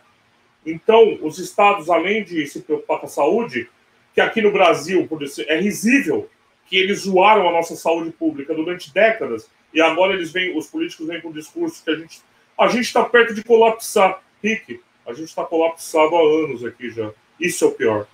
Então, 0.64 1.18
os 1.22 1.40
estados, 1.40 1.90
além 1.90 2.22
de 2.22 2.46
se 2.46 2.60
preocupar 2.60 3.00
com 3.00 3.06
a 3.06 3.08
saúde, 3.08 3.68
que 4.14 4.20
aqui 4.20 4.40
no 4.40 4.52
Brasil 4.52 5.08
é 5.48 5.58
risível 5.58 6.30
que 6.68 6.76
eles 6.76 7.00
zoaram 7.00 7.48
a 7.48 7.52
nossa 7.52 7.74
saúde 7.74 8.12
pública 8.12 8.54
durante 8.54 8.94
décadas 8.94 9.50
e 9.74 9.80
agora 9.80 10.12
eles 10.12 10.30
vêm, 10.30 10.56
os 10.56 10.68
políticos 10.68 11.08
vêm 11.08 11.20
com 11.20 11.30
o 11.30 11.32
discurso 11.32 11.82
que 11.82 11.90
a 11.90 11.96
gente 11.96 12.20
a 12.56 12.68
gente 12.68 12.84
está 12.84 13.04
perto 13.04 13.34
de 13.34 13.42
colapsar. 13.42 14.22
Rick, 14.42 14.80
a 15.04 15.12
gente 15.12 15.28
está 15.28 15.44
colapsado 15.44 16.14
há 16.16 16.20
anos 16.20 16.64
aqui 16.64 16.90
já. 16.90 17.12
Isso 17.38 17.64
é 17.64 17.68
o 17.68 17.72
pior. 17.72 18.06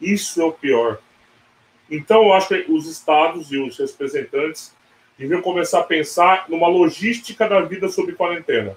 Isso 0.00 0.40
é 0.40 0.44
o 0.44 0.52
pior. 0.52 0.98
Então, 1.90 2.24
eu 2.24 2.32
acho 2.32 2.48
que 2.48 2.70
os 2.70 2.88
estados 2.88 3.50
e 3.52 3.58
os 3.58 3.78
representantes 3.78 4.74
deviam 5.18 5.40
começar 5.40 5.80
a 5.80 5.84
pensar 5.84 6.46
numa 6.48 6.68
logística 6.68 7.48
da 7.48 7.60
vida 7.60 7.88
sob 7.88 8.12
quarentena, 8.12 8.76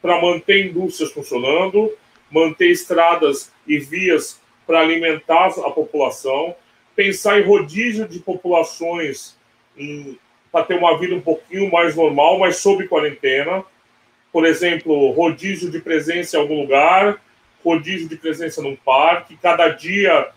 para 0.00 0.20
manter 0.20 0.66
indústrias 0.66 1.10
funcionando, 1.10 1.92
manter 2.30 2.70
estradas 2.70 3.52
e 3.66 3.78
vias 3.78 4.40
para 4.66 4.80
alimentar 4.80 5.46
a 5.46 5.70
população, 5.70 6.54
pensar 6.94 7.40
em 7.40 7.44
rodízio 7.44 8.06
de 8.06 8.20
populações 8.20 9.36
para 10.52 10.64
ter 10.64 10.74
uma 10.74 10.96
vida 10.98 11.14
um 11.14 11.20
pouquinho 11.20 11.70
mais 11.70 11.96
normal, 11.96 12.38
mas 12.38 12.56
sob 12.56 12.86
quarentena. 12.86 13.64
Por 14.32 14.46
exemplo, 14.46 15.10
rodízio 15.10 15.70
de 15.70 15.80
presença 15.80 16.36
em 16.36 16.40
algum 16.40 16.60
lugar, 16.60 17.20
rodízio 17.64 18.08
de 18.08 18.16
presença 18.16 18.62
num 18.62 18.76
parque, 18.76 19.36
cada 19.36 19.68
dia 19.68 20.30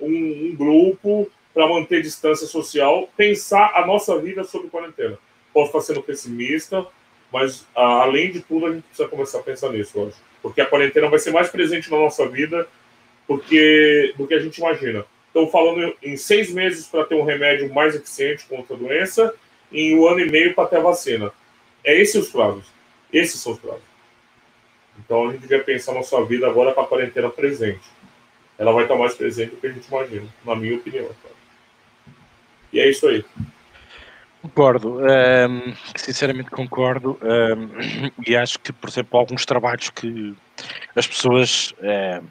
um, 0.00 0.50
um 0.50 0.56
grupo 0.56 1.30
para 1.52 1.66
manter 1.66 2.02
distância 2.02 2.46
social, 2.46 3.08
pensar 3.16 3.72
a 3.74 3.86
nossa 3.86 4.18
vida 4.18 4.44
sob 4.44 4.68
quarentena. 4.68 5.18
Posso 5.52 5.68
estar 5.68 5.80
sendo 5.80 6.02
pessimista, 6.02 6.86
mas 7.32 7.66
além 7.74 8.30
de 8.30 8.40
tudo 8.40 8.66
a 8.66 8.72
gente 8.72 8.84
precisa 8.84 9.08
começar 9.08 9.38
a 9.38 9.42
pensar 9.42 9.70
nisso, 9.70 9.98
hoje, 9.98 10.16
porque 10.40 10.60
a 10.60 10.66
quarentena 10.66 11.08
vai 11.08 11.18
ser 11.18 11.32
mais 11.32 11.48
presente 11.48 11.90
na 11.90 11.98
nossa 11.98 12.28
vida 12.28 12.68
porque 13.26 14.14
do 14.16 14.26
que 14.26 14.34
a 14.34 14.40
gente 14.40 14.58
imagina. 14.58 15.04
Estou 15.26 15.48
falando 15.50 15.94
em 16.02 16.16
seis 16.16 16.50
meses 16.50 16.86
para 16.86 17.04
ter 17.04 17.14
um 17.14 17.24
remédio 17.24 17.72
mais 17.72 17.94
eficiente 17.94 18.46
contra 18.46 18.74
a 18.74 18.78
doença, 18.78 19.34
em 19.70 19.96
um 19.96 20.08
ano 20.08 20.20
e 20.20 20.30
meio 20.30 20.54
para 20.54 20.68
ter 20.68 20.76
a 20.78 20.80
vacina. 20.80 21.30
É 21.84 22.00
esses 22.00 22.24
os 22.24 22.30
prazos. 22.30 22.66
Esses 23.12 23.38
são 23.40 23.52
os 23.52 23.58
prazos. 23.58 23.82
Então 24.98 25.28
a 25.28 25.32
gente 25.32 25.42
devia 25.42 25.62
pensar 25.62 25.94
na 25.94 26.02
sua 26.02 26.24
vida 26.24 26.46
agora 26.46 26.72
com 26.72 26.80
a 26.80 26.86
quarentena 26.86 27.30
presente. 27.30 27.80
Ela 28.58 28.72
vai 28.72 28.82
estar 28.82 28.96
mais 28.96 29.14
presente 29.14 29.50
do 29.50 29.56
que 29.56 29.66
a 29.66 29.72
gente 29.72 29.86
imagina, 29.86 30.26
na 30.44 30.56
minha 30.56 30.76
opinião. 30.76 31.06
Cara. 31.06 31.34
E 32.72 32.80
é 32.80 32.88
isso 32.88 33.06
aí. 33.06 33.24
Concordo, 34.42 34.98
um, 35.00 35.74
sinceramente 35.96 36.50
concordo, 36.50 37.18
um, 37.22 38.10
e 38.26 38.36
acho 38.36 38.58
que, 38.60 38.72
por 38.72 38.88
exemplo, 38.88 39.18
alguns 39.18 39.44
trabalhos 39.44 39.90
que 39.90 40.34
as 40.94 41.06
pessoas 41.06 41.74
um, 41.80 42.24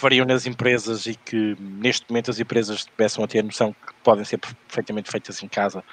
fariam 0.00 0.24
nas 0.24 0.46
empresas 0.46 1.06
e 1.06 1.14
que 1.14 1.54
neste 1.60 2.06
momento 2.08 2.30
as 2.30 2.40
empresas 2.40 2.86
começam 2.96 3.22
a 3.22 3.26
ter 3.26 3.40
a 3.40 3.42
noção 3.42 3.72
que 3.72 3.92
podem 4.02 4.24
ser 4.24 4.38
perfeitamente 4.38 5.10
feitas 5.10 5.42
em 5.42 5.48
casa, 5.48 5.84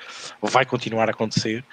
vai 0.42 0.66
continuar 0.66 1.10
a 1.10 1.12
acontecer. 1.12 1.64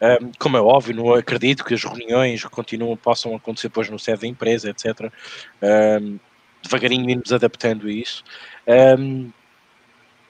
Um, 0.00 0.32
como 0.38 0.56
é 0.56 0.60
óbvio, 0.60 0.96
não 0.96 1.14
acredito 1.14 1.64
que 1.64 1.72
as 1.72 1.84
reuniões 1.84 2.44
continuam, 2.46 2.96
possam 2.96 3.36
acontecer 3.36 3.68
depois 3.68 3.88
no 3.88 3.98
sede 3.98 4.22
da 4.22 4.26
empresa, 4.26 4.70
etc. 4.70 5.12
Um, 5.62 6.18
devagarinho 6.62 7.08
irmos 7.08 7.32
adaptando 7.32 7.86
a 7.86 7.90
isso. 7.90 8.24
Um, 8.98 9.30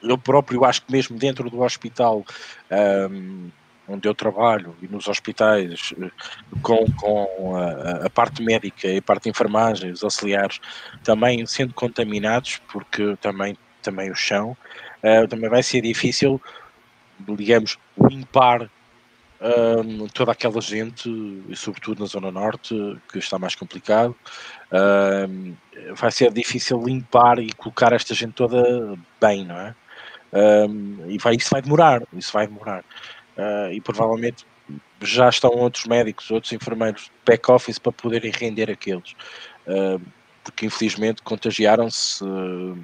eu 0.02 0.18
próprio 0.18 0.64
acho 0.66 0.82
que 0.82 0.92
mesmo 0.92 1.16
dentro 1.16 1.48
do 1.48 1.62
hospital 1.62 2.24
onde 3.88 4.08
eu 4.08 4.14
trabalho 4.14 4.74
e 4.82 4.88
nos 4.88 5.08
hospitais 5.08 5.92
com, 6.62 6.84
com 6.92 7.56
a, 7.56 8.06
a, 8.06 8.10
parte 8.10 8.42
médica 8.42 8.88
e 8.88 8.98
a 8.98 9.02
parte 9.02 9.24
de 9.24 9.30
enfermagem, 9.30 9.90
os 9.90 10.02
auxiliares, 10.02 10.60
também 11.02 11.44
sendo 11.46 11.74
contaminados, 11.74 12.60
porque 12.72 13.16
também, 13.20 13.56
também 13.82 14.10
o 14.10 14.14
chão, 14.14 14.56
uh, 15.02 15.28
também 15.28 15.50
vai 15.50 15.62
ser 15.62 15.82
difícil, 15.82 16.40
digamos, 17.36 17.78
limpar 18.10 18.70
um, 19.44 20.06
toda 20.08 20.32
aquela 20.32 20.60
gente, 20.60 21.08
e 21.48 21.54
sobretudo 21.54 22.00
na 22.00 22.06
Zona 22.06 22.30
Norte, 22.30 22.74
que 23.12 23.18
está 23.18 23.38
mais 23.38 23.54
complicado. 23.54 24.16
Um, 24.72 25.54
vai 25.94 26.10
ser 26.10 26.32
difícil 26.32 26.82
limpar 26.82 27.38
e 27.38 27.52
colocar 27.52 27.92
esta 27.92 28.14
gente 28.14 28.32
toda 28.32 28.96
bem, 29.20 29.44
não 29.44 29.58
é? 29.58 29.74
Um, 30.32 31.04
e 31.08 31.18
vai, 31.18 31.36
isso 31.36 31.50
vai 31.50 31.62
demorar, 31.62 32.02
isso 32.12 32.32
vai 32.32 32.46
demorar 32.46 32.84
uh, 33.36 33.72
e 33.72 33.80
provavelmente 33.80 34.46
já 35.00 35.28
estão 35.28 35.50
outros 35.50 35.84
médicos, 35.84 36.30
outros 36.30 36.52
enfermeiros 36.52 37.10
back-office 37.26 37.78
para 37.78 37.92
poderem 37.92 38.30
render 38.30 38.70
aqueles, 38.70 39.12
uh, 39.66 40.00
porque 40.42 40.66
infelizmente 40.66 41.22
contagiaram-se. 41.22 42.24
Uh, 42.24 42.78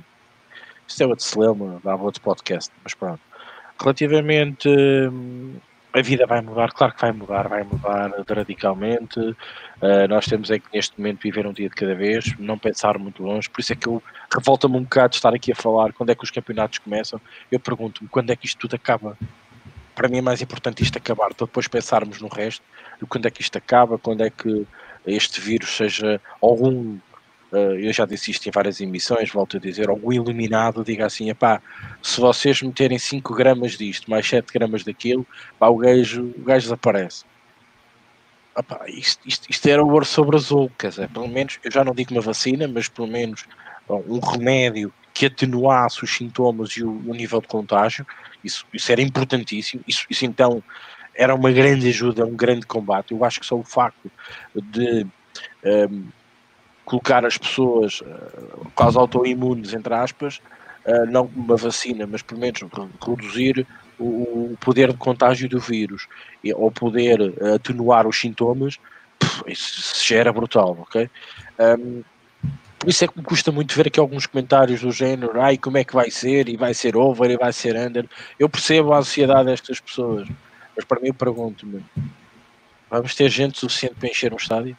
isto 0.87 1.03
é 1.03 1.07
outro 1.07 1.25
celema, 1.25 1.81
dava 1.85 2.03
outro 2.03 2.21
podcast, 2.21 2.73
mas 2.83 2.95
pronto. 2.95 3.21
Relativamente 3.81 4.69
uh, 4.69 5.61
a 5.93 6.03
vida 6.03 6.27
vai 6.27 6.41
mudar, 6.41 6.73
claro 6.73 6.95
que 6.95 7.01
vai 7.01 7.13
mudar, 7.13 7.49
vai 7.49 7.63
mudar 7.63 8.13
radicalmente. 8.29 9.19
Uh, 9.19 10.09
nós 10.09 10.27
temos 10.27 10.51
é 10.51 10.59
que 10.59 10.67
neste 10.73 10.99
momento 10.99 11.23
viver 11.23 11.47
um 11.47 11.53
dia 11.53 11.69
de 11.69 11.75
cada 11.75 11.95
vez, 11.95 12.37
não 12.39 12.59
pensar 12.59 12.99
muito 12.99 13.23
longe. 13.23 13.49
Por 13.49 13.61
isso 13.61 13.73
é 13.73 13.77
que 13.77 13.87
eu 13.87 14.03
revolta-me 14.33 14.77
um 14.77 14.83
bocado 14.83 15.11
de 15.11 15.17
estar 15.17 15.35
aqui 15.35 15.53
a 15.53 15.55
falar 15.57 15.93
quando 15.93 16.11
é 16.11 16.15
que 16.15 16.25
os 16.25 16.31
campeonatos 16.31 16.79
começam. 16.79 17.21
Eu 17.51 17.59
pergunto-me 17.59 18.09
quando 18.09 18.31
é 18.31 18.37
que 18.37 18.47
isto 18.47 18.59
tudo 18.59 18.75
acaba. 18.75 19.17
Para 20.01 20.09
mim 20.09 20.17
é 20.17 20.23
mais 20.23 20.41
importante 20.41 20.83
isto 20.83 20.97
acabar, 20.97 21.35
para 21.35 21.45
depois 21.47 21.69
pensarmos 21.69 22.23
no 22.23 22.29
resto, 22.29 22.65
quando 23.07 23.27
é 23.27 23.31
que 23.31 23.43
isto 23.43 23.59
acaba, 23.59 23.99
quando 23.99 24.23
é 24.23 24.31
que 24.31 24.67
este 25.07 25.43
vírus 25.43 25.77
seja 25.77 26.19
algum 26.41 26.99
Uh, 27.53 27.75
eu 27.75 27.93
já 27.93 28.07
disse 28.07 28.31
isto 28.31 28.49
em 28.49 28.53
várias 28.53 28.81
emissões, 28.81 29.29
volto 29.33 29.57
a 29.57 29.61
dizer, 29.61 29.89
algum 29.89 30.13
iluminado 30.13 30.85
diga 30.85 31.05
assim, 31.05 31.35
pá, 31.35 31.61
se 32.01 32.21
vocês 32.21 32.63
meterem 32.63 32.97
5 32.97 33.35
gramas 33.35 33.73
disto, 33.73 34.09
mais 34.09 34.25
7 34.29 34.53
gramas 34.53 34.85
daquilo, 34.85 35.27
pá, 35.59 35.67
o 35.67 35.77
gajo, 35.77 36.33
o 36.39 36.45
gajo 36.45 36.67
desaparece. 36.67 37.25
Epá, 38.57 38.85
isto, 38.87 39.27
isto, 39.27 39.51
isto, 39.51 39.67
era 39.69 39.83
o 39.83 39.91
ouro 39.91 40.05
sobre 40.05 40.37
azul, 40.37 40.71
quer 40.79 40.91
dizer, 40.91 41.09
pelo 41.09 41.27
menos, 41.27 41.59
eu 41.65 41.73
já 41.73 41.83
não 41.83 41.93
digo 41.93 42.13
uma 42.15 42.21
vacina, 42.21 42.69
mas 42.69 42.89
pelo 42.89 43.09
menos 43.09 43.45
bom, 43.89 44.05
um 44.07 44.21
remédio 44.21 44.93
que 45.13 45.27
atenuasse 45.27 46.05
os 46.05 46.15
sintomas 46.15 46.71
e 46.71 46.83
o, 46.83 46.91
o, 46.91 47.15
nível 47.15 47.41
de 47.41 47.49
contágio, 47.49 48.07
isso, 48.45 48.65
isso 48.73 48.91
era 48.91 49.03
importantíssimo, 49.03 49.83
isso, 49.87 50.07
isso 50.09 50.25
então 50.25 50.63
era 51.15 51.35
uma 51.35 51.51
grande 51.51 51.89
ajuda, 51.89 52.25
um 52.25 52.37
grande 52.37 52.67
combate. 52.67 53.13
Eu 53.13 53.25
acho 53.25 53.41
que 53.41 53.47
só 53.47 53.57
o 53.57 53.65
facto 53.65 54.11
de 54.55 55.05
um, 55.05 55.11
ehm, 55.65 56.05
colocar 56.85 57.25
as 57.25 57.37
pessoas 57.37 58.01
uh, 58.01 58.71
quase 58.75 58.99
autoimunes, 58.99 59.75
entre 59.75 59.95
aspas, 59.95 60.41
uh, 60.87 61.07
não 61.07 61.31
uma 61.37 61.57
vacina, 61.57 62.07
mas 62.07 62.23
pelo 62.23 62.41
menos 62.41 62.61
reduzir 63.01 63.67
o, 63.99 64.53
o 64.53 64.57
poder 64.61 64.91
de 64.91 64.99
contágio 64.99 65.49
do 65.49 65.61
vírus 65.61 66.09
e, 66.43 66.53
ou 66.53 66.71
poder 66.71 67.21
uh, 67.21 67.55
atenuar 67.55 68.07
os 68.07 68.19
sintomas, 68.19 68.79
isso 69.47 70.05
já 70.05 70.17
era 70.17 70.33
brutal, 70.33 70.79
ok? 70.81 71.09
Um, 71.79 72.03
por 72.81 72.89
isso 72.89 73.05
é 73.05 73.09
que 73.09 73.19
me 73.19 73.23
custa 73.23 73.53
muito 73.53 73.75
ver 73.77 73.89
aqui 73.89 74.01
alguns 74.01 74.27
comentários 74.27 74.81
do 74.81 74.91
género, 74.91 75.39
ai, 75.39 75.59
como 75.59 75.77
é 75.77 75.85
que 75.85 75.95
vai 75.95 76.11
ser, 76.11 76.49
e 76.49 76.57
vai 76.57 76.73
ser 76.73 76.97
over, 76.97 77.31
e 77.31 77.37
vai 77.37 77.53
ser 77.53 77.77
under. 77.77 78.09
Eu 78.39 78.49
percebo 78.49 78.95
a 78.95 78.99
ansiedade 78.99 79.45
destas 79.45 79.79
pessoas, 79.79 80.27
mas 80.75 80.87
para 80.87 80.99
mim 80.99 81.09
eu 81.09 81.15
pergunto-me, 81.15 81.85
vamos 82.91 83.15
ter 83.15 83.29
gente 83.29 83.59
suficiente 83.59 83.97
para 83.97 84.09
encher 84.09 84.33
um 84.33 84.37
estádio? 84.37 84.77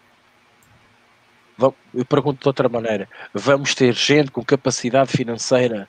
eu 1.94 2.04
pergunto 2.04 2.42
de 2.42 2.48
outra 2.48 2.68
maneira, 2.68 3.08
vamos 3.36 3.76
ter 3.76 3.94
gente 3.94 4.32
com 4.32 4.44
capacidade 4.44 5.12
financeira 5.12 5.88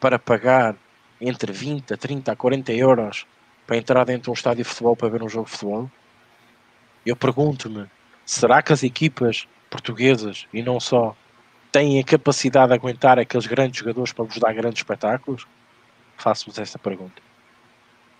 para 0.00 0.18
pagar 0.18 0.74
entre 1.20 1.52
20 1.52 1.94
a 1.94 1.96
30 1.96 2.32
a 2.32 2.34
40 2.34 2.72
euros 2.72 3.24
para 3.64 3.76
entrar 3.76 4.04
dentro 4.04 4.24
de 4.24 4.30
um 4.30 4.32
estádio 4.32 4.64
de 4.64 4.68
futebol 4.68 4.96
para 4.96 5.08
ver 5.08 5.22
um 5.22 5.28
jogo 5.28 5.44
de 5.44 5.52
futebol? 5.52 5.88
Eu 7.06 7.14
pergunto-me, 7.14 7.86
será 8.26 8.60
que 8.60 8.72
as 8.72 8.82
equipas 8.82 9.46
portuguesas 9.70 10.48
e 10.52 10.60
não 10.60 10.80
só 10.80 11.16
têm 11.72 11.98
a 11.98 12.04
capacidade 12.04 12.68
de 12.68 12.74
aguentar 12.74 13.18
aqueles 13.18 13.46
grandes 13.46 13.80
jogadores 13.80 14.12
para 14.12 14.24
vos 14.24 14.38
dar 14.38 14.52
grandes 14.52 14.78
espetáculos? 14.78 15.46
Faço-vos 16.16 16.58
essa 16.58 16.78
pergunta. 16.78 17.20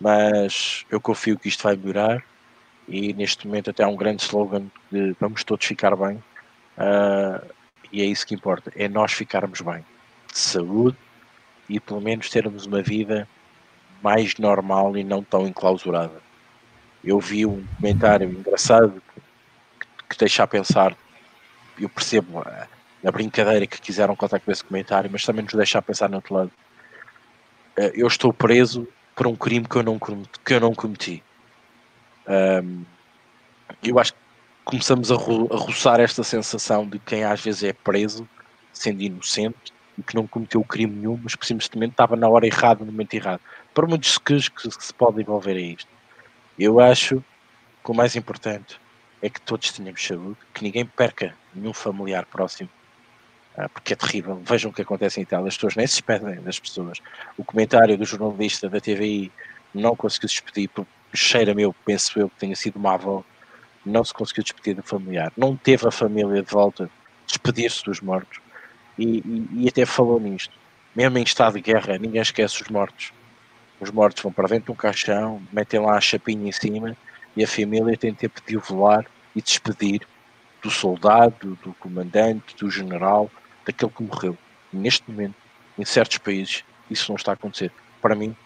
Mas 0.00 0.84
eu 0.90 1.00
confio 1.00 1.38
que 1.38 1.48
isto 1.48 1.62
vai 1.62 1.76
melhorar 1.76 2.24
e 2.88 3.12
neste 3.12 3.46
momento 3.46 3.70
até 3.70 3.84
há 3.84 3.88
um 3.88 3.96
grande 3.96 4.22
slogan 4.22 4.66
de 4.90 5.14
vamos 5.20 5.44
todos 5.44 5.64
ficar 5.64 5.94
bem 5.94 6.20
Uh, 6.76 7.46
e 7.92 8.00
é 8.00 8.04
isso 8.04 8.26
que 8.26 8.34
importa, 8.34 8.72
é 8.74 8.88
nós 8.88 9.12
ficarmos 9.12 9.60
bem, 9.60 9.84
de 10.32 10.38
saúde 10.38 10.96
e 11.68 11.78
pelo 11.78 12.00
menos 12.00 12.30
termos 12.30 12.66
uma 12.66 12.82
vida 12.82 13.28
mais 14.02 14.36
normal 14.36 14.96
e 14.96 15.04
não 15.04 15.22
tão 15.22 15.46
enclausurada. 15.46 16.20
Eu 17.04 17.20
vi 17.20 17.44
um 17.44 17.64
comentário 17.76 18.28
engraçado 18.28 19.02
que, 19.80 19.96
que 20.08 20.18
deixa 20.18 20.42
a 20.42 20.46
pensar, 20.46 20.96
eu 21.78 21.88
percebo 21.88 22.40
a, 22.40 22.66
a, 23.04 23.10
brincadeira 23.10 23.66
que 23.66 23.80
quiseram 23.80 24.16
contar 24.16 24.40
com 24.40 24.50
esse 24.50 24.64
comentário, 24.64 25.10
mas 25.10 25.24
também 25.24 25.44
nos 25.44 25.54
deixa 25.54 25.78
a 25.78 25.82
pensar 25.82 26.08
no 26.08 26.16
outro 26.16 26.34
lado. 26.34 26.52
Uh, 27.78 27.92
eu 27.94 28.06
estou 28.06 28.32
preso 28.32 28.86
por 29.14 29.26
um 29.26 29.36
crime 29.36 29.66
que 29.66 29.76
eu 29.76 29.82
não, 29.82 29.98
que 29.98 30.54
eu 30.54 30.60
não 30.60 30.74
cometi. 30.74 31.22
Um, 32.26 32.84
eu 33.82 33.98
acho 33.98 34.12
que 34.12 34.18
começamos 34.64 35.10
a, 35.10 35.16
ro 35.16 35.48
a 35.52 35.56
roçar 35.56 36.00
esta 36.00 36.22
sensação 36.22 36.86
de 36.86 36.98
quem 36.98 37.24
às 37.24 37.40
vezes 37.40 37.64
é 37.64 37.72
preso, 37.72 38.28
sendo 38.72 39.02
inocente, 39.02 39.72
e 39.98 40.02
que 40.02 40.14
não 40.14 40.26
cometeu 40.26 40.62
crime 40.64 40.94
nenhum, 40.94 41.20
mas 41.22 41.34
que 41.34 41.46
simplesmente 41.46 41.92
estava 41.92 42.16
na 42.16 42.28
hora 42.28 42.46
errada, 42.46 42.84
no 42.84 42.92
momento 42.92 43.14
errado. 43.14 43.40
Por 43.74 43.86
muitos 43.86 44.18
que, 44.18 44.38
que, 44.38 44.68
que 44.68 44.84
se 44.84 44.94
pode 44.94 45.20
envolver 45.20 45.56
a 45.56 45.60
isto. 45.60 45.88
Eu 46.58 46.80
acho 46.80 47.22
que 47.84 47.90
o 47.90 47.94
mais 47.94 48.14
importante 48.16 48.80
é 49.20 49.28
que 49.28 49.40
todos 49.40 49.72
tenhamos 49.72 50.04
saúde, 50.04 50.36
que 50.54 50.62
ninguém 50.62 50.84
perca 50.84 51.34
nenhum 51.54 51.72
familiar 51.72 52.26
próximo, 52.26 52.68
porque 53.68 53.92
é 53.92 53.96
terrível. 53.96 54.40
Vejam 54.44 54.70
o 54.70 54.74
que 54.74 54.82
acontece 54.82 55.20
em 55.20 55.24
Itália, 55.24 55.48
as 55.48 55.54
pessoas 55.54 55.76
nem 55.76 55.86
se 55.86 55.94
despedem 55.94 56.40
das 56.42 56.58
pessoas. 56.58 56.98
O 57.36 57.44
comentário 57.44 57.96
do 57.96 58.04
jornalista 58.04 58.68
da 58.68 58.80
TVI 58.80 59.30
não 59.74 59.94
conseguiu 59.94 60.28
se 60.28 60.36
despedir, 60.36 60.68
porque 60.68 60.90
cheira 61.14 61.54
meu, 61.54 61.74
penso 61.84 62.18
eu, 62.18 62.28
que 62.28 62.36
tenha 62.36 62.56
sido 62.56 62.86
avó 62.86 63.22
não 63.84 64.04
se 64.04 64.14
conseguiu 64.14 64.44
despedir 64.44 64.74
do 64.74 64.82
familiar, 64.82 65.32
não 65.36 65.56
teve 65.56 65.86
a 65.86 65.90
família 65.90 66.42
de 66.42 66.50
volta 66.50 66.88
despedir-se 67.26 67.84
dos 67.84 68.00
mortos 68.00 68.40
e, 68.98 69.18
e, 69.18 69.64
e, 69.64 69.68
até 69.68 69.84
falou 69.84 70.20
nisto. 70.20 70.56
Mesmo 70.94 71.18
em 71.18 71.22
estado 71.22 71.54
de 71.54 71.60
guerra, 71.60 71.98
ninguém 71.98 72.20
esquece 72.20 72.62
os 72.62 72.68
mortos. 72.68 73.12
Os 73.80 73.90
mortos 73.90 74.22
vão 74.22 74.32
para 74.32 74.48
dentro 74.48 74.66
de 74.66 74.72
um 74.72 74.76
caixão, 74.76 75.42
metem 75.52 75.80
lá 75.80 75.96
a 75.96 76.00
chapinha 76.00 76.48
em 76.48 76.52
cima 76.52 76.96
e 77.36 77.42
a 77.42 77.48
família 77.48 77.96
tem 77.96 78.14
tempo 78.14 78.40
de 78.46 78.56
o 78.56 78.62
e 79.34 79.40
despedir 79.40 80.02
do 80.62 80.70
soldado, 80.70 81.58
do 81.64 81.72
comandante, 81.74 82.54
do 82.56 82.70
general, 82.70 83.30
daquele 83.64 83.90
que 83.90 84.02
morreu. 84.02 84.36
Neste 84.72 85.10
momento, 85.10 85.34
em 85.78 85.84
certos 85.84 86.18
países, 86.18 86.64
isso 86.90 87.10
não 87.10 87.16
está 87.16 87.32
a 87.32 87.34
acontecer. 87.34 87.70
Para 88.01 88.14
mim, 88.14 88.36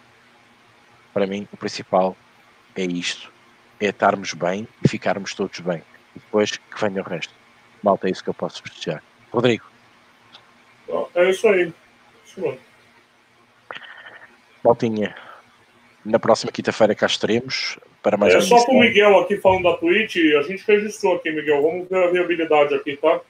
para 1.12 1.26
mim, 1.26 1.48
o 1.52 1.56
principal 1.56 2.16
é 2.74 2.82
isto 2.84 3.32
é 3.80 3.86
estarmos 3.86 4.32
bem 4.32 4.66
e 4.84 4.88
ficarmos 4.88 5.34
todos 5.34 5.60
bem. 5.60 5.82
E 6.14 6.18
depois 6.18 6.56
que 6.56 6.80
venha 6.80 7.02
o 7.02 7.04
resto. 7.04 7.32
Malta, 7.82 8.08
é 8.08 8.10
isso 8.10 8.24
que 8.24 8.30
eu 8.30 8.34
posso 8.34 8.62
festejar. 8.62 9.02
Rodrigo. 9.30 9.64
É 11.14 11.30
isso 11.30 11.46
aí. 11.48 11.72
Isso. 12.24 12.58
Maltinha, 14.64 15.14
na 16.04 16.18
próxima 16.18 16.50
quinta-feira 16.50 16.94
cá 16.94 17.06
estaremos 17.06 17.78
para 18.02 18.16
mais 18.16 18.34
É 18.34 18.40
só 18.40 18.64
com 18.64 18.76
o 18.76 18.80
Miguel 18.80 19.18
aqui 19.20 19.36
falando 19.36 19.64
da 19.64 19.76
Twitch, 19.76 20.16
a 20.38 20.42
gente 20.42 20.64
registrou 20.66 21.16
aqui, 21.16 21.30
Miguel. 21.30 21.62
Vamos 21.62 21.88
ver 21.88 22.04
a 22.04 22.10
viabilidade 22.10 22.74
aqui, 22.74 22.96
tá? 22.96 23.20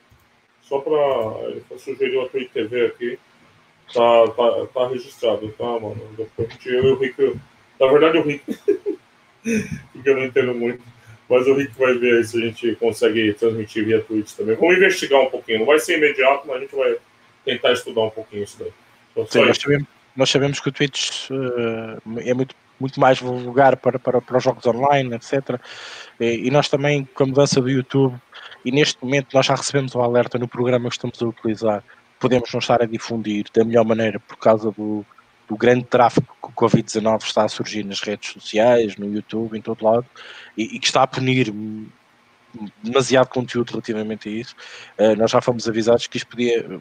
Só 0.69 0.81
para. 0.81 1.49
Ele 1.49 1.63
sugeriu 1.79 2.23
a 2.23 2.29
Twitch 2.29 2.51
TV 2.53 2.87
aqui. 2.87 3.19
Tá, 3.93 4.27
tá, 4.29 4.67
tá 4.75 4.89
registrado, 4.89 5.49
tá, 5.57 5.65
mano? 5.65 6.01
Eu 6.65 6.85
e 6.85 6.91
o 6.91 6.97
Rico. 6.97 7.41
Na 7.79 7.87
verdade, 7.87 8.19
o 8.19 8.23
Rico. 8.23 8.53
porque 9.93 10.09
eu 10.11 10.17
não 10.17 10.25
entendo 10.25 10.55
muito. 10.55 10.83
Mas 11.29 11.47
o 11.47 11.55
Rick 11.55 11.77
vai 11.77 11.95
ver 11.95 12.25
se 12.25 12.37
a 12.37 12.47
gente 12.47 12.77
consegue 12.77 13.33
transmitir 13.35 13.85
via 13.85 14.01
Twitch 14.01 14.33
também. 14.33 14.57
Vamos 14.57 14.77
investigar 14.77 15.21
um 15.21 15.31
pouquinho. 15.31 15.61
Não 15.61 15.67
vai 15.67 15.79
ser 15.79 15.99
imediato, 15.99 16.47
mas 16.47 16.57
a 16.57 16.61
gente 16.61 16.75
vai 16.75 16.97
tentar 17.45 17.73
estudar 17.73 18.03
um 18.03 18.11
pouquinho 18.11 18.45
isso 18.45 18.59
daí. 18.59 18.73
Então, 19.13 19.27
Sim, 19.27 19.45
nós, 19.45 19.59
sabemos, 19.59 19.87
nós, 20.15 20.31
sabemos, 20.31 20.61
que 20.61 20.69
o 20.69 20.73
Twitch 20.73 21.31
uh, 21.31 22.21
é 22.21 22.33
muito, 22.33 22.55
muito 22.79 23.01
mais 23.01 23.21
lugar 23.21 23.77
para, 23.77 23.99
para, 23.99 24.21
para 24.21 24.37
os 24.37 24.45
jogos 24.45 24.65
online, 24.67 25.17
etc. 25.17 25.61
E, 26.21 26.47
e, 26.47 26.51
nós 26.51 26.69
também, 26.69 27.05
com 27.15 27.25
a 27.25 27.27
mudança 27.27 27.61
do 27.61 27.69
YouTube, 27.69 28.15
e 28.67 28.73
neste 28.73 29.03
momento 29.03 29.29
nós 29.33 29.47
já 29.47 29.55
recebemos 29.55 29.95
o 29.95 30.01
um 30.01 30.03
alerta 30.03 30.41
no 30.41 30.49
programa 30.49 30.89
que 30.89 30.97
estamos 30.97 31.23
a 31.23 31.27
utilizar, 31.27 31.85
podemos 32.19 32.53
não 32.53 32.59
estar 32.59 32.83
a 32.83 32.85
difundir 32.85 33.47
da 33.55 33.65
melhor 33.65 33.85
maneira 33.85 34.19
por 34.19 34.37
causa 34.37 34.73
do, 34.73 35.07
do 35.49 35.57
grande 35.57 35.85
tráfego 35.85 36.27
que 36.43 36.49
o 36.49 36.53
Covid-19 36.53 37.23
está 37.23 37.45
a 37.45 37.49
surgir 37.49 37.85
nas 37.85 38.01
redes 38.01 38.33
sociais, 38.33 38.97
no 38.97 39.15
YouTube, 39.15 39.57
em 39.57 39.63
todo 39.63 39.85
lado, 39.85 40.05
e, 40.57 40.65
e 40.65 40.81
que 40.81 40.87
está 40.87 41.05
a 41.05 41.07
punir 41.07 41.55
demasiado 42.83 43.29
conteúdo 43.29 43.71
relativamente 43.71 44.29
a 44.29 44.33
isso. 44.33 44.57
Uh, 44.99 45.15
nós 45.15 45.31
já 45.31 45.41
fomos 45.41 45.69
avisados 45.69 46.09
que 46.09 46.17
isto 46.17 46.27
podia, 46.27 46.81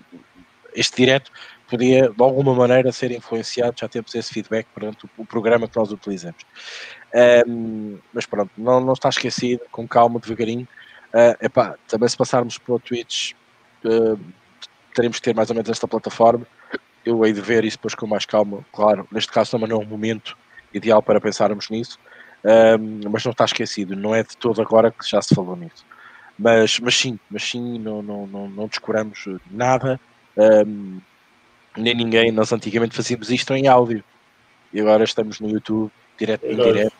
este 0.73 0.97
direto 0.97 1.31
podia 1.69 2.09
de 2.09 2.23
alguma 2.23 2.55
maneira 2.55 2.91
ser 2.91 3.11
influenciado, 3.11 3.75
já 3.79 3.87
temos 3.87 4.15
esse 4.15 4.33
feedback 4.33 4.65
perante 4.73 5.05
o, 5.19 5.25
programa 5.25 5.67
que 5.67 5.77
nós 5.77 5.91
utilizamos. 5.91 6.41
Um, 7.47 7.99
mas 8.11 8.25
pronto, 8.25 8.49
não, 8.57 8.79
não 8.79 8.93
está 8.93 9.09
esquecido, 9.09 9.61
com 9.71 9.87
calma, 9.87 10.19
devagarinho. 10.19 10.67
Uh, 11.15 11.45
epá, 11.45 11.75
também 11.87 12.09
se 12.09 12.17
passarmos 12.17 12.57
para 12.57 12.75
o 12.75 12.79
Twitch, 12.79 13.31
uh, 13.85 14.19
teremos 14.93 15.17
que 15.17 15.23
ter 15.23 15.33
mais 15.33 15.49
ou 15.49 15.55
menos 15.55 15.69
esta 15.69 15.87
plataforma 15.87 16.45
eu 17.05 17.23
hei 17.23 17.31
de 17.31 17.39
ver 17.39 17.63
isso 17.63 17.77
depois 17.77 17.93
com 17.93 18.07
mais 18.07 18.25
calma. 18.25 18.65
Claro, 18.73 19.07
neste 19.11 19.31
caso 19.31 19.51
também 19.51 19.69
não 19.69 19.81
é 19.81 19.85
um 19.85 19.87
momento 19.87 20.35
ideal 20.73 21.01
para 21.01 21.21
pensarmos 21.21 21.69
nisso, 21.69 21.99
um, 22.43 23.09
mas 23.09 23.23
não 23.23 23.31
está 23.31 23.45
esquecido, 23.45 23.95
não 23.95 24.13
é 24.13 24.23
de 24.23 24.35
todo 24.35 24.61
agora 24.61 24.91
que 24.91 25.07
já 25.07 25.21
se 25.21 25.33
falou 25.33 25.55
nisso. 25.55 25.85
Mas, 26.37 26.79
mas 26.79 26.95
sim, 26.97 27.17
mas 27.29 27.43
sim, 27.43 27.79
não, 27.79 28.01
não, 28.01 28.27
não, 28.27 28.49
não 28.49 28.67
descuramos 28.67 29.25
nada, 29.49 29.99
um, 30.35 30.99
nem 31.77 31.95
ninguém. 31.95 32.31
Nós 32.31 32.51
antigamente 32.51 32.95
fazíamos 32.95 33.29
isto 33.29 33.53
em 33.53 33.67
áudio 33.67 34.03
e 34.73 34.81
agora 34.81 35.03
estamos 35.03 35.39
no 35.39 35.49
YouTube, 35.49 35.91
direto 36.17 36.45
em 36.45 36.55
direto. 36.55 36.93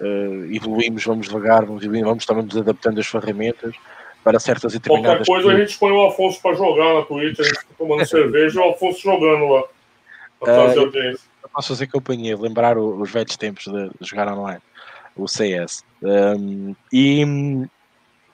Uh, 0.00 0.54
evoluímos, 0.54 1.04
vamos 1.04 1.26
devagar, 1.26 1.64
vamos 1.64 1.82
evoluindo, 1.82 2.08
vamos 2.08 2.26
também 2.26 2.44
nos 2.44 2.56
adaptando 2.56 3.00
as 3.00 3.06
ferramentas 3.06 3.74
para 4.22 4.40
certas 4.40 4.72
determinadas 4.72 5.26
Qualquer 5.26 5.44
coisa 5.44 5.56
a 5.56 5.64
gente 5.64 5.78
põe 5.78 5.92
o 5.92 6.06
Afonso 6.06 6.40
para 6.40 6.54
jogar 6.54 6.94
na 6.94 7.02
Twitch, 7.02 7.40
a 7.40 7.42
gente 7.42 7.58
fica 7.58 7.74
tomando 7.76 8.06
cerveja 8.08 8.60
e 8.60 8.64
o 8.64 8.70
Afonso 8.70 9.00
jogando 9.00 9.46
lá. 9.46 9.64
Para 10.40 10.80
uh, 10.80 11.18
posso 11.54 11.68
fazer 11.68 11.86
companhia, 11.86 12.36
lembrar 12.36 12.76
os 12.76 13.10
velhos 13.10 13.36
tempos 13.36 13.64
de, 13.64 13.90
jogar 14.00 14.28
online, 14.32 14.60
o 15.16 15.28
CS. 15.28 15.84
Um, 16.02 16.74
e, 16.92 17.22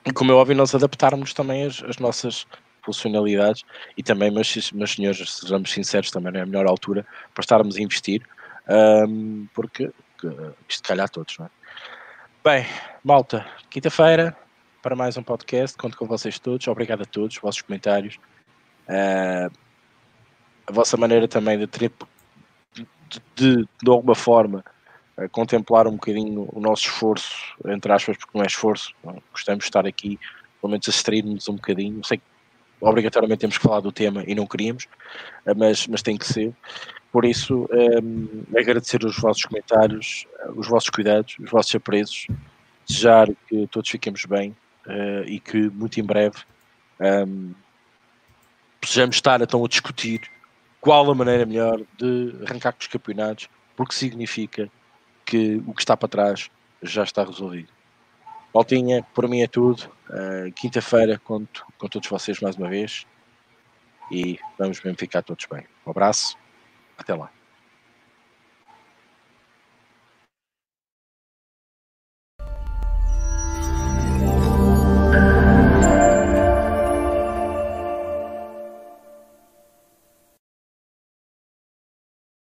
e, 0.05 0.11
como 0.11 0.31
é 0.31 0.35
óbvio, 0.35 0.55
nós 0.55 0.73
adaptarmos 0.73 1.33
também 1.33 1.65
as, 1.65 1.83
as 1.83 1.97
nossas 1.97 2.47
funcionalidades 2.83 3.63
e 3.95 4.01
também, 4.01 4.31
mas, 4.31 4.71
mas 4.73 4.91
senhores, 4.91 5.37
sejamos 5.37 5.71
sinceros, 5.71 6.09
também 6.09 6.33
não 6.33 6.39
é 6.39 6.43
a 6.43 6.45
melhor 6.47 6.65
altura 6.65 7.05
para 7.33 7.41
estarmos 7.41 7.77
a 7.77 7.81
investir, 7.81 8.23
um, 9.07 9.47
porque 9.53 9.91
isto 10.67 10.87
calhar 10.87 11.09
todos, 11.09 11.37
não 11.37 11.45
é? 11.45 11.49
Bem, 12.43 12.65
malta, 13.03 13.45
quinta-feira 13.69 14.35
para 14.81 14.95
mais 14.95 15.15
um 15.15 15.21
podcast, 15.21 15.77
conto 15.77 15.95
com 15.95 16.07
vocês 16.07 16.39
todos, 16.39 16.67
obrigado 16.67 17.03
a 17.03 17.05
todos, 17.05 17.37
vossos 17.37 17.61
comentários, 17.61 18.17
uh, 18.87 19.51
a 20.65 20.71
vossa 20.71 20.97
maneira 20.97 21.27
também 21.27 21.59
de 21.59 21.67
ter, 21.67 21.91
de, 22.73 22.87
de, 23.35 23.67
de 23.83 23.89
alguma 23.89 24.15
forma, 24.15 24.65
uh, 25.17 25.29
contemplar 25.29 25.85
um 25.85 25.91
bocadinho 25.91 26.49
o 26.51 26.59
nosso 26.59 26.87
esforço, 26.87 27.55
entre 27.65 27.91
aspas, 27.91 28.17
porque 28.17 28.35
não 28.35 28.43
é 28.43 28.47
esforço, 28.47 28.91
não, 29.03 29.21
gostamos 29.31 29.65
de 29.65 29.69
estar 29.69 29.85
aqui, 29.85 30.19
pelo 30.59 30.71
menos 30.71 30.87
a 30.87 30.91
distrair-nos 30.91 31.47
um 31.47 31.55
bocadinho, 31.55 32.03
sei 32.03 32.17
que 32.17 32.23
obrigatoriamente 32.79 33.41
temos 33.41 33.59
que 33.59 33.63
falar 33.63 33.81
do 33.81 33.91
tema 33.91 34.23
e 34.25 34.33
não 34.33 34.47
queríamos, 34.47 34.85
uh, 35.45 35.53
mas, 35.55 35.85
mas 35.85 36.01
tem 36.01 36.17
que 36.17 36.25
ser. 36.25 36.51
Por 37.11 37.25
isso, 37.25 37.67
um, 37.71 38.43
agradecer 38.57 39.03
os 39.03 39.17
vossos 39.17 39.43
comentários, 39.43 40.25
os 40.55 40.67
vossos 40.67 40.89
cuidados, 40.89 41.35
os 41.39 41.49
vossos 41.49 41.75
apreços, 41.75 42.27
desejar 42.87 43.27
que 43.47 43.67
todos 43.67 43.89
fiquemos 43.89 44.25
bem 44.25 44.55
uh, 44.87 45.23
e 45.25 45.39
que 45.39 45.69
muito 45.69 45.99
em 45.99 46.03
breve 46.03 46.37
um, 47.27 47.53
possamos 48.79 49.17
estar 49.17 49.41
então 49.41 49.63
a 49.63 49.67
discutir 49.67 50.21
qual 50.79 51.11
a 51.11 51.15
maneira 51.15 51.45
melhor 51.45 51.81
de 51.97 52.33
arrancar 52.47 52.71
com 52.71 52.79
os 52.79 52.87
campeonatos, 52.87 53.49
porque 53.75 53.93
significa 53.93 54.71
que 55.25 55.61
o 55.67 55.73
que 55.73 55.81
está 55.81 55.97
para 55.97 56.07
trás 56.07 56.49
já 56.81 57.03
está 57.03 57.23
resolvido. 57.23 57.69
Maltinha, 58.53 59.05
por 59.13 59.27
mim 59.27 59.41
é 59.41 59.47
tudo. 59.47 59.91
Uh, 60.09 60.51
Quinta-feira 60.53 61.19
conto 61.19 61.65
com 61.77 61.87
todos 61.87 62.09
vocês 62.09 62.39
mais 62.39 62.55
uma 62.55 62.69
vez 62.69 63.05
e 64.11 64.39
vamos 64.57 64.81
mesmo 64.81 64.97
ficar 64.97 65.21
todos 65.21 65.45
bem. 65.45 65.65
Um 65.85 65.91
abraço 65.91 66.40
até 67.01 67.13
lá. 67.13 67.29